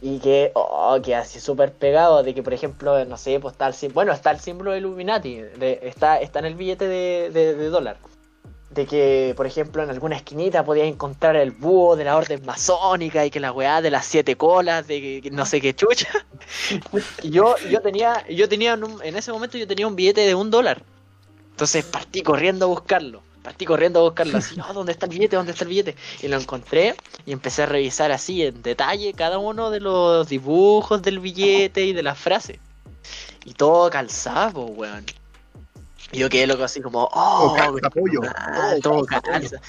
y 0.02 0.18
que, 0.18 0.50
oh, 0.54 0.98
que 1.02 1.14
así 1.14 1.40
súper 1.40 1.72
pegado 1.72 2.22
de 2.22 2.34
que, 2.34 2.42
por 2.42 2.52
ejemplo, 2.52 3.02
no 3.06 3.16
sé, 3.16 3.40
pues 3.40 3.52
está 3.52 3.68
el, 3.68 3.92
bueno, 3.92 4.12
está 4.12 4.30
el 4.30 4.40
símbolo 4.40 4.72
de 4.72 4.78
Illuminati, 4.78 5.36
de- 5.36 5.80
está, 5.84 6.20
está 6.20 6.40
en 6.40 6.44
el 6.44 6.54
billete 6.54 6.86
de, 6.86 7.30
de- 7.30 7.54
de 7.54 7.68
dólar. 7.70 7.96
De 8.70 8.86
que, 8.86 9.32
por 9.36 9.46
ejemplo, 9.46 9.82
en 9.82 9.88
alguna 9.90 10.16
esquinita 10.16 10.62
podías 10.64 10.86
encontrar 10.86 11.36
el 11.36 11.50
búho 11.52 11.96
de 11.96 12.04
la 12.04 12.16
orden 12.16 12.44
masónica 12.44 13.24
y 13.26 13.30
que 13.30 13.40
la 13.40 13.52
weá 13.52 13.80
de 13.82 13.90
las 13.90 14.04
siete 14.04 14.36
colas, 14.36 14.86
de 14.86 15.22
que- 15.22 15.30
no 15.30 15.46
sé 15.46 15.62
qué 15.62 15.74
chucha. 15.74 16.08
Yo, 17.22 17.56
yo 17.70 17.80
tenía, 17.80 18.24
yo 18.28 18.48
tenía 18.48 18.78
en 19.02 19.16
ese 19.16 19.32
momento 19.32 19.56
yo 19.58 19.66
tenía 19.66 19.86
un 19.86 19.96
billete 19.96 20.20
de 20.26 20.34
un 20.34 20.50
dólar. 20.50 20.82
Entonces 21.60 21.84
partí 21.84 22.22
corriendo 22.22 22.64
a 22.64 22.68
buscarlo. 22.68 23.20
Partí 23.42 23.66
corriendo 23.66 24.00
a 24.00 24.02
buscarlo 24.04 24.38
así, 24.38 24.56
"Ah, 24.64 24.72
¿dónde 24.72 24.92
está 24.92 25.04
el 25.04 25.12
billete? 25.12 25.36
¿Dónde 25.36 25.52
está 25.52 25.64
el 25.64 25.68
billete? 25.68 25.94
Y 26.22 26.28
lo 26.28 26.38
encontré 26.38 26.94
y 27.26 27.32
empecé 27.32 27.64
a 27.64 27.66
revisar 27.66 28.10
así 28.12 28.42
en 28.42 28.62
detalle 28.62 29.12
cada 29.12 29.36
uno 29.36 29.68
de 29.68 29.80
los 29.80 30.26
dibujos 30.26 31.02
del 31.02 31.18
billete 31.20 31.84
y 31.84 31.92
de 31.92 32.02
las 32.02 32.18
frases. 32.18 32.60
Y 33.44 33.52
todo 33.52 33.90
calzado, 33.90 34.62
weón. 34.64 35.04
Y 36.12 36.18
yo 36.20 36.30
quedé 36.30 36.46
loco 36.46 36.64
así 36.64 36.80
como, 36.80 37.04
oh, 37.04 37.10
Oh, 37.12 37.54
ah, 38.38 38.72
Oh, 38.78 38.80
todo 38.80 39.04
calza. 39.04 39.60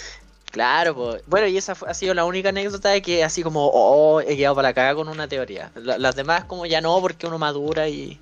Claro, 0.49 0.95
pues. 0.95 1.23
Bueno, 1.27 1.47
y 1.47 1.57
esa 1.57 1.73
ha 1.87 1.93
sido 1.93 2.13
la 2.13 2.23
única 2.23 2.49
anécdota 2.49 2.87
de 2.87 3.01
que 3.01 3.21
así 3.25 3.43
como, 3.43 3.69
oh, 3.73 4.21
he 4.21 4.37
quedado 4.37 4.55
para 4.55 4.69
la 4.69 4.73
caga 4.73 4.95
con 4.95 5.09
una 5.09 5.27
teoría. 5.27 5.71
La- 5.75 5.97
las 5.97 6.15
demás 6.15 6.45
como 6.45 6.65
ya 6.65 6.79
no, 6.79 7.01
porque 7.01 7.27
uno 7.27 7.37
madura 7.37 7.89
y, 7.89 8.17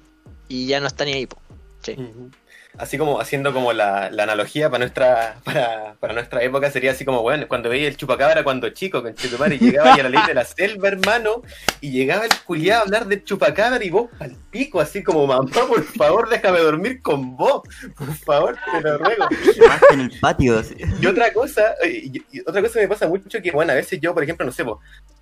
y 0.47 0.65
ya 0.65 0.79
no 0.79 0.87
está 0.87 1.05
ni 1.05 1.13
ahí, 1.13 1.27
po. 1.27 1.37
Sí. 1.83 1.95
Así 2.77 2.97
como 2.97 3.19
haciendo 3.19 3.51
como 3.51 3.73
la, 3.73 4.09
la 4.11 4.23
analogía 4.23 4.69
para 4.69 4.79
nuestra 4.79 5.37
para, 5.43 5.95
para 5.99 6.13
nuestra 6.13 6.43
época 6.43 6.69
sería 6.71 6.91
así 6.91 7.03
como, 7.03 7.21
bueno, 7.21 7.47
cuando 7.47 7.69
veía 7.69 7.87
el 7.87 7.97
chupacabra 7.97 8.43
cuando 8.43 8.69
chico, 8.69 9.01
con 9.01 9.13
y 9.53 9.57
llegaba 9.59 9.97
y 9.97 9.99
a 9.99 10.03
la 10.03 10.09
ley 10.09 10.21
de 10.27 10.33
la 10.33 10.45
selva, 10.45 10.87
hermano, 10.87 11.41
y 11.81 11.91
llegaba 11.91 12.25
el 12.25 12.31
culiado 12.45 12.81
a 12.81 12.83
hablar 12.83 13.07
del 13.07 13.23
chupacabra 13.23 13.83
y 13.83 13.89
vos 13.89 14.09
al 14.19 14.35
pico, 14.51 14.79
así 14.79 15.03
como, 15.03 15.25
mamá, 15.25 15.49
por 15.67 15.83
favor, 15.83 16.29
déjame 16.29 16.59
dormir 16.59 17.01
con 17.01 17.35
vos, 17.35 17.63
por 17.97 18.13
favor, 18.15 18.57
te 18.71 18.81
lo 18.81 18.97
ruego. 18.97 19.27
Más 19.67 19.81
en 19.91 19.99
el 20.01 20.19
patio. 20.19 20.59
así. 20.59 20.75
Y 21.01 21.05
otra 21.05 21.33
cosa, 21.33 21.75
y, 21.85 22.17
y 22.31 22.41
otra 22.41 22.61
cosa 22.61 22.75
que 22.75 22.81
me 22.81 22.87
pasa 22.87 23.07
mucho 23.07 23.41
que, 23.41 23.51
bueno, 23.51 23.71
a 23.71 23.75
veces 23.75 23.99
yo, 23.99 24.13
por 24.13 24.23
ejemplo, 24.23 24.45
no 24.45 24.51
sé, 24.51 24.63
po, 24.63 24.79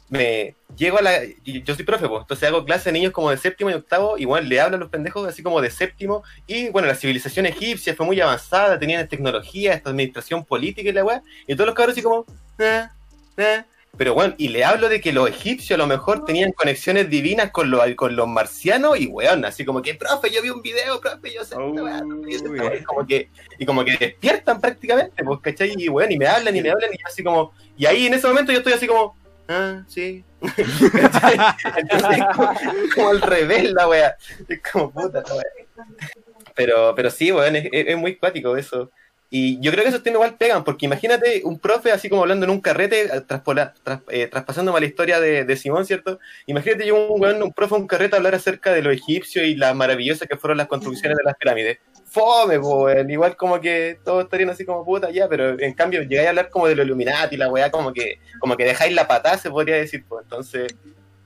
me 0.10 0.56
llego 0.76 0.98
a 0.98 1.02
la. 1.02 1.20
Yo 1.44 1.76
soy 1.76 1.84
profe, 1.86 2.08
pues, 2.08 2.22
entonces 2.22 2.48
hago 2.48 2.64
clase 2.66 2.90
de 2.90 2.94
niños 2.94 3.12
como 3.12 3.30
de 3.30 3.38
séptimo 3.38 3.70
y 3.70 3.74
octavo, 3.74 4.18
y 4.18 4.26
bueno, 4.26 4.48
le 4.48 4.60
hablo 4.62 4.78
a 4.78 4.80
los 4.80 4.90
pendejos 4.90 5.28
así 5.28 5.44
como 5.44 5.62
de 5.62 5.70
séptimo, 5.70 6.24
y 6.46 6.70
bueno, 6.70 6.88
la 6.88 6.96
civilización 6.96 7.46
egipcia 7.46 7.96
fue 7.96 8.06
muy 8.06 8.20
avanzada, 8.22 8.80
tenían 8.80 9.08
tecnología, 9.08 9.74
esta 9.74 9.90
administración 9.90 10.46
política 10.46 10.90
y 10.90 10.94
la 10.94 11.04
weá, 11.04 11.22
y 11.48 11.56
todos 11.56 11.68
los 11.68 11.76
cabros 11.76 11.94
así 11.94 12.02
como. 12.02 12.26
"Ah, 12.60 12.92
ah". 13.38 13.66
Pero 13.98 14.14
bueno, 14.14 14.36
y 14.38 14.50
le 14.50 14.64
hablo 14.64 14.90
de 14.90 15.02
que 15.02 15.12
los 15.12 15.28
egipcios 15.28 15.72
a 15.76 15.78
lo 15.78 15.88
mejor 15.88 16.24
tenían 16.24 16.52
conexiones 16.52 17.10
divinas 17.10 17.50
con 17.50 17.72
los, 17.72 17.82
con 17.96 18.16
los 18.16 18.28
marcianos, 18.28 19.00
y 19.00 19.08
weón, 19.08 19.44
así 19.44 19.66
como 19.66 19.82
que, 19.82 19.96
profe, 19.96 20.30
yo 20.30 20.42
vi 20.44 20.52
un 20.52 20.62
video, 20.62 21.02
profe, 21.02 21.34
yo 21.34 21.44
sé 21.44 21.56
esta 21.56 21.84
weá, 21.84 22.00
profe, 22.00 22.32
yo 22.32 22.38
sé 22.40 22.46
esta 22.46 22.64
weá", 22.64 22.76
y 22.76 22.84
como 22.84 23.08
que 23.08 23.30
y 23.58 23.66
como 23.66 23.84
que 23.84 23.98
despiertan 23.98 24.62
prácticamente, 24.62 25.24
pues, 25.24 25.40
¿cachai? 25.42 25.74
Y 25.76 25.88
bueno, 25.88 26.14
y 26.14 26.18
me 26.18 26.28
hablan 26.28 26.56
y 26.56 26.62
me 26.62 26.70
hablan 26.70 26.92
y 26.94 26.98
yo 26.98 27.08
así 27.08 27.24
como, 27.24 27.54
y 27.76 27.88
ahí 27.88 28.06
en 28.06 28.14
ese 28.14 28.28
momento 28.28 28.52
yo 28.52 28.60
estoy 28.60 28.74
así 28.74 28.86
como, 28.86 29.16
ah, 29.48 29.84
sí. 29.88 30.24
Entonces, 30.42 32.20
como, 32.36 32.54
como 32.96 33.10
al 33.10 33.22
revés 33.22 33.72
la 33.72 33.88
wea. 33.88 34.16
Es 34.48 34.62
como 34.72 34.92
puta 34.92 35.24
la 35.28 35.34
wea. 35.36 35.44
Pero, 36.56 36.94
pero 36.96 37.12
sí, 37.12 37.32
weón, 37.32 37.56
es, 37.56 37.98
muy 37.98 38.16
cuático 38.16 38.58
eso. 38.58 38.92
Y 39.30 39.60
yo 39.60 39.72
creo 39.72 39.84
que 39.84 39.90
esos 39.90 40.04
temas 40.04 40.16
igual 40.16 40.38
pegan, 40.38 40.64
porque 40.64 40.86
imagínate 40.86 41.42
un 41.44 41.60
profe 41.60 41.92
así 41.92 42.08
como 42.08 42.22
hablando 42.22 42.46
en 42.46 42.50
un 42.50 42.62
carrete, 42.62 43.02
eh, 43.04 43.22
traspola- 43.28 43.74
tras- 43.84 44.02
eh, 44.10 44.28
traspasándome 44.28 44.78
a 44.78 44.80
la 44.80 44.86
historia 44.88 45.20
de, 45.20 45.44
de 45.44 45.56
Simón, 45.58 45.86
¿cierto? 45.86 46.18
Imagínate 46.46 46.86
yo 46.88 47.08
un 47.12 47.22
weón, 47.22 47.44
un 47.44 47.52
profe, 47.52 47.76
en 47.76 47.82
un 47.82 47.88
carrete 47.88 48.16
hablar 48.16 48.36
acerca 48.36 48.72
de 48.74 48.82
los 48.82 48.94
egipcios 48.96 49.46
y 49.46 49.56
la 49.56 49.74
maravillosa 49.74 50.26
que 50.28 50.38
fueron 50.38 50.58
las 50.58 50.68
construcciones 50.68 51.18
de 51.18 51.24
las 51.26 51.36
pirámides. 51.36 51.78
Fome, 52.10 52.58
weón. 52.58 53.10
igual 53.10 53.36
como 53.36 53.60
que 53.60 54.00
todos 54.04 54.24
estarían 54.24 54.50
así 54.50 54.66
como 54.66 54.86
puta 54.86 55.10
ya, 55.12 55.28
pero 55.28 55.60
en 55.60 55.74
cambio 55.74 56.02
llegáis 56.04 56.28
a 56.28 56.30
hablar 56.30 56.50
como 56.50 56.68
de 56.68 56.76
los 56.76 56.86
Illuminati, 56.86 57.36
la 57.38 57.50
weá, 57.50 57.70
como 57.70 57.92
que, 57.94 58.20
como 58.40 58.56
que 58.56 58.64
dejáis 58.64 58.94
la 58.96 59.08
patada, 59.08 59.38
se 59.38 59.50
podría 59.52 59.76
decir, 59.76 60.06
pues. 60.08 60.24
Entonces, 60.24 60.74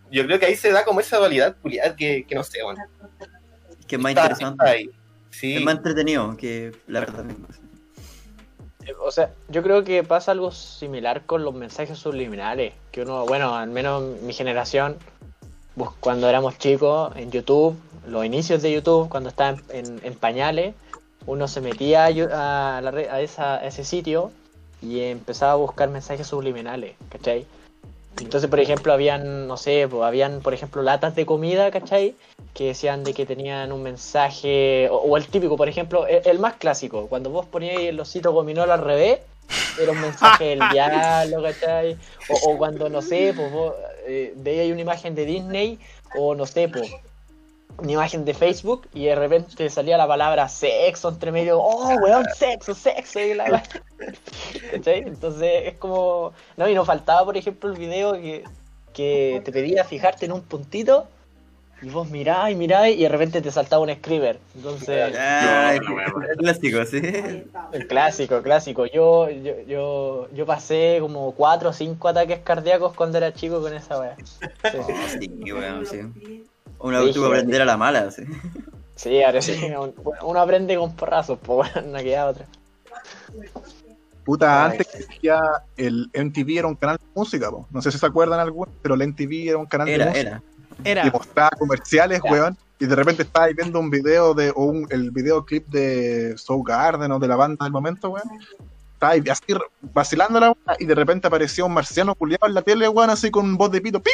yo 0.10 0.26
creo 0.26 0.40
que 0.40 0.48
ahí 0.48 0.56
se 0.56 0.72
da 0.72 0.84
como 0.84 1.00
esa 1.00 1.18
dualidad 1.18 1.56
culiada 1.62 1.96
que, 1.96 2.26
que 2.28 2.36
no 2.36 2.44
sé, 2.44 2.64
bueno. 2.64 2.84
Que 3.88 3.96
es 3.98 4.02
más 4.02 4.12
Está- 4.12 4.22
interesante. 4.24 4.64
está 4.64 4.72
ahí. 4.76 4.90
Sí. 5.30 5.56
Es 5.56 5.62
más 5.64 5.76
entretenido 5.76 6.36
que 6.36 6.72
la 6.88 7.00
verdad 7.02 7.24
misma. 7.24 7.48
O 9.04 9.12
sea, 9.12 9.30
yo 9.48 9.62
creo 9.64 9.84
que 9.84 10.04
pasa 10.04 10.32
algo 10.32 10.52
similar 10.52 11.26
con 11.26 11.44
los 11.46 11.54
mensajes 11.54 11.98
subliminales. 12.00 12.74
Que 12.92 13.04
uno, 13.04 13.26
bueno, 13.26 13.56
al 13.56 13.70
menos 13.70 14.04
mi 14.22 14.34
generación, 14.34 14.98
pues, 15.00 15.21
cuando 16.00 16.28
éramos 16.30 16.58
chicos 16.58 17.14
en 17.16 17.32
YouTube, 17.32 17.76
los 18.08 18.26
inicios 18.26 18.62
de 18.62 18.72
YouTube, 18.74 19.10
cuando 19.10 19.30
estaba 19.30 19.58
en, 19.70 19.86
en- 19.86 20.02
en 20.04 20.16
pañales, 20.16 20.76
uno 21.26 21.48
se 21.48 21.62
metía 21.62 22.06
a, 22.06 22.78
a 22.78 22.82
la 22.82 22.90
a 22.90 23.22
esa- 23.22 23.56
a 23.60 23.66
ese 23.68 23.84
sitio 23.84 24.32
y 24.82 25.00
empezaba 25.02 25.54
a 25.54 25.56
buscar 25.56 25.90
mensajes 25.90 26.28
subliminales, 26.28 26.96
¿cachai? 27.10 27.46
Entonces, 28.20 28.50
por 28.50 28.60
ejemplo, 28.60 28.92
habían, 28.92 29.48
no 29.48 29.56
sé, 29.58 29.88
pues, 29.90 30.04
habían, 30.04 30.42
por 30.42 30.54
ejemplo, 30.54 30.82
latas 30.84 31.16
de 31.16 31.26
comida, 31.26 31.72
¿cachai? 31.72 32.16
Que 32.54 32.66
decían 32.68 33.04
de 33.04 33.14
que 33.14 33.26
tenían 33.26 33.72
un 33.72 33.82
mensaje, 33.84 34.90
o, 34.92 35.16
el 35.18 35.26
típico, 35.28 35.56
por 35.56 35.70
ejemplo, 35.70 36.06
el, 36.08 36.22
el 36.26 36.40
más 36.40 36.56
clásico, 36.56 37.08
cuando 37.08 37.30
vos 37.30 37.46
poníais 37.46 37.90
el 37.90 38.00
osito 38.00 38.32
gominol 38.34 38.70
al 38.70 38.82
revés, 38.82 39.20
era 39.78 39.94
un 39.94 40.02
mensaje 40.02 40.44
del 40.56 40.60
diablo, 40.70 41.42
¿cachai? 41.42 41.96
O, 42.28 42.36
o 42.36 42.58
cuando, 42.58 42.90
no 42.90 43.02
sé, 43.02 43.34
pues 43.36 43.50
vos 43.52 43.74
eh, 44.08 44.34
veíais 44.36 44.72
una 44.72 44.82
imagen 44.82 45.16
de 45.16 45.26
Disney, 45.26 45.80
o 46.16 46.36
no 46.36 46.46
sé, 46.46 46.68
pues, 46.68 46.92
una 47.78 47.92
imagen 47.92 48.26
de 48.26 48.34
Facebook, 48.34 48.88
y 48.94 49.06
de 49.06 49.16
repente 49.16 49.70
salía 49.70 49.98
la 49.98 50.08
palabra 50.08 50.48
sexo 50.50 51.10
entre 51.10 51.32
medio, 51.32 51.60
oh, 51.60 51.96
weón, 51.96 52.26
sexo, 52.36 52.74
sexo, 52.74 53.20
y. 53.20 53.32
Entonces 54.74 55.52
es 55.66 55.78
como. 55.78 56.34
No, 56.58 56.70
y 56.70 56.76
nos 56.76 56.88
faltaba, 56.88 57.26
por 57.26 57.38
ejemplo, 57.38 57.70
el 57.70 57.78
video 57.78 58.14
que, 58.14 58.44
que 58.94 59.42
te 59.44 59.52
pedía 59.52 59.84
fijarte 59.84 60.26
en 60.26 60.34
un 60.34 60.42
puntito 60.42 61.08
y 61.82 61.90
vos 61.90 62.10
mirás 62.10 62.52
y 62.52 62.56
mirás 62.56 62.88
y 62.90 62.98
de 63.02 63.10
repente 63.10 63.42
te 63.42 63.52
saltaba 63.52 63.82
un 63.84 63.94
screamer. 63.94 64.40
Entonces, 64.56 65.16
Ah, 65.18 65.74
No, 65.82 65.90
no, 65.96 65.96
no, 65.96 66.20
no. 66.20 66.26
el 66.28 66.38
clásico, 66.38 66.86
sí. 66.86 67.02
el 67.74 67.88
clásico, 67.88 68.42
clásico. 68.42 68.86
Yo, 68.86 69.30
yo, 69.30 69.54
yo, 69.68 70.30
yo 70.34 70.46
pasé 70.46 70.98
como 71.02 71.32
cuatro 71.34 71.70
o 71.70 71.74
cinco 71.74 72.08
ataques 72.08 72.40
cardíacos 72.44 72.94
cuando 72.94 73.18
era 73.18 73.34
chico 73.34 73.62
con 73.62 73.74
esa 73.74 74.00
wea. 74.00 74.16
Sí, 74.20 74.78
Oh, 74.78 75.08
sí, 75.10 75.28
sí. 75.86 76.44
Uno 76.80 77.06
Sí, 77.08 77.14
tuvo 77.14 77.30
que 77.30 77.38
aprender 77.38 77.62
a 77.62 77.66
la 77.66 77.78
mala, 77.78 78.12
sí. 78.12 78.24
sí 78.96 79.24
ahora 79.24 79.42
sí. 79.42 79.54
un- 79.80 79.94
Uno 80.24 80.40
aprende 80.40 80.76
con 80.78 80.96
porrazos, 80.96 81.40
pues 81.44 81.74
bueno, 81.74 81.90
no 81.98 82.04
queda 82.04 82.28
otra. 82.28 82.46
Puta, 84.24 84.66
antes 84.66 84.88
que 84.88 84.98
existía 85.00 85.42
el 85.78 86.10
MTV 86.14 86.60
era 86.60 86.68
un 86.68 86.76
canal 86.76 86.98
de 86.98 87.06
música, 87.16 87.50
po. 87.50 87.68
no 87.72 87.82
sé 87.82 87.92
si 87.92 87.98
se 87.98 88.06
acuerdan 88.06 88.40
algunos, 88.40 88.74
pero 88.82 88.94
el 88.94 89.02
MTV 89.02 89.50
era 89.50 89.58
un 89.58 89.66
canal 89.66 89.88
de 89.88 89.96
Era, 89.96 90.06
música 90.08 90.20
era. 90.30 90.44
Era. 90.84 91.06
y 91.08 91.12
mostraba 91.12 91.52
comerciales, 91.58 92.22
Ya. 92.24 92.32
weón, 92.32 92.58
y 92.80 92.86
de 92.86 92.96
repente 92.96 93.24
estaba 93.24 93.46
ahí 93.46 93.54
viendo 93.54 93.80
un 93.80 93.90
video 93.90 94.34
de, 94.34 94.52
o 94.56 94.66
un, 94.66 94.88
el 94.90 95.12
videoclip 95.12 95.68
de 95.68 96.36
Soul 96.38 96.64
Garden 96.66 97.12
o 97.12 97.20
de 97.20 97.28
la 97.28 97.36
banda 97.36 97.66
del 97.66 97.72
momento, 97.72 98.10
weón. 98.10 98.28
Estaba 98.94 99.14
ahí 99.14 99.24
así 99.30 99.44
vacilando 99.94 100.40
la 100.40 100.52
weá, 100.52 100.78
y 100.80 100.86
de 100.86 100.96
repente 100.96 101.28
aparecía 101.28 101.66
un 101.66 101.74
marciano 101.74 102.14
culiado 102.16 102.48
en 102.48 102.54
la 102.54 102.62
tele, 102.62 102.88
weón, 102.88 103.10
así 103.10 103.32
con 103.32 103.58
voz 103.58 103.72
de 103.72 103.82
pito, 103.82 104.00
¡pi! 104.00 104.12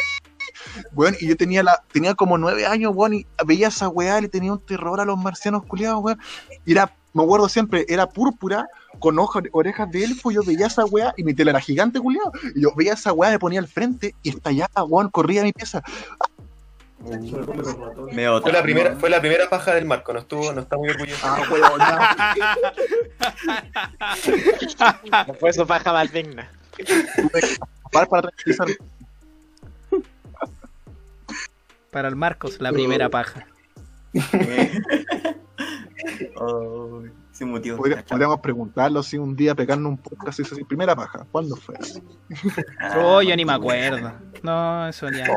Weón, 0.94 1.16
y 1.20 1.28
yo 1.28 1.36
tenía 1.36 1.64
la, 1.64 1.82
tenía 1.92 2.14
como 2.14 2.38
nueve 2.38 2.66
años, 2.66 2.94
weón, 2.96 3.14
y 3.14 3.28
veía 3.46 3.68
esa 3.68 3.90
weá, 3.90 4.20
y 4.20 4.24
le 4.24 4.30
tenía 4.30 4.54
un 4.54 4.60
terror 4.60 5.00
a 5.00 5.06
los 5.06 5.18
marcianos 5.18 5.64
culiados, 5.64 6.04
weón. 6.04 6.20
Y 6.66 6.72
era, 6.72 6.94
me 7.14 7.24
acuerdo 7.24 7.50
siempre, 7.50 7.86
era 7.90 8.08
púrpura, 8.08 8.68
con 9.00 9.20
hojas, 9.20 9.44
orejas 9.52 9.92
de 9.92 10.04
elfo, 10.06 10.32
yo 10.32 10.42
veía 10.44 10.68
esa 10.68 10.86
weá, 10.86 11.14
y 11.18 11.24
mi 11.24 11.34
tele 11.34 11.52
era 11.52 11.60
gigante, 11.60 12.00
culiado. 12.00 12.32
Y 12.56 12.62
yo 12.62 12.70
veía 12.76 12.94
esa 12.94 13.14
weá, 13.14 13.32
me 13.32 13.40
ponía 13.40 13.60
al 13.60 13.68
frente, 13.68 14.16
y 14.24 14.30
estallaba, 14.30 14.84
weón, 14.84 15.10
corría 15.10 15.42
a 15.42 15.44
mi 15.44 15.54
pieza. 15.54 15.84
Me. 18.12 18.28
Fue 18.42 18.52
la 18.52 18.62
primera, 18.64 18.96
fue 18.96 19.10
la 19.10 19.20
primera 19.20 19.50
paja 19.50 19.74
del 19.76 19.86
Marco, 19.86 20.14
no 20.14 20.20
estuvo, 20.20 20.52
no 20.52 20.62
está 20.62 20.78
muy 20.78 20.90
orgulloso. 20.90 21.28
Ah, 21.28 22.26
no. 25.08 25.28
No 25.28 25.34
fue 25.36 25.54
su 25.54 25.66
paja 25.68 25.94
más 25.94 26.12
digna. 26.12 26.50
Para, 31.92 32.08
el 32.10 32.16
Marcos, 32.16 32.60
la 32.60 32.72
primera 32.72 33.10
paja. 33.10 33.46
Oh, 36.40 37.02
mutió. 37.42 37.76
Podría- 37.78 38.04
Podríamos 38.04 38.40
preguntarlo 38.40 39.04
si 39.04 39.18
un 39.18 39.36
día 39.36 39.54
pegarnos 39.56 39.90
un 39.92 39.98
podcast 39.98 40.40
y 40.40 40.44
decir, 40.44 40.66
primera 40.66 40.96
paja, 40.96 41.26
¿cuándo 41.32 41.56
fue? 41.56 41.76
Ah, 42.80 42.94
Oh, 42.98 43.22
yo 43.22 43.36
ni 43.36 43.46
me 43.46 43.54
acuerdo. 43.54 44.14
No, 44.44 44.88
eso 44.88 45.10
ya. 45.10 45.28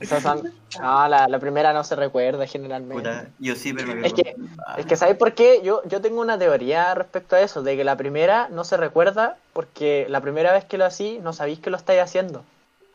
Esas 0.00 0.22
son- 0.22 0.42
No, 0.80 1.08
la, 1.08 1.26
la 1.26 1.38
primera 1.38 1.72
no 1.72 1.82
se 1.82 1.96
recuerda 1.96 2.46
generalmente. 2.46 2.96
Puta, 2.96 3.28
yo 3.38 3.54
sí, 3.56 3.72
pero 3.72 3.94
me 3.94 4.06
Es 4.06 4.12
que, 4.12 4.36
es 4.76 4.86
que 4.86 4.96
¿sabes 4.96 5.16
por 5.16 5.32
qué? 5.34 5.62
Yo, 5.64 5.82
yo 5.88 6.00
tengo 6.00 6.20
una 6.20 6.38
teoría 6.38 6.94
respecto 6.94 7.34
a 7.36 7.40
eso, 7.40 7.62
de 7.62 7.76
que 7.76 7.84
la 7.84 7.96
primera 7.96 8.48
no 8.50 8.64
se 8.64 8.76
recuerda 8.76 9.36
porque 9.52 10.06
la 10.10 10.20
primera 10.20 10.52
vez 10.52 10.64
que 10.64 10.76
lo 10.78 10.84
hacís 10.84 11.22
no 11.22 11.32
sabéis 11.32 11.60
que 11.60 11.70
lo 11.70 11.76
estáis 11.78 12.02
haciendo. 12.02 12.44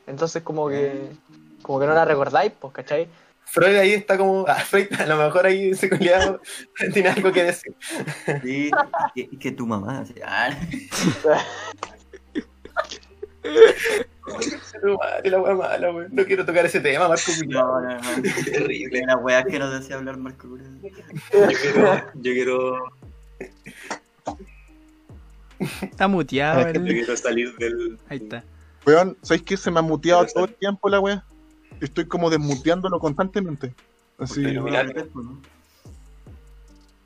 Entonces 0.08 0.44
como 0.44 0.70
que 0.70 1.10
como 1.64 1.80
que 1.80 1.88
no 1.88 1.94
la 1.94 2.06
recordáis, 2.06 2.52
pues, 2.60 2.74
¿cachai? 2.74 3.08
Freud 3.46 3.76
ahí 3.76 3.94
está 3.94 4.18
como. 4.18 4.46
Ah, 4.48 4.56
Freud, 4.56 4.88
a 5.00 5.06
lo 5.06 5.18
mejor 5.18 5.46
ahí 5.46 5.72
ese 5.72 5.90
culiado 5.90 6.40
tiene 6.94 7.10
algo 7.10 7.32
que 7.32 7.44
decir. 7.46 7.76
Sí, 8.44 8.72
que, 9.16 9.30
que 9.40 9.52
tu 9.52 9.66
mamá. 9.68 10.00
así, 10.00 10.16
ah. 10.24 10.50
La 15.24 15.40
wea 15.42 15.56
mala. 15.56 15.92
No 16.12 16.26
quiero 16.26 16.46
tocar 16.46 16.66
ese 16.66 16.80
tema, 16.80 17.08
Marco. 17.08 17.32
No, 17.48 17.82
no, 17.82 17.90
no. 17.98 18.02
Terrible. 18.46 19.02
Una 19.04 19.18
weá 19.18 19.44
que 19.44 19.60
no 19.60 19.70
desea 19.70 19.98
hablar 19.98 20.18
Marco. 20.18 20.48
Yo 20.82 21.50
quiero, 21.62 21.96
yo 22.16 22.34
quiero, 22.34 22.78
Está 25.82 26.08
muteado. 26.08 26.62
yo 26.62 26.68
el- 26.70 26.84
quiero 26.88 27.16
salir 27.18 27.56
del. 27.58 28.00
Ahí 28.10 28.18
está. 28.18 28.44
Weón, 28.86 29.16
¿sabéis 29.22 29.44
que 29.44 29.58
se 29.58 29.70
me 29.70 29.80
ha 29.80 29.84
muteado 29.84 30.26
todo 30.26 30.46
el 30.46 30.56
tiempo 30.56 30.90
la 30.90 31.00
wea? 31.00 31.24
Estoy 31.80 32.06
como 32.06 32.30
desmuteándolo 32.30 33.00
constantemente. 33.00 33.74
Así, 34.18 34.44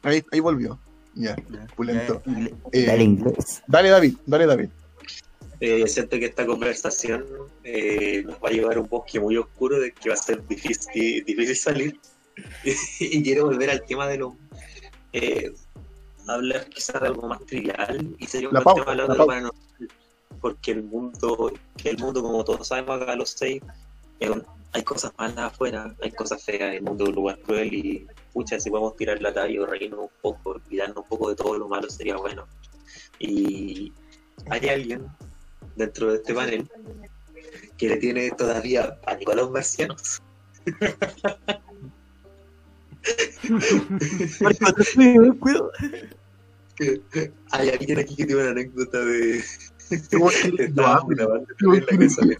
ahí, 0.04 0.24
ahí 0.32 0.40
volvió. 0.40 0.80
Ya. 1.14 1.36
Pulento. 1.76 2.22
Ya, 2.26 2.32
ingle- 2.34 2.56
Eh, 2.74 2.86
Dale 2.86 3.04
inglés. 3.04 3.64
Dale, 3.68 3.90
David, 3.90 4.18
dale, 4.26 4.46
David. 4.46 4.70
Eh, 5.68 5.88
siento 5.88 6.20
que 6.20 6.26
esta 6.26 6.46
conversación 6.46 7.26
eh, 7.64 8.22
nos 8.24 8.36
va 8.36 8.50
a 8.50 8.52
llevar 8.52 8.78
a 8.78 8.82
un 8.82 8.88
bosque 8.88 9.20
muy 9.20 9.36
oscuro 9.36 9.80
de 9.80 9.92
que 9.92 10.10
va 10.10 10.14
a 10.14 10.18
ser 10.18 10.46
difícil, 10.46 11.26
difícil 11.26 11.56
salir. 11.56 12.00
y 13.00 13.24
quiero 13.24 13.46
volver 13.46 13.72
al 13.72 13.84
tema 13.84 14.08
de 14.08 14.18
lo. 14.20 14.38
Eh, 15.12 15.52
hablar 16.28 16.70
quizás 16.70 17.02
de 17.02 17.08
algo 17.08 17.28
más 17.28 17.44
trivial 17.48 18.16
y 18.20 18.28
sería 18.28 18.50
un 18.50 18.56
tema 18.56 18.72
hablar 18.74 18.96
la 18.96 19.08
de 19.08 19.18
lo 19.18 19.26
paranormal. 19.26 19.90
Porque 20.40 20.70
el 20.70 20.84
mundo, 20.84 21.52
que 21.78 21.90
el 21.90 21.98
mundo, 21.98 22.22
como 22.22 22.44
todos 22.44 22.68
sabemos 22.68 23.02
acá, 23.02 23.16
los 23.16 23.32
seis, 23.32 23.60
eh, 24.20 24.32
hay 24.72 24.84
cosas 24.84 25.14
malas 25.18 25.52
afuera, 25.52 25.96
hay 26.00 26.12
cosas 26.12 26.44
feas, 26.44 26.76
el 26.76 26.84
mundo 26.84 27.06
es 27.06 27.10
un 27.10 27.16
lugar 27.16 27.40
cruel 27.40 27.74
y 27.74 28.08
pucha, 28.34 28.60
si 28.60 28.70
podemos 28.70 28.96
tirar 28.98 29.20
la 29.20 29.34
talla 29.34 29.52
y 29.52 29.58
reírnos 29.58 30.02
un 30.02 30.10
poco, 30.22 30.52
olvidarnos 30.52 30.98
un 30.98 31.10
poco 31.10 31.30
de 31.30 31.36
todo 31.36 31.58
lo 31.58 31.68
malo 31.68 31.90
sería 31.90 32.18
bueno. 32.18 32.46
Y 33.18 33.92
hay 34.52 34.70
alguien 34.70 35.08
dentro 35.76 36.12
de 36.12 36.18
este 36.18 36.34
panel 36.34 36.70
que 37.78 37.90
le 37.90 37.98
tiene 37.98 38.32
todavía 38.32 39.00
pánico 39.02 39.32
a 39.32 39.36
los 39.36 39.52
marcianos. 39.52 40.22
Hay 47.52 47.70
alguien 47.70 48.00
aquí 48.00 48.16
que 48.16 48.26
tiene 48.26 48.42
una 48.42 48.52
anécdota 48.52 49.00
de. 49.00 49.44
Grabando 50.12 51.46
Igual 51.60 51.78
en 51.78 51.86
la 51.86 51.98
casa 52.08 52.26
del. 52.26 52.40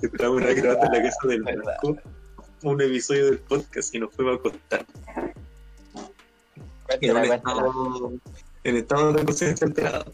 Grabando 0.00 0.48
en 0.48 0.92
la 0.92 1.02
casa 1.02 1.28
del 1.28 1.42
Marco 1.42 1.98
un 2.62 2.80
episodio 2.80 3.26
del 3.26 3.38
podcast 3.40 3.94
y 3.94 3.98
nos 3.98 4.12
fuimos 4.14 4.38
a 4.38 4.42
contar. 4.42 4.86
En 7.00 7.16
un 7.16 7.24
estado, 7.24 8.12
en 8.64 8.76
estado 8.76 9.12
de 9.12 9.24
conciencia 9.24 9.66
alterado. 9.66 10.12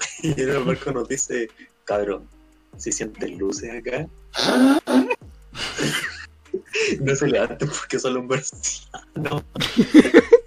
Y 0.22 0.40
el 0.40 0.64
Marco 0.64 0.92
nos 0.92 1.08
dice: 1.08 1.48
Cabrón, 1.84 2.28
si 2.76 2.92
sienten 2.92 3.38
luces 3.38 3.70
acá. 3.72 4.06
No 7.00 7.14
se 7.14 7.28
levanten 7.28 7.68
porque 7.68 7.98
son 7.98 8.14
los 8.14 8.24
marcianos. 8.24 9.44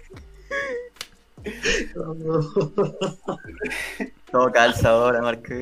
Todo 4.30 4.52
calza 4.52 4.90
ahora, 4.90 5.22
Marco. 5.22 5.54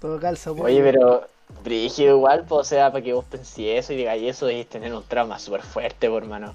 Todo 0.00 0.18
calza. 0.18 0.52
Oye, 0.52 0.82
pero 0.82 1.28
brígido 1.62 2.16
igual, 2.16 2.44
pues, 2.48 2.60
o 2.60 2.64
sea, 2.64 2.90
para 2.90 3.04
que 3.04 3.12
vos 3.12 3.24
penséis 3.24 3.84
eso 3.84 3.92
y 3.92 3.96
digáis 3.96 4.22
eso 4.36 4.50
y 4.50 4.64
tener 4.64 4.94
un 4.94 5.04
trauma 5.04 5.38
súper 5.38 5.62
fuerte, 5.62 6.08
por 6.08 6.22
hermano. 6.22 6.54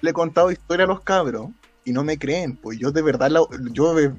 Le 0.00 0.10
he 0.10 0.12
contado 0.12 0.50
historia 0.50 0.84
a 0.84 0.88
los 0.88 1.00
cabros 1.00 1.48
y 1.86 1.92
no 1.92 2.04
me 2.04 2.18
creen, 2.18 2.56
pues 2.56 2.78
yo 2.78 2.92
de 2.92 3.00
verdad, 3.00 3.30
la, 3.30 3.40
yo 3.72 3.94
de- 3.94 4.12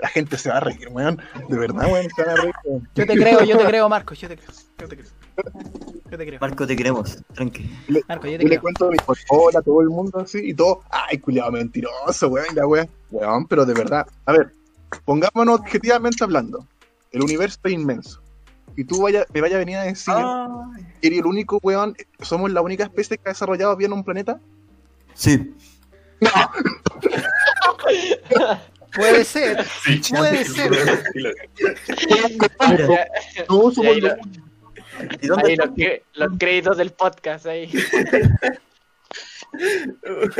la 0.00 0.08
gente 0.08 0.38
se 0.38 0.48
va 0.48 0.56
a 0.58 0.60
reír, 0.60 0.88
weón. 0.90 1.18
De 1.48 1.58
verdad, 1.58 1.90
weón, 1.92 2.06
se 2.14 2.22
van 2.24 2.30
a 2.38 2.40
reír. 2.40 2.54
weón. 2.64 2.88
Yo 2.94 3.06
te 3.06 3.14
creo, 3.14 3.44
yo 3.44 3.58
te 3.58 3.64
creo, 3.66 3.88
Marcos. 3.88 4.18
Yo 4.20 4.28
te 4.28 4.36
creo. 4.36 4.48
Yo 4.78 4.88
te 4.88 4.96
creo. 4.96 5.08
Yo 6.10 6.18
te 6.18 6.26
creo. 6.26 6.38
Marco, 6.40 6.66
te 6.66 6.76
queremos. 6.76 7.18
Tranqui. 7.34 7.68
Marco, 8.08 8.26
yo 8.26 8.32
Yo 8.32 8.38
te 8.38 8.44
le 8.44 8.48
creo. 8.50 8.60
cuento 8.62 8.88
a 8.88 8.90
mi 8.92 8.96
hola 9.28 9.58
a 9.58 9.62
todo 9.62 9.80
el 9.82 9.88
mundo 9.88 10.20
así 10.20 10.38
y 10.42 10.54
todo, 10.54 10.82
ay, 10.90 11.18
culiado 11.18 11.50
mentiroso, 11.52 12.28
weón, 12.28 12.54
la 12.54 12.66
weón. 12.66 12.88
Weón, 13.10 13.46
pero 13.46 13.66
de 13.66 13.74
verdad. 13.74 14.06
A 14.24 14.32
ver, 14.32 14.52
pongámonos 15.04 15.60
objetivamente 15.60 16.22
hablando. 16.24 16.64
El 17.10 17.22
universo 17.22 17.58
es 17.64 17.72
inmenso. 17.72 18.22
Y 18.76 18.84
tú 18.84 19.02
vaya, 19.02 19.26
me 19.34 19.40
vaya 19.40 19.56
a 19.56 19.58
venir 19.58 19.76
a 19.78 19.82
decir 19.82 20.14
que 21.00 21.08
eres 21.08 21.18
el 21.18 21.26
único 21.26 21.58
weón, 21.62 21.96
somos 22.20 22.52
la 22.52 22.60
única 22.62 22.84
especie 22.84 23.18
que 23.18 23.22
ha 23.28 23.32
desarrollado 23.32 23.74
bien 23.76 23.92
un 23.92 24.04
planeta. 24.04 24.38
Sí. 25.14 25.52
Puede 28.94 29.24
ser. 29.24 29.64
Puede 30.10 30.44
ser. 30.44 30.70
No, 33.48 33.70
somos 33.70 33.78
ahí, 33.86 34.00
lo- 34.00 34.16
¿y 35.20 35.26
dónde 35.26 35.50
ahí 35.50 35.56
los, 35.56 35.68
los 36.14 36.38
créditos 36.38 36.76
del 36.76 36.90
podcast 36.92 37.46
ahí. 37.46 37.70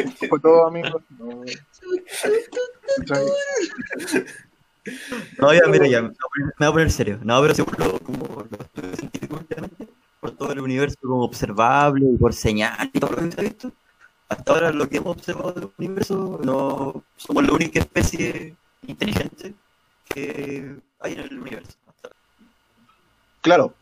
únicos, 0.05 0.43
todo, 0.43 0.67
amigos. 0.67 1.03
No. 1.19 1.43
No, 5.39 5.53
ya, 5.53 5.61
mira, 5.69 5.87
ya, 5.87 6.01
me 6.03 6.09
voy 6.09 6.17
a 6.17 6.29
poner- 6.29 6.55
me 6.59 6.67
voy 6.67 6.69
a 6.69 6.73
poner 6.73 6.91
serio. 6.91 7.19
No, 7.23 7.41
pero 7.43 7.55
según 7.55 7.75
lo, 7.79 7.99
como 8.01 8.47
los 8.51 8.61
estudios 8.61 8.99
científicos, 8.99 9.41
últimamente, 9.41 9.89
por 10.21 10.31
todo 10.33 10.53
el 10.53 10.61
universo 10.61 10.97
como 11.03 11.23
observable 11.25 12.07
y 12.15 12.17
por 12.17 12.33
señal 12.33 12.91
y 12.93 12.99
todo 12.99 13.11
lo 13.13 13.17
que 13.19 13.33
se 13.33 13.41
ha 13.41 13.45
visto, 13.45 13.73
hasta 14.29 14.53
ahora 14.53 14.73
lo 14.73 14.89
que 14.89 14.99
hemos 14.99 15.17
observado 15.17 15.53
del 15.53 15.71
universo, 15.79 16.41
no 16.43 17.03
somos 17.17 17.47
la 17.47 17.53
única 17.53 17.81
especie 17.81 18.55
inteligente 18.87 19.55
que 20.09 20.77
hay 21.01 21.13
en 21.15 21.21
el 21.21 21.39
universo. 21.39 21.77
Claro. 23.41 23.75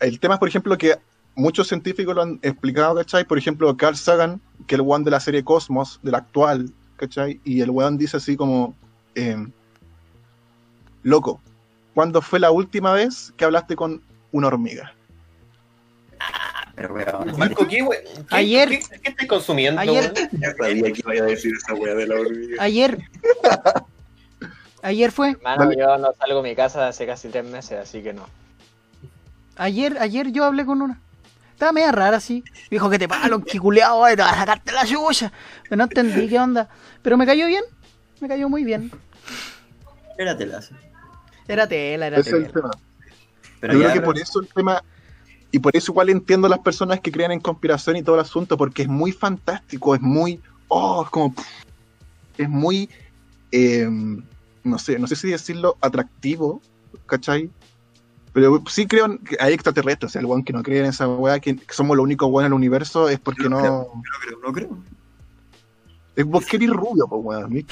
el 0.00 0.18
tema 0.18 0.34
es, 0.34 0.40
por 0.40 0.48
ejemplo, 0.48 0.78
que 0.78 0.96
muchos 1.34 1.68
científicos 1.68 2.14
lo 2.14 2.22
han 2.22 2.38
explicado, 2.42 2.94
¿cachai? 2.96 3.24
Por 3.24 3.38
ejemplo, 3.38 3.76
Carl 3.76 3.96
Sagan, 3.96 4.40
que 4.66 4.76
es 4.76 4.80
el 4.80 4.86
one 4.88 5.04
de 5.04 5.10
la 5.10 5.20
serie 5.20 5.44
Cosmos, 5.44 6.00
del 6.02 6.14
actual, 6.14 6.72
¿cachai? 6.96 7.40
Y 7.44 7.60
el 7.60 7.70
weón 7.70 7.98
dice 7.98 8.16
así 8.16 8.36
como, 8.36 8.74
eh, 9.14 9.36
loco, 11.02 11.40
¿cuándo 11.92 12.22
fue 12.22 12.40
la 12.40 12.50
última 12.50 12.92
vez 12.92 13.32
que 13.36 13.44
hablaste 13.44 13.76
con 13.76 14.00
una 14.32 14.46
hormiga? 14.46 14.94
Pero, 16.76 16.94
weón. 16.94 17.38
Marco, 17.38 17.66
¿qué, 17.68 17.82
we- 17.82 18.02
qué- 18.02 18.34
Ayer- 18.36 18.68
¿Qué, 18.68 18.80
qué 19.00 19.08
estás 19.10 19.26
consumiendo? 19.28 19.80
Ayer-? 19.80 20.12
Ya 20.32 20.52
sabía 20.54 20.92
que 20.92 21.02
iba 21.04 21.24
a 21.24 21.26
decir 21.28 21.52
esa 21.56 21.74
weá 21.74 21.94
de 21.94 22.06
la 22.06 22.14
hormiga. 22.16 22.62
Ayer. 22.62 22.98
Ayer 24.82 25.10
fue. 25.12 25.30
Hermano, 25.30 25.72
yo 25.72 25.96
no 25.98 26.12
salgo 26.18 26.42
de 26.42 26.50
mi 26.50 26.56
casa 26.56 26.88
hace 26.88 27.06
casi 27.06 27.28
tres 27.28 27.44
meses, 27.44 27.78
así 27.80 28.02
que 28.02 28.12
no. 28.12 28.26
Ayer, 29.56 29.96
ayer 29.98 30.30
yo 30.32 30.44
hablé 30.44 30.66
con 30.66 30.82
una. 30.82 31.00
Estaba 31.52 31.72
media 31.72 31.92
rara 31.92 32.16
así. 32.18 32.42
Dijo 32.70 32.90
que 32.90 32.98
te 32.98 33.08
palo, 33.08 33.42
que 33.42 33.58
culeado, 33.60 34.04
te 34.08 34.16
vas 34.16 34.32
a 34.32 34.36
sacarte 34.40 34.72
la 34.72 34.84
chucha. 34.84 35.32
Pero 35.62 35.76
no 35.76 35.84
entendí 35.84 36.28
qué 36.28 36.38
onda. 36.38 36.68
Pero 37.02 37.16
me 37.16 37.24
cayó 37.24 37.46
bien. 37.46 37.62
Me 38.20 38.28
cayó 38.28 38.48
muy 38.48 38.64
bien. 38.64 38.90
Espératela. 40.10 40.60
sí. 40.60 40.74
Era 41.46 41.66
tela, 41.66 42.06
era 42.08 42.18
Ese 42.18 42.30
es 42.30 42.34
el 42.36 42.42
tela. 42.48 42.52
tema. 42.52 42.70
Pero 43.60 43.72
Yo 43.74 43.78
ya, 43.78 43.84
creo 43.84 43.92
que 43.94 44.00
pero- 44.00 44.12
por 44.12 44.18
eso 44.18 44.40
el 44.40 44.48
tema, 44.48 44.82
y 45.54 45.60
por 45.60 45.76
eso 45.76 45.92
igual 45.92 46.08
entiendo 46.08 46.48
a 46.48 46.50
las 46.50 46.58
personas 46.58 46.98
que 46.98 47.12
creen 47.12 47.30
en 47.30 47.38
conspiración 47.38 47.94
y 47.94 48.02
todo 48.02 48.16
el 48.16 48.22
asunto, 48.22 48.56
porque 48.56 48.82
es 48.82 48.88
muy 48.88 49.12
fantástico, 49.12 49.94
es 49.94 50.00
muy, 50.00 50.40
oh, 50.66 51.04
es 51.04 51.10
como, 51.10 51.32
es 52.36 52.48
muy, 52.48 52.90
eh, 53.52 53.88
no 54.64 54.78
sé, 54.80 54.98
no 54.98 55.06
sé 55.06 55.14
si 55.14 55.30
decirlo 55.30 55.76
atractivo, 55.80 56.60
¿cachai? 57.06 57.50
Pero 58.32 58.64
sí 58.68 58.88
creo 58.88 59.16
que 59.20 59.36
hay 59.38 59.54
extraterrestres, 59.54 60.10
o 60.10 60.12
sea, 60.14 60.20
el 60.22 60.26
weón 60.26 60.42
que 60.42 60.52
no 60.52 60.64
cree 60.64 60.80
en 60.80 60.86
esa 60.86 61.06
weá, 61.06 61.38
que, 61.38 61.56
somos 61.70 61.96
lo 61.96 62.02
único 62.02 62.28
bueno 62.28 62.46
en 62.46 62.52
el 62.52 62.56
universo, 62.56 63.08
es 63.08 63.20
porque 63.20 63.48
no, 63.48 63.60
No 63.60 64.02
creo, 64.24 64.40
no 64.44 64.52
creo. 64.52 64.76
es 66.16 66.26
porque 66.26 66.56
eres 66.56 66.70
rubio, 66.70 67.06
pues 67.06 67.24
weón. 67.24 67.64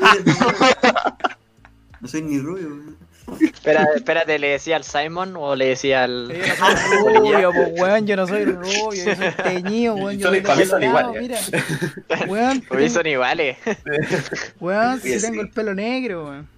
No 2.00 2.08
soy 2.08 2.22
ni 2.22 2.40
rubio. 2.40 2.70
weón. 2.70 2.96
Espera, 3.40 3.86
espérate, 3.94 4.38
¿le 4.38 4.48
decía 4.48 4.76
al 4.76 4.84
Simon 4.84 5.34
o 5.36 5.54
le 5.54 5.66
decía 5.68 6.04
al. 6.04 6.28
Yo 6.32 6.42
no 6.58 6.76
soy 6.76 7.14
rubio, 7.32 7.52
pues 7.52 7.80
weón, 7.80 8.06
yo 8.06 8.16
no 8.16 8.26
soy 8.26 8.44
rubio, 8.44 8.92
yo 8.92 9.14
soy 9.16 9.30
teñido, 9.44 9.94
weón, 9.94 10.18
yo 10.18 10.26
Son- 10.26 10.34
soy 10.34 10.40
para 10.42 10.56
mí 10.56 10.64
son 10.66 10.82
iguales. 10.82 11.22
mira. 11.22 11.38
Weón, 12.28 12.56
Uy, 12.58 12.66
tengo- 12.68 12.88
son 12.90 13.06
iguales. 13.06 13.56
weón, 14.60 15.00
si 15.00 15.14
Sí, 15.14 15.20
tengo 15.26 15.34
sí. 15.34 15.40
el 15.40 15.50
pelo 15.50 15.74
negro, 15.74 16.24
weón. 16.28 16.48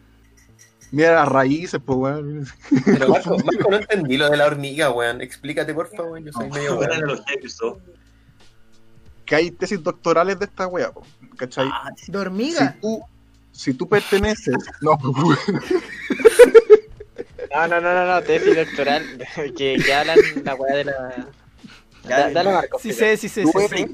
Mira 0.92 1.14
las 1.14 1.28
raíces, 1.28 1.80
pues 1.84 1.98
weón. 1.98 2.46
Pero 2.84 3.08
Marco, 3.08 3.36
Marco, 3.38 3.70
no 3.70 3.76
entendí 3.78 4.16
lo 4.16 4.28
de 4.30 4.36
la 4.36 4.46
hormiga, 4.46 4.90
weón. 4.90 5.20
Explícate, 5.20 5.74
por 5.74 5.88
favor. 5.94 6.18
Yo 6.22 6.32
soy 6.32 6.48
medio 6.50 6.76
Buena 6.76 6.92
weón. 6.94 7.04
analogía 7.04 7.36
que 7.40 7.46
usó. 7.46 7.78
Que 9.24 9.36
hay 9.36 9.50
tesis 9.50 9.82
doctorales 9.82 10.38
de 10.38 10.44
esta 10.46 10.66
weá, 10.66 10.90
¿cachai? 11.36 11.68
Ah, 11.72 11.90
sí. 11.96 12.10
¿De 12.12 12.18
si 12.18 12.18
hormiga? 12.18 12.76
tú, 12.80 13.02
si 13.52 13.74
tú 13.74 13.88
perteneces, 13.88 14.56
no. 14.80 14.98
No, 17.54 17.68
no, 17.68 17.80
no, 17.82 17.92
no, 17.94 18.06
no, 18.06 18.22
tesis 18.22 18.56
doctoral. 18.56 19.04
que, 19.56 19.76
que 19.84 19.94
hablan 19.94 20.18
la 20.44 20.54
weá 20.54 20.74
de 20.76 20.84
la. 20.84 21.28
Ya, 22.08 22.18
Da- 22.20 22.30
Dale, 22.30 22.50
Marco. 22.52 22.78
Sí 22.80 22.92
sé, 22.92 23.16
sí 23.16 23.28
sé, 23.28 23.44
sí 23.44 23.52
sé. 23.68 23.90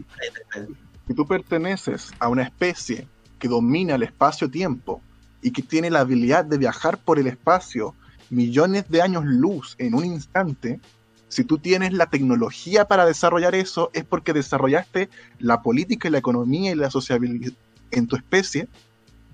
si 1.08 1.14
tú 1.14 1.26
perteneces 1.26 2.12
a 2.20 2.28
una 2.28 2.44
especie 2.44 3.08
que 3.38 3.48
domina 3.48 3.96
el 3.96 4.04
espacio-tiempo 4.04 5.02
y 5.42 5.50
que 5.50 5.62
tiene 5.62 5.90
la 5.90 6.00
habilidad 6.00 6.44
de 6.44 6.56
viajar 6.58 6.98
por 6.98 7.18
el 7.18 7.26
espacio 7.26 7.94
millones 8.30 8.88
de 8.88 9.02
años 9.02 9.24
luz 9.24 9.74
en 9.78 9.94
un 9.94 10.04
instante, 10.04 10.80
si 11.28 11.44
tú 11.44 11.58
tienes 11.58 11.92
la 11.92 12.06
tecnología 12.06 12.86
para 12.86 13.06
desarrollar 13.06 13.54
eso, 13.54 13.90
es 13.92 14.04
porque 14.04 14.32
desarrollaste 14.32 15.08
la 15.40 15.62
política 15.62 16.08
y 16.08 16.10
la 16.12 16.18
economía 16.18 16.70
y 16.72 16.74
la 16.76 16.90
sociabilidad 16.90 17.52
en 17.90 18.06
tu 18.06 18.16
especie 18.16 18.68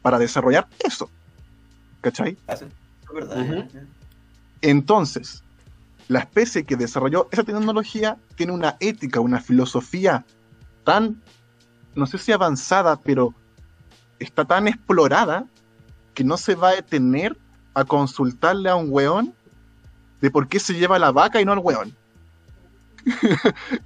para 0.05 0.18
desarrollar 0.18 0.68
eso. 0.81 1.09
¿Cachai? 2.02 2.36
Entonces, 4.60 5.43
la 6.09 6.18
especie 6.18 6.64
que 6.64 6.76
desarrolló 6.76 7.26
esa 7.32 7.43
tecnología 7.43 8.18
tiene 8.36 8.52
una 8.52 8.76
ética, 8.81 9.20
una 9.20 9.40
filosofía 9.40 10.26
tan, 10.85 11.22
no 11.94 12.06
sé 12.06 12.18
si 12.18 12.32
avanzada, 12.32 13.01
pero 13.01 13.32
está 14.18 14.44
tan 14.44 14.68
explorada 14.68 15.47
que 16.12 16.22
no 16.22 16.36
se 16.36 16.55
va 16.55 16.68
a 16.68 16.76
detener 16.76 17.35
a 17.72 17.85
consultarle 17.85 18.68
a 18.68 18.76
un 18.76 18.89
weón 18.90 19.32
de 20.20 20.31
por 20.31 20.48
qué 20.48 20.60
se 20.60 20.74
lleva 20.74 20.98
la 20.98 21.12
vaca 21.12 21.40
y 21.40 21.47
no 21.47 21.52
al 21.52 21.60
weón. 21.60 21.97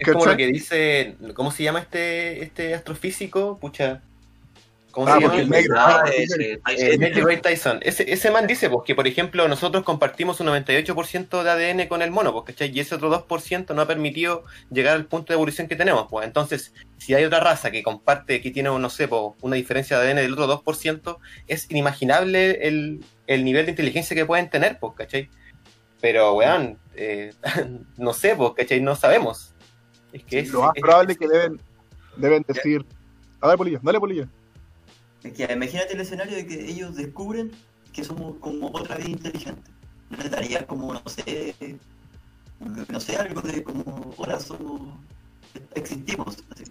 Es 0.01 0.13
como 0.13 0.27
lo 0.27 0.37
que 0.37 0.47
dice. 0.47 1.17
¿Cómo 1.35 1.53
se 1.53 1.63
llama 1.63 1.79
este, 1.79 2.43
este 2.43 2.75
astrofísico? 2.75 3.59
Pucha. 3.59 4.03
¿Cómo 4.99 5.07
Ah, 5.13 5.15
se 5.15 5.21
porque 5.21 5.37
llama? 5.43 5.43
el 5.45 5.63
negro. 5.63 5.75
Ah, 5.79 6.03
Ah, 6.05 6.11
ese, 6.11 6.61
Tyson. 7.13 7.41
Tyson. 7.41 7.79
Ese, 7.83 8.13
ese 8.13 8.31
man 8.33 8.49
dice 8.49 8.69
pues, 8.69 8.83
que, 8.85 8.97
por 8.97 9.07
ejemplo, 9.07 9.47
nosotros 9.47 9.85
compartimos 9.85 10.41
un 10.41 10.49
98% 10.49 11.43
de 11.45 11.51
ADN 11.51 11.87
con 11.87 12.03
el 12.03 12.11
mono, 12.11 12.33
pues, 12.33 12.47
¿cachai? 12.47 12.73
Y 12.77 12.81
ese 12.81 12.97
otro 12.97 13.09
2% 13.09 13.75
no 13.77 13.83
ha 13.83 13.87
permitido 13.87 14.43
llegar 14.73 14.97
al 14.97 15.05
punto 15.07 15.33
de 15.33 15.35
evolución 15.37 15.69
que 15.69 15.77
tenemos. 15.77 16.09
Pues. 16.11 16.27
Entonces, 16.27 16.75
si 16.97 17.15
hay 17.15 17.25
otra 17.25 17.39
raza 17.39 17.71
que 17.71 17.85
comparte, 17.85 18.41
que 18.41 18.51
tiene, 18.51 18.71
no 18.77 18.91
sé, 18.91 19.07
pues, 19.07 19.23
una 19.41 19.55
diferencia 19.55 20.01
de 20.01 20.09
ADN 20.11 20.17
del 20.17 20.33
otro 20.33 20.49
2%, 20.65 21.19
es 21.47 21.71
inimaginable 21.71 22.67
el, 22.67 23.05
el 23.29 23.45
nivel 23.45 23.67
de 23.67 23.71
inteligencia 23.71 24.17
que 24.17 24.27
pueden 24.27 24.51
tener, 24.51 24.81
pues, 24.81 24.95
¿cachai? 24.97 25.31
Pero, 26.01 26.35
weón, 26.35 26.77
eh, 26.97 27.33
no 27.99 28.13
sé, 28.13 28.35
pues, 28.35 28.51
¿cachai? 28.57 28.81
No 28.81 28.97
sabemos. 28.97 29.55
Es 30.13 30.25
que 30.25 30.41
es, 30.41 30.49
Lo 30.51 30.63
más 30.63 30.73
es- 30.75 30.83
probable 30.83 31.13
es 31.13 31.19
que 31.21 31.29
deben, 31.29 31.61
deben 32.17 32.45
decir, 32.49 32.85
a 33.41 33.47
ver, 33.47 33.57
Polillo, 33.59 33.79
dale, 33.81 34.01
Polillo. 34.01 34.27
Es 35.23 35.33
que 35.33 35.53
imagínate 35.53 35.95
el 35.95 36.01
escenario 36.01 36.37
de 36.37 36.47
que 36.47 36.71
ellos 36.71 36.95
descubren 36.97 37.53
que 37.93 38.05
somos 38.05 38.37
como 38.41 38.69
otra 38.69 38.97
vida 38.97 39.11
inteligente. 39.11 39.71
No 40.11 40.19
les 40.19 40.31
daría 40.31 40.67
como, 40.67 40.95
no 40.95 41.03
sé, 41.07 41.55
no 42.89 43.01
sé, 43.01 43.17
algo 43.17 43.41
de 43.43 43.63
como, 43.63 44.15
hola, 44.17 44.41
somos, 44.41 44.81
existimos. 45.75 46.37
así. 46.51 46.65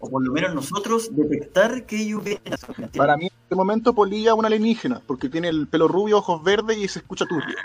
O 0.00 0.08
por 0.08 0.24
lo 0.24 0.32
menos 0.32 0.54
nosotros 0.54 1.14
detectar 1.14 1.84
que 1.84 1.96
ellos. 1.96 2.22
¿me 2.24 2.32
entiendes? 2.32 2.90
Para 2.96 3.16
mí, 3.16 3.26
en 3.26 3.32
este 3.42 3.54
momento, 3.54 3.94
Polilla 3.94 4.30
es 4.30 4.36
un 4.36 4.46
alienígena, 4.46 5.02
porque 5.06 5.28
tiene 5.28 5.48
el 5.48 5.66
pelo 5.66 5.88
rubio, 5.88 6.18
ojos 6.18 6.42
verdes 6.42 6.78
y 6.78 6.88
se 6.88 7.00
escucha 7.00 7.26
turbio. 7.26 7.56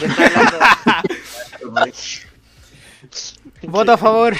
Voto 3.62 3.92
a 3.92 3.98
favor. 3.98 4.34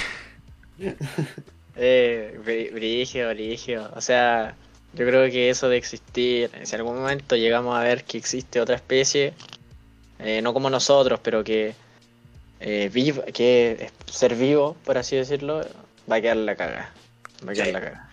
Eh, 1.76 2.40
bri- 2.44 2.72
brigio, 2.72 3.28
brigio. 3.30 3.90
O 3.94 4.00
sea, 4.00 4.54
yo 4.97 5.06
creo 5.06 5.31
que 5.31 5.51
eso 5.51 5.68
de 5.68 5.77
existir, 5.77 6.51
si 6.64 6.74
en 6.74 6.81
algún 6.81 6.97
momento 6.98 7.36
llegamos 7.36 7.77
a 7.77 7.81
ver 7.82 8.05
que 8.05 8.18
existe 8.18 8.60
otra 8.60 8.77
especie, 8.77 9.35
eh, 10.18 10.40
no 10.43 10.52
como 10.55 10.70
nosotros, 10.70 11.20
pero 11.23 11.44
que 11.44 11.74
eh, 12.60 12.90
viva, 12.93 13.23
que 13.27 13.90
es 14.06 14.14
ser 14.14 14.35
vivo, 14.35 14.77
por 14.85 14.97
así 14.98 15.16
decirlo, 15.16 15.60
va 16.10 16.16
a 16.16 16.20
quedar 16.20 16.36
la 16.39 16.56
caga. 16.56 16.93
Va 17.47 17.52
a 17.52 17.55
quedar 17.55 17.66
Sí. 17.66 17.73
la 17.73 17.81
caga. 17.81 18.10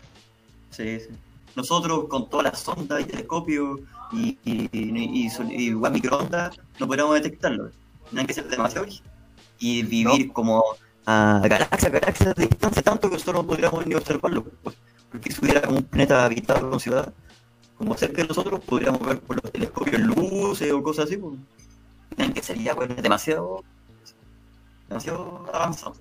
Sí, 0.71 0.99
sí. 0.99 1.07
Nosotros 1.55 2.05
con 2.09 2.29
todas 2.29 2.45
las 2.45 2.59
sondas 2.59 3.01
y 3.01 3.03
telescopios 3.05 3.79
y, 4.11 4.37
y, 4.43 4.69
y, 4.71 5.25
y, 5.25 5.29
sol- 5.29 5.51
y 5.51 5.67
igual 5.69 5.93
microondas 5.93 6.57
no 6.79 6.87
podríamos 6.87 7.13
detectarlo. 7.15 7.69
Tienen 8.09 8.27
que 8.27 8.33
ser 8.33 8.47
demasiado. 8.47 8.87
Y 9.59 9.83
vivir 9.83 10.33
como 10.33 10.63
a 11.05 11.39
galaxias, 11.43 11.91
galaxias 11.91 12.35
de 12.35 12.47
distancia, 12.47 12.81
tanto 12.81 13.07
que 13.07 13.13
nosotros 13.15 13.43
no 13.43 13.47
podríamos 13.47 13.85
ni 13.85 13.93
observarlo. 13.95 14.43
Pues, 14.63 14.75
porque 15.13 15.31
si 15.31 15.39
hubiera 15.41 15.61
como 15.61 15.77
un 15.77 15.83
planeta 15.83 16.25
habitado 16.25 16.71
con 16.71 16.79
ciudad, 16.79 17.13
como 17.77 17.95
cerca 17.95 18.23
de 18.23 18.27
nosotros, 18.27 18.59
podríamos 18.65 19.05
ver 19.05 19.19
por 19.19 19.41
los 19.41 19.51
telescopios 19.51 20.01
luces 20.01 20.71
o 20.71 20.81
cosas 20.81 21.05
así. 21.05 21.17
Pues. 21.17 21.35
Que 22.33 22.41
ser 22.41 22.57
ya 22.57 22.75
pues, 22.75 22.95
demasiado, 23.01 23.63
demasiado 24.89 25.45
avanzado. 25.53 25.95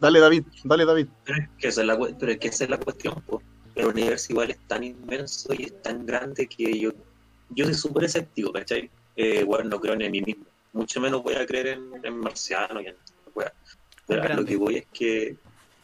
Dale, 0.00 0.20
David, 0.20 0.44
dale, 0.62 0.84
David. 0.84 1.08
Pero 1.24 1.38
es 1.38 1.48
que 1.58 1.68
esa 1.68 1.80
es 1.80 1.86
la, 1.88 1.98
pero 1.98 2.32
es 2.32 2.38
que 2.38 2.48
esa 2.48 2.64
es 2.64 2.70
la 2.70 2.78
cuestión. 2.78 3.20
po. 3.26 3.42
El 3.74 3.86
universo 3.86 4.32
igual 4.32 4.50
es 4.50 4.58
tan 4.68 4.84
inmenso 4.84 5.52
y 5.52 5.64
es 5.64 5.82
tan 5.82 6.06
grande 6.06 6.46
que 6.46 6.78
yo, 6.78 6.92
yo 7.50 7.64
soy 7.64 7.74
súper 7.74 8.04
escéptico, 8.04 8.52
¿cachai? 8.52 8.90
Eh, 9.16 9.42
bueno, 9.42 9.70
no 9.70 9.80
creo 9.80 9.94
en 9.94 10.10
mí 10.10 10.22
mismo. 10.22 10.44
Mucho 10.72 11.00
menos 11.00 11.24
voy 11.24 11.34
a 11.34 11.44
creer 11.46 11.66
en, 11.66 11.90
en 12.04 12.16
marciano 12.20 12.80
y 12.80 12.86
en 12.86 12.96
weá. 13.34 13.52
Pero 14.06 14.22
a 14.22 14.28
lo 14.34 14.44
que 14.44 14.56
voy 14.56 14.76
es 14.76 14.86
que 14.92 15.36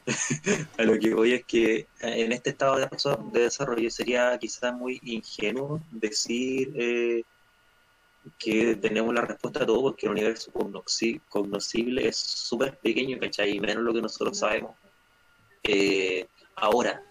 a 0.78 0.82
lo 0.84 0.98
que 0.98 1.14
voy 1.14 1.32
es 1.32 1.44
que 1.44 1.74
eh, 1.76 1.86
en 2.00 2.32
este 2.32 2.50
estado 2.50 2.76
de, 2.78 3.40
desarrollo 3.40 3.90
sería 3.90 4.38
quizás 4.38 4.72
muy 4.72 5.00
ingenuo 5.02 5.80
decir 5.90 6.72
eh, 6.76 7.22
que 8.38 8.76
tenemos 8.76 9.14
la 9.14 9.22
respuesta 9.22 9.62
a 9.62 9.66
todo 9.66 9.82
porque 9.82 10.06
el 10.06 10.12
universo 10.12 10.52
cognosci- 10.52 11.20
cognoscible 11.28 12.08
es 12.08 12.16
súper 12.16 12.76
pequeño, 12.78 13.18
¿cachai? 13.18 13.56
Y 13.56 13.60
menos 13.60 13.82
lo 13.84 13.92
que 13.92 14.02
nosotros 14.02 14.38
sabemos. 14.38 14.76
Eh, 15.62 16.26
ahora, 16.56 17.02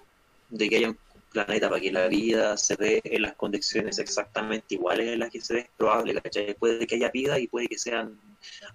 de 0.49 0.69
que 0.69 0.77
haya 0.77 0.89
un 0.89 0.97
planeta 1.31 1.69
para 1.69 1.81
que 1.81 1.91
la 1.91 2.07
vida 2.07 2.57
se 2.57 2.75
dé 2.75 3.01
en 3.03 3.21
las 3.23 3.35
condiciones 3.35 3.99
exactamente 3.99 4.75
iguales 4.75 5.07
en 5.09 5.19
las 5.19 5.29
que 5.31 5.41
se 5.41 5.53
dé, 5.55 5.59
es 5.61 5.69
probable, 5.77 6.13
¿cachai? 6.21 6.53
Puede 6.55 6.87
que 6.87 6.95
haya 6.95 7.09
vida 7.11 7.39
y 7.39 7.47
puede 7.47 7.67
que 7.67 7.77
sean 7.77 8.19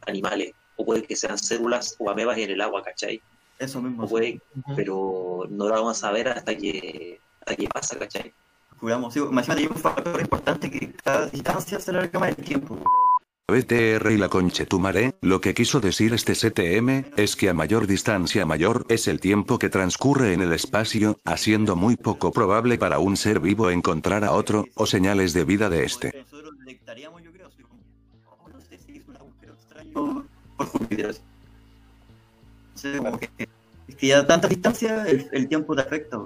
animales 0.07 0.53
o 0.77 0.85
puede 0.85 1.05
que 1.05 1.17
sean 1.17 1.39
células 1.39 1.97
o 1.99 2.11
amebas 2.11 2.39
en 2.39 2.51
el 2.51 2.61
agua, 2.61 2.83
¿cachai? 2.83 3.23
Eso 3.61 3.83
mismo. 3.83 4.09
Puede, 4.09 4.41
pero 4.75 5.43
no 5.51 5.69
lo 5.69 5.75
vamos 5.75 6.03
a 6.03 6.11
ver 6.11 6.29
hasta 6.29 6.57
que, 6.57 7.21
hasta 7.41 7.55
que 7.55 7.69
pasa, 7.69 7.99
¿cachai? 7.99 8.33
Juramos, 8.79 9.13
sí, 9.13 9.21
más 9.21 9.49
hay 9.51 9.67
un 9.67 9.77
factor 9.77 10.19
importante 10.19 10.71
que 10.71 10.95
cada 10.95 11.27
distancia 11.27 11.79
se 11.79 11.91
alarga 11.91 12.19
más 12.19 12.31
el 12.31 12.43
tiempo. 12.43 12.83
BTR 13.49 14.13
y 14.13 14.17
la 14.17 14.31
conchetumare, 14.31 15.17
lo 15.21 15.43
que 15.43 15.53
quiso 15.53 15.81
decir 15.81 16.15
este 16.15 16.33
CTM, 16.33 17.13
es 17.19 17.37
que 17.37 17.51
a 17.51 17.55
mayor 17.55 17.87
distancia 17.87 18.47
mayor 18.47 18.87
es 18.89 19.09
el 19.09 19.21
tiempo 19.21 19.59
que 19.59 19.69
transcurre 19.69 20.33
en 20.33 20.41
el 20.41 20.55
espacio, 20.55 21.19
haciendo 21.27 21.77
muy 21.77 21.97
poco 21.97 22.33
probable 22.33 22.79
para 22.79 22.99
un 22.99 23.19
ser 23.19 23.41
vivo 23.41 23.69
encontrar 23.69 24.25
a 24.25 24.33
otro, 24.33 24.65
o 24.75 24.87
señales 24.87 25.35
de 25.35 25.45
vida 25.45 25.69
de 25.69 25.85
este. 25.85 26.15
Nosotros 26.17 26.55
detectaríamos, 26.61 27.23
yo 27.23 27.31
creo, 27.33 27.49
así 27.49 27.63
como, 27.63 28.49
no 28.49 28.61
sé 28.63 28.79
si 28.79 28.97
es 28.97 29.07
un 29.07 29.17
agujero 29.17 29.53
extraño 29.53 29.93
por 30.57 30.67
Júpiter. 30.67 31.30
Como 32.99 33.19
que, 33.19 33.29
es 33.89 33.97
que 33.97 34.07
ya 34.07 34.19
a 34.21 34.27
tanta 34.27 34.49
distancia 34.49 35.05
el, 35.07 35.29
el 35.33 35.49
tiempo 35.49 35.75
te 35.75 35.83
afecta. 35.83 36.19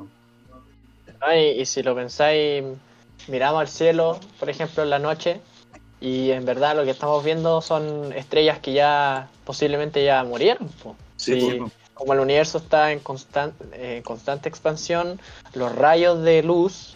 Ay, 1.20 1.60
y 1.60 1.66
si 1.66 1.82
lo 1.82 1.94
pensáis, 1.94 2.64
miramos 3.28 3.60
al 3.60 3.68
cielo, 3.68 4.18
por 4.38 4.50
ejemplo, 4.50 4.82
en 4.82 4.90
la 4.90 4.98
noche, 4.98 5.40
y 6.00 6.30
en 6.30 6.44
verdad 6.44 6.76
lo 6.76 6.84
que 6.84 6.90
estamos 6.90 7.24
viendo 7.24 7.62
son 7.62 8.12
estrellas 8.12 8.58
que 8.58 8.72
ya 8.72 9.28
posiblemente 9.44 10.04
ya 10.04 10.22
murieron. 10.24 10.68
po. 10.82 10.96
Sí, 11.16 11.40
Sí, 11.40 11.58
po. 11.58 11.70
como 11.94 12.12
el 12.12 12.20
universo 12.20 12.58
está 12.58 12.92
en 12.92 13.00
eh, 13.72 14.02
constante 14.04 14.48
expansión, 14.48 15.18
los 15.54 15.74
rayos 15.74 16.22
de 16.22 16.42
luz, 16.42 16.94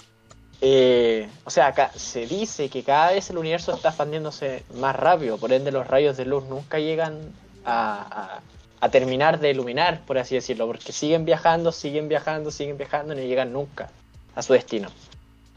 eh, 0.60 1.28
o 1.44 1.50
sea, 1.50 1.68
acá 1.68 1.92
se 1.94 2.26
dice 2.26 2.68
que 2.68 2.82
cada 2.82 3.12
vez 3.12 3.30
el 3.30 3.38
universo 3.38 3.72
está 3.72 3.88
expandiéndose 3.90 4.64
más 4.74 4.94
rápido, 4.96 5.38
por 5.38 5.52
ende 5.52 5.70
los 5.70 5.86
rayos 5.86 6.16
de 6.16 6.24
luz 6.24 6.44
nunca 6.44 6.78
llegan 6.78 7.16
a, 7.64 8.34
a- 8.36 8.40
a 8.80 8.88
terminar 8.90 9.40
de 9.40 9.50
iluminar, 9.50 10.00
por 10.06 10.18
así 10.18 10.34
decirlo, 10.34 10.66
porque 10.66 10.92
siguen 10.92 11.24
viajando, 11.24 11.72
siguen 11.72 12.08
viajando, 12.08 12.50
siguen 12.50 12.78
viajando 12.78 13.14
y 13.14 13.16
no 13.16 13.22
llegan 13.22 13.52
nunca 13.52 13.90
a 14.34 14.42
su 14.42 14.52
destino. 14.52 14.88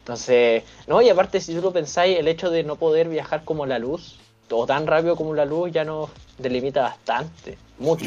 Entonces, 0.00 0.64
no, 0.88 1.00
y 1.00 1.08
aparte 1.08 1.40
si 1.40 1.54
tú 1.54 1.60
lo 1.62 1.72
pensáis, 1.72 2.18
el 2.18 2.26
hecho 2.26 2.50
de 2.50 2.64
no 2.64 2.76
poder 2.76 3.08
viajar 3.08 3.44
como 3.44 3.66
la 3.66 3.78
luz, 3.78 4.18
o 4.50 4.66
tan 4.66 4.86
rápido 4.86 5.16
como 5.16 5.32
la 5.34 5.44
luz, 5.44 5.70
ya 5.72 5.84
nos 5.84 6.10
delimita 6.38 6.82
bastante, 6.82 7.56
mucho. 7.78 8.06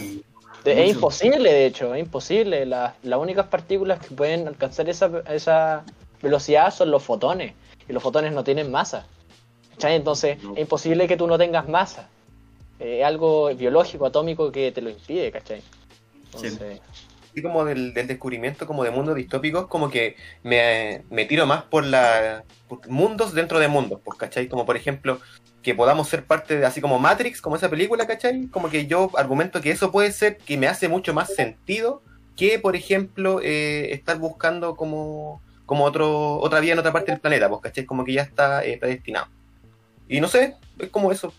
Es 0.65 0.89
imposible, 0.95 1.51
de 1.53 1.65
hecho, 1.67 1.93
es 1.95 2.01
imposible. 2.01 2.65
La- 2.65 2.95
las 3.03 3.19
únicas 3.19 3.47
partículas 3.47 3.99
que 3.99 4.13
pueden 4.13 4.47
alcanzar 4.47 4.89
esa, 4.89 5.09
esa 5.29 5.83
velocidad 6.21 6.73
son 6.73 6.91
los 6.91 7.03
fotones. 7.03 7.53
Y 7.87 7.93
los 7.93 8.01
fotones 8.01 8.33
no 8.33 8.43
tienen 8.43 8.71
masa. 8.71 9.05
¿Cachai? 9.71 9.95
Entonces, 9.95 10.41
No. 10.43 10.53
es 10.53 10.59
imposible 10.61 11.07
que 11.07 11.17
tú 11.17 11.27
no 11.27 11.37
tengas 11.37 11.67
masa. 11.69 12.09
Eh, 12.79 13.03
algo 13.03 13.53
biológico, 13.55 14.05
atómico 14.05 14.51
que 14.51 14.71
te 14.71 14.81
lo 14.81 14.89
impide, 14.89 15.31
¿cachai? 15.31 15.61
Entonces, 16.25 16.81
así 17.31 17.41
como 17.41 17.63
del, 17.63 17.93
del 17.93 18.07
descubrimiento 18.07 18.67
como 18.67 18.83
de 18.83 18.91
mundos 18.91 19.15
distópicos, 19.15 19.67
como 19.67 19.89
que 19.89 20.17
me, 20.43 21.05
me 21.09 21.25
tiro 21.25 21.45
más 21.45 21.63
por 21.63 21.85
la 21.85 22.43
por 22.67 22.87
mundos 22.89 23.33
dentro 23.33 23.59
de 23.59 23.69
mundos, 23.69 24.01
pues, 24.03 24.17
¿cachai? 24.17 24.49
Como 24.49 24.65
por 24.65 24.75
ejemplo, 24.75 25.19
que 25.61 25.73
podamos 25.73 26.09
ser 26.09 26.25
parte 26.25 26.57
de 26.57 26.65
así 26.65 26.81
como 26.81 26.99
Matrix, 26.99 27.41
como 27.41 27.55
esa 27.55 27.69
película, 27.69 28.05
¿cachai? 28.05 28.47
Como 28.47 28.69
que 28.69 28.87
yo 28.87 29.09
argumento 29.15 29.61
que 29.61 29.71
eso 29.71 29.91
puede 29.91 30.11
ser 30.11 30.37
que 30.37 30.57
me 30.57 30.67
hace 30.67 30.89
mucho 30.89 31.13
más 31.13 31.33
sentido 31.33 32.01
que, 32.35 32.59
por 32.59 32.75
ejemplo, 32.75 33.39
eh, 33.41 33.93
estar 33.93 34.19
buscando 34.19 34.75
como, 34.75 35.41
como 35.65 35.85
otro, 35.85 36.37
otra 36.39 36.59
vida 36.59 36.73
en 36.73 36.79
otra 36.79 36.91
parte 36.91 37.11
del 37.11 37.21
planeta, 37.21 37.47
pues, 37.47 37.61
¿cachai? 37.61 37.85
Como 37.85 38.03
que 38.03 38.13
ya 38.13 38.23
está 38.23 38.65
eh, 38.65 38.77
predestinado. 38.77 39.27
Y 40.07 40.19
no 40.19 40.27
sé, 40.27 40.55
es 40.77 40.89
como 40.89 41.11
eso, 41.11 41.33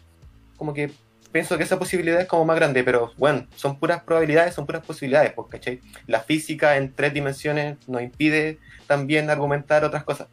como 0.57 0.73
que 0.73 0.91
pienso 1.37 1.59
que 1.59 1.65
esa 1.65 1.79
posibilidad 1.79 2.19
es 2.19 2.27
como 2.27 2.47
más 2.47 2.57
grande, 2.57 2.83
pero 2.83 3.13
bueno, 3.19 3.47
son 3.57 3.79
puras 3.79 4.03
probabilidades, 4.03 4.55
son 4.55 4.65
puras 4.65 4.83
posibilidades, 4.87 5.35
pues, 5.35 5.49
¿cachai? 5.51 5.81
La 6.07 6.21
física 6.21 6.79
en 6.79 6.95
tres 6.95 7.13
dimensiones 7.13 7.77
nos 7.87 8.01
impide 8.01 8.59
también 8.87 9.29
argumentar 9.29 9.85
otras 9.85 10.03
cosas. 10.03 10.29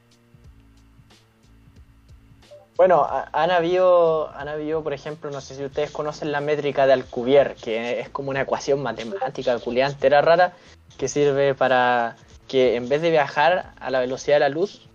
Bueno, 2.77 3.03
ha- 3.03 3.27
han 3.33 3.51
habido, 3.51 4.29
han 4.33 4.47
habido, 4.47 4.81
por 4.81 4.93
ejemplo, 4.93 5.29
no 5.29 5.41
sé 5.41 5.55
si 5.55 5.65
ustedes 5.65 5.91
conocen 5.91 6.31
la 6.31 6.39
métrica 6.39 6.87
de 6.87 6.93
Alcubierre, 6.93 7.55
que 7.61 7.99
es 7.99 8.07
como 8.07 8.29
una 8.29 8.39
ecuación 8.39 8.81
matemática 8.81 9.59
culiante, 9.59 10.07
era 10.07 10.21
rara, 10.21 10.53
que 10.97 11.09
sirve 11.09 11.53
para 11.53 12.15
que 12.47 12.77
en 12.77 12.87
vez 12.87 13.01
de 13.01 13.11
viajar 13.11 13.73
a 13.77 13.89
la 13.89 13.99
velocidad 13.99 14.37
de 14.37 14.39
la 14.39 14.49
luz, 14.49 14.87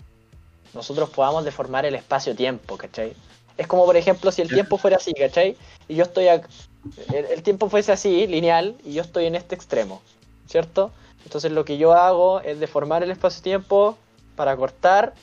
nosotros 0.72 1.10
podamos 1.10 1.44
deformar 1.44 1.84
el 1.84 1.94
espacio-tiempo, 1.94 2.78
¿cachai? 2.78 3.12
Es 3.58 3.66
como, 3.66 3.84
por 3.84 3.96
ejemplo, 3.98 4.32
si 4.32 4.40
el 4.40 4.48
tiempo 4.48 4.78
fuera 4.78 4.96
así, 4.96 5.12
¿cachai? 5.12 5.54
Y 5.88 5.94
yo 5.96 6.04
estoy, 6.04 6.26
ac- 6.26 6.46
el, 7.12 7.24
el 7.26 7.42
tiempo 7.42 7.68
fuese 7.68 7.92
así, 7.92 8.26
lineal, 8.26 8.76
y 8.84 8.92
yo 8.92 9.02
estoy 9.02 9.26
en 9.26 9.34
este 9.34 9.54
extremo, 9.54 10.02
¿cierto? 10.46 10.92
Entonces 11.24 11.50
lo 11.52 11.64
que 11.64 11.78
yo 11.78 11.92
hago 11.94 12.40
es 12.40 12.60
deformar 12.60 13.02
el 13.02 13.10
espacio-tiempo 13.10 13.96
para 14.36 14.56
cortar 14.56 15.14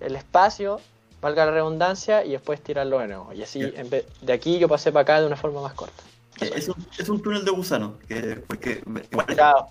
el 0.00 0.14
espacio 0.14 0.80
valga 1.20 1.46
la 1.46 1.50
redundancia, 1.50 2.24
y 2.24 2.30
después 2.30 2.60
tirarlo 2.60 3.00
de 3.00 3.08
nuevo. 3.08 3.32
Y 3.32 3.42
así, 3.42 3.60
en 3.60 3.90
vez, 3.90 4.06
de 4.20 4.32
aquí 4.32 4.60
yo 4.60 4.68
pasé 4.68 4.92
para 4.92 5.02
acá 5.02 5.20
de 5.20 5.26
una 5.26 5.36
forma 5.36 5.60
más 5.60 5.74
corta. 5.74 6.02
Es 6.40 6.68
un, 6.68 6.76
es 6.96 7.08
un 7.08 7.20
túnel 7.20 7.44
de 7.44 7.50
gusano. 7.50 7.98
Que, 8.06 8.40
porque 8.46 8.84
igual, 9.10 9.26
Chao. 9.34 9.70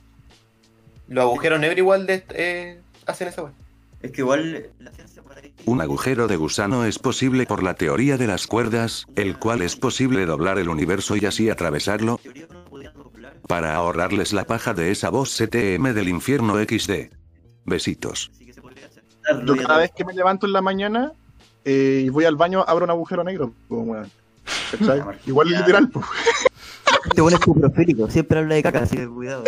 Los 1.07 1.21
agujeros 1.23 1.59
negros 1.61 1.77
igual 1.77 2.05
de, 2.05 2.25
eh, 2.31 2.81
hacen 3.05 3.29
esa 3.29 3.43
wea. 3.43 3.53
Es 4.01 4.11
que 4.11 4.21
igual 4.21 4.69
la 4.79 4.91
ciencia 4.91 5.21
por 5.21 5.37
ahí. 5.37 5.53
Un 5.65 5.81
agujero 5.81 6.27
de 6.27 6.35
gusano 6.35 6.85
es 6.85 6.99
posible 6.99 7.45
por 7.45 7.63
la 7.63 7.73
teoría 7.73 8.17
de 8.17 8.27
las 8.27 8.47
cuerdas, 8.47 9.05
el 9.15 9.37
cual 9.37 9.61
es 9.61 9.75
posible 9.75 10.25
doblar 10.25 10.59
el 10.59 10.69
universo 10.69 11.15
y 11.15 11.25
así 11.25 11.49
atravesarlo, 11.49 12.19
para 13.47 13.75
ahorrarles 13.75 14.33
la 14.33 14.45
paja 14.45 14.73
de 14.73 14.91
esa 14.91 15.09
voz 15.09 15.35
CTM 15.35 15.93
del 15.93 16.09
infierno 16.09 16.55
XD. 16.55 17.11
Besitos. 17.65 18.31
Yo 19.45 19.55
cada 19.57 19.79
vez 19.79 19.91
que 19.91 20.05
me 20.05 20.13
levanto 20.13 20.45
en 20.45 20.53
la 20.53 20.61
mañana 20.61 21.11
eh, 21.65 22.03
y 22.05 22.09
voy 22.09 22.25
al 22.25 22.37
baño, 22.37 22.63
abro 22.65 22.85
un 22.85 22.91
agujero 22.91 23.23
negro. 23.23 23.53
Igual 25.25 25.49
literal, 25.49 25.89
pues. 25.89 26.05
Este 27.05 27.21
bueno 27.21 27.37
es 27.37 27.43
cuprofílico, 27.45 28.09
siempre 28.09 28.39
habla 28.39 28.55
de 28.55 28.63
caca, 28.63 28.79
así 28.79 28.97
que 28.97 29.07
cuidado. 29.07 29.43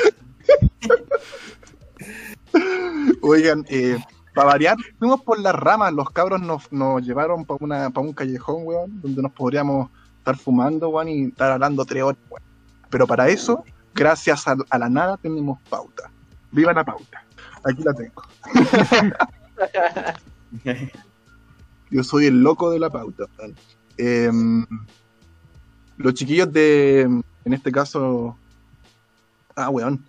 Oigan, 3.21 3.65
eh, 3.69 3.97
para 4.39 4.51
variar, 4.51 4.77
fuimos 4.97 5.21
por 5.21 5.37
las 5.37 5.53
ramas, 5.53 5.91
los 5.91 6.11
cabros 6.11 6.39
nos, 6.39 6.71
nos 6.71 7.05
llevaron 7.05 7.43
para 7.43 7.57
una 7.59 7.89
pa 7.89 7.99
un 7.99 8.13
callejón, 8.13 8.61
weón, 8.63 9.01
donde 9.01 9.21
nos 9.21 9.33
podríamos 9.33 9.89
estar 10.17 10.37
fumando, 10.37 10.87
weón, 10.87 11.09
y 11.09 11.23
estar 11.25 11.51
hablando 11.51 11.83
tres 11.83 12.03
horas, 12.03 12.21
weón. 12.29 12.43
Pero 12.89 13.05
para 13.05 13.27
eso, 13.27 13.65
gracias 13.93 14.47
a, 14.47 14.55
a 14.69 14.77
la 14.77 14.87
nada, 14.87 15.17
tenemos 15.17 15.59
pauta. 15.69 16.09
Viva 16.53 16.71
la 16.71 16.85
pauta. 16.85 17.25
Aquí 17.65 17.83
la 17.83 17.93
tengo. 17.93 18.23
Yo 21.91 22.01
soy 22.05 22.27
el 22.27 22.41
loco 22.41 22.71
de 22.71 22.79
la 22.79 22.89
pauta. 22.89 23.25
Em, 23.97 24.65
los 25.97 26.13
chiquillos 26.13 26.53
de, 26.53 27.01
en 27.01 27.53
este 27.53 27.73
caso, 27.73 28.37
ah, 29.57 29.69
weón, 29.69 30.05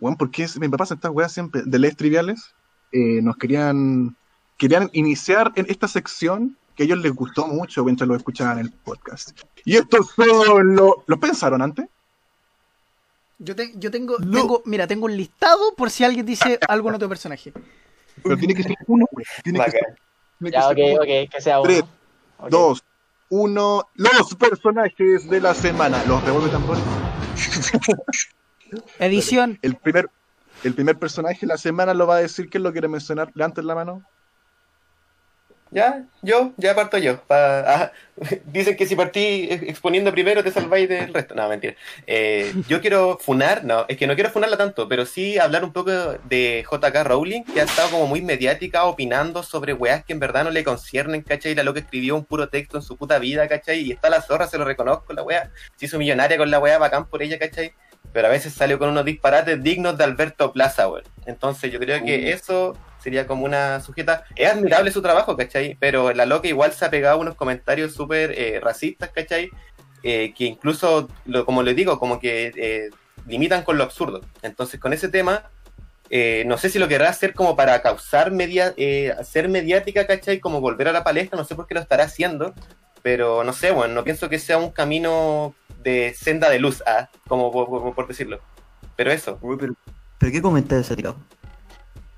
weón, 0.00 0.16
¿por 0.16 0.32
qué 0.32 0.48
me 0.58 0.68
pasan 0.70 0.96
estas 0.96 1.12
weas 1.12 1.30
siempre? 1.30 1.62
De 1.64 1.78
leyes 1.78 1.96
triviales, 1.96 2.52
eh, 2.92 3.20
nos 3.22 3.36
querían, 3.36 4.16
querían 4.56 4.90
iniciar 4.92 5.52
en 5.56 5.66
esta 5.68 5.88
sección 5.88 6.56
que 6.76 6.82
a 6.82 6.86
ellos 6.86 6.98
les 6.98 7.12
gustó 7.12 7.46
mucho 7.46 7.84
mientras 7.84 8.08
lo 8.08 8.16
escuchaban 8.16 8.58
en 8.58 8.66
el 8.66 8.72
podcast. 8.72 9.38
Y 9.64 9.76
estos 9.76 10.10
son 10.16 10.74
los, 10.74 10.94
¿los 11.06 11.18
pensaron 11.18 11.62
antes? 11.62 11.86
Yo, 13.38 13.56
te- 13.56 13.72
yo 13.76 13.90
tengo, 13.90 14.18
No. 14.18 14.38
tengo, 14.40 14.62
mira, 14.66 14.86
tengo 14.86 15.06
un 15.06 15.16
listado 15.16 15.74
por 15.76 15.90
si 15.90 16.04
alguien 16.04 16.26
dice 16.26 16.58
algo 16.68 16.88
en 16.90 16.94
otro 16.96 17.08
personaje. 17.08 17.52
Pero 18.22 18.36
tiene 18.36 18.54
que 18.54 18.62
ser 18.62 18.76
uno. 18.86 19.06
Tiene 19.42 19.64
que 19.64 19.70
ser, 19.70 19.80
que 20.40 20.58
ok, 20.58 20.78
uno. 20.92 21.02
ok, 21.02 21.30
que 21.30 21.40
sea 21.40 21.60
uno. 21.60 21.68
Tres. 21.68 21.82
Dos, 22.50 22.84
uno, 23.30 23.88
los 23.94 24.34
personajes 24.34 25.28
de 25.28 25.40
la 25.40 25.54
semana. 25.54 26.02
Los 26.06 26.22
revuelve 26.24 26.50
tambores. 26.50 26.82
Edición. 28.98 29.58
El 29.62 29.76
primer, 29.76 30.08
el 30.64 30.74
primer 30.74 30.98
personaje 30.98 31.40
de 31.42 31.46
la 31.48 31.56
semana 31.58 31.94
lo 31.94 32.06
va 32.06 32.16
a 32.16 32.20
decir. 32.20 32.48
¿Quién 32.50 32.62
lo 32.62 32.72
quiere 32.72 32.88
mencionar? 32.88 33.30
Levanten 33.34 33.66
la 33.66 33.74
mano. 33.74 34.02
Ya, 35.72 36.04
yo, 36.20 36.52
ya 36.56 36.74
parto 36.74 36.98
yo. 36.98 37.22
Ah, 37.30 37.92
dicen 38.46 38.76
que 38.76 38.86
si 38.86 38.96
partí 38.96 39.46
ex- 39.48 39.62
exponiendo 39.62 40.10
primero 40.10 40.42
te 40.42 40.50
salváis 40.50 40.88
del 40.88 41.14
resto. 41.14 41.36
No, 41.36 41.48
mentira. 41.48 41.76
Eh, 42.08 42.52
yo 42.66 42.80
quiero 42.80 43.18
funar, 43.20 43.62
no, 43.62 43.84
es 43.86 43.96
que 43.96 44.08
no 44.08 44.16
quiero 44.16 44.30
funarla 44.30 44.56
tanto, 44.56 44.88
pero 44.88 45.06
sí 45.06 45.38
hablar 45.38 45.62
un 45.62 45.72
poco 45.72 45.92
de 46.24 46.66
JK 46.68 47.04
Rowling, 47.04 47.44
que 47.44 47.60
ha 47.60 47.64
estado 47.64 47.88
como 47.90 48.08
muy 48.08 48.20
mediática 48.20 48.82
opinando 48.82 49.44
sobre 49.44 49.72
weas 49.72 50.04
que 50.04 50.12
en 50.12 50.18
verdad 50.18 50.42
no 50.42 50.50
le 50.50 50.64
conciernen, 50.64 51.22
¿cachai? 51.22 51.54
La 51.54 51.62
loca 51.62 51.78
escribió 51.78 52.16
un 52.16 52.24
puro 52.24 52.48
texto 52.48 52.76
en 52.76 52.82
su 52.82 52.96
puta 52.96 53.20
vida, 53.20 53.46
¿cachai? 53.46 53.78
Y 53.82 53.92
está 53.92 54.10
la 54.10 54.22
zorra, 54.22 54.48
se 54.48 54.58
lo 54.58 54.64
reconozco, 54.64 55.12
la 55.12 55.22
wea. 55.22 55.52
Se 55.76 55.86
hizo 55.86 55.98
millonaria 55.98 56.36
con 56.36 56.50
la 56.50 56.58
wea, 56.58 56.78
bacán 56.78 57.06
por 57.06 57.22
ella, 57.22 57.38
¿cachai? 57.38 57.72
Pero 58.12 58.26
a 58.26 58.30
veces 58.30 58.52
salió 58.52 58.78
con 58.78 58.88
unos 58.88 59.04
disparates 59.04 59.62
dignos 59.62 59.96
de 59.96 60.04
Alberto 60.04 60.52
Plaza, 60.52 60.88
weón. 60.88 61.04
Entonces 61.26 61.70
yo 61.72 61.78
creo 61.78 62.04
que 62.04 62.32
eso 62.32 62.76
sería 63.02 63.26
como 63.26 63.44
una 63.44 63.80
sujeta. 63.80 64.24
Es 64.36 64.50
admirable 64.50 64.90
su 64.90 65.00
trabajo, 65.00 65.36
¿cachai? 65.36 65.76
Pero 65.80 66.12
la 66.12 66.26
loca 66.26 66.48
igual 66.48 66.72
se 66.72 66.84
ha 66.84 66.90
pegado 66.90 67.18
unos 67.18 67.34
comentarios 67.36 67.94
súper 67.94 68.32
eh, 68.36 68.60
racistas, 68.60 69.10
¿cachai? 69.10 69.50
eh, 70.02 70.32
que 70.34 70.44
incluso, 70.46 71.08
lo- 71.26 71.44
como 71.44 71.62
les 71.62 71.76
digo, 71.76 71.98
como 71.98 72.18
que 72.18 72.52
eh, 72.56 72.90
limitan 73.26 73.62
con 73.62 73.76
lo 73.78 73.84
absurdo. 73.84 74.22
Entonces, 74.42 74.80
con 74.80 74.92
ese 74.94 75.08
tema, 75.08 75.50
no 76.46 76.58
sé 76.58 76.70
si 76.70 76.78
lo 76.78 76.88
querrá 76.88 77.10
hacer 77.10 77.34
como 77.34 77.54
para 77.54 77.80
causar 77.82 78.30
media, 78.32 78.74
eh, 78.76 79.12
hacer 79.18 79.48
mediática, 79.48 80.06
¿cachai? 80.06 80.40
Como 80.40 80.60
volver 80.60 80.88
a 80.88 80.92
la 80.92 81.04
palestra, 81.04 81.36
no 81.38 81.44
sé 81.44 81.54
por 81.54 81.66
qué 81.66 81.74
lo 81.74 81.80
estará 81.80 82.04
haciendo, 82.04 82.54
pero 83.02 83.44
no 83.44 83.52
sé, 83.52 83.70
bueno, 83.70 83.94
no 83.94 84.02
pienso 84.04 84.28
que 84.28 84.38
sea 84.38 84.58
un 84.58 84.70
camino 84.70 85.54
de 85.82 86.14
senda 86.14 86.50
de 86.50 86.58
luz, 86.58 86.82
ah, 86.86 87.08
como 87.28 87.50
por, 87.50 88.08
decirlo. 88.08 88.40
Pero 88.96 89.12
eso, 89.12 89.38
Uy, 89.40 89.56
pero, 89.58 89.74
¿pero 90.18 90.32
qué 90.32 90.42
comentarios 90.42 90.86
se 90.86 90.92
ha 90.92 90.96
tirado? 90.96 91.16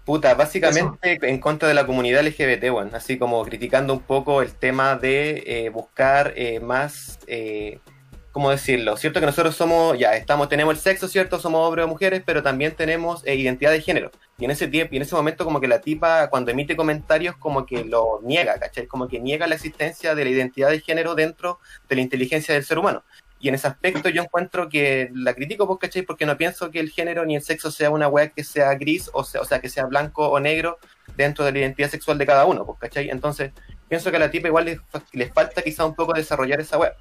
puta, 0.05 0.35
básicamente 0.35 1.19
en 1.23 1.39
contra 1.39 1.69
de 1.69 1.75
la 1.75 1.87
comunidad 1.87 2.25
LGBT, 2.27 2.71
bueno, 2.71 2.91
así 2.95 3.19
como 3.19 3.43
criticando 3.45 3.93
un 3.93 4.01
poco 4.01 4.43
el 4.43 4.53
tema 4.53 4.97
de 4.97 5.43
eh, 5.47 5.69
buscar 5.71 6.33
eh, 6.37 6.61
más, 6.61 7.19
eh, 7.27 7.79
¿cómo 8.33 8.51
decirlo? 8.51 8.97
Cierto 8.97 9.21
que 9.21 9.27
nosotros 9.27 9.55
somos, 9.55 9.99
ya, 9.99 10.17
estamos, 10.17 10.49
tenemos 10.49 10.75
el 10.75 10.81
sexo, 10.81 11.07
¿cierto? 11.07 11.39
Somos 11.39 11.67
hombres 11.67 11.85
o 11.85 11.89
mujeres, 11.89 12.23
pero 12.27 12.43
también 12.43 12.75
tenemos 12.75 13.23
eh, 13.27 13.37
identidad 13.37 13.71
de 13.71 13.81
género. 13.81 14.11
Y 14.39 14.45
en 14.45 14.51
ese 14.51 14.67
tiempo, 14.67 14.95
y 14.95 14.97
en 14.97 15.03
ese 15.03 15.15
momento 15.15 15.45
como 15.45 15.61
que 15.61 15.69
la 15.69 15.81
tipa 15.81 16.29
cuando 16.31 16.51
emite 16.51 16.75
comentarios 16.75 17.37
como 17.37 17.65
que 17.65 17.85
lo 17.85 18.21
niega, 18.23 18.59
¿cachai? 18.59 18.87
Como 18.87 19.07
que 19.07 19.21
niega 19.21 19.47
la 19.47 19.55
existencia 19.55 20.15
de 20.15 20.25
la 20.25 20.31
identidad 20.31 20.71
de 20.71 20.81
género 20.81 21.15
dentro 21.15 21.61
de 21.89 21.97
la 21.97 22.03
inteligencia 22.03 22.55
del 22.55 22.65
ser 22.65 22.79
humano. 22.79 23.05
Y 23.43 23.49
en 23.49 23.57
ese 23.57 23.67
aspecto 23.67 24.09
yo 24.09 24.23
encuentro 24.23 24.69
que 24.69 25.11
la 25.13 25.35
critico, 25.35 25.67
pues, 25.67 25.81
¿cachai? 25.81 26.03
Porque 26.03 26.25
no 26.25 26.39
pienso 26.39 26.71
que 26.71 26.79
el 26.79 26.91
género 26.91 27.27
ni 27.27 27.35
el 27.35 27.43
sexo 27.43 27.73
sea 27.73 27.91
una 27.91 28.07
weá 28.07 28.29
que 28.29 28.45
sea 28.45 28.73
gris, 28.77 29.11
o 29.13 29.25
sea, 29.25 29.41
o 29.41 29.45
sea, 29.45 29.61
que 29.61 29.69
sea 29.69 29.87
blanco 29.87 30.29
o 30.29 30.39
negro 30.39 30.79
dentro 31.17 31.45
de 31.45 31.51
la 31.51 31.59
identidad 31.59 31.91
sexual 31.91 32.19
de 32.19 32.27
cada 32.27 32.47
uno, 32.47 32.65
pues, 32.65 32.79
¿cachai? 32.79 33.11
Entonces, 33.11 33.51
pienso 33.89 34.13
que 34.13 34.17
a 34.19 34.21
la 34.21 34.31
tipa 34.31 34.47
igual 34.47 34.67
les, 34.67 34.79
les 35.13 35.33
falta 35.33 35.61
quizá 35.61 35.85
un 35.85 35.97
poco 35.97 36.13
desarrollar 36.13 36.61
esa 36.61 36.79
weá. 36.79 36.93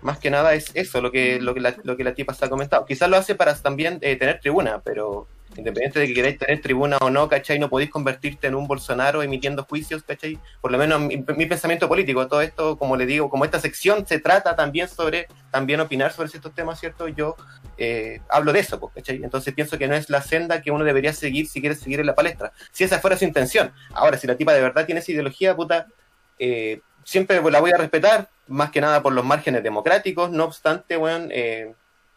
Más 0.00 0.18
que 0.18 0.30
nada 0.30 0.54
es 0.54 0.70
eso 0.74 1.00
lo 1.00 1.10
que, 1.10 1.40
lo 1.40 1.52
que, 1.52 1.60
la, 1.60 1.74
lo 1.82 1.96
que 1.96 2.04
la 2.04 2.14
tipa 2.14 2.32
se 2.32 2.44
ha 2.44 2.48
comentado. 2.48 2.86
Quizás 2.86 3.10
lo 3.10 3.16
hace 3.16 3.34
para 3.34 3.56
también 3.56 3.98
eh, 4.00 4.14
tener 4.14 4.38
tribuna, 4.38 4.80
pero 4.84 5.26
independiente 5.56 5.98
de 6.00 6.06
que 6.06 6.14
queráis 6.14 6.38
tener 6.38 6.60
tribuna 6.60 6.98
o 6.98 7.10
no, 7.10 7.28
¿cachai? 7.28 7.58
No 7.58 7.68
podéis 7.68 7.90
convertirte 7.90 8.46
en 8.46 8.54
un 8.54 8.66
Bolsonaro 8.66 9.22
emitiendo 9.22 9.64
juicios, 9.64 10.02
¿cachai? 10.02 10.38
Por 10.60 10.70
lo 10.70 10.78
menos 10.78 11.00
mi, 11.00 11.16
mi 11.16 11.46
pensamiento 11.46 11.88
político, 11.88 12.26
todo 12.28 12.42
esto, 12.42 12.76
como 12.76 12.96
le 12.96 13.06
digo, 13.06 13.30
como 13.30 13.44
esta 13.44 13.60
sección 13.60 14.06
se 14.06 14.18
trata 14.18 14.54
también 14.56 14.88
sobre, 14.88 15.28
también 15.50 15.80
opinar 15.80 16.12
sobre 16.12 16.28
ciertos 16.28 16.54
temas, 16.54 16.78
¿cierto? 16.78 17.08
Yo 17.08 17.36
eh, 17.76 18.20
hablo 18.28 18.52
de 18.52 18.60
eso, 18.60 18.78
pues, 18.78 18.94
¿cachai? 18.94 19.20
Entonces 19.22 19.54
pienso 19.54 19.78
que 19.78 19.88
no 19.88 19.94
es 19.94 20.10
la 20.10 20.22
senda 20.22 20.60
que 20.60 20.70
uno 20.70 20.84
debería 20.84 21.12
seguir 21.12 21.46
si 21.46 21.60
quiere 21.60 21.74
seguir 21.74 22.00
en 22.00 22.06
la 22.06 22.14
palestra. 22.14 22.52
Si 22.72 22.84
esa 22.84 22.98
fuera 22.98 23.16
su 23.16 23.24
intención. 23.24 23.72
Ahora, 23.94 24.18
si 24.18 24.26
la 24.26 24.36
tipa 24.36 24.52
de 24.52 24.60
verdad 24.60 24.84
tiene 24.84 25.00
esa 25.00 25.12
ideología, 25.12 25.54
puta, 25.54 25.86
eh, 26.38 26.80
siempre 27.04 27.40
la 27.50 27.60
voy 27.60 27.70
a 27.70 27.76
respetar, 27.76 28.28
más 28.48 28.70
que 28.70 28.80
nada 28.80 29.02
por 29.02 29.12
los 29.12 29.24
márgenes 29.24 29.62
democráticos, 29.62 30.30
no 30.30 30.44
obstante, 30.44 30.96
weón, 30.96 31.28
eh, 31.32 31.72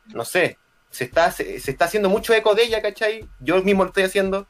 no 0.07 0.25
sé, 0.25 0.57
se 0.91 1.05
está, 1.05 1.31
se, 1.31 1.59
se 1.59 1.71
está 1.71 1.85
haciendo 1.85 2.09
mucho 2.09 2.33
eco 2.33 2.53
de 2.53 2.63
ella, 2.63 2.81
¿cachai? 2.81 3.27
Yo 3.39 3.61
mismo 3.63 3.83
lo 3.83 3.89
estoy 3.89 4.03
haciendo 4.03 4.45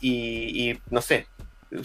y, 0.00 0.70
y 0.70 0.80
no 0.90 1.00
sé. 1.02 1.26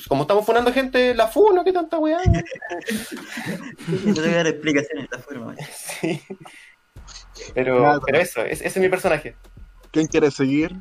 Como 0.08 0.22
estamos 0.24 0.46
funando 0.46 0.72
gente, 0.72 1.16
la 1.16 1.28
funo, 1.28 1.64
qué 1.64 1.74
tanta 1.74 1.98
weá. 1.98 2.20
No 4.06 4.14
te 4.14 4.22
voy 4.22 4.30
a 4.30 4.36
dar 4.36 4.48
explicaciones 4.48 5.10
de 5.10 5.16
esta 5.18 5.20
forma. 5.20 5.56
Sí. 6.02 6.22
Pero, 7.56 7.80
Claro. 7.80 8.02
pero 8.06 8.20
eso, 8.20 8.42
ese, 8.42 8.68
ese 8.68 8.80
es 8.80 8.84
mi 8.84 8.90
personaje. 8.90 9.36
¿Quién 9.92 10.06
quiere 10.08 10.30
seguir? 10.30 10.76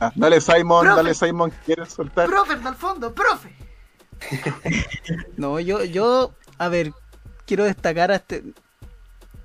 Ah, 0.00 0.12
dale 0.14 0.40
Simon, 0.40 0.84
Profe. 0.84 0.96
dale 0.96 1.14
Simon, 1.14 1.52
¿quieres 1.64 1.90
soltar? 1.92 2.26
Profe, 2.26 2.54
al 2.54 2.74
fondo, 2.74 3.14
profe. 3.14 3.54
No, 5.36 5.60
yo, 5.60 5.84
yo, 5.84 6.34
a 6.58 6.68
ver, 6.68 6.92
quiero 7.46 7.64
destacar 7.64 8.10
a 8.10 8.16
este, 8.16 8.42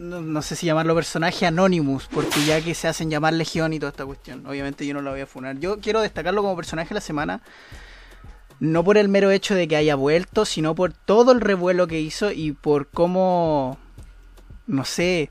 no, 0.02 0.42
sé 0.42 0.56
si 0.56 0.66
llamarlo 0.66 0.96
personaje 0.96 1.46
Anonymous, 1.46 2.08
porque 2.12 2.44
ya 2.44 2.60
que 2.62 2.74
se 2.74 2.88
hacen 2.88 3.12
llamar 3.12 3.34
Legión 3.34 3.72
y 3.72 3.80
toda 3.80 3.92
esta 3.92 4.06
cuestión, 4.06 4.46
obviamente 4.48 4.86
yo 4.86 4.96
no 4.96 5.02
la 5.02 5.12
voy 5.12 5.22
a 5.22 5.28
funar. 5.28 5.60
Yo 5.60 5.80
quiero 5.80 6.02
destacarlo 6.02 6.42
como 6.42 6.56
personaje 6.56 6.90
de 6.90 6.96
la 6.96 7.02
semana, 7.02 7.42
no 8.60 8.84
por 8.84 8.98
el 8.98 9.10
mero 9.10 9.30
hecho 9.30 9.54
de 9.54 9.68
que 9.68 9.76
haya 9.76 9.96
vuelto, 9.96 10.46
sino 10.46 10.74
por 10.74 10.92
todo 10.92 11.32
el 11.32 11.40
revuelo 11.40 11.88
que 11.88 12.02
hizo 12.02 12.32
y 12.32 12.52
por 12.52 12.88
cómo, 12.88 13.78
no 14.66 14.86
sé, 14.86 15.30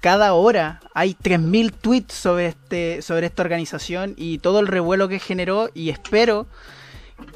cada 0.00 0.34
hora 0.34 0.80
hay 0.94 1.14
3.000 1.14 1.72
tweets 1.72 2.14
sobre, 2.14 2.46
este, 2.46 3.02
sobre 3.02 3.26
esta 3.26 3.42
organización 3.42 4.14
y 4.16 4.38
todo 4.38 4.60
el 4.60 4.68
revuelo 4.68 5.08
que 5.08 5.18
generó 5.18 5.68
y 5.74 5.90
espero 5.90 6.46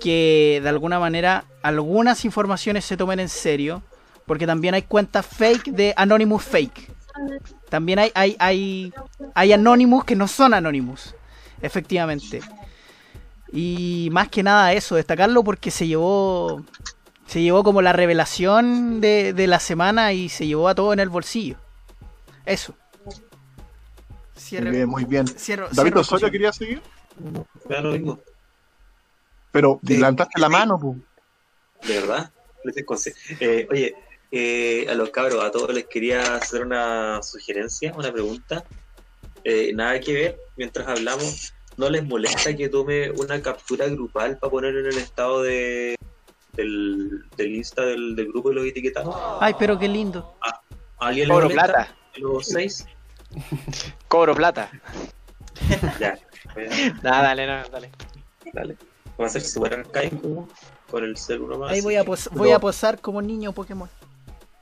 que 0.01 0.61
de 0.62 0.69
alguna 0.69 1.01
manera 1.01 1.44
algunas 1.62 2.24
informaciones 2.24 2.85
se 2.85 2.97
tomen 2.97 3.19
en 3.19 3.28
serio 3.28 3.82
porque 4.27 4.47
también 4.47 4.74
hay 4.74 4.82
cuentas 4.82 5.27
fake 5.27 5.66
de 5.73 5.94
Anonymous 5.97 6.43
fake. 6.44 6.90
También 7.69 7.99
hay, 7.99 8.11
hay, 8.15 8.36
hay, 8.39 8.93
hay 9.35 9.53
Anonymous 9.53 10.05
que 10.05 10.16
no 10.16 10.27
son 10.28 10.55
Anonymous, 10.55 11.15
efectivamente. 11.61 12.40
Y 13.53 14.09
más 14.12 14.28
que 14.28 14.43
nada 14.43 14.73
eso, 14.73 14.97
destacarlo 14.97 15.44
porque 15.44 15.70
se 15.70 15.86
llevó 15.86 16.62
se 17.27 17.40
llevó 17.40 17.62
como 17.62 17.81
la 17.81 17.93
revelación 17.93 19.01
de, 19.01 19.32
de 19.32 19.47
la 19.47 19.59
semana 19.61 20.12
y 20.12 20.28
se 20.28 20.47
llevó 20.47 20.69
a 20.69 20.74
todo 20.74 20.93
en 20.93 21.01
el 21.01 21.09
bolsillo. 21.09 21.57
Eso. 22.44 22.74
Muy 24.61 24.70
bien, 24.70 24.89
muy 24.89 25.05
bien. 25.05 25.27
cierro- 25.27 25.69
David 25.70 25.90
cierro 25.90 26.01
Osorio 26.01 26.31
quería 26.31 26.53
seguir, 26.53 26.82
Claro, 27.66 28.19
pero 29.51 29.78
levantaste 29.82 30.40
la 30.40 30.49
mano, 30.49 30.78
pu. 30.78 31.01
De 31.86 32.01
verdad. 32.01 32.31
Eh, 33.40 33.66
oye, 33.70 33.94
eh, 34.33 34.87
a 34.91 34.95
los 34.95 35.11
cabros, 35.11 35.45
a 35.45 35.51
todos 35.51 35.73
les 35.75 35.87
quería 35.87 36.35
hacer 36.37 36.63
una 36.63 37.23
sugerencia, 37.23 37.93
una 37.97 38.11
pregunta. 38.13 38.65
Eh, 39.45 39.73
nada 39.75 40.01
que 40.01 40.13
ver, 40.15 40.41
mientras 40.57 40.89
hablamos, 40.89 41.53
¿no 41.77 41.91
les 41.91 42.05
molesta 42.05 42.57
que 42.57 42.69
tome 42.69 43.11
una 43.11 43.41
captura 43.43 43.87
grupal 43.89 44.39
para 44.39 44.51
poner 44.51 44.75
en 44.77 44.87
el 44.87 44.99
estado 44.99 45.43
de 45.43 45.97
del, 46.55 47.25
del 47.37 47.55
Insta 47.57 47.83
del, 47.83 48.15
del 48.17 48.29
grupo 48.29 48.51
y 48.53 48.55
los 48.55 48.67
etiquetamos? 48.67 49.17
Ay, 49.41 49.55
pero 49.59 49.79
qué 49.79 49.89
lindo. 49.89 50.35
¿A 50.41 50.61
alguien 51.09 51.29
le 51.29 51.35
Cobro 51.35 51.49
molesta? 51.49 51.65
plata. 51.73 51.97
¿Los 52.17 52.47
seis? 52.47 52.87
Cobro 54.09 54.35
plata. 54.35 54.71
Ya. 56.01 56.19
Nada, 57.03 57.23
dale, 57.23 57.47
no, 57.47 57.69
dale. 57.71 57.91
dale. 58.53 58.77
Va 59.21 59.27
a 59.27 59.29
ser 59.29 59.43
súper 59.43 59.75
arcaico 59.75 60.49
con 60.91 61.05
el 61.05 61.17
celular 61.17 61.59
más. 61.59 61.73
Ahí 61.73 61.81
voy 61.81 61.97
a, 61.97 62.05
pos- 62.05 62.29
voy 62.33 62.51
a 62.53 62.59
posar 62.59 63.01
como 63.01 63.21
niño 63.23 63.53
Pokémon. 63.53 63.89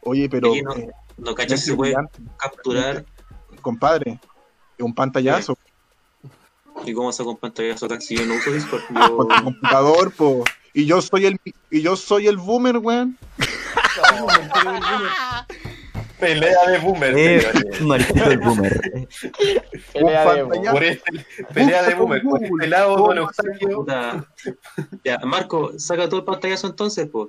Oye, 0.03 0.29
pero 0.29 0.51
Oye, 0.53 0.63
no, 0.63 0.75
eh, 0.75 0.91
no 1.19 1.35
cachas 1.35 1.61
si 1.61 1.71
se 1.71 1.77
puede 1.77 1.95
capturar 2.39 3.05
compadre, 3.61 4.19
un 4.79 4.95
pantallazo 4.95 5.57
y 6.85 6.95
cómo 6.95 7.13
saco 7.13 7.31
un 7.31 7.37
pantallazo 7.37 7.87
acá 7.87 8.01
si 8.01 8.17
yo 8.17 8.27
no 8.27 8.35
uso 8.35 8.51
Discord. 8.53 8.83
con 8.89 8.97
Yo, 8.97 9.27
tu 9.27 9.45
computador, 9.45 10.13
po. 10.13 10.45
Y 10.73 10.87
yo 10.87 11.03
soy 11.03 11.27
el 11.27 11.41
y 11.71 11.83
yo 11.83 11.97
soy 11.97 12.29
el 12.29 12.37
boomer, 12.37 12.79
weón. 12.79 13.19
Pelea 16.19 16.71
de 16.71 16.79
boomer, 16.79 17.15
Eh, 17.17 17.53
marquito 17.81 18.31
el 18.31 18.39
boomer. 18.39 18.81
Eh, 18.95 19.09
Pelea 19.93 20.35
de. 20.35 20.45
Por 20.45 20.85
este, 20.85 21.25
pelea 21.53 21.83
de 21.83 21.95
boomer, 21.95 22.23
por 22.23 22.43
este 22.43 22.67
lado, 22.69 22.97
don. 22.97 24.27
Ya, 25.05 25.19
Marco, 25.25 25.73
saca 25.79 26.09
todo 26.09 26.21
el 26.21 26.27
pantallazo 26.27 26.69
entonces, 26.69 27.09
pues. 27.11 27.29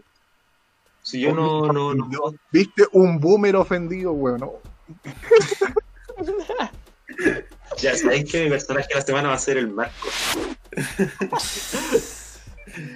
Si 1.03 1.21
yo 1.21 1.33
no, 1.33 1.71
no, 1.71 1.93
no, 1.93 2.09
Viste 2.51 2.85
un 2.91 3.19
boomer 3.19 3.55
ofendido, 3.55 4.13
weón. 4.13 4.39
¿no? 4.39 4.53
Ya 7.77 7.95
sabéis 7.95 8.31
que 8.31 8.43
mi 8.43 8.49
personaje 8.49 8.87
de 8.89 8.95
la 8.95 9.01
semana 9.01 9.29
va 9.29 9.35
a 9.35 9.39
ser 9.39 9.57
el 9.57 9.69
Marco. 9.69 10.09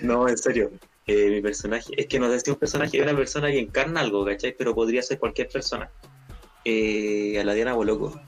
No, 0.02 0.30
en 0.30 0.38
serio. 0.38 0.72
Eh, 1.07 1.30
mi 1.30 1.41
personaje, 1.41 1.90
es 1.98 2.07
que 2.07 2.19
no 2.19 2.32
sé 2.32 2.40
si 2.40 2.49
un 2.49 2.56
personaje 2.56 2.98
es 2.98 3.03
una 3.03 3.15
persona 3.15 3.52
que 3.52 3.60
encarna 3.60 3.99
algo, 3.99 4.26
¿cachai? 4.26 4.56
Pero 4.57 4.73
podría 4.73 5.02
ser 5.02 5.19
cualquier 5.19 5.49
persona. 5.49 5.90
Eh, 6.64 7.38
a 7.40 7.44
la 7.44 7.53
Diana 7.53 7.73
Boloco. 7.73 8.19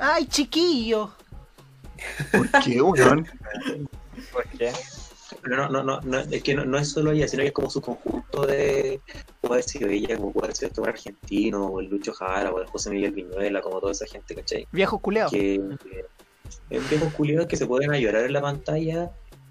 Ay, 0.00 0.26
chiquillo. 0.26 1.12
¿Por 2.32 2.50
qué, 2.62 2.80
weón? 2.80 3.28
¿Por 4.32 4.44
qué? 4.56 4.72
Pero 5.48 5.68
no, 5.68 5.68
no, 5.70 5.82
no, 5.82 6.00
no, 6.02 6.18
es 6.18 6.42
que 6.42 6.54
no, 6.54 6.64
no 6.64 6.76
es 6.76 6.90
solo 6.90 7.12
ella, 7.12 7.26
sino 7.26 7.42
que 7.42 7.48
es 7.48 7.54
como 7.54 7.70
su 7.70 7.80
conjunto 7.80 8.46
de. 8.46 9.00
Puede 9.40 9.54
haber 9.54 9.64
sido 9.64 9.88
ella, 9.88 10.16
como 10.16 10.32
puede 10.32 10.46
haber 10.46 10.56
sido 10.56 10.68
este 10.68 10.82
argentino, 10.82 11.66
o 11.66 11.80
el 11.80 11.88
Lucho 11.88 12.12
Jara, 12.12 12.52
o 12.52 12.60
el 12.60 12.66
José 12.66 12.90
Miguel 12.90 13.12
Viñuela, 13.12 13.62
como 13.62 13.80
toda 13.80 13.92
esa 13.92 14.06
gente, 14.06 14.34
¿cachai? 14.34 14.66
Viejo 14.72 14.98
culeado. 14.98 15.30
que 15.30 15.60
que 15.82 16.04
es 16.70 16.90
viejos 16.90 17.12
culiados 17.14 17.46
que 17.46 17.56
se 17.56 17.66
pueden 17.66 17.92
llorar 17.92 18.24
en 18.24 18.32
la 18.32 18.40
pantalla 18.40 19.10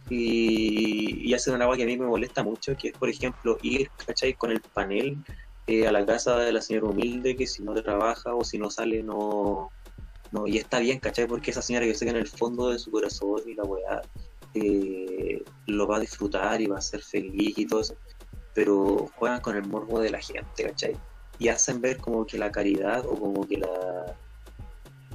y, 0.10 1.28
y 1.30 1.34
hacen 1.34 1.56
una 1.56 1.66
agua 1.66 1.78
que 1.78 1.84
a 1.84 1.88
mí 1.88 1.98
me 1.98 2.06
molesta 2.06 2.44
mucho, 2.44 2.76
que 2.78 2.90
es 2.90 2.98
por 2.98 3.10
ejemplo 3.10 3.58
ir, 3.62 3.90
¿cachai? 4.06 4.34
Con 4.34 4.52
el 4.52 4.62
panel 4.62 5.18
eh, 5.66 5.88
a 5.88 5.92
la 5.92 6.06
casa 6.06 6.38
de 6.38 6.52
la 6.52 6.62
señora 6.62 6.88
humilde 6.88 7.36
que 7.36 7.48
si 7.48 7.64
no 7.64 7.74
trabaja 7.74 8.34
o 8.36 8.44
si 8.44 8.58
no 8.58 8.70
sale 8.70 9.04
no, 9.04 9.72
no 10.32 10.48
y 10.48 10.58
está 10.58 10.80
bien, 10.80 11.00
¿cachai? 11.00 11.28
Porque 11.28 11.52
esa 11.52 11.62
señora 11.62 11.86
yo 11.86 11.94
sé 11.94 12.06
que 12.06 12.12
en 12.12 12.18
el 12.18 12.28
fondo 12.28 12.70
de 12.70 12.80
su 12.80 12.92
corazón 12.92 13.42
y 13.46 13.54
la 13.54 13.64
weá 13.64 14.02
lo 15.68 15.88
va 15.88 15.98
a 15.98 16.00
disfrutar 16.00 16.62
y 16.62 16.68
va 16.68 16.78
a 16.78 16.82
ser 16.82 17.02
feliz 17.04 17.58
y 17.58 17.66
todo 17.68 17.82
eso, 17.82 17.96
pero 18.54 19.08
juegan 19.16 19.42
con 19.42 19.56
el 19.56 19.66
morbo 19.68 20.00
de 20.00 20.10
la 20.10 20.20
gente, 20.22 20.64
¿cachai? 20.64 20.96
y 21.40 21.50
hacen 21.50 21.80
ver 21.82 21.98
como 21.98 22.26
que 22.26 22.40
la 22.40 22.52
caridad 22.52 23.06
o 23.06 23.16
como 23.16 23.48
que 23.48 23.58
la, 23.58 24.16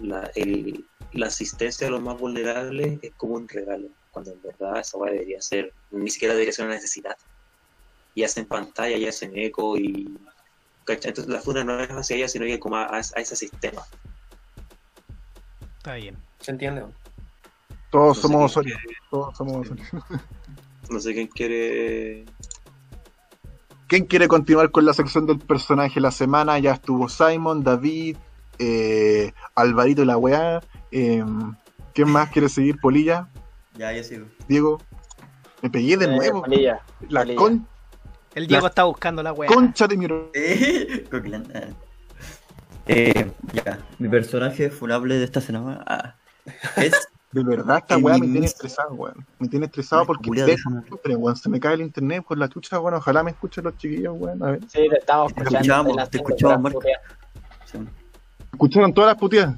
la, 0.01 0.31
el- 0.37 0.87
la 1.15 1.27
asistencia 1.27 1.89
a 1.89 1.91
los 1.91 2.01
más 2.01 2.19
vulnerables 2.19 3.01
es 3.03 3.13
como 3.17 3.35
un 3.35 3.49
regalo, 3.49 3.89
cuando 4.13 4.33
en 4.33 4.41
verdad 4.41 4.79
esa 4.79 4.97
weá 4.99 5.13
debería 5.13 5.43
ser, 5.43 5.73
ni 5.91 6.09
siquiera 6.11 6.35
debería 6.35 6.53
ser 6.53 6.67
una 6.67 6.75
necesidad. 6.77 7.17
Y 8.15 8.23
hacen 8.23 8.47
pantalla 8.47 8.97
y 8.97 9.07
hacen 9.07 9.37
eco 9.37 9.77
y... 9.77 10.17
¿cachai? 10.85 11.11
Entonces 11.11 11.33
la 11.33 11.41
funa 11.41 11.65
no 11.65 11.81
es 11.81 11.89
hacia 11.91 12.17
ella, 12.17 12.29
sino 12.29 12.47
que 12.47 12.61
como 12.61 12.77
a, 12.77 12.97
a 12.97 13.01
ese 13.01 13.37
sistema. 13.37 13.83
Está 15.79 15.95
bien. 15.95 16.17
¿Se 16.41 16.53
entiende? 16.53 16.85
Todos 17.93 18.09
No 18.09 18.15
sé 18.15 18.21
somos 18.23 18.51
Osorio. 18.51 18.77
Todos 19.11 19.37
somos 19.37 19.57
Osorio. 19.59 19.85
No 20.91 20.99
sé 20.99 21.15
quién 21.15 21.27
quiere... 21.29 22.25
¿Quién 23.87 24.07
quiere 24.07 24.27
continuar 24.27 24.71
con 24.71 24.87
la 24.87 24.95
sección 24.95 25.27
del 25.27 25.39
personaje 25.39 25.97
de 25.97 26.01
la 26.01 26.11
semana? 26.11 26.59
Ya 26.59 26.73
estuvo 26.73 27.09
Simon, 27.11 27.63
David, 27.63 28.17
eh, 28.59 29.33
Alvarito 29.55 30.03
y 30.03 30.07
la 30.07 30.17
weá. 30.17 30.63
eh, 30.91 31.23
¿Quién 31.95 32.09
más 32.09 32.31
quiere 32.31 32.49
seguir? 32.49 32.79
Polilla, 32.81 33.29
Ya, 33.77 33.93
yo 33.93 34.03
sigo. 34.03 34.27
Diego. 34.49 34.81
Me 35.61 35.69
pegué 35.69 35.99
de 35.99 36.07
Eh, 36.07 36.09
nuevo. 36.17 36.41
Polilla. 36.43 36.81
la 37.11 37.21
Polilla. 37.21 37.37
con- 37.39 37.67
El 38.35 38.47
Diego 38.47 38.63
La- 38.63 38.69
está 38.71 38.85
buscando 38.85 39.23
la 39.23 39.33
weá. 39.35 39.49
concha 39.51 39.87
de 39.87 39.97
mi... 39.99 40.07
Eh, 42.89 43.31
ya, 43.53 43.79
mi 44.01 44.09
personaje 44.09 44.69
funable 44.71 45.15
de 45.17 45.25
esta 45.25 45.41
semana 45.41 45.85
ah, 45.87 46.15
es. 46.77 46.93
De 47.33 47.43
verdad, 47.43 47.79
esta 47.79 47.97
weá 47.97 48.19
me 48.19 48.27
tiene 48.29 48.47
estresado, 48.47 48.93
weón. 48.93 49.27
Me 49.39 49.49
tiene 49.49 49.67
estresado 49.67 50.05
porque 50.07 50.31
siempre, 50.45 51.17
weón, 51.17 51.35
se 51.37 51.49
me 51.49 51.59
cae 51.59 51.75
el 51.75 51.81
internet 51.81 52.25
por 52.29 52.37
la 52.39 52.49
chucha, 52.49 52.79
weón. 52.79 52.95
Ojalá 52.99 53.23
me 53.23 53.31
escuchen 53.31 53.65
los 53.65 53.77
chiquillos, 53.79 54.15
weón. 54.19 54.43
A 54.43 54.51
ver. 54.53 54.61
Sí, 54.69 54.87
te 54.91 54.99
estamos 54.99 55.33
Te 55.33 55.41
escuchando. 55.41 55.59
escuchamos, 55.61 55.97
las 55.97 56.11
te 56.11 56.17
escuchamos, 56.19 56.61
Marco. 56.61 56.79
puteas. 56.81 57.01
Sí, 57.65 57.79
¿Escucharon 58.53 58.93
todas 58.95 59.09
las 59.13 59.19
puteadas? 59.19 59.57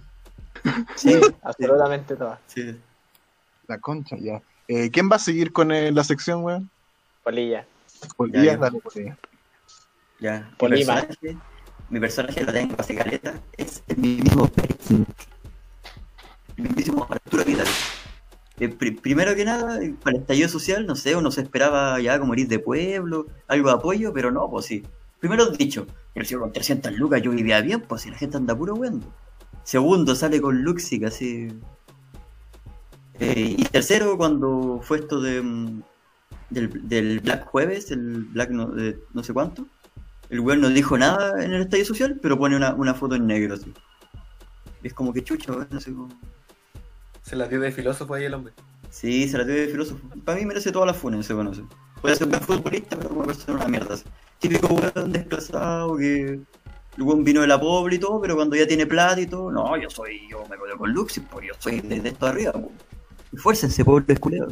Sí, 0.97 1.21
absolutamente 1.43 2.17
todas. 2.17 2.39
sí. 2.47 2.81
La 3.67 3.79
concha, 3.79 4.17
ya. 4.19 4.41
Eh, 4.69 4.91
¿Quién 4.91 5.11
va 5.11 5.17
a 5.17 5.19
seguir 5.19 5.53
con 5.53 5.73
eh, 5.73 5.91
la 5.91 6.05
sección, 6.05 6.45
weón? 6.45 6.71
Polilla. 7.23 7.67
Polilla, 8.17 8.55
yo. 8.55 8.59
dale, 8.61 8.81
Polilla. 8.81 9.17
Ya, 10.21 10.41
mi 10.51 10.57
Polima. 10.57 10.95
personaje, 10.95 11.37
mi 11.91 12.01
personaje 12.01 12.45
lo 12.45 12.53
tengo 12.53 12.77
hace 12.79 12.95
caleta, 12.95 13.35
es 13.57 13.83
el 13.89 13.97
mismo 13.99 14.47
Perkin. 14.49 15.07
Eh, 18.61 18.69
pri- 18.69 18.93
primero 18.93 19.35
que 19.35 19.45
nada, 19.45 19.81
para 20.03 20.17
el 20.17 20.23
estallido 20.23 20.49
social, 20.49 20.87
no 20.87 20.95
sé, 20.95 21.17
uno 21.17 21.31
se 21.31 21.41
esperaba 21.43 22.01
ya 22.01 22.19
como 22.21 22.35
ir 22.35 22.47
de 22.49 22.59
pueblo, 22.61 23.27
algo 23.49 23.69
de 23.69 23.75
apoyo, 23.75 24.13
pero 24.13 24.31
no, 24.31 24.49
pues 24.51 24.67
sí. 24.67 24.85
Primero 25.21 25.47
dicho, 25.51 25.87
el 26.15 26.27
cielo 26.27 26.43
con 26.43 26.53
300 26.53 26.93
lucas 26.93 27.23
yo 27.23 27.31
vivía 27.33 27.61
bien, 27.63 27.81
pues 27.81 28.03
si 28.03 28.11
la 28.11 28.17
gente 28.19 28.37
anda 28.37 28.57
puro 28.57 28.75
weando. 28.75 29.07
Segundo, 29.65 30.15
sale 30.15 30.41
con 30.41 30.63
Luxic, 30.63 31.05
así. 31.05 31.49
Eh, 33.21 33.55
y 33.59 33.65
tercero, 33.65 34.17
cuando 34.17 34.81
fue 34.83 34.99
esto 34.99 35.21
de, 35.21 35.41
mm, 35.43 35.83
del, 36.51 37.21
Black 37.21 37.47
Jueves, 37.47 37.91
el 37.91 38.25
Black 38.27 38.51
no, 38.51 38.73
no 39.13 39.23
sé 39.25 39.33
cuánto, 39.33 39.67
el 40.31 40.41
weón 40.41 40.61
no 40.61 40.69
dijo 40.71 40.99
nada 40.99 41.45
en 41.45 41.53
el 41.55 41.63
estadio 41.63 41.85
social, 41.85 42.19
pero 42.23 42.39
pone 42.39 42.57
una, 42.57 42.75
una 42.75 42.95
foto 42.95 43.15
en 43.17 43.27
negro, 43.27 43.55
así. 43.55 43.73
Es 44.83 44.95
como 44.95 45.13
que 45.13 45.25
chucha, 45.25 45.53
weón, 45.53 45.69
no 45.71 45.81
sé 45.81 45.93
cómo. 45.93 46.09
Se 47.25 47.37
la 47.37 47.49
dio 47.49 47.59
de 47.61 47.73
filósofo 47.73 48.15
ahí 48.15 48.25
el 48.25 48.35
hombre. 48.35 48.53
Sí, 48.91 49.29
se 49.29 49.39
la 49.39 49.45
tiene 49.45 49.63
de 49.63 49.69
filósofo. 49.69 50.01
Para 50.25 50.39
mí 50.39 50.45
merece 50.47 50.71
todas 50.71 50.87
las 50.87 50.97
funas 50.97 51.21
ese 51.21 51.35
weón, 51.35 51.49
así. 51.49 51.65
Puede 52.01 52.17
ser 52.17 52.27
un 52.27 52.33
buen 52.33 52.43
futbolista, 52.43 52.97
pero 52.97 53.09
puede 53.11 53.35
ser 53.35 53.55
una 53.55 53.67
mierda, 53.67 53.95
así. 53.95 54.05
Típico 54.39 54.69
weón 54.69 55.13
desplazado 55.13 55.97
que. 55.97 56.41
El 56.97 57.03
weón 57.03 57.25
vino 57.25 57.41
de 57.41 57.49
la 57.49 57.59
pobre 57.59 57.97
y 57.97 57.99
todo, 57.99 58.21
pero 58.21 58.37
cuando 58.37 58.55
ya 58.55 58.67
tiene 58.69 58.87
plata 58.87 59.21
y 59.21 59.27
todo, 59.27 59.51
no, 59.51 59.77
yo 59.77 59.91
soy, 59.91 60.29
yo 60.31 60.47
me 60.49 60.57
colo 60.57 60.77
con 60.79 60.93
Luxi, 60.93 61.21
pues 61.21 61.49
yo 61.49 61.55
soy 61.59 61.81
de, 61.81 62.01
de 62.01 62.09
esto 62.11 62.27
de 62.27 62.31
arriba, 62.33 62.53
weón. 62.55 62.71
Esfuércense, 63.33 63.85
pobre 63.85 64.05
esculeo. 64.15 64.47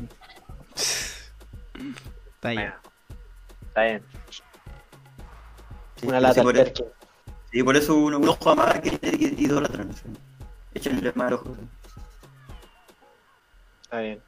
Está 2.34 2.50
bien. 2.50 2.72
Está 3.68 3.82
bien. 3.84 4.02
Sí, 5.96 6.06
Una 6.08 6.18
sí, 6.18 6.22
lata 6.22 6.42
por, 6.42 6.54
Perkin. 6.54 6.86
sí, 7.52 7.62
por 7.62 7.76
eso 7.76 7.94
uno, 7.94 8.18
uno 8.18 8.36
juega 8.40 8.56
más 8.66 8.80
que 8.80 8.98
que 8.98 9.34
idolatran. 9.38 9.90
así. 9.90 10.02
Échenle 10.74 11.12
más 11.14 11.32
ojo. 11.32 11.54
Está 13.92 14.00
bien. 14.00 14.20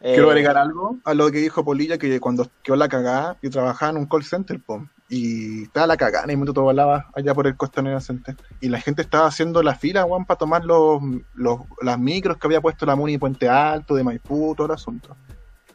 Quiero 0.00 0.26
Eh, 0.26 0.30
agregar 0.30 0.58
algo 0.58 0.98
a 1.04 1.14
lo 1.14 1.30
que 1.30 1.38
dijo 1.38 1.64
Polilla, 1.64 1.96
que 1.96 2.18
cuando 2.18 2.50
quedó 2.64 2.74
la 2.74 2.88
cagada, 2.88 3.36
yo 3.40 3.50
trabajaba 3.50 3.92
en 3.92 3.98
un 3.98 4.06
call 4.06 4.24
center, 4.24 4.58
po, 4.60 4.84
y 5.08 5.62
estaba 5.62 5.86
la 5.86 5.96
cagada, 5.96 6.24
en 6.24 6.30
el 6.30 6.36
minuto 6.38 6.54
todo 6.54 6.64
volaba 6.64 7.06
allá 7.14 7.32
por 7.32 7.46
el 7.46 7.56
Costanera 7.56 8.00
Center, 8.00 8.36
y 8.60 8.68
la 8.68 8.80
gente 8.80 9.00
estaba 9.00 9.28
haciendo 9.28 9.62
la 9.62 9.76
fila, 9.76 10.04
weón, 10.06 10.24
para 10.24 10.38
tomar 10.38 10.64
los, 10.64 11.00
los, 11.34 11.60
las 11.82 11.96
micros 11.96 12.36
que 12.36 12.48
había 12.48 12.60
puesto 12.60 12.84
la 12.84 12.96
Muni 12.96 13.16
Puente 13.16 13.48
Alto, 13.48 13.94
de 13.94 14.02
Maipú, 14.02 14.56
todo 14.56 14.66
el 14.66 14.72
asunto. 14.72 15.16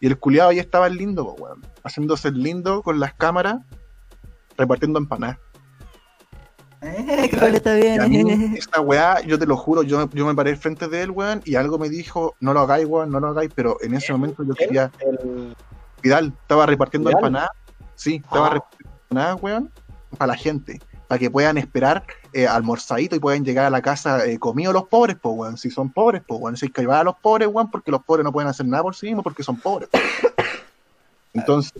Y 0.01 0.07
el 0.07 0.19
culiado 0.19 0.49
ahí 0.49 0.59
estaba 0.59 0.87
el 0.87 0.97
lindo, 0.97 1.23
po, 1.23 1.41
weón, 1.41 1.65
haciéndose 1.85 2.27
el 2.27 2.43
lindo 2.43 2.83
con 2.83 2.99
las 2.99 3.13
cámaras, 3.13 3.61
repartiendo 4.57 4.99
empanadas. 4.99 5.37
Eh, 6.81 7.29
está 7.53 7.73
a 8.03 8.07
mí, 8.07 8.53
esta 8.57 8.79
weá, 8.79 9.21
yo 9.21 9.37
te 9.37 9.45
lo 9.45 9.57
juro, 9.57 9.83
yo, 9.83 10.09
yo 10.11 10.25
me 10.25 10.33
paré 10.33 10.55
frente 10.55 10.87
de 10.87 11.01
él, 11.01 11.11
weón, 11.11 11.41
y 11.43 11.55
algo 11.55 11.77
me 11.77 11.89
dijo, 11.89 12.35
no 12.39 12.53
lo 12.53 12.61
hagáis, 12.61 12.85
weón, 12.85 13.11
no 13.11 13.19
lo 13.19 13.27
hagáis, 13.27 13.51
pero 13.53 13.77
en 13.81 13.95
ese 13.95 14.13
momento 14.13 14.43
yo 14.43 14.53
quería 14.53 14.89
el- 14.99 15.55
Vidal 16.01 16.33
estaba 16.41 16.65
repartiendo 16.65 17.09
empanadas. 17.09 17.49
Sí, 17.95 18.21
estaba 18.23 18.47
Ah. 18.47 18.49
repartiendo 18.51 18.95
empanadas, 19.09 19.41
weón, 19.41 19.71
para 20.17 20.27
la 20.27 20.37
gente. 20.37 20.81
Para 21.09 21.19
que 21.19 21.29
puedan 21.29 21.57
esperar 21.57 22.05
eh, 22.31 22.47
almorzadito 22.47 23.15
y 23.15 23.19
puedan 23.19 23.43
llegar 23.43 23.65
a 23.65 23.69
la 23.71 23.81
casa 23.81 24.25
eh, 24.25 24.37
comidos 24.37 24.73
los 24.73 24.87
pobres, 24.87 25.17
pues, 25.21 25.35
weón. 25.35 25.57
Si 25.57 25.71
son 25.71 25.89
pobres, 25.91 26.21
pues, 26.25 26.39
weón. 26.39 26.55
Si 26.55 26.67
hay 26.67 26.71
que 26.71 26.83
a 26.89 27.03
los 27.03 27.17
pobres, 27.17 27.49
weón, 27.51 27.69
porque 27.71 27.91
los 27.91 28.03
pobres 28.03 28.23
no 28.23 28.31
pueden 28.31 28.47
hacer 28.47 28.67
nada 28.67 28.83
por 28.83 28.95
sí 28.95 29.07
mismos 29.07 29.23
porque 29.23 29.43
son 29.43 29.57
pobres. 29.57 29.89
po. 29.89 29.97
Entonces, 31.33 31.73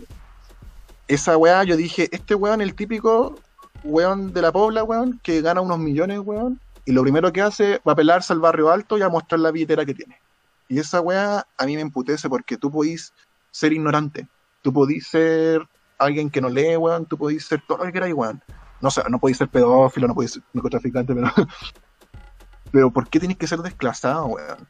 esa 1.08 1.36
weá, 1.36 1.64
yo 1.64 1.76
dije, 1.76 2.08
este 2.12 2.34
weón, 2.34 2.60
el 2.60 2.74
típico 2.74 3.38
weón 3.84 4.32
de 4.32 4.42
la 4.42 4.52
pobla, 4.52 4.84
weón, 4.84 5.20
que 5.22 5.40
gana 5.42 5.60
unos 5.60 5.78
millones, 5.78 6.20
weón, 6.20 6.60
y 6.84 6.92
lo 6.92 7.02
primero 7.02 7.32
que 7.32 7.42
hace 7.42 7.80
va 7.86 7.92
a 7.92 7.96
pelarse 7.96 8.32
al 8.32 8.40
barrio 8.40 8.70
alto 8.70 8.98
y 8.98 9.02
a 9.02 9.08
mostrar 9.08 9.40
la 9.40 9.50
billetera 9.50 9.84
que 9.84 9.94
tiene. 9.94 10.20
Y 10.68 10.78
esa 10.78 11.00
weá 11.00 11.46
a 11.58 11.66
mí 11.66 11.74
me 11.74 11.82
emputece 11.82 12.28
porque 12.28 12.56
tú 12.56 12.70
podís 12.70 13.12
ser 13.50 13.72
ignorante. 13.72 14.28
Tú 14.62 14.72
podís 14.72 15.06
ser 15.08 15.66
alguien 15.98 16.30
que 16.30 16.40
no 16.40 16.48
lee, 16.48 16.76
weón. 16.76 17.06
Tú 17.06 17.18
podís 17.18 17.44
ser 17.44 17.62
todo 17.66 17.78
lo 17.78 17.84
que 17.84 17.92
queráis, 17.92 18.14
weón. 18.14 18.42
No 18.80 18.90
sé, 18.90 19.02
no 19.08 19.18
podís 19.18 19.36
ser 19.36 19.48
pedófilo, 19.48 20.08
no 20.08 20.14
podís 20.14 20.32
ser 20.32 20.42
narcotraficante, 20.52 21.14
pero. 21.14 21.30
pero 22.72 22.90
¿por 22.90 23.08
qué 23.08 23.18
tienes 23.18 23.36
que 23.36 23.46
ser 23.46 23.58
desclasado, 23.60 24.26
weón? 24.26 24.68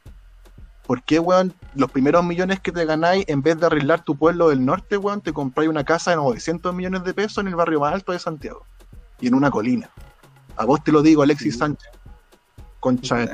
¿Por 0.85 1.03
qué, 1.03 1.19
weón, 1.19 1.53
los 1.75 1.91
primeros 1.91 2.25
millones 2.25 2.59
que 2.59 2.71
te 2.71 2.83
ganáis, 2.85 3.23
en 3.27 3.41
vez 3.41 3.59
de 3.59 3.67
arreglar 3.67 4.03
tu 4.03 4.17
pueblo 4.17 4.49
del 4.49 4.65
norte, 4.65 4.97
weón, 4.97 5.21
te 5.21 5.31
compráis 5.31 5.69
una 5.69 5.85
casa 5.85 6.11
de 6.11 6.17
900 6.17 6.73
millones 6.73 7.03
de 7.03 7.13
pesos 7.13 7.37
en 7.37 7.47
el 7.47 7.55
barrio 7.55 7.79
más 7.79 7.93
alto 7.93 8.11
de 8.11 8.19
Santiago? 8.19 8.65
Y 9.21 9.27
en 9.27 9.35
una 9.35 9.49
colina. 9.49 9.89
A 10.57 10.65
vos 10.65 10.83
te 10.83 10.91
lo 10.91 11.01
digo, 11.01 11.21
Alexis 11.21 11.53
Sí. 11.53 11.59
Sánchez. 11.59 11.89
Concha 12.79 13.27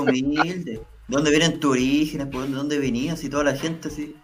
humilde. 0.00 0.72
¿De 0.72 1.16
dónde 1.16 1.30
vienen 1.30 1.58
tus 1.58 1.72
orígenes? 1.72 2.26
¿Por 2.26 2.42
dónde, 2.42 2.56
dónde 2.56 2.78
venías? 2.78 3.24
Y 3.24 3.30
toda 3.30 3.44
la 3.44 3.56
gente 3.56 3.88
así. 3.88 4.16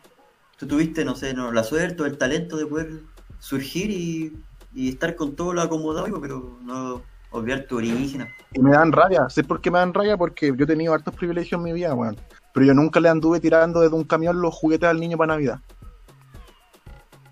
Tú 0.59 0.67
tuviste, 0.67 1.05
no 1.05 1.15
sé, 1.15 1.35
no, 1.35 1.53
la 1.53 1.65
suerte 1.65 2.03
o 2.03 2.07
el 2.07 2.19
talento 2.19 2.57
de 2.57 2.67
poder 2.67 3.01
surgir 3.39 3.91
y, 3.91 4.37
y 4.75 4.89
estar 4.89 5.15
con 5.15 5.37
todo 5.37 5.53
lo 5.53 5.63
acomodado, 5.63 6.21
pero 6.21 6.59
no 6.63 7.03
olvidar 7.31 7.67
tu 7.69 7.77
origen. 7.77 8.27
Y 8.53 8.61
me 8.61 8.71
dan 8.71 8.93
rabia. 8.93 9.29
¿Sé 9.29 9.45
por 9.45 9.61
qué 9.61 9.71
me 9.71 9.79
dan 9.79 9.95
rabia? 9.95 10.17
Porque 10.17 10.53
yo 10.57 10.65
he 10.65 10.67
tenido 10.67 10.95
hartos 10.95 11.15
privilegios 11.15 11.59
en 11.59 11.65
mi 11.65 11.73
vida, 11.73 11.95
weón. 11.95 12.17
Pero 12.55 12.67
yo 12.67 12.75
nunca 12.75 13.01
le 13.01 13.09
anduve 13.09 13.41
tirando 13.41 13.81
desde 13.81 13.95
un 13.95 14.05
camión 14.05 14.41
los 14.41 14.55
juguetes 14.55 14.89
al 14.89 14.99
niño 14.99 15.19
para 15.19 15.35
Navidad. 15.35 15.61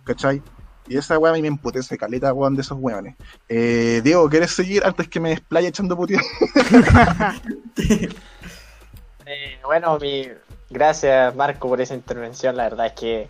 ¿Cachai? 0.05 0.43
Y 0.87 0.97
esa 0.97 1.19
weá 1.19 1.33
a 1.33 1.35
mí 1.35 1.43
me 1.43 1.49
emputece, 1.49 1.97
caleta, 1.97 2.33
weón, 2.33 2.55
de 2.55 2.63
esos 2.63 2.79
weones. 2.79 3.17
Eh, 3.49 4.01
Diego, 4.05 4.29
¿quieres 4.29 4.51
seguir 4.51 4.85
antes 4.85 5.09
que 5.09 5.21
me 5.21 5.31
desplaye 5.31 5.69
echando 5.69 5.97
puteadas? 5.97 6.27
Eh, 9.27 9.59
bueno, 9.65 9.99
mi 9.99 10.29
gracias 10.69 11.35
Marco 11.35 11.67
por 11.67 11.81
esa 11.81 11.95
intervención. 11.95 12.57
La 12.57 12.65
verdad 12.65 12.89
es 12.89 12.93
que 12.93 13.29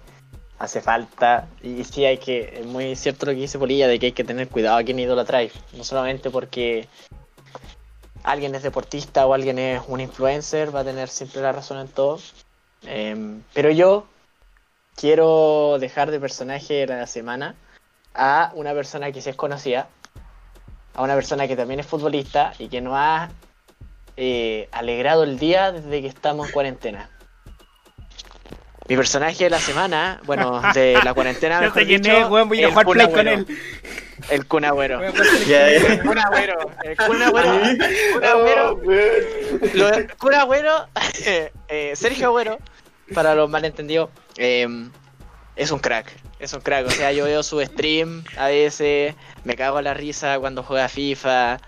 hace 0.58 0.80
falta 0.80 1.46
y 1.62 1.84
sí 1.84 2.04
hay 2.04 2.18
que 2.18 2.58
es 2.60 2.66
muy 2.66 2.96
cierto 2.96 3.26
lo 3.26 3.32
que 3.32 3.38
dice 3.38 3.58
Polilla 3.58 3.86
de 3.86 3.98
que 3.98 4.06
hay 4.06 4.12
que 4.12 4.24
tener 4.24 4.48
cuidado 4.48 4.78
a 4.78 4.82
quién 4.82 4.98
idolatráis, 4.98 5.52
no 5.72 5.84
solamente 5.84 6.30
porque 6.30 6.88
alguien 8.24 8.54
es 8.54 8.62
deportista 8.62 9.26
o 9.26 9.34
alguien 9.34 9.58
es 9.58 9.82
un 9.86 10.00
influencer 10.00 10.74
va 10.74 10.80
a 10.80 10.84
tener 10.84 11.08
siempre 11.08 11.42
la 11.42 11.52
razón 11.52 11.78
en 11.78 11.88
todo. 11.88 12.18
Em, 12.86 13.42
pero 13.52 13.70
yo 13.70 14.06
quiero 14.96 15.78
dejar 15.80 16.10
de 16.10 16.20
personaje 16.20 16.74
de 16.74 16.86
la 16.86 17.06
semana 17.06 17.54
a 18.14 18.52
una 18.54 18.72
persona 18.74 19.10
que 19.12 19.20
sí 19.20 19.30
es 19.30 19.36
conocida, 19.36 19.88
a 20.94 21.02
una 21.02 21.14
persona 21.14 21.48
que 21.48 21.56
también 21.56 21.80
es 21.80 21.86
futbolista 21.86 22.54
y 22.58 22.68
que 22.68 22.80
no 22.80 22.96
ha 22.96 23.30
eh, 24.16 24.68
alegrado 24.72 25.24
el 25.24 25.38
día 25.38 25.72
desde 25.72 26.00
que 26.00 26.06
estamos 26.06 26.46
en 26.46 26.52
cuarentena. 26.52 27.10
Mi 28.86 28.96
personaje 28.96 29.44
de 29.44 29.50
la 29.50 29.58
semana, 29.58 30.20
bueno, 30.24 30.60
de 30.74 30.98
la 31.02 31.14
cuarentena, 31.14 31.54
Ya 31.60 31.60
mejor 31.62 31.86
dicho, 31.86 32.12
es, 32.12 32.28
weón, 32.28 32.48
voy 32.48 32.62
a 32.62 32.68
jugar 32.68 32.86
play 32.86 33.06
con 33.10 33.26
Agüero. 33.26 33.32
él. 33.32 33.58
El 34.30 34.46
Kun 34.46 34.64
Agüero. 34.64 35.00
Ya, 35.46 35.70
ya. 35.70 35.76
El 35.76 36.02
Kun 36.02 36.18
Agüero. 36.18 36.70
El 36.84 36.96
Kun 36.96 37.22
Agüero. 37.22 37.54
el 37.54 38.12
Kun 38.12 38.24
Agüero. 38.24 38.80
Lo 39.74 40.16
Kun 40.18 40.34
Agüero. 40.34 40.86
eh, 41.26 41.52
eh, 41.68 41.92
Sergio 41.96 42.28
Agüero, 42.28 42.58
para 43.14 43.34
los 43.34 43.48
malentendidos, 43.48 44.10
eh, 44.36 44.66
es 45.56 45.70
un 45.70 45.78
crack. 45.78 46.12
Es 46.38 46.52
un 46.52 46.60
crack. 46.60 46.86
O 46.86 46.90
sea, 46.90 47.12
yo 47.12 47.24
veo 47.24 47.42
su 47.42 47.60
stream 47.60 48.24
a 48.36 48.48
veces, 48.48 49.14
me 49.44 49.56
cago 49.56 49.78
en 49.78 49.84
la 49.84 49.94
risa 49.94 50.38
cuando 50.38 50.62
juega 50.62 50.88
FIFA. 50.88 51.60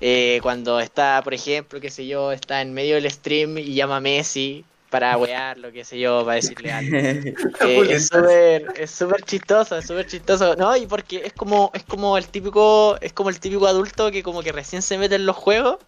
eh, 0.00 0.40
cuando 0.42 0.80
está, 0.80 1.20
por 1.22 1.34
ejemplo, 1.34 1.80
qué 1.80 1.90
sé 1.90 2.06
yo, 2.06 2.32
está 2.32 2.60
en 2.60 2.74
medio 2.74 2.96
del 2.96 3.10
stream 3.10 3.58
y 3.58 3.74
llama 3.74 3.96
a 3.96 4.00
Messi 4.00 4.64
para 4.90 5.16
wearlo, 5.16 5.72
qué 5.72 5.84
sé 5.84 5.98
yo, 5.98 6.24
para 6.24 6.36
decirle 6.36 6.70
algo. 6.72 6.96
Eh, 7.60 7.86
es 7.90 8.08
súper 8.08 8.66
es 8.76 8.90
súper 8.90 9.22
chistoso, 9.24 9.78
es 9.78 9.86
súper 9.86 10.06
chistoso. 10.06 10.54
No, 10.56 10.76
y 10.76 10.86
porque 10.86 11.22
es 11.24 11.32
como 11.32 11.70
es 11.74 11.82
como 11.84 12.16
el 12.18 12.26
típico 12.28 12.96
es 13.00 13.12
como 13.12 13.30
el 13.30 13.40
típico 13.40 13.66
adulto 13.66 14.10
que 14.10 14.22
como 14.22 14.42
que 14.42 14.52
recién 14.52 14.82
se 14.82 14.98
mete 14.98 15.14
en 15.16 15.26
los 15.26 15.36
juegos 15.36 15.78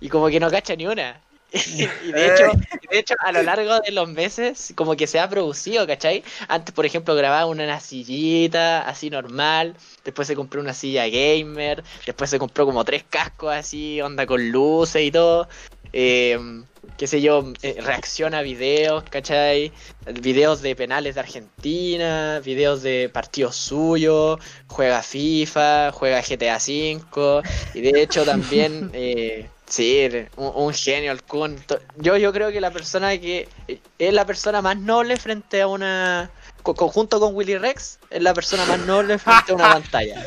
y 0.00 0.08
como 0.08 0.28
que 0.28 0.40
no 0.40 0.50
cacha 0.50 0.76
ni 0.76 0.86
una. 0.86 1.20
y 2.04 2.12
de 2.12 2.26
hecho, 2.26 2.44
y 2.80 2.86
de 2.86 2.98
hecho 2.98 3.14
a 3.20 3.30
lo 3.32 3.42
largo 3.42 3.80
de 3.80 3.92
los 3.92 4.08
meses 4.08 4.72
como 4.74 4.96
que 4.96 5.06
se 5.06 5.20
ha 5.20 5.28
producido, 5.28 5.86
¿cachai? 5.86 6.24
Antes, 6.48 6.74
por 6.74 6.86
ejemplo, 6.86 7.14
grababa 7.14 7.46
una, 7.46 7.64
una 7.64 7.80
sillita 7.80 8.88
así 8.88 9.10
normal, 9.10 9.76
después 10.04 10.28
se 10.28 10.34
compró 10.34 10.60
una 10.60 10.72
silla 10.72 11.06
gamer, 11.08 11.84
después 12.06 12.30
se 12.30 12.38
compró 12.38 12.64
como 12.64 12.84
tres 12.84 13.04
cascos 13.08 13.52
así, 13.54 14.00
onda 14.00 14.26
con 14.26 14.50
luces 14.50 15.02
y 15.02 15.10
todo. 15.10 15.48
Eh, 15.92 16.38
qué 16.96 17.06
sé 17.06 17.20
yo, 17.20 17.52
eh, 17.62 17.78
reacciona 17.80 18.38
a 18.38 18.42
videos, 18.42 19.04
¿cachai? 19.04 19.72
Videos 20.20 20.62
de 20.62 20.74
penales 20.76 21.14
de 21.14 21.20
Argentina, 21.20 22.40
videos 22.44 22.82
de 22.82 23.08
partidos 23.08 23.56
suyos, 23.56 24.38
juega 24.68 25.02
FIFA, 25.02 25.92
juega 25.92 26.22
GTA 26.22 26.56
V, 26.56 27.42
y 27.74 27.80
de 27.80 28.02
hecho 28.02 28.24
también, 28.24 28.90
eh, 28.94 29.48
sí, 29.72 30.08
un, 30.36 30.52
un 30.54 30.74
genio 30.74 31.12
el 31.12 31.22
Kun. 31.22 31.56
Yo, 31.96 32.16
yo 32.16 32.32
creo 32.32 32.50
que 32.52 32.60
la 32.60 32.70
persona 32.70 33.18
que 33.18 33.48
eh, 33.68 33.80
es 33.98 34.12
la 34.12 34.26
persona 34.26 34.60
más 34.60 34.76
noble 34.76 35.16
frente 35.16 35.62
a 35.62 35.66
una... 35.66 36.30
co- 36.62 36.74
Conjunto 36.74 37.18
con 37.18 37.34
Willy 37.34 37.56
Rex, 37.58 37.98
es 38.10 38.22
la 38.22 38.34
persona 38.34 38.64
más 38.66 38.78
noble 38.86 39.18
frente 39.18 39.52
a 39.52 39.54
una 39.54 39.64
pantalla. 39.72 40.24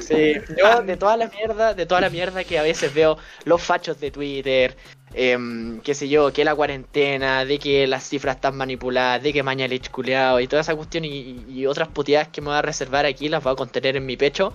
Sí, 0.00 0.34
yo 0.56 0.82
de 0.82 0.96
toda 0.96 1.16
la 1.16 1.28
mierda, 1.28 1.74
de 1.74 1.86
toda 1.86 2.00
la 2.00 2.10
mierda 2.10 2.44
que 2.44 2.58
a 2.58 2.62
veces 2.62 2.92
veo 2.94 3.16
los 3.44 3.62
fachos 3.62 3.98
de 4.00 4.10
Twitter, 4.10 4.76
em, 5.14 5.80
qué 5.80 5.94
sé 5.94 6.08
yo, 6.08 6.32
que 6.32 6.44
la 6.44 6.54
cuarentena, 6.54 7.44
de 7.44 7.58
que 7.58 7.86
las 7.86 8.08
cifras 8.08 8.36
están 8.36 8.56
manipuladas, 8.56 9.22
de 9.22 9.32
que 9.32 9.42
Mañalich 9.42 9.90
culeado 9.90 10.38
y 10.40 10.46
toda 10.46 10.62
esa 10.62 10.74
cuestión 10.76 11.04
y, 11.04 11.08
y- 11.08 11.44
y 11.48 11.66
otras 11.66 11.88
puteadas 11.88 12.28
que 12.28 12.40
me 12.40 12.48
voy 12.48 12.56
a 12.56 12.62
reservar 12.62 13.06
aquí, 13.06 13.28
las 13.28 13.42
voy 13.42 13.52
a 13.52 13.56
contener 13.56 13.96
en 13.96 14.06
mi 14.06 14.16
pecho. 14.16 14.52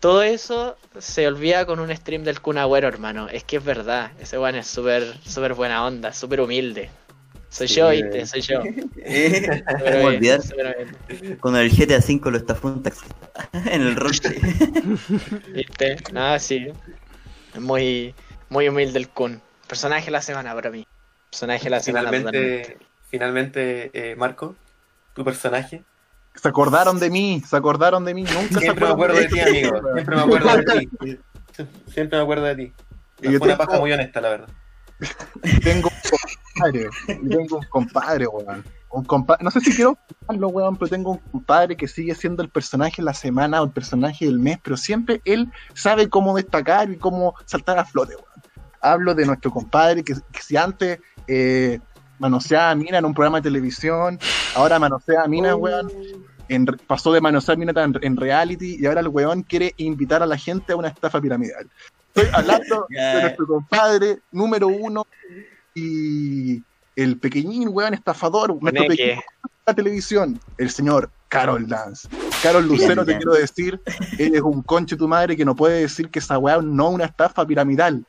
Todo 0.00 0.22
eso 0.22 0.76
se 0.98 1.26
olvida 1.26 1.66
con 1.66 1.80
un 1.80 1.94
stream 1.94 2.22
del 2.22 2.40
Kun 2.40 2.58
Agüero, 2.58 2.88
hermano. 2.88 3.28
Es 3.28 3.44
que 3.44 3.56
es 3.56 3.64
verdad, 3.64 4.12
ese 4.20 4.38
weón 4.38 4.56
es 4.56 4.66
súper, 4.66 5.16
súper 5.24 5.54
buena 5.54 5.84
onda, 5.84 6.12
súper 6.12 6.40
humilde. 6.40 6.90
Soy 7.48 7.68
yo, 7.68 7.88
¿viste? 7.88 8.26
Soy 8.26 8.40
yo. 8.42 8.60
Eh, 8.98 9.40
Súper 9.70 9.94
¿Cómo 9.94 10.08
humilde, 10.08 10.34
olvidar? 10.34 11.40
Cuando 11.40 11.60
el 11.60 11.70
GTA 11.70 11.98
V 11.98 12.30
lo 12.30 12.36
estafó 12.36 12.68
un 12.68 12.82
taxi 12.82 13.06
en 13.70 13.82
el 13.82 13.96
roleplay. 13.96 14.38
¿Viste? 15.54 15.96
Ah, 16.14 16.38
sí. 16.38 16.66
Es 17.54 17.60
muy, 17.60 18.14
muy 18.50 18.68
humilde 18.68 18.98
el 18.98 19.08
Kun. 19.08 19.40
Personaje 19.66 20.06
de 20.06 20.10
la 20.10 20.22
semana 20.22 20.54
para 20.54 20.70
mí. 20.70 20.86
Personaje 21.30 21.64
de 21.64 21.70
la 21.70 21.80
semana. 21.80 22.10
Finalmente, 22.10 22.78
finalmente 23.08 23.90
eh, 23.94 24.16
Marco, 24.16 24.54
tu 25.14 25.24
personaje. 25.24 25.82
Se 26.40 26.48
acordaron 26.48 26.98
de 26.98 27.10
mí, 27.10 27.42
se 27.46 27.56
acordaron 27.56 28.04
de 28.04 28.14
mí. 28.14 28.22
Nunca 28.22 28.54
se 28.54 28.60
Siempre 28.60 28.86
me 28.86 28.92
acuerdan 28.92 29.16
acuerdo 29.16 29.20
de 29.20 29.28
ti, 29.28 29.40
amigo. 29.40 29.80
Siempre 29.94 30.16
me 30.16 30.22
acuerdo 30.22 30.56
de 30.56 30.64
ti. 30.64 31.18
Siempre 31.92 32.18
me 32.18 32.22
acuerdo 32.22 32.44
de 32.44 32.56
ti. 32.56 32.72
Y 33.22 33.32
yo 33.32 33.38
una 33.40 33.56
tengo- 33.56 33.56
paja 33.58 33.78
muy 33.80 33.92
honesta, 33.92 34.20
la 34.20 34.28
verdad. 34.28 34.48
Tengo 35.62 35.88
un 35.90 36.00
compadre, 36.54 36.88
tengo 37.28 37.56
un 37.58 37.64
compadre, 37.68 38.26
weón. 38.26 38.64
Un 38.88 39.04
compa- 39.04 39.36
no 39.40 39.50
sé 39.50 39.60
si 39.60 39.74
quiero 39.74 39.98
hablarlo, 40.26 40.48
weón, 40.48 40.76
pero 40.76 40.88
tengo 40.88 41.10
un 41.12 41.18
compadre 41.18 41.76
que 41.76 41.86
sigue 41.86 42.14
siendo 42.14 42.42
el 42.42 42.48
personaje 42.48 42.96
de 42.98 43.02
la 43.04 43.12
semana 43.12 43.60
o 43.60 43.64
el 43.66 43.70
personaje 43.72 44.24
del 44.24 44.38
mes, 44.38 44.58
pero 44.62 44.76
siempre 44.78 45.20
él 45.26 45.50
sabe 45.74 46.08
cómo 46.08 46.34
destacar 46.34 46.90
y 46.90 46.96
cómo 46.96 47.34
saltar 47.44 47.78
a 47.78 47.84
flote, 47.84 48.14
weón. 48.16 48.26
Hablo 48.80 49.14
de 49.14 49.26
nuestro 49.26 49.50
compadre 49.50 50.02
que, 50.02 50.14
que 50.14 50.40
si 50.42 50.56
antes 50.56 50.98
eh, 51.26 51.78
manoseaba 52.18 52.70
a 52.70 52.74
Mina 52.74 52.98
en 52.98 53.04
un 53.04 53.14
programa 53.14 53.38
de 53.38 53.42
televisión, 53.42 54.18
ahora 54.54 54.78
manosea 54.78 55.22
a 55.22 55.28
Mina, 55.28 55.54
weón. 55.56 55.90
en- 56.48 56.66
pasó 56.86 57.12
de 57.12 57.20
manosear 57.20 57.58
Mina 57.58 57.72
en, 57.82 57.94
en 58.02 58.16
reality 58.16 58.76
y 58.80 58.86
ahora 58.86 59.00
el 59.00 59.08
weón 59.08 59.42
quiere 59.42 59.74
invitar 59.78 60.22
a 60.22 60.26
la 60.26 60.36
gente 60.38 60.72
a 60.72 60.76
una 60.76 60.88
estafa 60.88 61.20
piramidal. 61.20 61.68
Estoy 62.14 62.32
hablando 62.32 62.86
de 62.90 63.20
nuestro 63.22 63.46
compadre 63.46 64.18
número 64.32 64.68
uno 64.68 65.06
y 65.74 66.62
el 66.94 67.18
pequeñín 67.18 67.68
weón 67.70 67.94
estafador, 67.94 68.50
nuestro 68.50 68.70
Tiene 68.72 68.88
pequeño 68.88 69.20
que. 69.20 69.26
de 69.42 69.50
la 69.66 69.74
televisión, 69.74 70.40
el 70.56 70.70
señor 70.70 71.10
Carol 71.28 71.66
Dance. 71.68 72.08
Carol 72.42 72.66
Lucero, 72.66 73.04
te 73.04 73.16
quiero 73.16 73.32
decir, 73.32 73.80
eres 74.18 74.40
un 74.42 74.62
conche 74.62 74.96
tu 74.96 75.08
madre 75.08 75.36
que 75.36 75.44
no 75.44 75.54
puede 75.56 75.80
decir 75.82 76.08
que 76.08 76.20
esa 76.20 76.38
weá 76.38 76.58
no 76.62 76.88
es 76.88 76.94
una 76.94 77.04
estafa 77.06 77.44
piramidal. 77.46 78.04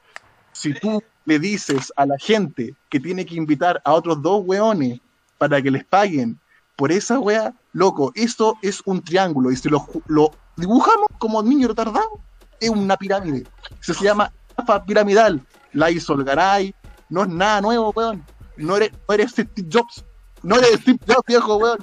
Si 0.54 0.74
tú 0.74 1.04
le 1.28 1.40
dices 1.40 1.92
a 1.98 2.06
la 2.06 2.18
gente 2.18 2.74
que 2.90 3.02
tiene 3.02 3.26
que 3.26 3.36
invitar 3.36 3.82
a 3.84 3.94
otros 3.94 4.22
dos 4.22 4.44
weones 4.46 5.02
para 5.38 5.62
que 5.62 5.70
les 5.70 5.84
paguen 5.84 6.40
por 6.78 6.90
esa 6.90 7.20
weá, 7.20 7.54
loco, 7.74 8.14
eso 8.16 8.56
es 8.62 8.82
un 8.86 9.04
triángulo 9.04 9.52
y 9.52 9.58
si 9.58 9.68
lo, 9.68 9.86
dibujamos 10.56 11.08
como 11.18 11.44
niño 11.44 11.68
retardado, 11.68 12.22
es 12.62 12.70
una 12.70 12.96
pirámide. 12.96 13.46
Se 13.82 13.94
llama 13.94 14.32
piramidal. 14.86 15.46
La 15.74 15.92
hizo 15.92 16.16
no 16.16 17.24
es 17.24 17.30
nada 17.30 17.62
nuevo, 17.62 17.92
weón. 17.94 18.24
No 18.56 18.78
eres, 18.78 18.92
no 19.08 19.14
eres 19.14 19.32
Steve 19.32 19.68
Jobs. 19.70 20.06
No 20.44 20.56
eres 20.56 20.80
Steve 20.80 21.00
Jobs, 21.06 21.24
viejo, 21.28 21.58
weón. 21.58 21.80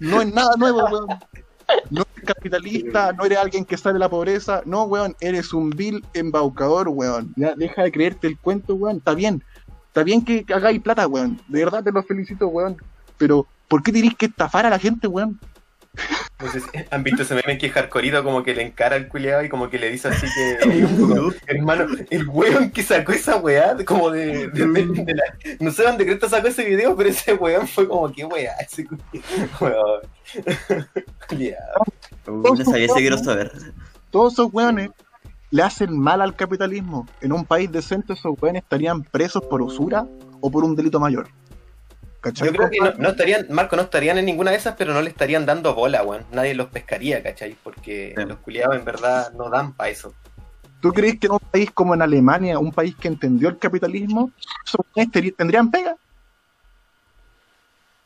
No 0.00 0.22
es 0.22 0.32
nada 0.34 0.56
nuevo, 0.56 0.84
weón. 0.86 1.08
No 1.90 2.02
eres 2.14 2.26
capitalista, 2.26 3.12
no 3.12 3.24
eres 3.24 3.38
alguien 3.38 3.64
que 3.64 3.76
sale 3.76 3.94
de 3.94 3.98
la 3.98 4.08
pobreza. 4.08 4.62
No, 4.64 4.84
weón, 4.84 5.16
eres 5.20 5.52
un 5.52 5.70
vil 5.70 6.04
embaucador, 6.14 6.88
weón. 6.88 7.32
Ya, 7.36 7.54
deja 7.54 7.82
de 7.82 7.92
creerte 7.92 8.26
el 8.26 8.38
cuento, 8.38 8.74
weón. 8.74 8.98
Está 8.98 9.14
bien. 9.14 9.42
Está 9.88 10.02
bien 10.02 10.24
que 10.24 10.44
hagáis 10.52 10.80
plata, 10.80 11.06
weón. 11.06 11.40
De 11.48 11.64
verdad 11.64 11.82
te 11.82 11.92
lo 11.92 12.02
felicito, 12.02 12.48
weón. 12.48 12.76
Pero, 13.16 13.46
¿por 13.68 13.82
qué 13.82 13.92
tenéis 13.92 14.16
que 14.16 14.26
estafar 14.26 14.66
a 14.66 14.70
la 14.70 14.78
gente, 14.78 15.06
weón? 15.06 15.38
No 16.40 16.52
sé 16.52 16.60
si 16.60 16.66
han 16.90 17.02
visto 17.02 17.22
ese 17.22 17.34
meme 17.34 17.58
que 17.58 17.68
Hardcoreito 17.68 18.22
como 18.22 18.44
que 18.44 18.54
le 18.54 18.62
encara 18.62 18.94
al 18.94 19.08
culiado 19.08 19.42
y 19.44 19.48
como 19.48 19.68
que 19.68 19.78
le 19.78 19.90
dice 19.90 20.06
así 20.08 20.26
que. 20.34 20.58
hermano, 21.48 21.86
el 22.10 22.28
weón 22.28 22.70
que 22.70 22.82
sacó 22.84 23.12
esa 23.12 23.36
weá, 23.36 23.76
como 23.84 24.10
de. 24.10 24.46
de- 24.48 24.66
de- 24.66 24.86
de 25.04 25.14
la- 25.14 25.56
no 25.58 25.70
sé 25.72 25.82
dónde 25.82 26.04
crees 26.06 26.30
sacó 26.30 26.46
ese 26.46 26.64
video, 26.64 26.94
pero 26.96 27.08
ese 27.10 27.34
weón 27.34 27.66
fue 27.66 27.88
como 27.88 28.10
que 28.12 28.24
weá, 28.24 28.52
ese 28.60 28.84
culiado. 29.58 30.02
Culiado. 31.28 31.82
Uh, 32.26 32.54
no 32.54 32.64
sabía, 32.64 32.86
ese 32.86 32.94
quiero 32.94 33.18
saber. 33.18 33.50
Todos 34.10 34.34
esos 34.34 34.52
weones 34.52 34.90
le 35.50 35.62
hacen 35.62 35.98
mal 35.98 36.20
al 36.20 36.36
capitalismo. 36.36 37.06
En 37.20 37.32
un 37.32 37.44
país 37.44 37.70
decente, 37.72 38.12
esos 38.12 38.40
weones 38.40 38.62
estarían 38.62 39.02
presos 39.02 39.42
por 39.44 39.60
usura 39.62 40.06
o 40.40 40.50
por 40.50 40.62
un 40.64 40.76
delito 40.76 41.00
mayor. 41.00 41.28
¿Cachai? 42.20 42.48
Yo 42.48 42.52
creo 42.54 42.68
que 42.70 42.78
no, 42.80 42.92
no 42.98 43.08
estarían, 43.10 43.46
Marco, 43.50 43.76
no 43.76 43.82
estarían 43.82 44.18
en 44.18 44.24
ninguna 44.24 44.50
de 44.50 44.56
esas, 44.56 44.74
pero 44.76 44.92
no 44.92 45.00
le 45.02 45.10
estarían 45.10 45.46
dando 45.46 45.74
bola, 45.74 46.02
weón. 46.02 46.24
Nadie 46.32 46.54
los 46.54 46.68
pescaría, 46.68 47.22
¿cachai? 47.22 47.56
Porque 47.62 48.14
Sí. 48.16 48.24
los 48.24 48.38
culiados 48.38 48.74
en 48.76 48.84
verdad 48.84 49.32
no 49.34 49.48
dan 49.50 49.72
para 49.72 49.90
eso. 49.90 50.12
¿Tú 50.80 50.92
crees 50.92 51.18
que 51.18 51.26
en 51.26 51.32
un 51.34 51.38
país 51.38 51.70
como 51.72 51.94
en 51.94 52.02
Alemania, 52.02 52.58
un 52.58 52.72
país 52.72 52.94
que 52.96 53.08
entendió 53.08 53.48
el 53.48 53.58
capitalismo, 53.58 54.30
tendrían 55.36 55.70
pega? 55.70 55.96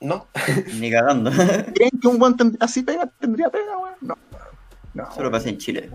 No, 0.01 0.27
Ni 0.81 0.91
cagando. 0.91 1.31
¿Creen 1.75 1.91
que 2.01 2.09
un 2.09 2.21
weón 2.21 2.37
tend- 2.37 2.57
así 2.61 2.83
pega, 2.83 3.07
tendría 3.21 3.49
pega, 3.51 3.79
weón? 3.79 3.95
No. 4.01 4.17
No, 4.95 5.11
Solo 5.15 5.31
pasa 5.31 5.49
en 5.49 5.59
Chile. 5.59 5.91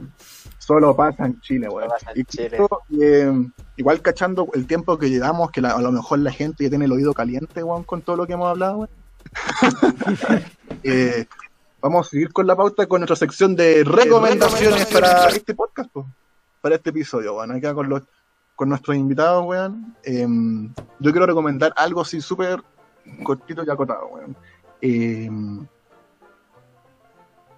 Solo 0.57 0.95
pasa 0.95 1.25
en 1.25 1.39
Chile, 1.41 1.67
weón. 1.69 1.89
Solo 1.89 1.99
pasa 1.99 2.11
en 2.13 2.19
Y 2.19 2.23
Chile. 2.25 2.57
eh, 3.01 3.47
igual 3.77 4.01
cachando 4.01 4.47
el 4.53 4.67
tiempo 4.67 4.97
que 4.97 5.09
llevamos, 5.09 5.51
que 5.51 5.61
la- 5.61 5.71
a 5.71 5.81
lo 5.81 5.91
mejor 5.91 6.19
la 6.19 6.31
gente 6.31 6.63
ya 6.63 6.69
tiene 6.69 6.85
el 6.85 6.91
oído 6.91 7.13
caliente, 7.13 7.63
weón, 7.63 7.83
con 7.83 8.01
todo 8.01 8.15
lo 8.17 8.27
que 8.27 8.33
hemos 8.33 8.49
hablado, 8.49 8.77
weón. 8.79 8.89
Eh, 10.83 11.25
vamos 11.81 12.07
a 12.07 12.09
seguir 12.09 12.31
con 12.31 12.45
la 12.47 12.55
pauta 12.55 12.85
con 12.87 13.01
nuestra 13.01 13.15
sección 13.15 13.55
de 13.55 13.83
recomendaciones 13.83 14.85
para 14.87 15.27
este 15.29 15.53
podcast, 15.55 15.89
po, 15.91 16.07
para 16.61 16.75
este 16.75 16.91
episodio, 16.91 17.35
weón. 17.35 17.51
Acá 17.51 17.73
con 17.73 17.89
los 17.89 18.03
con 18.55 18.69
nuestros 18.69 18.95
invitados, 18.97 19.45
weón. 19.45 19.95
Eh, 20.03 20.25
yo 20.99 21.11
quiero 21.11 21.25
recomendar 21.25 21.73
algo 21.75 22.01
así 22.01 22.21
súper 22.21 22.61
cortito 23.23 23.63
y 23.65 23.69
acotado, 23.69 24.07
weón. 24.07 24.35
Eh, 24.81 25.29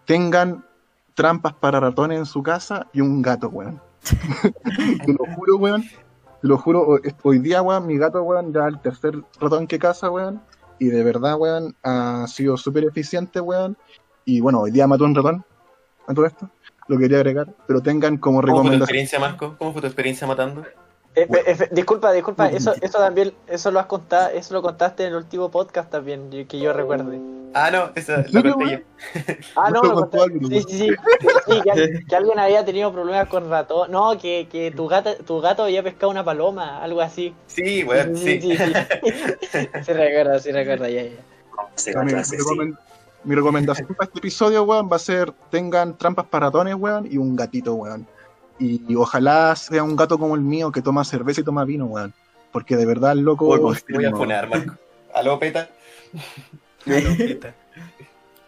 tengan 0.06 0.66
trampas 1.14 1.54
para 1.54 1.80
ratones 1.80 2.20
en 2.20 2.26
su 2.26 2.42
casa 2.42 2.88
y 2.94 3.02
un 3.02 3.22
gato, 3.22 3.50
weón. 3.50 3.82
Te 5.06 5.14
lo 5.14 5.26
juro, 5.36 5.58
weón. 5.58 5.84
Te 6.42 6.48
lo 6.48 6.58
juro, 6.58 6.82
ho- 6.82 7.00
hoy 7.24 7.40
día, 7.40 7.62
weón, 7.62 7.86
mi 7.88 7.98
gato, 7.98 8.22
weón, 8.24 8.54
ya 8.54 8.66
el 8.68 8.80
tercer 8.82 9.14
ratón 9.40 9.68
que 9.68 9.78
caza, 9.80 10.10
weón. 10.10 10.42
Y 10.80 10.88
de 10.88 11.04
verdad, 11.04 11.36
weón, 11.38 11.76
ha 11.84 12.26
sido 12.28 12.56
súper 12.58 12.86
eficiente, 12.86 13.42
weón. 13.42 13.78
Y 14.26 14.40
bueno, 14.42 14.62
hoy 14.62 14.72
día 14.72 14.88
mató 14.88 15.04
un 15.06 15.16
ratón. 15.16 15.44
a 16.08 16.14
todo 16.14 16.26
esto, 16.26 16.50
lo 16.88 16.98
quería 16.98 17.18
agregar, 17.18 17.54
pero 17.68 17.82
tengan 17.82 18.18
como 18.18 18.42
¿Cómo 18.42 18.48
fue 18.48 18.48
tu 18.48 18.58
recomendación. 18.58 18.82
experiencia, 18.84 19.20
Marco? 19.20 19.56
¿Cómo 19.60 19.74
fue 19.74 19.82
tu 19.82 19.88
experiencia 19.88 20.26
matando? 20.26 20.64
Eh, 21.16 21.28
eh, 21.30 21.58
eh, 21.60 21.70
disculpa, 21.72 22.12
disculpa, 22.12 22.50
eso, 22.50 22.74
sí. 22.74 22.80
eso 22.84 23.00
también, 23.00 23.34
eso 23.48 23.72
lo 23.72 23.80
has 23.80 23.88
contado, 23.88 24.30
eso 24.30 24.54
lo 24.54 24.62
contaste 24.62 25.04
en 25.04 25.10
el 25.10 25.16
último 25.16 25.50
podcast 25.50 25.90
también, 25.90 26.30
que 26.48 26.60
yo 26.60 26.72
recuerde. 26.72 27.20
Ah, 27.54 27.72
no, 27.72 27.90
esa 27.96 28.16
¿En 28.16 28.22
la 28.22 28.30
serio, 28.30 28.54
conté 28.54 28.72
yo. 28.72 29.34
Ah, 29.56 29.72
no, 29.72 29.82
Lo 29.82 30.10
lo 30.12 30.50
Sí, 30.50 30.62
sí, 30.68 30.78
sí. 30.78 30.90
Sí, 31.48 31.62
que, 31.62 32.06
que 32.10 32.16
alguien 32.16 32.38
había 32.38 32.64
tenido 32.64 32.94
problemas 32.94 33.28
con 33.28 33.50
ratón. 33.50 33.92
No, 33.92 34.18
que, 34.20 34.48
que 34.52 34.72
tu, 34.72 34.88
gata, 34.88 35.18
tu 35.18 35.42
gato 35.42 35.64
había 35.64 35.82
pescado 35.82 36.12
una 36.12 36.24
paloma, 36.24 36.82
algo 36.82 37.02
así. 37.02 37.34
Sí, 37.48 37.84
weón, 37.84 38.16
sí. 38.16 38.40
sí. 38.40 38.56
Sí, 38.56 39.94
recuerda, 39.94 40.40
sí, 40.40 40.52
recuerda, 40.52 40.90
ya, 40.90 41.04
ya. 41.04 41.10
Se 41.76 41.92
sea, 41.92 42.04
mi, 42.04 42.12
sí. 42.24 42.38
mi 43.24 43.36
recomendación 43.36 43.88
para 43.96 44.08
este 44.08 44.20
episodio, 44.20 44.64
weón, 44.64 44.88
va 44.92 44.98
a 44.98 45.00
ser 45.00 45.34
tengan 45.50 45.98
trampas 45.98 46.28
para 46.28 46.48
ratones, 46.48 46.76
weón, 46.76 47.08
y 47.10 47.18
un 47.18 47.36
gatito, 47.36 47.74
weón. 47.74 48.08
Y, 48.60 48.82
y 48.92 48.96
ojalá 48.96 49.56
sea 49.56 49.84
un 49.84 49.96
gato 49.96 50.20
como 50.20 50.36
el 50.36 50.42
mío 50.42 50.72
que 50.72 50.82
toma 50.82 51.04
cerveza 51.06 51.42
y 51.42 51.44
toma 51.44 51.64
vino, 51.66 51.86
weón. 51.86 52.14
Porque 52.52 52.76
de 52.76 52.86
verdad 52.86 53.14
el 53.14 53.20
loco, 53.20 53.48
Oye, 53.48 53.82
Voy 53.90 54.06
a 54.06 54.12
funar, 54.12 54.50
Marco. 54.50 54.76
¿Aló, 55.16 55.40
peta? 55.40 55.70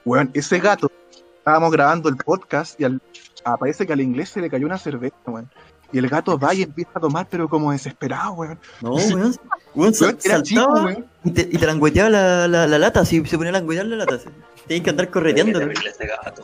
weón, 0.06 0.32
ese 0.34 0.60
gato, 0.60 0.92
estábamos 1.38 1.72
grabando 1.72 2.10
el 2.10 2.18
podcast 2.18 2.80
y 2.80 2.86
al, 2.86 3.02
ah, 3.46 3.58
parece 3.58 3.86
que 3.86 3.94
al 3.94 4.02
inglés 4.02 4.30
se 4.30 4.42
le 4.42 4.50
cayó 4.50 4.66
una 4.66 4.78
cerveza, 4.78 5.16
weón. 5.28 5.50
Y 5.94 5.98
el 5.98 6.08
gato 6.08 6.40
va 6.40 6.54
y 6.54 6.62
empieza 6.64 6.92
a 6.96 7.00
tomar, 7.02 7.28
pero 7.30 7.50
como 7.50 7.72
desesperado, 7.72 8.34
weón. 8.34 8.60
No, 8.82 8.94
weón. 8.96 9.36
Weón, 9.76 9.94
sal- 9.94 10.08
Weón, 10.10 10.18
era 10.24 10.42
chico, 10.44 10.62
saltaba 10.62 10.86
weón. 10.86 11.06
y 11.24 11.32
te, 11.32 11.42
y 11.42 11.58
te 11.58 11.66
langueteaba 11.66 12.10
la, 12.10 12.48
la, 12.48 12.68
la 12.68 12.78
lata, 12.80 13.02
así 13.02 13.24
se 13.26 13.38
ponía 13.38 13.50
a 13.52 13.54
languetear 13.54 13.86
la 13.88 13.98
lata. 13.98 14.16
así. 14.16 14.30
Tienes 14.68 14.84
que 14.84 14.90
andar 14.90 15.10
correteando. 15.10 15.60
terrible 15.60 15.90
ese 15.90 16.08
gato. 16.08 16.44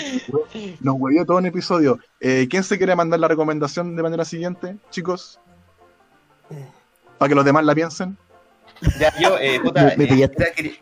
Nos 0.80 0.94
huevió 0.98 1.24
todo 1.24 1.38
un 1.38 1.46
episodio. 1.46 1.98
Eh, 2.20 2.46
¿Quién 2.50 2.64
se 2.64 2.78
quiere 2.78 2.94
mandar 2.96 3.20
la 3.20 3.28
recomendación 3.28 3.96
de 3.96 4.02
manera 4.02 4.24
siguiente, 4.24 4.76
chicos? 4.90 5.38
Para 7.18 7.28
que 7.28 7.34
los 7.34 7.44
demás 7.44 7.64
la 7.64 7.74
piensen. 7.74 8.16
Ya, 9.00 9.12
yo, 9.18 9.36
eh, 9.38 9.60
puta, 9.60 9.88
eh, 9.92 9.96
quería, 9.96 10.30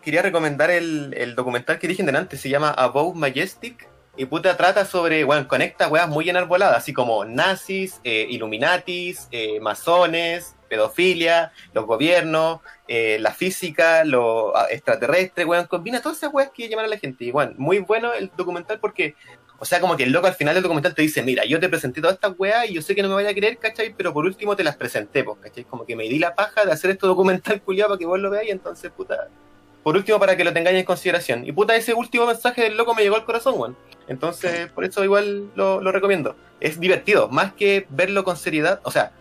quería 0.02 0.22
recomendar 0.22 0.70
el, 0.70 1.14
el 1.16 1.34
documental 1.34 1.78
que 1.78 1.88
dije 1.88 2.02
delante, 2.02 2.36
se 2.36 2.50
llama 2.50 2.70
Above 2.70 3.16
Majestic, 3.16 3.88
y 4.16 4.24
puta 4.24 4.56
trata 4.56 4.84
sobre, 4.86 5.24
bueno, 5.24 5.46
conecta 5.46 5.88
weas 5.88 6.08
muy 6.08 6.28
enarboladas, 6.28 6.78
así 6.78 6.92
como 6.92 7.24
nazis, 7.24 8.00
eh, 8.02 8.26
illuminatis, 8.30 9.28
eh, 9.30 9.60
masones, 9.60 10.54
pedofilia, 10.68 11.52
los 11.74 11.86
gobiernos, 11.86 12.60
eh, 12.88 13.18
la 13.20 13.32
física, 13.32 14.04
lo 14.04 14.56
ah, 14.56 14.68
extraterrestre, 14.70 15.44
weón, 15.44 15.66
combina 15.66 16.00
todas 16.00 16.18
esas 16.18 16.32
weas 16.32 16.50
que 16.54 16.68
llaman 16.68 16.86
a 16.86 16.88
la 16.88 16.98
gente. 16.98 17.24
Y 17.24 17.30
bueno, 17.30 17.52
muy 17.58 17.80
bueno 17.80 18.12
el 18.14 18.30
documental 18.36 18.80
porque, 18.80 19.14
o 19.58 19.64
sea, 19.64 19.80
como 19.80 19.96
que 19.96 20.04
el 20.04 20.12
loco 20.12 20.26
al 20.26 20.34
final 20.34 20.54
del 20.54 20.62
documental 20.62 20.94
te 20.94 21.02
dice, 21.02 21.22
mira, 21.22 21.44
yo 21.44 21.60
te 21.60 21.68
presenté 21.68 22.00
todas 22.00 22.14
estas 22.14 22.34
weas 22.38 22.70
y 22.70 22.74
yo 22.74 22.82
sé 22.82 22.94
que 22.94 23.02
no 23.02 23.08
me 23.08 23.14
vaya 23.14 23.30
a 23.30 23.34
creer, 23.34 23.58
¿cachai? 23.58 23.94
Pero 23.94 24.12
por 24.14 24.24
último 24.24 24.56
te 24.56 24.64
las 24.64 24.76
presenté, 24.76 25.24
pues, 25.24 25.38
¿cachai? 25.40 25.64
Como 25.64 25.84
que 25.84 25.94
me 25.94 26.04
di 26.04 26.18
la 26.18 26.34
paja 26.34 26.64
de 26.64 26.72
hacer 26.72 26.90
este 26.90 27.06
documental 27.06 27.60
culiado 27.64 27.90
para 27.90 27.98
que 27.98 28.06
vos 28.06 28.18
lo 28.18 28.30
veáis, 28.30 28.50
entonces, 28.50 28.90
puta, 28.92 29.28
por 29.86 29.96
último 29.96 30.18
para 30.18 30.36
que 30.36 30.42
lo 30.42 30.52
tengáis 30.52 30.76
en 30.76 30.84
consideración. 30.84 31.46
Y 31.46 31.52
puta, 31.52 31.76
ese 31.76 31.94
último 31.94 32.26
mensaje 32.26 32.60
del 32.60 32.76
loco 32.76 32.92
me 32.92 33.02
llegó 33.04 33.14
al 33.14 33.24
corazón, 33.24 33.54
weón. 33.56 33.76
Entonces, 34.08 34.66
por 34.72 34.84
eso 34.84 35.04
igual 35.04 35.52
lo, 35.54 35.78
recomiendo. 35.92 36.34
Es 36.58 36.80
divertido, 36.80 37.28
más 37.28 37.52
que 37.52 37.86
verlo 37.90 38.24
con 38.24 38.36
seriedad, 38.36 38.80
o 38.82 38.90
sea, 38.90 39.12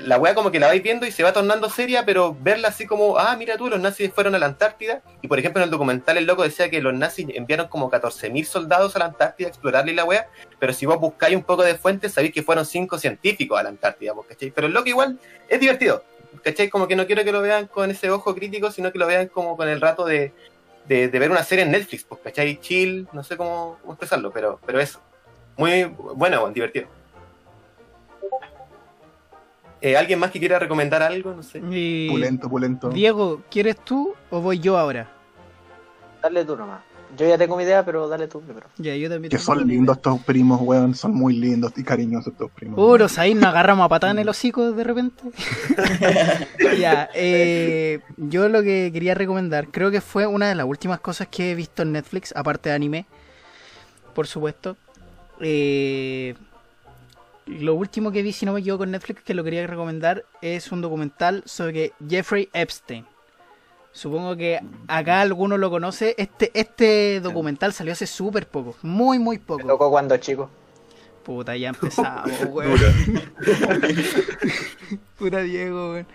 la 0.00 0.18
wea 0.18 0.34
como 0.34 0.50
que 0.50 0.58
la 0.58 0.66
vais 0.66 0.82
viendo 0.82 1.06
y 1.06 1.12
se 1.12 1.22
va 1.22 1.32
tornando 1.32 1.70
seria, 1.70 2.04
pero 2.04 2.36
verla 2.40 2.66
así 2.66 2.84
como, 2.84 3.16
ah, 3.16 3.36
mira 3.36 3.56
tú, 3.56 3.68
los 3.68 3.78
nazis 3.78 4.12
fueron 4.12 4.34
a 4.34 4.40
la 4.40 4.46
Antártida, 4.46 5.02
y 5.22 5.28
por 5.28 5.38
ejemplo 5.38 5.62
en 5.62 5.66
el 5.66 5.70
documental 5.70 6.18
el 6.18 6.24
loco 6.24 6.42
decía 6.42 6.68
que 6.68 6.82
los 6.82 6.92
nazis 6.92 7.28
enviaron 7.32 7.68
como 7.68 7.92
14.000 7.92 8.44
soldados 8.46 8.96
a 8.96 8.98
la 8.98 9.04
Antártida 9.04 9.46
a 9.46 9.50
explorarle 9.50 9.94
la 9.94 10.04
wea, 10.04 10.26
pero 10.58 10.72
si 10.72 10.84
vos 10.84 10.98
buscáis 10.98 11.36
un 11.36 11.44
poco 11.44 11.62
de 11.62 11.76
fuentes, 11.76 12.12
sabéis 12.12 12.32
que 12.32 12.42
fueron 12.42 12.66
cinco 12.66 12.98
científicos 12.98 13.56
a 13.60 13.62
la 13.62 13.68
Antártida, 13.68 14.14
¿cachai? 14.28 14.50
Pero 14.50 14.66
el 14.66 14.72
loco 14.72 14.88
igual 14.88 15.20
es 15.48 15.60
divertido, 15.60 16.02
¿cachai? 16.42 16.68
Como 16.68 16.86
que 16.88 16.96
no 16.96 17.06
quiero 17.06 17.24
que 17.24 17.32
lo 17.32 17.40
vean 17.42 17.66
con 17.66 17.90
ese 17.90 18.10
ojo 18.10 18.34
crítico, 18.34 18.70
sino 18.70 18.92
que 18.92 18.98
lo 18.98 19.06
vean 19.06 19.28
como 19.28 19.56
con 19.56 19.68
el 19.68 19.80
rato 19.80 20.04
de, 20.04 20.32
de, 20.86 21.08
de 21.08 21.18
ver 21.18 21.30
una 21.30 21.44
serie 21.44 21.64
en 21.64 21.70
Netflix, 21.70 22.04
pues, 22.04 22.20
¿cachai? 22.22 22.58
Chill, 22.60 23.08
no 23.12 23.22
sé 23.22 23.36
cómo, 23.36 23.78
cómo 23.80 23.92
expresarlo, 23.94 24.30
pero, 24.30 24.60
pero 24.66 24.80
eso. 24.80 25.00
Muy 25.56 25.84
bueno, 25.84 26.14
bueno, 26.40 26.50
divertido. 26.50 26.88
Eh, 29.82 29.96
¿Alguien 29.96 30.18
más 30.18 30.30
que 30.30 30.38
quiera 30.38 30.58
recomendar 30.58 31.02
algo? 31.02 31.32
No 31.32 31.42
sé. 31.42 31.62
Y- 31.70 32.08
Pulento, 32.10 32.48
pulento. 32.50 32.88
Diego, 32.90 33.42
¿quieres 33.50 33.76
tú 33.76 34.14
o 34.30 34.40
voy 34.40 34.58
yo 34.58 34.76
ahora? 34.76 35.10
Dale 36.22 36.44
tú 36.44 36.54
nomás. 36.56 36.82
Yo 37.16 37.26
ya 37.26 37.36
tengo 37.36 37.56
mi 37.56 37.64
idea, 37.64 37.84
pero 37.84 38.08
dale 38.08 38.28
tú 38.28 38.40
primero. 38.40 38.66
Ya, 38.78 38.94
yo 38.94 39.08
también. 39.08 39.30
Que 39.30 39.36
tengo 39.36 39.44
son 39.44 39.66
lindos 39.66 39.96
estos 39.96 40.20
primos, 40.20 40.60
weón. 40.62 40.94
Son 40.94 41.12
muy 41.12 41.34
lindos 41.34 41.72
y 41.76 41.82
cariñosos 41.82 42.32
estos 42.32 42.50
primos. 42.52 42.76
Puros, 42.76 43.18
ahí 43.18 43.34
nos 43.34 43.44
agarramos 43.44 43.84
a 43.84 43.88
patada 43.88 44.12
en 44.12 44.18
el 44.20 44.28
hocico 44.28 44.72
de 44.72 44.84
repente. 44.84 45.22
ya, 46.78 47.10
eh, 47.14 48.00
yo 48.16 48.48
lo 48.48 48.62
que 48.62 48.90
quería 48.92 49.14
recomendar, 49.14 49.68
creo 49.68 49.90
que 49.90 50.00
fue 50.00 50.26
una 50.26 50.48
de 50.48 50.54
las 50.54 50.66
últimas 50.66 51.00
cosas 51.00 51.28
que 51.28 51.52
he 51.52 51.54
visto 51.54 51.82
en 51.82 51.92
Netflix, 51.92 52.32
aparte 52.36 52.68
de 52.68 52.74
anime, 52.74 53.06
por 54.14 54.26
supuesto. 54.26 54.76
Eh, 55.40 56.34
lo 57.46 57.74
último 57.74 58.12
que 58.12 58.22
vi, 58.22 58.32
si 58.32 58.46
no 58.46 58.52
me 58.52 58.60
equivoco, 58.60 58.84
en 58.84 58.92
Netflix, 58.92 59.22
que 59.22 59.34
lo 59.34 59.42
quería 59.42 59.66
recomendar, 59.66 60.24
es 60.40 60.70
un 60.70 60.80
documental 60.80 61.42
sobre 61.46 61.92
Jeffrey 62.08 62.48
Epstein. 62.52 63.04
Supongo 63.92 64.36
que 64.36 64.60
acá 64.88 65.20
alguno 65.20 65.58
lo 65.58 65.70
conoce. 65.70 66.14
Este, 66.16 66.50
este 66.54 67.20
documental 67.20 67.72
salió 67.72 67.92
hace 67.92 68.06
súper 68.06 68.46
poco, 68.46 68.76
muy, 68.82 69.18
muy 69.18 69.38
Me 69.38 69.44
poco. 69.44 69.66
tocó 69.66 69.90
cuando 69.90 70.16
chico. 70.18 70.48
Puta, 71.24 71.56
ya 71.56 71.68
empezamos, 71.70 72.30
weón. 72.50 72.78
Puta 75.18 75.40
Diego, 75.42 75.92
weón. 75.92 76.06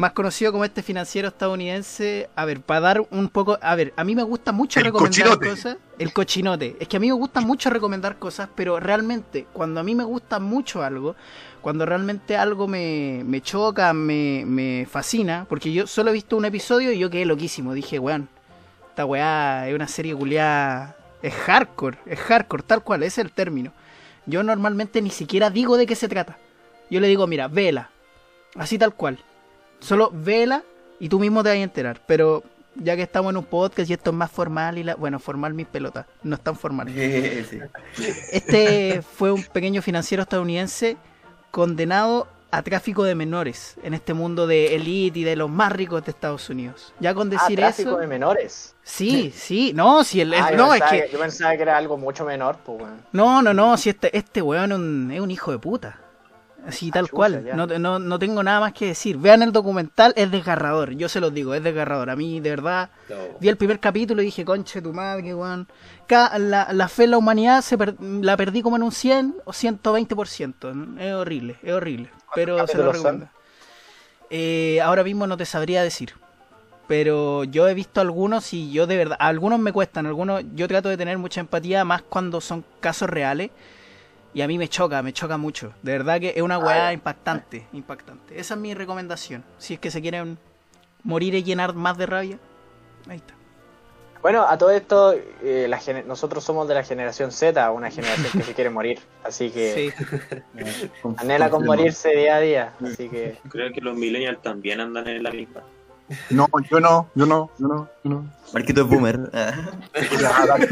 Más 0.00 0.12
conocido 0.12 0.50
como 0.50 0.64
este 0.64 0.82
financiero 0.82 1.28
estadounidense. 1.28 2.30
A 2.34 2.46
ver, 2.46 2.62
para 2.62 2.80
dar 2.80 3.06
un 3.10 3.28
poco. 3.28 3.58
A 3.60 3.74
ver, 3.74 3.92
a 3.96 4.02
mí 4.02 4.14
me 4.14 4.22
gusta 4.22 4.50
mucho 4.50 4.80
El 4.80 4.86
recomendar 4.86 5.28
cochinote. 5.28 5.50
cosas. 5.50 5.76
El 5.98 6.14
cochinote. 6.14 6.74
Es 6.80 6.88
que 6.88 6.96
a 6.96 7.00
mí 7.00 7.08
me 7.08 7.12
gusta 7.12 7.42
mucho 7.42 7.68
recomendar 7.68 8.18
cosas, 8.18 8.48
pero 8.54 8.80
realmente, 8.80 9.46
cuando 9.52 9.78
a 9.78 9.82
mí 9.82 9.94
me 9.94 10.04
gusta 10.04 10.40
mucho 10.40 10.82
algo, 10.82 11.16
cuando 11.60 11.84
realmente 11.84 12.38
algo 12.38 12.66
me, 12.66 13.20
me 13.26 13.42
choca, 13.42 13.92
me, 13.92 14.44
me 14.46 14.86
fascina, 14.90 15.44
porque 15.46 15.70
yo 15.70 15.86
solo 15.86 16.08
he 16.08 16.14
visto 16.14 16.38
un 16.38 16.46
episodio 16.46 16.92
y 16.92 16.98
yo 16.98 17.10
quedé 17.10 17.26
loquísimo. 17.26 17.74
Dije, 17.74 17.98
weón, 17.98 18.30
esta 18.88 19.04
weá 19.04 19.68
es 19.68 19.74
una 19.74 19.86
serie 19.86 20.14
culiada. 20.14 20.96
Es 21.20 21.34
hardcore, 21.34 21.98
es 22.06 22.18
hardcore, 22.18 22.62
tal 22.62 22.82
cual, 22.82 23.02
ese 23.02 23.20
es 23.20 23.26
el 23.26 23.32
término. 23.32 23.74
Yo 24.24 24.42
normalmente 24.42 25.02
ni 25.02 25.10
siquiera 25.10 25.50
digo 25.50 25.76
de 25.76 25.84
qué 25.84 25.94
se 25.94 26.08
trata. 26.08 26.38
Yo 26.90 27.00
le 27.00 27.08
digo, 27.08 27.26
mira, 27.26 27.48
vela. 27.48 27.90
Así 28.56 28.78
tal 28.78 28.94
cual. 28.94 29.18
Solo 29.80 30.10
vela 30.12 30.62
y 30.98 31.08
tú 31.08 31.18
mismo 31.18 31.42
te 31.42 31.48
vas 31.50 31.56
a 31.56 31.60
enterar. 31.60 32.00
Pero 32.06 32.42
ya 32.76 32.94
que 32.96 33.02
estamos 33.02 33.30
en 33.30 33.36
un 33.38 33.44
podcast 33.44 33.90
y 33.90 33.92
esto 33.94 34.10
es 34.10 34.16
más 34.16 34.30
formal 34.30 34.78
y 34.78 34.84
la... 34.84 34.94
Bueno, 34.94 35.18
formal 35.18 35.54
mis 35.54 35.66
pelotas. 35.66 36.06
No 36.22 36.36
es 36.36 36.40
tan 36.42 36.56
formal. 36.56 36.88
Sí. 36.94 37.58
Este 38.32 39.02
fue 39.02 39.32
un 39.32 39.42
pequeño 39.42 39.82
financiero 39.82 40.22
estadounidense 40.22 40.96
condenado 41.50 42.28
a 42.52 42.62
tráfico 42.62 43.04
de 43.04 43.14
menores 43.14 43.76
en 43.84 43.94
este 43.94 44.12
mundo 44.12 44.46
de 44.46 44.74
elite 44.74 45.20
y 45.20 45.24
de 45.24 45.36
los 45.36 45.48
más 45.48 45.70
ricos 45.72 46.04
de 46.04 46.10
Estados 46.10 46.48
Unidos. 46.50 46.92
Ya 46.98 47.14
con 47.14 47.28
Ah, 47.28 47.30
decir 47.30 47.56
tráfico 47.58 47.90
eso... 47.90 47.98
de 47.98 48.06
menores. 48.08 48.74
Sí, 48.82 49.32
sí, 49.34 49.72
no, 49.74 50.02
si 50.02 50.20
el, 50.20 50.34
Ah, 50.34 50.50
no, 50.52 50.74
es 50.74 50.82
que... 50.82 51.08
Yo 51.12 51.18
pensaba 51.20 51.54
que 51.56 51.62
era 51.62 51.76
algo 51.76 51.96
mucho 51.96 52.24
menor, 52.24 52.56
pues, 52.64 52.82
weón. 52.82 53.02
No, 53.12 53.40
no, 53.40 53.54
no, 53.54 53.76
si 53.76 53.90
este, 53.90 54.16
este 54.16 54.42
weón 54.42 54.72
es 54.72 54.78
un, 54.78 55.10
es 55.12 55.20
un 55.20 55.30
hijo 55.30 55.52
de 55.52 55.58
puta. 55.58 56.00
Así 56.66 56.90
tal 56.90 57.04
chucha, 57.06 57.16
cual. 57.16 57.48
No, 57.54 57.66
no, 57.66 57.98
no 57.98 58.18
tengo 58.18 58.42
nada 58.42 58.60
más 58.60 58.72
que 58.72 58.86
decir. 58.86 59.16
Vean 59.16 59.42
el 59.42 59.52
documental, 59.52 60.12
es 60.16 60.30
desgarrador. 60.30 60.92
Yo 60.92 61.08
se 61.08 61.20
los 61.20 61.32
digo, 61.32 61.54
es 61.54 61.62
desgarrador. 61.62 62.10
A 62.10 62.16
mí, 62.16 62.40
de 62.40 62.50
verdad, 62.50 62.90
vi 63.40 63.48
el 63.48 63.56
primer 63.56 63.80
capítulo 63.80 64.22
y 64.22 64.26
dije, 64.26 64.44
conche 64.44 64.80
tu 64.82 64.92
madre, 64.92 65.34
weón. 65.34 65.66
La, 66.08 66.68
la 66.72 66.88
fe 66.88 67.04
en 67.04 67.12
la 67.12 67.18
humanidad 67.18 67.62
se 67.62 67.78
per- 67.78 67.94
la 68.00 68.36
perdí 68.36 68.62
como 68.62 68.76
en 68.76 68.82
un 68.82 68.92
100 68.92 69.36
o 69.44 69.52
120%. 69.52 70.98
Es 71.00 71.14
horrible, 71.14 71.56
es 71.62 71.72
horrible. 71.72 72.10
Pero 72.34 72.56
se 72.66 72.76
lo 72.78 72.84
recomiendo. 72.92 73.28
Eh, 74.30 74.80
ahora 74.82 75.02
mismo 75.04 75.26
no 75.26 75.36
te 75.36 75.44
sabría 75.46 75.82
decir. 75.82 76.14
Pero 76.86 77.44
yo 77.44 77.68
he 77.68 77.74
visto 77.74 78.00
algunos 78.00 78.52
y 78.52 78.72
yo 78.72 78.86
de 78.88 78.96
verdad, 78.96 79.16
algunos 79.20 79.60
me 79.60 79.72
cuestan, 79.72 80.06
algunos 80.06 80.42
yo 80.56 80.66
trato 80.66 80.88
de 80.88 80.96
tener 80.96 81.18
mucha 81.18 81.40
empatía 81.40 81.84
más 81.84 82.02
cuando 82.02 82.40
son 82.40 82.64
casos 82.80 83.08
reales. 83.08 83.50
Y 84.32 84.42
a 84.42 84.46
mí 84.46 84.58
me 84.58 84.68
choca, 84.68 85.02
me 85.02 85.12
choca 85.12 85.36
mucho. 85.36 85.72
De 85.82 85.92
verdad 85.92 86.20
que 86.20 86.32
es 86.36 86.42
una 86.42 86.58
weá 86.58 86.92
impactante, 86.92 87.66
impactante. 87.72 88.38
Esa 88.38 88.54
es 88.54 88.60
mi 88.60 88.74
recomendación. 88.74 89.44
Si 89.58 89.74
es 89.74 89.80
que 89.80 89.90
se 89.90 90.00
quieren 90.00 90.38
morir 91.02 91.34
y 91.34 91.42
llenar 91.42 91.74
más 91.74 91.98
de 91.98 92.06
rabia, 92.06 92.38
ahí 93.08 93.16
está. 93.16 93.34
Bueno, 94.22 94.46
a 94.46 94.58
todo 94.58 94.70
esto, 94.70 95.14
eh, 95.42 95.66
la 95.66 95.80
nosotros 96.06 96.44
somos 96.44 96.68
de 96.68 96.74
la 96.74 96.84
generación 96.84 97.32
Z, 97.32 97.70
una 97.70 97.90
generación 97.90 98.28
que 98.32 98.42
se 98.42 98.54
quiere 98.54 98.68
morir. 98.68 99.00
Así 99.24 99.50
que 99.50 99.92
Sí. 99.94 100.40
anhela 101.16 101.48
con 101.48 101.64
morirse 101.64 102.10
día 102.10 102.36
a 102.36 102.40
día. 102.40 102.72
Así 102.84 103.08
que 103.08 103.38
Creo 103.48 103.72
que 103.72 103.80
los 103.80 103.96
millennials 103.96 104.42
también 104.42 104.80
andan 104.80 105.08
en 105.08 105.22
la 105.22 105.30
misma. 105.30 105.62
No, 106.28 106.48
yo 106.70 106.80
no, 106.80 107.08
yo 107.14 107.24
no, 107.24 107.50
yo 107.58 107.68
no, 107.68 107.88
yo 108.04 108.10
no. 108.10 108.30
Marquito 108.52 108.82
es 108.82 108.88
boomer. 108.88 109.18
Ya, 110.20 110.46
dale. 110.46 110.68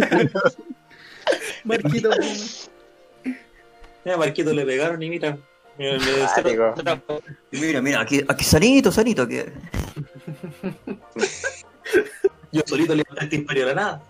Marquito 4.09 4.09
Puma. 4.09 4.09
Ya, 4.09 4.14
a 4.14 4.16
Marquito 4.16 4.52
le 4.55 4.64
pegaron 4.66 5.02
y 5.02 5.10
mira. 5.10 5.39
Me, 5.78 5.93
me 5.93 5.98
Cuático. 6.35 7.22
Mira, 7.52 7.82
mira, 7.82 8.01
aquí, 8.01 8.24
aquí 8.26 8.44
sanito, 8.44 8.90
sanito. 8.90 9.22
Aquí. 9.22 9.39
Yo 12.52 12.62
solito 12.64 12.94
le 12.94 13.05
este 13.20 13.36
imperio 13.36 13.64
a 13.64 13.66
la 13.68 13.74
nada. 13.74 14.02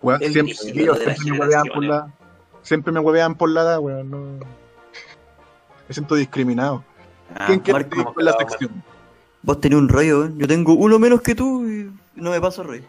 Weón, 0.00 0.20
siempre, 0.20 0.54
de 0.54 1.16
siempre 1.16 1.32
me 1.32 1.40
huevean 1.40 1.64
por 1.66 1.84
la. 1.84 1.94
generaciones. 1.94 2.24
Siempre 2.62 2.92
me 2.92 3.00
huevean 3.00 3.34
por 3.34 3.50
la 3.50 3.62
edad, 3.62 3.78
weón. 3.80 4.10
No... 4.10 4.38
Me 5.88 5.94
siento 5.94 6.14
discriminado. 6.14 6.84
Ah, 7.34 7.46
¿Quién 7.46 7.60
quiere 7.60 7.84
Marco, 7.84 8.20
la 8.20 8.32
sección? 8.34 8.82
vos 9.42 9.60
tenés 9.60 9.78
un 9.78 9.88
rollo, 9.88 10.26
¿eh? 10.26 10.30
Yo 10.36 10.48
tengo 10.48 10.74
uno 10.74 10.98
menos 10.98 11.20
que 11.20 11.34
tú 11.34 11.66
y 11.66 11.90
no 12.14 12.30
me 12.30 12.40
paso 12.40 12.62
rollo. 12.62 12.84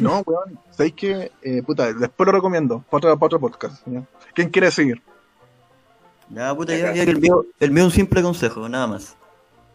No, 0.00 0.22
weón. 0.26 0.58
¿Sabéis 0.70 0.94
que 0.94 1.32
eh, 1.42 1.62
puta, 1.62 1.92
después 1.92 2.26
lo 2.26 2.32
recomiendo 2.32 2.84
para 2.90 2.98
otro, 2.98 3.18
para 3.18 3.26
otro 3.26 3.40
podcast. 3.40 3.82
¿ya? 3.86 4.02
¿Quién 4.34 4.50
quiere 4.50 4.70
seguir? 4.70 5.00
Ya, 6.30 6.54
puta, 6.54 6.76
ya, 6.76 6.92
ya 6.94 7.04
que 7.04 7.10
el 7.10 7.20
mío, 7.20 7.44
el 7.60 7.70
mío 7.70 7.82
es 7.82 7.86
un 7.86 7.92
simple 7.92 8.22
consejo, 8.22 8.68
nada 8.68 8.86
más. 8.86 9.16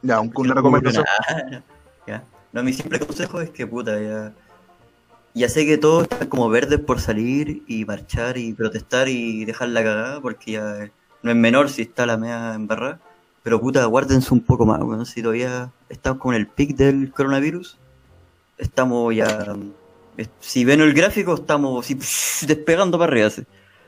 Ya, 0.02 0.20
un- 0.20 0.32
una 0.36 0.54
recomendación. 0.54 1.06
Nah, 1.30 1.62
ya. 2.08 2.24
No, 2.52 2.64
mi 2.64 2.74
simple 2.74 3.00
consejo 3.00 3.40
es 3.42 3.50
que, 3.52 3.68
puta, 3.68 4.00
ya. 4.02 4.34
Ya 5.36 5.48
sé 5.48 5.66
que 5.66 5.78
todos 5.78 6.04
están 6.04 6.28
como 6.28 6.50
verdes 6.50 6.80
por 6.80 7.00
salir 7.00 7.62
y 7.68 7.86
marchar 7.86 8.38
y 8.38 8.54
protestar 8.54 9.08
y 9.08 9.46
dejar 9.46 9.70
la 9.70 9.84
cagada, 9.84 10.22
porque 10.22 10.54
ya 10.54 10.90
no 11.22 11.30
es 11.32 11.38
menor 11.38 11.70
si 11.70 11.84
está 11.84 12.06
la 12.08 12.18
media 12.18 12.56
embarrada. 12.56 13.00
Pero, 13.44 13.62
puta, 13.62 13.86
guárdense 13.86 14.34
un 14.34 14.42
poco 14.42 14.66
más, 14.66 14.82
weón. 14.82 15.06
Si 15.06 15.22
todavía 15.22 15.72
estamos 15.88 16.20
con 16.20 16.34
el 16.34 16.48
pic 16.48 16.76
del 16.76 17.12
coronavirus, 17.12 17.78
estamos 18.60 19.16
ya. 19.16 19.56
Si 20.40 20.66
ven 20.66 20.82
el 20.82 20.94
gráfico, 20.94 21.34
estamos 21.34 21.84
así, 21.84 21.96
despegando 22.46 23.00
para 23.00 23.12
arriba. 23.12 23.28
así. 23.28 23.44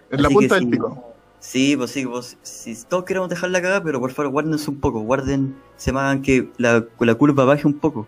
En 0.09 0.21
la 0.21 0.27
Así 0.27 0.35
punta 0.35 0.55
del 0.55 0.69
pico. 0.69 1.13
Sí, 1.39 1.75
pues 1.75 1.91
sí, 1.91 2.05
pues 2.05 2.37
si 2.43 2.75
todos 2.85 3.03
queremos 3.03 3.27
dejar 3.29 3.49
la 3.49 3.61
cagada, 3.61 3.83
pero 3.83 3.99
por 3.99 4.11
favor 4.11 4.31
guárdense 4.31 4.69
un 4.69 4.79
poco, 4.79 4.99
guarden, 4.99 5.55
se 5.75 5.89
hagan 5.89 6.21
que 6.21 6.49
la, 6.57 6.85
la 6.99 7.15
curva 7.15 7.45
baje 7.45 7.65
un 7.65 7.79
poco. 7.79 8.07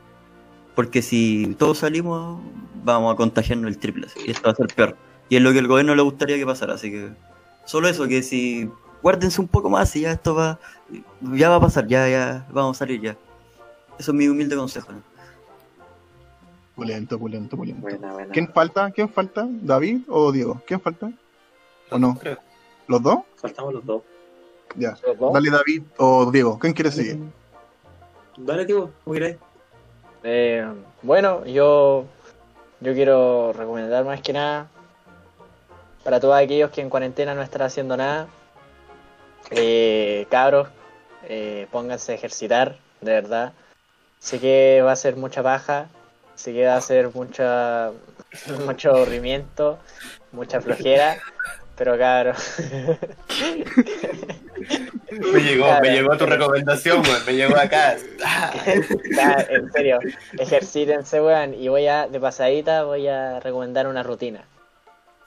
Porque 0.76 1.02
si 1.02 1.56
todos 1.57 1.80
salimos, 1.80 2.40
vamos 2.84 3.11
a 3.11 3.18
contagiarnos 3.18 3.69
el 3.72 3.80
triple, 3.80 4.06
así, 4.06 4.19
y 4.27 4.31
esto 4.31 4.44
va 4.45 4.52
a 4.52 4.56
ser 4.56 4.68
peor. 4.68 4.95
Y 5.30 5.38
es 5.38 5.41
lo 5.41 5.52
que 5.52 5.60
el 5.60 5.68
gobierno 5.68 5.95
le 5.95 6.03
gustaría 6.03 6.38
que 6.38 6.45
pasara, 6.45 6.76
así 6.76 6.91
que 6.91 7.11
solo 7.65 7.88
eso, 7.88 8.07
que 8.07 8.22
si 8.22 8.69
guárdense 9.02 9.41
un 9.41 9.48
poco 9.48 9.69
más 9.69 9.95
y 9.95 10.02
ya 10.02 10.11
esto 10.11 10.35
va, 10.35 10.60
ya 11.22 11.49
va 11.49 11.56
a 11.56 11.61
pasar, 11.61 11.88
ya, 11.88 12.07
ya, 12.07 12.48
vamos 12.52 12.77
a 12.77 12.80
salir 12.80 13.02
ya. 13.02 13.18
Eso 13.98 14.11
es 14.11 14.15
mi 14.15 14.27
humilde 14.27 14.56
consejo. 14.56 14.91
¿no? 14.91 15.12
Pulento, 16.75 17.19
pulento, 17.19 17.55
pulento. 17.55 17.81
Buena, 17.81 18.13
buena. 18.13 18.33
¿Quién 18.33 18.51
falta? 18.51 18.91
¿Quién 18.91 19.09
falta? 19.09 19.47
¿David 19.47 20.01
o 20.07 20.31
Diego? 20.31 20.61
¿Quién 20.65 20.81
falta? 20.81 21.11
¿O 21.91 21.99
no? 21.99 22.17
Creo. 22.17 22.39
¿Los 22.87 23.03
dos? 23.03 23.19
Faltamos 23.35 23.73
los 23.73 23.85
dos. 23.85 24.01
Ya. 24.75 24.97
Los 25.05 25.17
dos. 25.17 25.33
Dale 25.33 25.51
David 25.51 25.83
o 25.97 26.31
Diego. 26.31 26.57
¿Quién 26.57 26.73
quiere 26.73 26.91
seguir? 26.91 27.19
Dale, 28.37 28.65
tío, 28.65 28.91
muy 29.05 29.19
bien. 29.19 29.37
Eh, 30.23 30.65
bueno, 31.03 31.45
yo, 31.45 32.05
yo 32.81 32.93
quiero 32.93 33.53
recomendar 33.53 34.03
más 34.05 34.21
que 34.21 34.33
nada 34.33 34.67
para 36.03 36.19
todos 36.19 36.35
aquellos 36.35 36.71
que 36.71 36.81
en 36.81 36.89
cuarentena 36.89 37.35
no 37.35 37.41
están 37.41 37.61
haciendo 37.61 37.95
nada. 37.95 38.27
Eh, 39.51 40.25
cabros, 40.29 40.69
eh, 41.23 41.67
pónganse 41.71 42.13
a 42.13 42.15
ejercitar, 42.15 42.77
de 43.01 43.11
verdad. 43.11 43.53
Sé 44.19 44.39
que 44.39 44.81
va 44.83 44.93
a 44.93 44.95
ser 44.95 45.15
mucha 45.17 45.41
baja, 45.41 45.87
sé 46.44 46.52
que 46.53 46.65
va 46.65 46.76
a 46.76 46.82
ser 46.82 47.10
mucha, 47.14 47.91
mucho 48.65 48.91
aburrimiento, 48.91 49.80
mucha 50.34 50.60
flojera, 50.60 51.18
pero 51.78 51.98
cabros. 51.98 52.38
Me 55.10 55.40
llegó, 55.41 55.65
Claro. 55.65 55.82
me 55.82 55.91
llegó 55.91 56.18
tu 56.18 56.26
recomendación, 56.26 57.02
weón. 57.02 57.26
Me 57.26 57.34
llegó 57.34 57.56
acá. 57.56 57.95
En 59.49 59.72
serio, 59.72 59.99
ejercítense, 60.38 61.22
weón. 61.22 61.53
Y 61.53 61.68
voy 61.70 61.88
a, 61.88 62.07
de 62.07 62.20
pasadita, 62.20 62.84
voy 62.84 63.07
a 63.07 63.40
recomendar 63.40 63.88
una 63.88 64.03
rutina. 64.03 64.44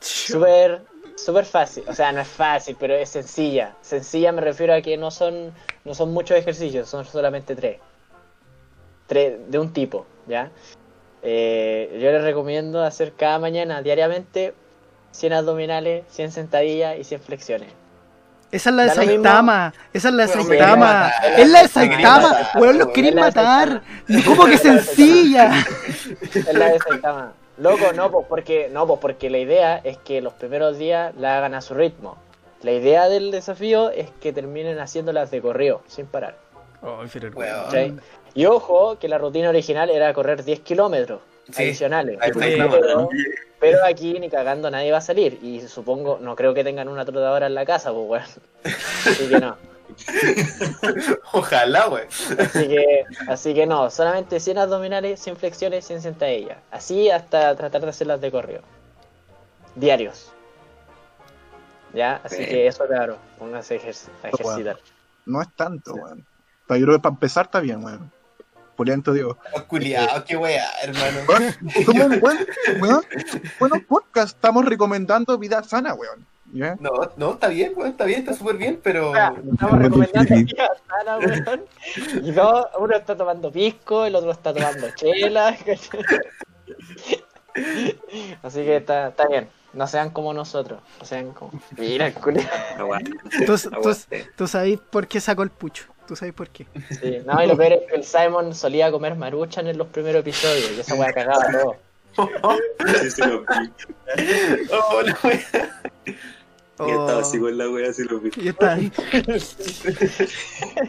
Súper, 0.00 0.82
súper 1.16 1.44
fácil. 1.44 1.84
O 1.88 1.94
sea, 1.94 2.12
no 2.12 2.20
es 2.20 2.28
fácil, 2.28 2.76
pero 2.78 2.94
es 2.94 3.08
sencilla. 3.08 3.74
Sencilla 3.80 4.32
me 4.32 4.40
refiero 4.42 4.74
a 4.74 4.82
que 4.82 4.96
no 4.96 5.10
son, 5.10 5.52
no 5.84 5.94
son 5.94 6.12
muchos 6.12 6.36
ejercicios, 6.36 6.88
son 6.88 7.04
solamente 7.04 7.54
tres. 7.56 7.78
Tres 9.06 9.38
de 9.48 9.58
un 9.58 9.72
tipo, 9.72 10.04
¿ya? 10.26 10.50
Eh, 11.28 11.98
yo 12.00 12.12
les 12.12 12.22
recomiendo 12.22 12.84
hacer 12.84 13.14
cada 13.14 13.40
mañana, 13.40 13.82
diariamente, 13.82 14.54
100 15.10 15.32
abdominales, 15.32 16.04
100 16.10 16.30
sentadillas 16.30 16.96
y 16.98 17.02
100 17.02 17.20
flexiones. 17.20 17.72
Esa 18.52 18.70
es 18.70 18.76
la 18.76 18.84
de. 18.84 18.90
Saitama. 18.90 19.74
Esa 19.92 20.08
es 20.08 20.14
la 20.14 20.26
de 20.26 20.32
Saitama. 20.32 21.10
Es 21.36 21.48
la 21.48 21.62
de 21.62 21.68
Saitama. 21.68 22.28
matar, 22.28 22.62
Weón, 22.62 22.78
los 22.78 22.92
de 22.92 23.12
matar. 23.12 23.82
¿Cómo 24.24 24.44
que 24.46 24.56
sencilla? 24.56 25.52
Es 26.32 26.54
la 26.54 26.72
de 26.72 26.78
Saitama. 26.78 27.32
Loco, 27.58 27.92
no, 27.92 28.10
pues 28.12 28.26
porque, 28.28 28.68
no, 28.72 28.86
pues 28.86 29.00
porque 29.00 29.28
la 29.28 29.38
idea 29.38 29.78
es 29.78 29.98
que 29.98 30.20
los 30.20 30.34
primeros 30.34 30.78
días 30.78 31.12
la 31.16 31.38
hagan 31.38 31.54
a 31.54 31.60
su 31.60 31.74
ritmo. 31.74 32.18
La 32.62 32.70
idea 32.70 33.08
del 33.08 33.32
desafío 33.32 33.90
es 33.90 34.10
que 34.20 34.32
terminen 34.32 34.78
haciéndolas 34.78 35.30
de 35.32 35.42
correo, 35.42 35.82
sin 35.88 36.06
parar. 36.06 36.36
Weón. 36.82 37.08
¿cachai? 37.64 37.96
Y 38.36 38.44
ojo, 38.46 38.98
que 39.00 39.08
la 39.08 39.18
rutina 39.18 39.48
original 39.48 39.90
era 39.90 40.12
correr 40.14 40.44
10 40.44 40.60
kilómetros 40.60 41.20
Sí, 41.50 41.62
adicionales. 41.62 42.18
ahí 42.20 42.30
está, 42.30 42.68
Pero, 42.70 43.08
pero 43.58 43.84
aquí 43.84 44.18
ni 44.20 44.28
cagando 44.28 44.70
nadie 44.70 44.92
va 44.92 44.98
a 44.98 45.00
salir. 45.00 45.38
Y 45.42 45.60
supongo, 45.66 46.18
no 46.20 46.36
creo 46.36 46.52
que 46.54 46.62
tengan 46.62 46.88
una 46.88 47.04
trotadora 47.04 47.46
en 47.46 47.54
la 47.54 47.64
casa, 47.64 47.92
pues 47.92 48.06
weón. 48.08 48.74
Así 49.06 49.28
que 49.28 49.40
no. 49.40 49.56
Ojalá, 51.32 51.88
weón. 51.88 52.06
Así 52.38 52.68
que, 52.68 53.04
así 53.28 53.54
que 53.54 53.66
no, 53.66 53.90
solamente 53.90 54.40
100 54.40 54.58
abdominales, 54.58 55.20
100 55.20 55.36
flexiones, 55.36 55.86
100 55.86 56.02
sentadillas. 56.02 56.58
Así 56.70 57.10
hasta 57.10 57.54
tratar 57.56 57.80
de 57.82 57.88
hacerlas 57.90 58.20
de 58.20 58.30
correo. 58.30 58.60
Diarios. 59.74 60.32
¿Ya? 61.94 62.20
Así 62.24 62.38
Bien. 62.38 62.48
que 62.50 62.66
eso, 62.66 62.86
claro, 62.86 63.16
pónganse 63.38 63.74
a 63.74 63.78
ejer- 63.78 64.08
a 64.22 64.28
ejercitar. 64.28 64.78
No 65.24 65.40
es 65.40 65.48
tanto, 65.54 65.94
weón. 65.94 66.26
Yo 66.68 66.74
creo 66.84 66.92
que 66.96 66.98
para 67.02 67.14
empezar 67.14 67.46
está 67.46 67.60
bien, 67.60 67.82
weón. 67.84 68.10
Pulento, 68.76 69.12
Diego. 69.12 69.38
Culiado, 69.66 70.24
qué 70.24 70.36
weá, 70.36 70.68
hermano. 70.82 71.20
Somos 71.84 72.04
un 72.12 72.20
buen, 72.20 72.46
weón, 72.80 73.02
buenos 73.58 73.80
podcast. 73.88 74.36
Estamos 74.36 74.66
recomendando 74.66 75.38
vida 75.38 75.62
sana, 75.62 75.94
weón. 75.94 76.26
¿Ya? 76.52 76.76
No, 76.78 76.90
no, 77.16 77.32
está 77.32 77.48
bien, 77.48 77.72
weón, 77.74 77.90
está 77.90 78.04
bien, 78.04 78.20
está 78.20 78.34
súper 78.34 78.56
bien, 78.56 78.78
pero. 78.82 79.12
Sea, 79.12 79.34
estamos 79.52 79.78
recomendando 79.78 80.34
vida 80.34 80.68
sana, 80.88 81.18
weón. 81.18 81.64
Y 82.22 82.30
dos, 82.32 82.66
uno 82.78 82.94
está 82.94 83.16
tomando 83.16 83.50
pisco, 83.50 84.04
el 84.04 84.14
otro 84.14 84.30
está 84.30 84.52
tomando 84.52 84.90
chela. 84.90 85.56
Así 88.42 88.62
que 88.62 88.76
está, 88.76 89.08
está 89.08 89.26
bien. 89.26 89.48
No 89.72 89.86
sean 89.86 90.10
como 90.10 90.34
nosotros. 90.34 90.80
No 91.00 91.06
sean 91.06 91.32
como. 91.32 91.52
Mira, 91.76 92.12
culiao. 92.12 92.46
Aguante. 92.78 93.10
¿Tú, 93.46 93.56
tú, 94.36 94.46
sabes 94.46 94.78
por 94.78 95.06
qué 95.06 95.20
sacó 95.20 95.42
el 95.42 95.50
pucho. 95.50 95.84
Tú 96.06 96.14
sabes 96.16 96.34
por 96.34 96.48
qué. 96.50 96.66
Sí, 97.00 97.18
no, 97.26 97.42
y 97.42 97.46
lo 97.46 97.56
peor 97.56 97.72
es 97.72 97.80
que 97.90 97.96
el 97.96 98.04
Simon 98.04 98.54
solía 98.54 98.90
comer 98.90 99.16
maruchan 99.16 99.66
en 99.66 99.76
los 99.78 99.88
primeros 99.88 100.20
episodios 100.20 100.70
y 100.76 100.80
esa 100.80 100.94
weá 100.94 101.12
cagaba 101.12 101.44
todo. 101.50 101.76
Sí, 103.00 103.10
sí, 103.10 103.22
lo 103.22 103.40
vi. 103.40 103.46
Oh, 104.72 105.02
la 105.02 105.18
weá. 105.24 105.40
Y 106.06 106.90
estaba 106.90 107.20
así 107.20 107.38
con 107.40 107.56
la 107.58 107.68
wea, 107.70 107.90
así 107.90 108.04
lo 108.04 108.20
vi. 108.20 108.30
Y 108.36 108.48
está 108.48 108.74
ahí. 108.74 108.92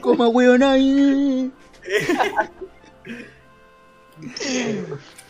Como 0.02 0.28
weón 0.30 0.62
ahí. 0.64 1.52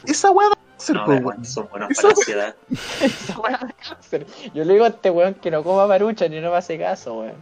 Esa 0.06 0.32
weá 0.32 0.50
va 0.50 0.54
a 0.56 0.80
ser, 0.80 0.96
No, 0.96 1.06
pues, 1.06 1.24
weón, 1.24 1.46
son 1.46 1.68
buenas 1.70 1.92
Eso- 1.92 2.02
para 2.02 2.14
la 2.14 2.20
ansiedad. 2.20 2.56
Esa 3.02 3.40
weá 3.40 3.52
da 3.58 3.76
cáncer. 3.88 4.26
Yo 4.54 4.64
le 4.64 4.74
digo 4.74 4.86
a 4.86 4.90
este 4.90 5.10
weón 5.10 5.34
que 5.36 5.52
no 5.52 5.64
coma 5.64 5.88
maruchan 5.88 6.34
y 6.34 6.40
no 6.40 6.52
me 6.52 6.58
hace 6.58 6.78
caso, 6.78 7.20
weón. 7.20 7.36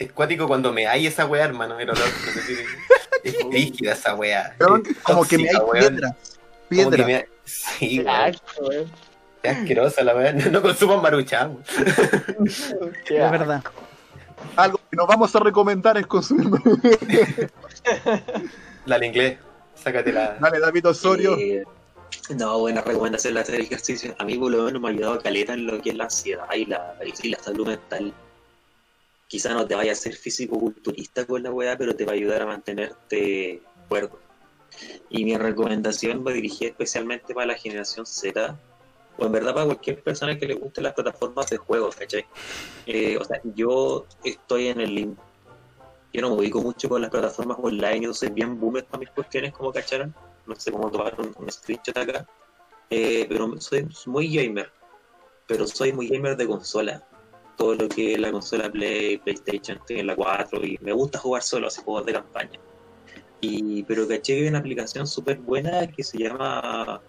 Es 0.00 0.10
cuático 0.12 0.48
cuando 0.48 0.72
me 0.72 0.86
hay 0.86 1.06
esa 1.06 1.26
weá, 1.26 1.44
hermano. 1.44 1.78
El 1.78 1.90
olor, 1.90 1.98
no 2.26 2.32
sé 2.32 2.40
si- 2.42 2.64
Es 3.22 3.36
rígida 3.50 3.92
esa 3.92 4.14
weá. 4.14 4.56
Como 5.02 5.24
que 5.26 5.36
me 5.38 5.50
hay 5.50 5.56
Piedras. 6.70 7.06
me- 7.06 7.28
Sí, 7.44 7.98
Qué 7.98 8.04
weón. 8.62 8.90
Qué 9.42 9.48
asquerosa 9.50 10.02
la 10.02 10.14
weá. 10.14 10.32
No 10.50 10.62
consuman 10.62 11.02
maruchan. 11.02 11.50
weón. 11.52 11.64
Qué 13.06 13.22
Es 13.24 13.30
verdad. 13.30 13.62
Algo 14.56 14.80
que 14.90 14.96
nos 14.96 15.06
vamos 15.06 15.36
a 15.36 15.38
recomendar 15.40 15.98
es 15.98 16.06
consumir. 16.06 16.48
La 18.86 18.96
al 18.96 19.04
inglés. 19.04 19.38
Sácatela. 19.74 20.38
Dale, 20.40 20.60
David 20.60 20.86
Osorio. 20.86 21.36
Eh, 21.38 21.62
no, 22.36 22.58
buena 22.58 22.80
recomendación 22.80 23.34
de 23.34 23.40
hacer 23.40 23.60
ejercicio. 23.60 24.14
A 24.18 24.24
mí 24.24 24.36
por 24.38 24.50
lo 24.50 24.62
menos 24.64 24.80
me 24.80 24.88
ha 24.88 24.90
ayudado 24.92 25.12
a 25.14 25.18
caleta 25.22 25.52
en 25.52 25.66
lo 25.66 25.80
que 25.82 25.90
es 25.90 25.96
la 25.96 26.04
ansiedad 26.04 26.44
y 26.54 26.64
la, 26.66 26.94
y 27.22 27.28
la 27.28 27.38
salud 27.38 27.66
mental. 27.66 28.14
Quizá 29.30 29.54
no 29.54 29.64
te 29.64 29.76
vaya 29.76 29.92
a 29.92 29.94
ser 29.94 30.16
físico-culturista 30.16 31.24
con 31.24 31.40
la 31.44 31.52
weá, 31.52 31.78
pero 31.78 31.94
te 31.94 32.04
va 32.04 32.10
a 32.10 32.14
ayudar 32.16 32.42
a 32.42 32.46
mantenerte 32.46 33.62
cuerdo. 33.88 34.18
Y 35.08 35.24
mi 35.24 35.36
recomendación 35.36 36.26
va 36.26 36.32
dirigida 36.32 36.70
especialmente 36.70 37.32
para 37.32 37.46
la 37.46 37.54
generación 37.54 38.06
Z, 38.06 38.58
o 39.16 39.24
en 39.24 39.30
verdad 39.30 39.54
para 39.54 39.66
cualquier 39.66 40.02
persona 40.02 40.36
que 40.36 40.46
le 40.46 40.54
guste 40.54 40.80
las 40.80 40.94
plataformas 40.94 41.48
de 41.48 41.58
juegos, 41.58 41.94
¿cachai? 41.94 42.26
Eh, 42.86 43.16
o 43.18 43.24
sea, 43.24 43.40
yo 43.54 44.04
estoy 44.24 44.66
en 44.66 44.80
el 44.80 44.96
limbo. 44.96 45.22
Yo 46.12 46.22
no 46.22 46.30
me 46.30 46.36
ubico 46.36 46.60
mucho 46.60 46.88
con 46.88 47.00
las 47.00 47.10
plataformas 47.12 47.58
online, 47.62 48.00
yo 48.00 48.12
soy 48.12 48.30
bien 48.30 48.58
boomer 48.58 48.84
para 48.84 48.98
mis 48.98 49.10
cuestiones, 49.10 49.52
como 49.52 49.72
cacharon. 49.72 50.12
No 50.44 50.56
sé 50.56 50.72
cómo 50.72 50.90
tomar 50.90 51.14
un, 51.20 51.32
un 51.38 51.52
screenshot 51.52 51.96
acá. 51.96 52.26
Eh, 52.90 53.26
pero 53.28 53.60
soy 53.60 53.86
muy 54.06 54.34
gamer. 54.34 54.72
Pero 55.46 55.68
soy 55.68 55.92
muy 55.92 56.08
gamer 56.08 56.36
de 56.36 56.48
consola. 56.48 57.06
Todo 57.60 57.74
lo 57.74 57.88
que 57.90 58.14
es 58.14 58.18
la 58.18 58.32
consola 58.32 58.72
Play, 58.72 59.18
PlayStation, 59.18 59.76
estoy 59.76 59.98
en 59.98 60.06
la 60.06 60.16
4 60.16 60.64
y 60.64 60.78
me 60.80 60.94
gusta 60.94 61.18
jugar 61.18 61.42
solo, 61.42 61.66
así 61.66 61.82
juegos 61.82 62.06
de 62.06 62.14
campaña. 62.14 62.58
Y, 63.42 63.82
pero 63.82 64.08
caché 64.08 64.34
que 64.34 64.40
hay 64.40 64.48
una 64.48 64.60
aplicación 64.60 65.06
súper 65.06 65.36
buena 65.40 65.86
que 65.86 66.02
se 66.02 66.16
llama. 66.16 67.02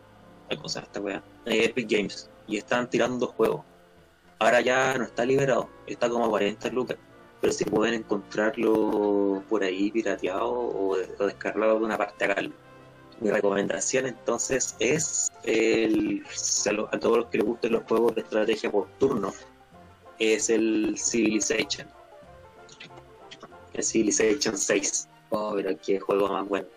¿Cómo 0.49 0.68
se 0.68 0.80
esta 0.80 0.99
weá? 0.99 1.23
Eh, 1.45 1.64
Epic 1.68 1.90
Games. 1.90 2.30
Y 2.48 2.57
están 2.57 2.90
tirando 2.90 3.28
juegos. 3.28 3.61
Ahora 4.40 4.60
ya 4.60 4.98
no 4.98 5.06
está 5.06 5.23
liberado, 5.23 5.69
está 5.88 6.10
como 6.10 6.26
a 6.26 6.30
40 6.30 6.68
lucas. 6.72 6.98
Pero 7.40 7.53
si 7.53 7.64
pueden 7.64 7.94
encontrarlo 7.94 9.41
por 9.48 9.64
ahí 9.64 9.90
pirateado 9.90 10.52
o, 10.52 10.98
o 10.98 11.26
descargado 11.28 11.80
de 11.80 11.86
una 11.86 11.98
parte 11.98 12.26
acá. 12.26 12.41
Mi 13.22 13.32
recomendación 13.32 14.06
entonces 14.06 14.76
es 14.80 15.32
el, 15.44 16.26
a 16.91 16.99
todos 16.99 17.19
los 17.19 17.28
que 17.28 17.38
les 17.38 17.48
gusten 17.48 17.72
los 17.72 17.84
juegos 17.84 18.15
de 18.15 18.22
estrategia 18.22 18.69
por 18.69 18.90
turno 18.99 19.32
es 20.22 20.49
el 20.49 20.95
Civilization. 20.98 21.88
El 23.73 23.84
Civilization 23.84 24.57
6. 24.57 25.07
Oh, 25.30 25.53
pero 25.56 25.76
qué 25.84 25.99
juego 25.99 26.27
más 26.27 26.48
bueno. 26.48 26.68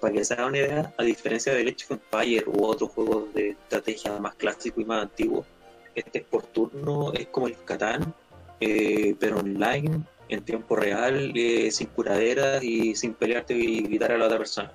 Para 0.00 0.14
que 0.14 0.24
se 0.24 0.34
hagan 0.34 0.48
una 0.48 0.58
idea, 0.58 0.94
a 0.96 1.02
diferencia 1.02 1.52
del 1.52 1.68
Age 1.68 1.84
of 1.84 1.90
Empire 1.92 2.44
u 2.46 2.64
otros 2.64 2.90
juegos 2.90 3.34
de 3.34 3.50
estrategia 3.50 4.18
más 4.18 4.34
clásicos 4.36 4.82
y 4.82 4.86
más 4.86 5.02
antiguos, 5.02 5.46
este 5.94 6.20
por 6.20 6.44
turno 6.44 7.12
es 7.12 7.26
como 7.28 7.48
el 7.48 7.56
Catán, 7.64 8.14
eh, 8.60 9.14
pero 9.18 9.38
online, 9.38 10.02
en 10.28 10.42
tiempo 10.44 10.76
real, 10.76 11.32
eh, 11.34 11.70
sin 11.70 11.88
curaderas 11.88 12.62
y 12.62 12.94
sin 12.94 13.14
pelearte 13.14 13.54
y 13.54 13.82
gritar 13.82 14.12
a 14.12 14.18
la 14.18 14.26
otra 14.26 14.38
persona. 14.38 14.72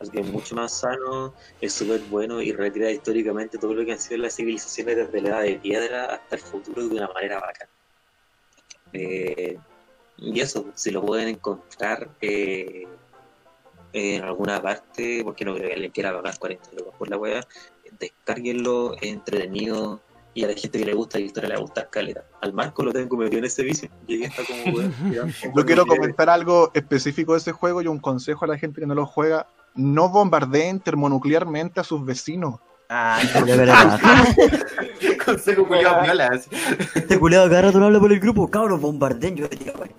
Así 0.00 0.10
que 0.10 0.20
es 0.20 0.26
mucho 0.26 0.54
más 0.54 0.72
sano, 0.72 1.34
es 1.60 1.74
súper 1.74 2.00
bueno 2.10 2.40
y 2.40 2.52
retira 2.52 2.90
históricamente 2.90 3.58
todo 3.58 3.74
lo 3.74 3.84
que 3.84 3.92
han 3.92 4.00
sido 4.00 4.22
las 4.22 4.34
civilizaciones 4.34 4.96
desde 4.96 5.20
la 5.20 5.28
edad 5.28 5.42
de 5.42 5.56
piedra 5.56 6.06
hasta 6.06 6.36
el 6.36 6.42
futuro 6.42 6.88
de 6.88 6.94
una 6.94 7.08
manera 7.08 7.38
bacana. 7.38 7.70
Eh, 8.94 9.58
y 10.16 10.40
eso, 10.40 10.66
si 10.74 10.90
lo 10.90 11.02
pueden 11.04 11.28
encontrar 11.28 12.08
eh, 12.22 12.86
en 13.92 14.22
alguna 14.22 14.62
parte, 14.62 15.20
porque 15.22 15.44
no 15.44 15.54
creo 15.54 15.68
que 15.68 15.74
alguien 15.74 15.92
quiera 15.92 16.14
pagar 16.14 16.38
40 16.38 16.70
euros 16.78 16.94
por 16.96 17.10
la 17.10 17.18
web, 17.18 17.46
descarguenlo, 17.98 18.94
es 18.94 19.02
entretenido 19.02 20.00
y 20.32 20.44
a 20.44 20.48
la 20.48 20.54
gente 20.54 20.78
que 20.78 20.84
le 20.84 20.94
gusta 20.94 21.18
la 21.18 21.24
historia 21.24 21.48
le 21.48 21.54
va 21.56 21.58
a 21.58 21.62
gustar 21.62 21.90
caleta. 21.90 22.24
Al 22.40 22.52
Marco 22.52 22.82
lo 22.82 22.92
tengo 22.92 23.16
metido 23.16 23.40
en 23.40 23.44
ese 23.44 23.62
vicio. 23.64 23.90
Llegué 24.06 24.26
hasta 24.26 24.42
como 24.44 24.80
Yo 25.56 25.66
quiero 25.66 25.84
comentar 25.86 26.30
algo 26.30 26.70
específico 26.72 27.32
de 27.32 27.38
ese 27.38 27.52
juego 27.52 27.82
y 27.82 27.88
un 27.88 27.98
consejo 27.98 28.44
a 28.44 28.48
la 28.48 28.58
gente 28.58 28.80
que 28.80 28.86
no 28.86 28.94
lo 28.94 29.06
juega. 29.06 29.48
No 29.74 30.08
bombardeen 30.08 30.80
termonuclearmente 30.80 31.80
a 31.80 31.84
sus 31.84 32.04
vecinos. 32.04 32.56
Ah, 32.88 33.20
de 33.46 33.56
verdad. 33.56 34.00
Consejo 35.24 35.66
culiao 35.66 36.02
piola, 36.02 36.30
así. 36.32 36.50
Este 36.96 37.18
culeado 37.20 37.48
cada 37.48 37.62
rato 37.62 37.78
no 37.78 37.86
habla 37.86 38.00
por 38.00 38.12
el 38.12 38.18
grupo. 38.18 38.50
Cabros, 38.50 38.80
bombardeen. 38.80 39.36
Yo 39.36 39.48
diría, 39.48 39.72
"Bueno, 39.76 39.94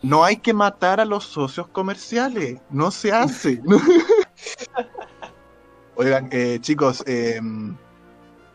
No 0.00 0.24
hay 0.24 0.38
que 0.38 0.54
matar 0.54 0.98
a 0.98 1.04
los 1.04 1.24
socios 1.24 1.68
comerciales. 1.68 2.58
No 2.70 2.90
se 2.90 3.12
hace. 3.12 3.60
Oigan, 5.96 6.30
eh, 6.32 6.58
chicos, 6.60 7.04
eh, 7.06 7.38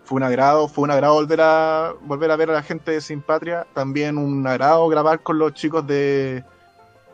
fue 0.07 0.15
un 0.15 0.23
agrado, 0.23 0.69
fue 0.69 0.85
un 0.85 0.91
agrado 0.91 1.15
volver 1.15 1.41
a 1.41 1.93
volver 2.01 2.31
a 2.31 2.37
ver 2.37 2.49
a 2.49 2.53
la 2.53 2.63
gente 2.63 2.91
de 2.91 3.01
Sin 3.01 3.21
Patria. 3.21 3.67
También 3.73 4.17
un 4.17 4.47
agrado 4.47 4.87
grabar 4.87 5.21
con 5.21 5.37
los 5.37 5.53
chicos 5.53 5.85
de 5.85 6.45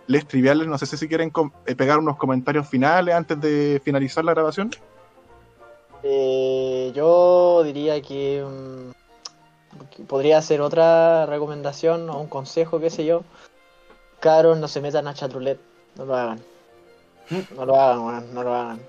Les 0.05 0.27
Triviales. 0.27 0.67
No 0.67 0.77
sé 0.77 0.85
si 0.85 1.07
quieren 1.07 1.33
eh, 1.65 1.75
pegar 1.75 1.97
unos 1.97 2.17
comentarios 2.17 2.67
finales 2.67 3.15
antes 3.15 3.41
de 3.41 3.81
finalizar 3.83 4.23
la 4.23 4.33
grabación. 4.33 4.69
Eh, 6.03 6.91
yo 6.93 7.63
diría 7.63 7.99
que, 8.03 8.45
mm, 8.47 8.91
que 9.95 10.03
podría 10.03 10.39
ser 10.43 10.61
otra 10.61 11.25
recomendación 11.25 12.07
o 12.11 12.19
un 12.19 12.27
consejo, 12.27 12.79
qué 12.79 12.91
sé 12.91 13.05
yo. 13.05 13.23
Cabros, 14.19 14.59
no 14.59 14.67
se 14.67 14.81
metan 14.81 15.07
a 15.07 15.15
chatroulette. 15.15 15.59
No 15.95 16.05
lo 16.05 16.15
hagan. 16.15 16.39
No 17.55 17.65
lo 17.65 17.75
hagan, 17.75 17.99
weón, 18.01 18.33
no 18.35 18.43
lo 18.43 18.53
hagan. 18.53 18.79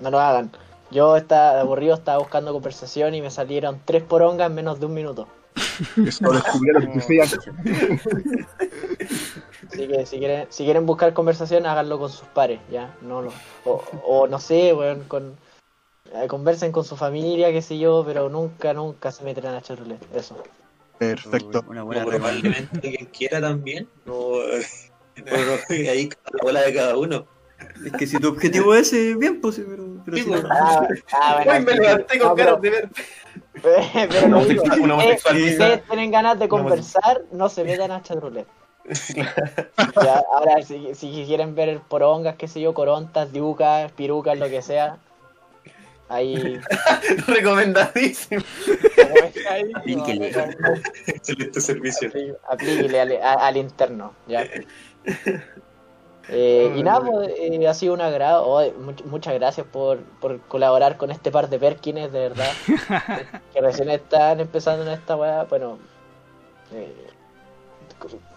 No 0.00 0.10
lo 0.10 0.18
hagan. 0.18 0.50
Yo 0.92 1.16
estaba 1.16 1.60
aburrido, 1.60 1.94
estaba 1.94 2.18
buscando 2.18 2.52
conversación 2.52 3.14
y 3.14 3.22
me 3.22 3.30
salieron 3.30 3.80
tres 3.84 4.02
porongas 4.02 4.48
en 4.48 4.54
menos 4.54 4.78
de 4.78 4.86
un 4.86 4.94
minuto. 4.94 5.26
Eso 6.06 6.24
lo 6.24 6.32
descubrieron 6.32 6.92
16 6.92 7.20
años. 7.20 7.48
Así 9.68 9.88
que 9.88 10.06
si 10.06 10.18
quieren, 10.18 10.46
si 10.50 10.64
quieren 10.64 10.84
buscar 10.84 11.14
conversación, 11.14 11.64
háganlo 11.64 11.98
con 11.98 12.10
sus 12.10 12.28
pares, 12.28 12.60
¿ya? 12.70 12.94
No 13.00 13.22
lo, 13.22 13.32
o, 13.64 13.82
o 14.04 14.26
no 14.26 14.38
sé, 14.38 14.74
weón, 14.74 15.04
con, 15.04 15.34
eh, 16.14 16.26
conversen 16.28 16.72
con 16.72 16.84
su 16.84 16.94
familia, 16.96 17.50
qué 17.52 17.62
sé 17.62 17.78
yo, 17.78 18.04
pero 18.06 18.28
nunca, 18.28 18.74
nunca 18.74 19.10
se 19.12 19.24
meterán 19.24 19.54
a 19.54 19.62
chatroulette. 19.62 20.04
Eso. 20.14 20.36
Perfecto. 20.98 21.64
Una 21.68 21.84
buena 21.84 22.04
probablemente 22.04 22.80
quien 22.80 23.06
quiera 23.06 23.40
también. 23.40 23.88
No, 24.04 24.14
bueno, 24.14 25.52
ahí 25.70 26.10
la 26.32 26.44
bola 26.44 26.60
de 26.60 26.74
cada 26.74 26.98
uno. 26.98 27.26
Es 27.84 27.92
que 27.92 28.06
si 28.06 28.18
tu 28.18 28.28
objetivo 28.28 28.74
es 28.74 28.92
ese, 28.92 29.14
bien, 29.16 29.40
pues 29.40 29.56
sí, 29.56 29.64
pero, 29.68 29.84
pero 30.04 30.16
Sí, 30.16 30.22
si 30.24 30.28
pues. 30.30 30.42
no- 30.42 30.48
Ah, 30.52 30.88
ah, 31.12 31.34
bueno, 31.44 31.52
Uy, 31.58 31.64
me 31.64 31.72
levanté 31.74 32.18
con 32.18 32.28
no, 32.28 32.34
ganas 32.36 32.60
de 32.60 32.70
ver. 32.70 32.88
pero 33.62 34.28
lo 34.28 34.44
digo, 34.44 34.62
eh, 35.00 35.18
si 35.18 35.50
ustedes 35.50 35.84
tienen 35.86 36.10
ganas 36.10 36.38
de 36.38 36.48
conversar, 36.48 37.22
no 37.32 37.48
se 37.48 37.64
metan 37.64 37.90
a 37.90 38.02
chatroulette. 38.02 38.48
Ya, 40.02 40.22
ahora, 40.34 40.60
si, 40.62 40.94
si 40.94 41.24
quieren 41.26 41.54
ver 41.54 41.80
porongas, 41.88 42.36
qué 42.36 42.48
sé 42.48 42.60
yo, 42.60 42.74
corontas, 42.74 43.32
diucas, 43.32 43.92
pirucas, 43.92 44.38
lo 44.38 44.48
que 44.48 44.60
sea, 44.62 44.98
ahí... 46.08 46.60
Recomendadísimo. 47.26 48.42
ahí 49.48 49.72
Aplíquele. 49.74 50.32
Excelente 51.06 51.60
servicio. 51.60 52.10
Aplíquele 52.48 53.00
al, 53.00 53.12
a- 53.22 53.46
al 53.46 53.56
interno, 53.56 54.14
ya. 54.26 54.44
Eh, 56.34 56.72
y 56.76 56.82
nada, 56.82 57.00
pues, 57.04 57.28
eh, 57.38 57.68
ha 57.68 57.74
sido 57.74 57.92
un 57.94 58.00
agrado. 58.00 58.46
Oh, 58.46 58.62
much- 58.80 59.04
muchas 59.04 59.34
gracias 59.34 59.66
por, 59.66 59.98
por 60.20 60.40
colaborar 60.42 60.96
con 60.96 61.10
este 61.10 61.30
par 61.30 61.48
de 61.50 61.58
Perkins, 61.58 62.10
de 62.10 62.18
verdad. 62.28 62.50
que 63.52 63.60
recién 63.60 63.90
están 63.90 64.40
empezando 64.40 64.82
en 64.84 64.92
esta 64.92 65.14
weá. 65.16 65.44
Bueno, 65.44 65.78
eh, 66.72 66.92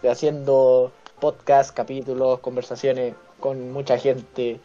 haciendo 0.10 0.92
podcast, 1.20 1.74
capítulos, 1.76 2.40
conversaciones 2.40 3.16
con 3.40 3.72
mucha 3.72 3.98
gente. 3.98 4.60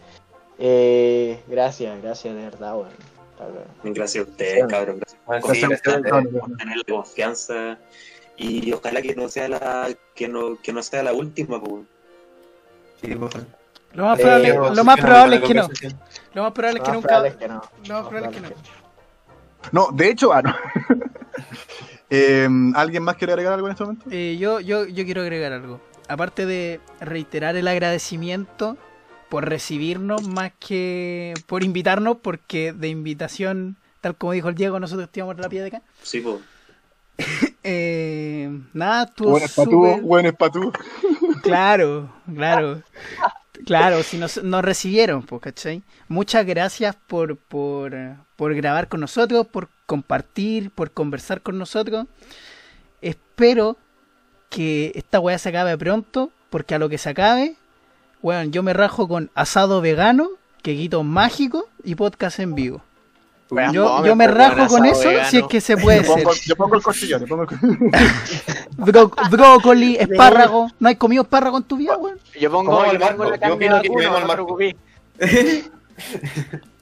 Eh, 0.59 1.41
gracias, 1.47 2.03
gracias, 2.03 2.35
de 2.35 2.43
verdad, 2.43 2.77
verdad. 2.77 3.65
Gracias 3.85 4.27
a 4.27 4.31
ustedes, 4.31 4.67
cabrón. 4.67 4.99
Gracias 4.99 5.21
por 5.25 5.37
Sí, 5.55 5.61
confiar, 5.63 6.03
gracias. 6.03 6.35
por 6.41 6.57
tener 6.57 6.77
la 6.77 6.85
confianza. 6.95 7.79
Y 8.37 8.73
ojalá 8.73 9.03
que 9.03 9.15
no 9.15 9.29
sea 9.29 9.49
la, 9.49 9.89
que 10.15 10.29
no, 10.29 10.59
que 10.63 10.73
no 10.73 10.83
sea 10.83 11.03
la 11.03 11.13
última, 11.13 11.61
pues. 11.63 11.85
Sí, 13.01 13.15
pues. 13.15 13.35
Lo 13.93 14.05
más 14.05 14.21
probable, 14.21 14.53
bueno, 14.53 14.75
lo 14.75 14.85
más 14.85 14.97
sí, 14.97 15.03
probable 15.03 15.37
es 15.37 15.43
que 15.43 15.55
no. 15.55 15.69
Lo 16.35 16.43
más 16.43 16.53
probable 16.53 16.79
es 16.79 16.85
que 16.85 16.93
nunca. 16.93 17.19
Lo 17.19 17.95
más 17.95 18.09
probable 18.09 18.29
es 18.29 18.35
que 18.35 18.41
no. 18.43 18.51
No, 19.73 19.89
de 19.93 20.11
hecho, 20.11 20.33
ah, 20.33 20.43
no. 20.43 20.55
Eh, 22.13 22.49
¿Alguien 22.75 23.05
más 23.05 23.15
quiere 23.15 23.35
agregar 23.35 23.53
algo 23.53 23.69
en 23.69 23.71
este 23.71 23.85
momento? 23.85 24.07
Eh, 24.11 24.37
yo, 24.37 24.59
yo, 24.59 24.85
yo 24.85 25.05
quiero 25.05 25.23
agregar 25.23 25.53
algo. 25.53 25.81
Aparte 26.09 26.45
de 26.45 26.81
reiterar 26.99 27.55
el 27.55 27.69
agradecimiento 27.69 28.77
por 29.29 29.49
recibirnos 29.49 30.27
más 30.27 30.51
que 30.59 31.35
por 31.47 31.63
invitarnos, 31.63 32.17
porque 32.21 32.73
de 32.73 32.89
invitación, 32.89 33.77
tal 34.01 34.17
como 34.17 34.33
dijo 34.33 34.49
el 34.49 34.57
Diego, 34.57 34.81
nosotros 34.81 35.07
estábamos 35.07 35.37
en 35.37 35.43
la 35.43 35.49
pie 35.49 35.61
de 35.61 35.69
acá. 35.69 35.83
Sí, 36.03 36.21
pues. 36.21 36.41
Eh, 37.63 38.49
nada, 38.73 39.05
estuvo 39.05 39.31
Buen 39.33 39.43
espatú, 39.45 39.71
súper- 39.71 40.01
buen 40.01 40.27
espatú. 40.27 40.73
Claro, 41.43 42.11
claro. 42.35 42.83
Claro, 43.67 44.03
si 44.03 44.17
nos, 44.17 44.43
nos 44.43 44.65
recibieron, 44.65 45.23
pues, 45.23 45.43
¿cachai? 45.43 45.83
Muchas 46.09 46.47
gracias 46.47 46.97
por, 47.07 47.37
por, 47.37 47.95
por 48.37 48.55
grabar 48.55 48.89
con 48.89 49.01
nosotros, 49.01 49.47
por 49.47 49.69
compartir, 49.85 50.71
por 50.71 50.93
conversar 50.93 51.43
con 51.43 51.59
nosotros. 51.59 52.07
Espero 53.03 53.77
que 54.49 54.93
esta 54.95 55.21
weá 55.21 55.37
se 55.39 55.51
acabe 55.51 55.77
pronto, 55.77 56.31
porque 56.49 56.75
a 56.75 56.79
lo 56.79 56.89
que 56.89 56.97
se 56.97 57.11
acabe, 57.11 57.55
weón, 58.23 58.51
yo 58.51 58.63
me 58.63 58.73
rajo 58.73 59.07
con 59.07 59.31
asado 59.35 59.83
vegano, 59.83 60.31
quequito 60.63 61.03
mágico 61.03 61.69
y 61.85 61.97
podcast 61.97 62.39
en 62.41 62.55
vivo. 62.55 62.83
Weón, 63.51 63.73
Yo, 63.73 64.05
yo 64.05 64.15
me 64.17 64.27
pues, 64.27 64.37
rajo 64.37 64.67
con 64.69 64.87
eso 64.87 65.09
vegano. 65.09 65.29
si 65.29 65.39
es 65.39 65.45
que 65.49 65.61
se 65.61 65.77
puede 65.77 66.05
Yo 66.05 66.15
ser. 66.15 66.23
pongo, 66.25 66.37
yo 66.47 66.57
pongo 66.57 66.75
el 66.77 66.83
costillón, 66.83 67.21
yo 67.21 67.27
pongo 67.27 67.43
el. 67.43 67.49
Bro- 68.77 69.13
brócoli, 69.31 69.97
espárrago. 70.01 70.71
¿No 70.79 70.89
hay 70.89 70.97
comido 70.97 71.23
espárrago 71.23 71.57
en 71.57 71.65
tu 71.65 71.77
vida, 71.77 71.97
weón? 71.97 72.19
Yo 72.41 72.51
pongo, 72.51 72.71
¿Cómo, 72.71 72.85
yo 72.87 72.93
el 72.93 72.99
pongo 72.99 73.25
Marco? 73.25 73.25
la 73.31 73.37
Yo 73.37 73.41
carne 73.59 73.83
que 73.83 73.89
quememos 73.89 74.21
no. 74.37 74.47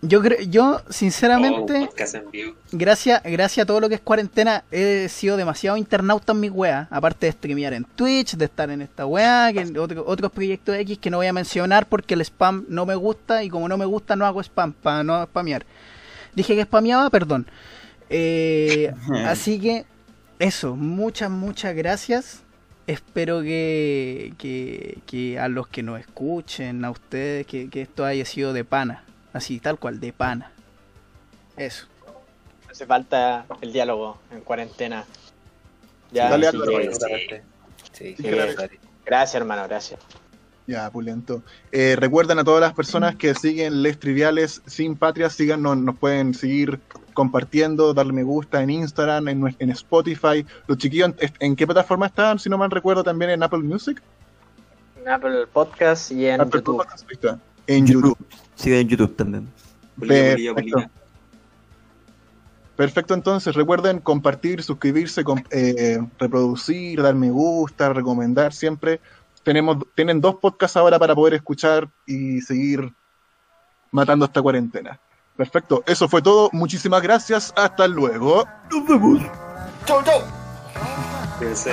Yo 0.00 0.22
creo, 0.22 0.38
yo 0.42 0.76
Oh, 0.86 0.92
sinceramente, 0.92 1.76
en 1.76 2.30
vivo. 2.30 2.54
gracias, 2.70 3.20
gracias 3.24 3.64
a 3.64 3.66
todo 3.66 3.80
lo 3.80 3.88
que 3.88 3.96
es 3.96 4.00
cuarentena, 4.00 4.62
he 4.70 5.08
sido 5.08 5.36
demasiado 5.36 5.76
internauta 5.76 6.32
en 6.32 6.38
mi 6.40 6.48
wea. 6.50 6.86
Aparte 6.88 7.26
de 7.26 7.32
streamear 7.32 7.72
en 7.72 7.82
Twitch, 7.84 8.36
de 8.36 8.44
estar 8.44 8.70
en 8.70 8.80
esta 8.80 9.06
wea, 9.06 9.50
que 9.52 9.76
otro- 9.76 10.04
otros 10.06 10.30
proyectos 10.30 10.76
X 10.76 10.98
que 10.98 11.10
no 11.10 11.16
voy 11.16 11.26
a 11.26 11.32
mencionar 11.32 11.86
porque 11.86 12.14
el 12.14 12.20
spam 12.20 12.64
no 12.68 12.86
me 12.86 12.94
gusta 12.94 13.42
y 13.42 13.48
como 13.48 13.68
no 13.68 13.76
me 13.76 13.86
gusta 13.86 14.14
no 14.14 14.24
hago 14.24 14.40
spam 14.40 14.72
para 14.72 15.02
no 15.02 15.24
spamear. 15.24 15.66
Dije 16.34 16.54
que 16.56 16.64
spameaba, 16.64 17.10
perdón. 17.10 17.46
Eh, 18.10 18.92
así 19.26 19.60
que 19.60 19.84
eso, 20.38 20.76
muchas, 20.76 21.30
muchas 21.30 21.74
gracias. 21.74 22.42
Espero 22.86 23.42
que, 23.42 24.32
que, 24.38 24.98
que 25.06 25.38
a 25.38 25.48
los 25.48 25.68
que 25.68 25.82
nos 25.82 26.00
escuchen, 26.00 26.84
a 26.84 26.90
ustedes, 26.90 27.46
que, 27.46 27.68
que 27.68 27.82
esto 27.82 28.04
haya 28.04 28.24
sido 28.24 28.52
de 28.52 28.64
pana. 28.64 29.04
Así, 29.34 29.60
tal 29.60 29.78
cual, 29.78 30.00
de 30.00 30.12
pana. 30.12 30.50
Eso. 31.56 31.86
Hace 32.70 32.86
falta 32.86 33.44
el 33.60 33.72
diálogo 33.72 34.18
en 34.30 34.40
cuarentena. 34.40 35.04
Ya, 36.10 36.30
Dale. 36.30 36.50
Sí, 37.92 38.14
sí, 38.14 38.14
Sí, 38.16 38.22
necesario. 38.22 38.78
gracias, 39.04 39.34
hermano, 39.34 39.64
gracias. 39.64 40.00
Ya, 40.68 40.90
pulento. 40.90 41.42
Eh, 41.72 41.96
recuerden 41.98 42.38
a 42.38 42.44
todas 42.44 42.60
las 42.60 42.74
personas 42.74 43.16
que 43.16 43.34
siguen 43.34 43.82
Les 43.82 43.98
Triviales 43.98 44.60
Sin 44.66 44.96
Patria, 44.96 45.30
síganos, 45.30 45.78
nos 45.78 45.96
pueden 45.96 46.34
seguir 46.34 46.78
compartiendo, 47.14 47.94
darle 47.94 48.12
me 48.12 48.22
gusta 48.22 48.62
en 48.62 48.68
Instagram, 48.68 49.28
en, 49.28 49.70
Spotify. 49.70 50.44
Los 50.66 50.76
chiquillos, 50.76 51.12
¿en, 51.18 51.32
en 51.40 51.56
qué 51.56 51.66
plataforma 51.66 52.04
están? 52.04 52.38
Si 52.38 52.50
no 52.50 52.58
mal 52.58 52.70
recuerdo, 52.70 53.02
también 53.02 53.30
en 53.30 53.42
Apple 53.42 53.60
Music. 53.60 54.02
En 55.00 55.08
Apple 55.08 55.46
Podcast 55.50 56.12
y 56.12 56.26
en 56.26 56.42
Apple 56.42 56.60
YouTube. 56.60 56.76
Podcast. 56.76 57.10
En 57.66 57.86
YouTube. 57.86 58.18
Sigue 58.54 58.78
en 58.78 58.88
YouTube 58.88 59.16
también. 59.16 59.48
Perfecto. 59.98 60.90
Perfecto, 62.78 63.14
entonces 63.14 63.56
recuerden 63.56 63.98
compartir, 63.98 64.62
suscribirse, 64.62 65.24
eh, 65.50 65.98
reproducir, 66.16 67.02
dar 67.02 67.16
me 67.16 67.28
gusta, 67.28 67.92
recomendar 67.92 68.52
siempre. 68.52 69.00
Tenemos, 69.48 69.78
tienen 69.94 70.20
dos 70.20 70.34
podcasts 70.34 70.76
ahora 70.76 70.98
para 70.98 71.14
poder 71.14 71.32
escuchar 71.32 71.88
y 72.04 72.42
seguir 72.42 72.92
matando 73.90 74.26
esta 74.26 74.42
cuarentena. 74.42 75.00
Perfecto, 75.38 75.82
eso 75.86 76.06
fue 76.06 76.20
todo. 76.20 76.50
Muchísimas 76.52 77.00
gracias. 77.00 77.54
Hasta 77.56 77.88
luego. 77.88 78.46
Nos 78.70 78.86
vemos. 78.86 79.22
Chau, 79.86 80.04
chau. 80.04 80.20
Cuídense. 81.38 81.72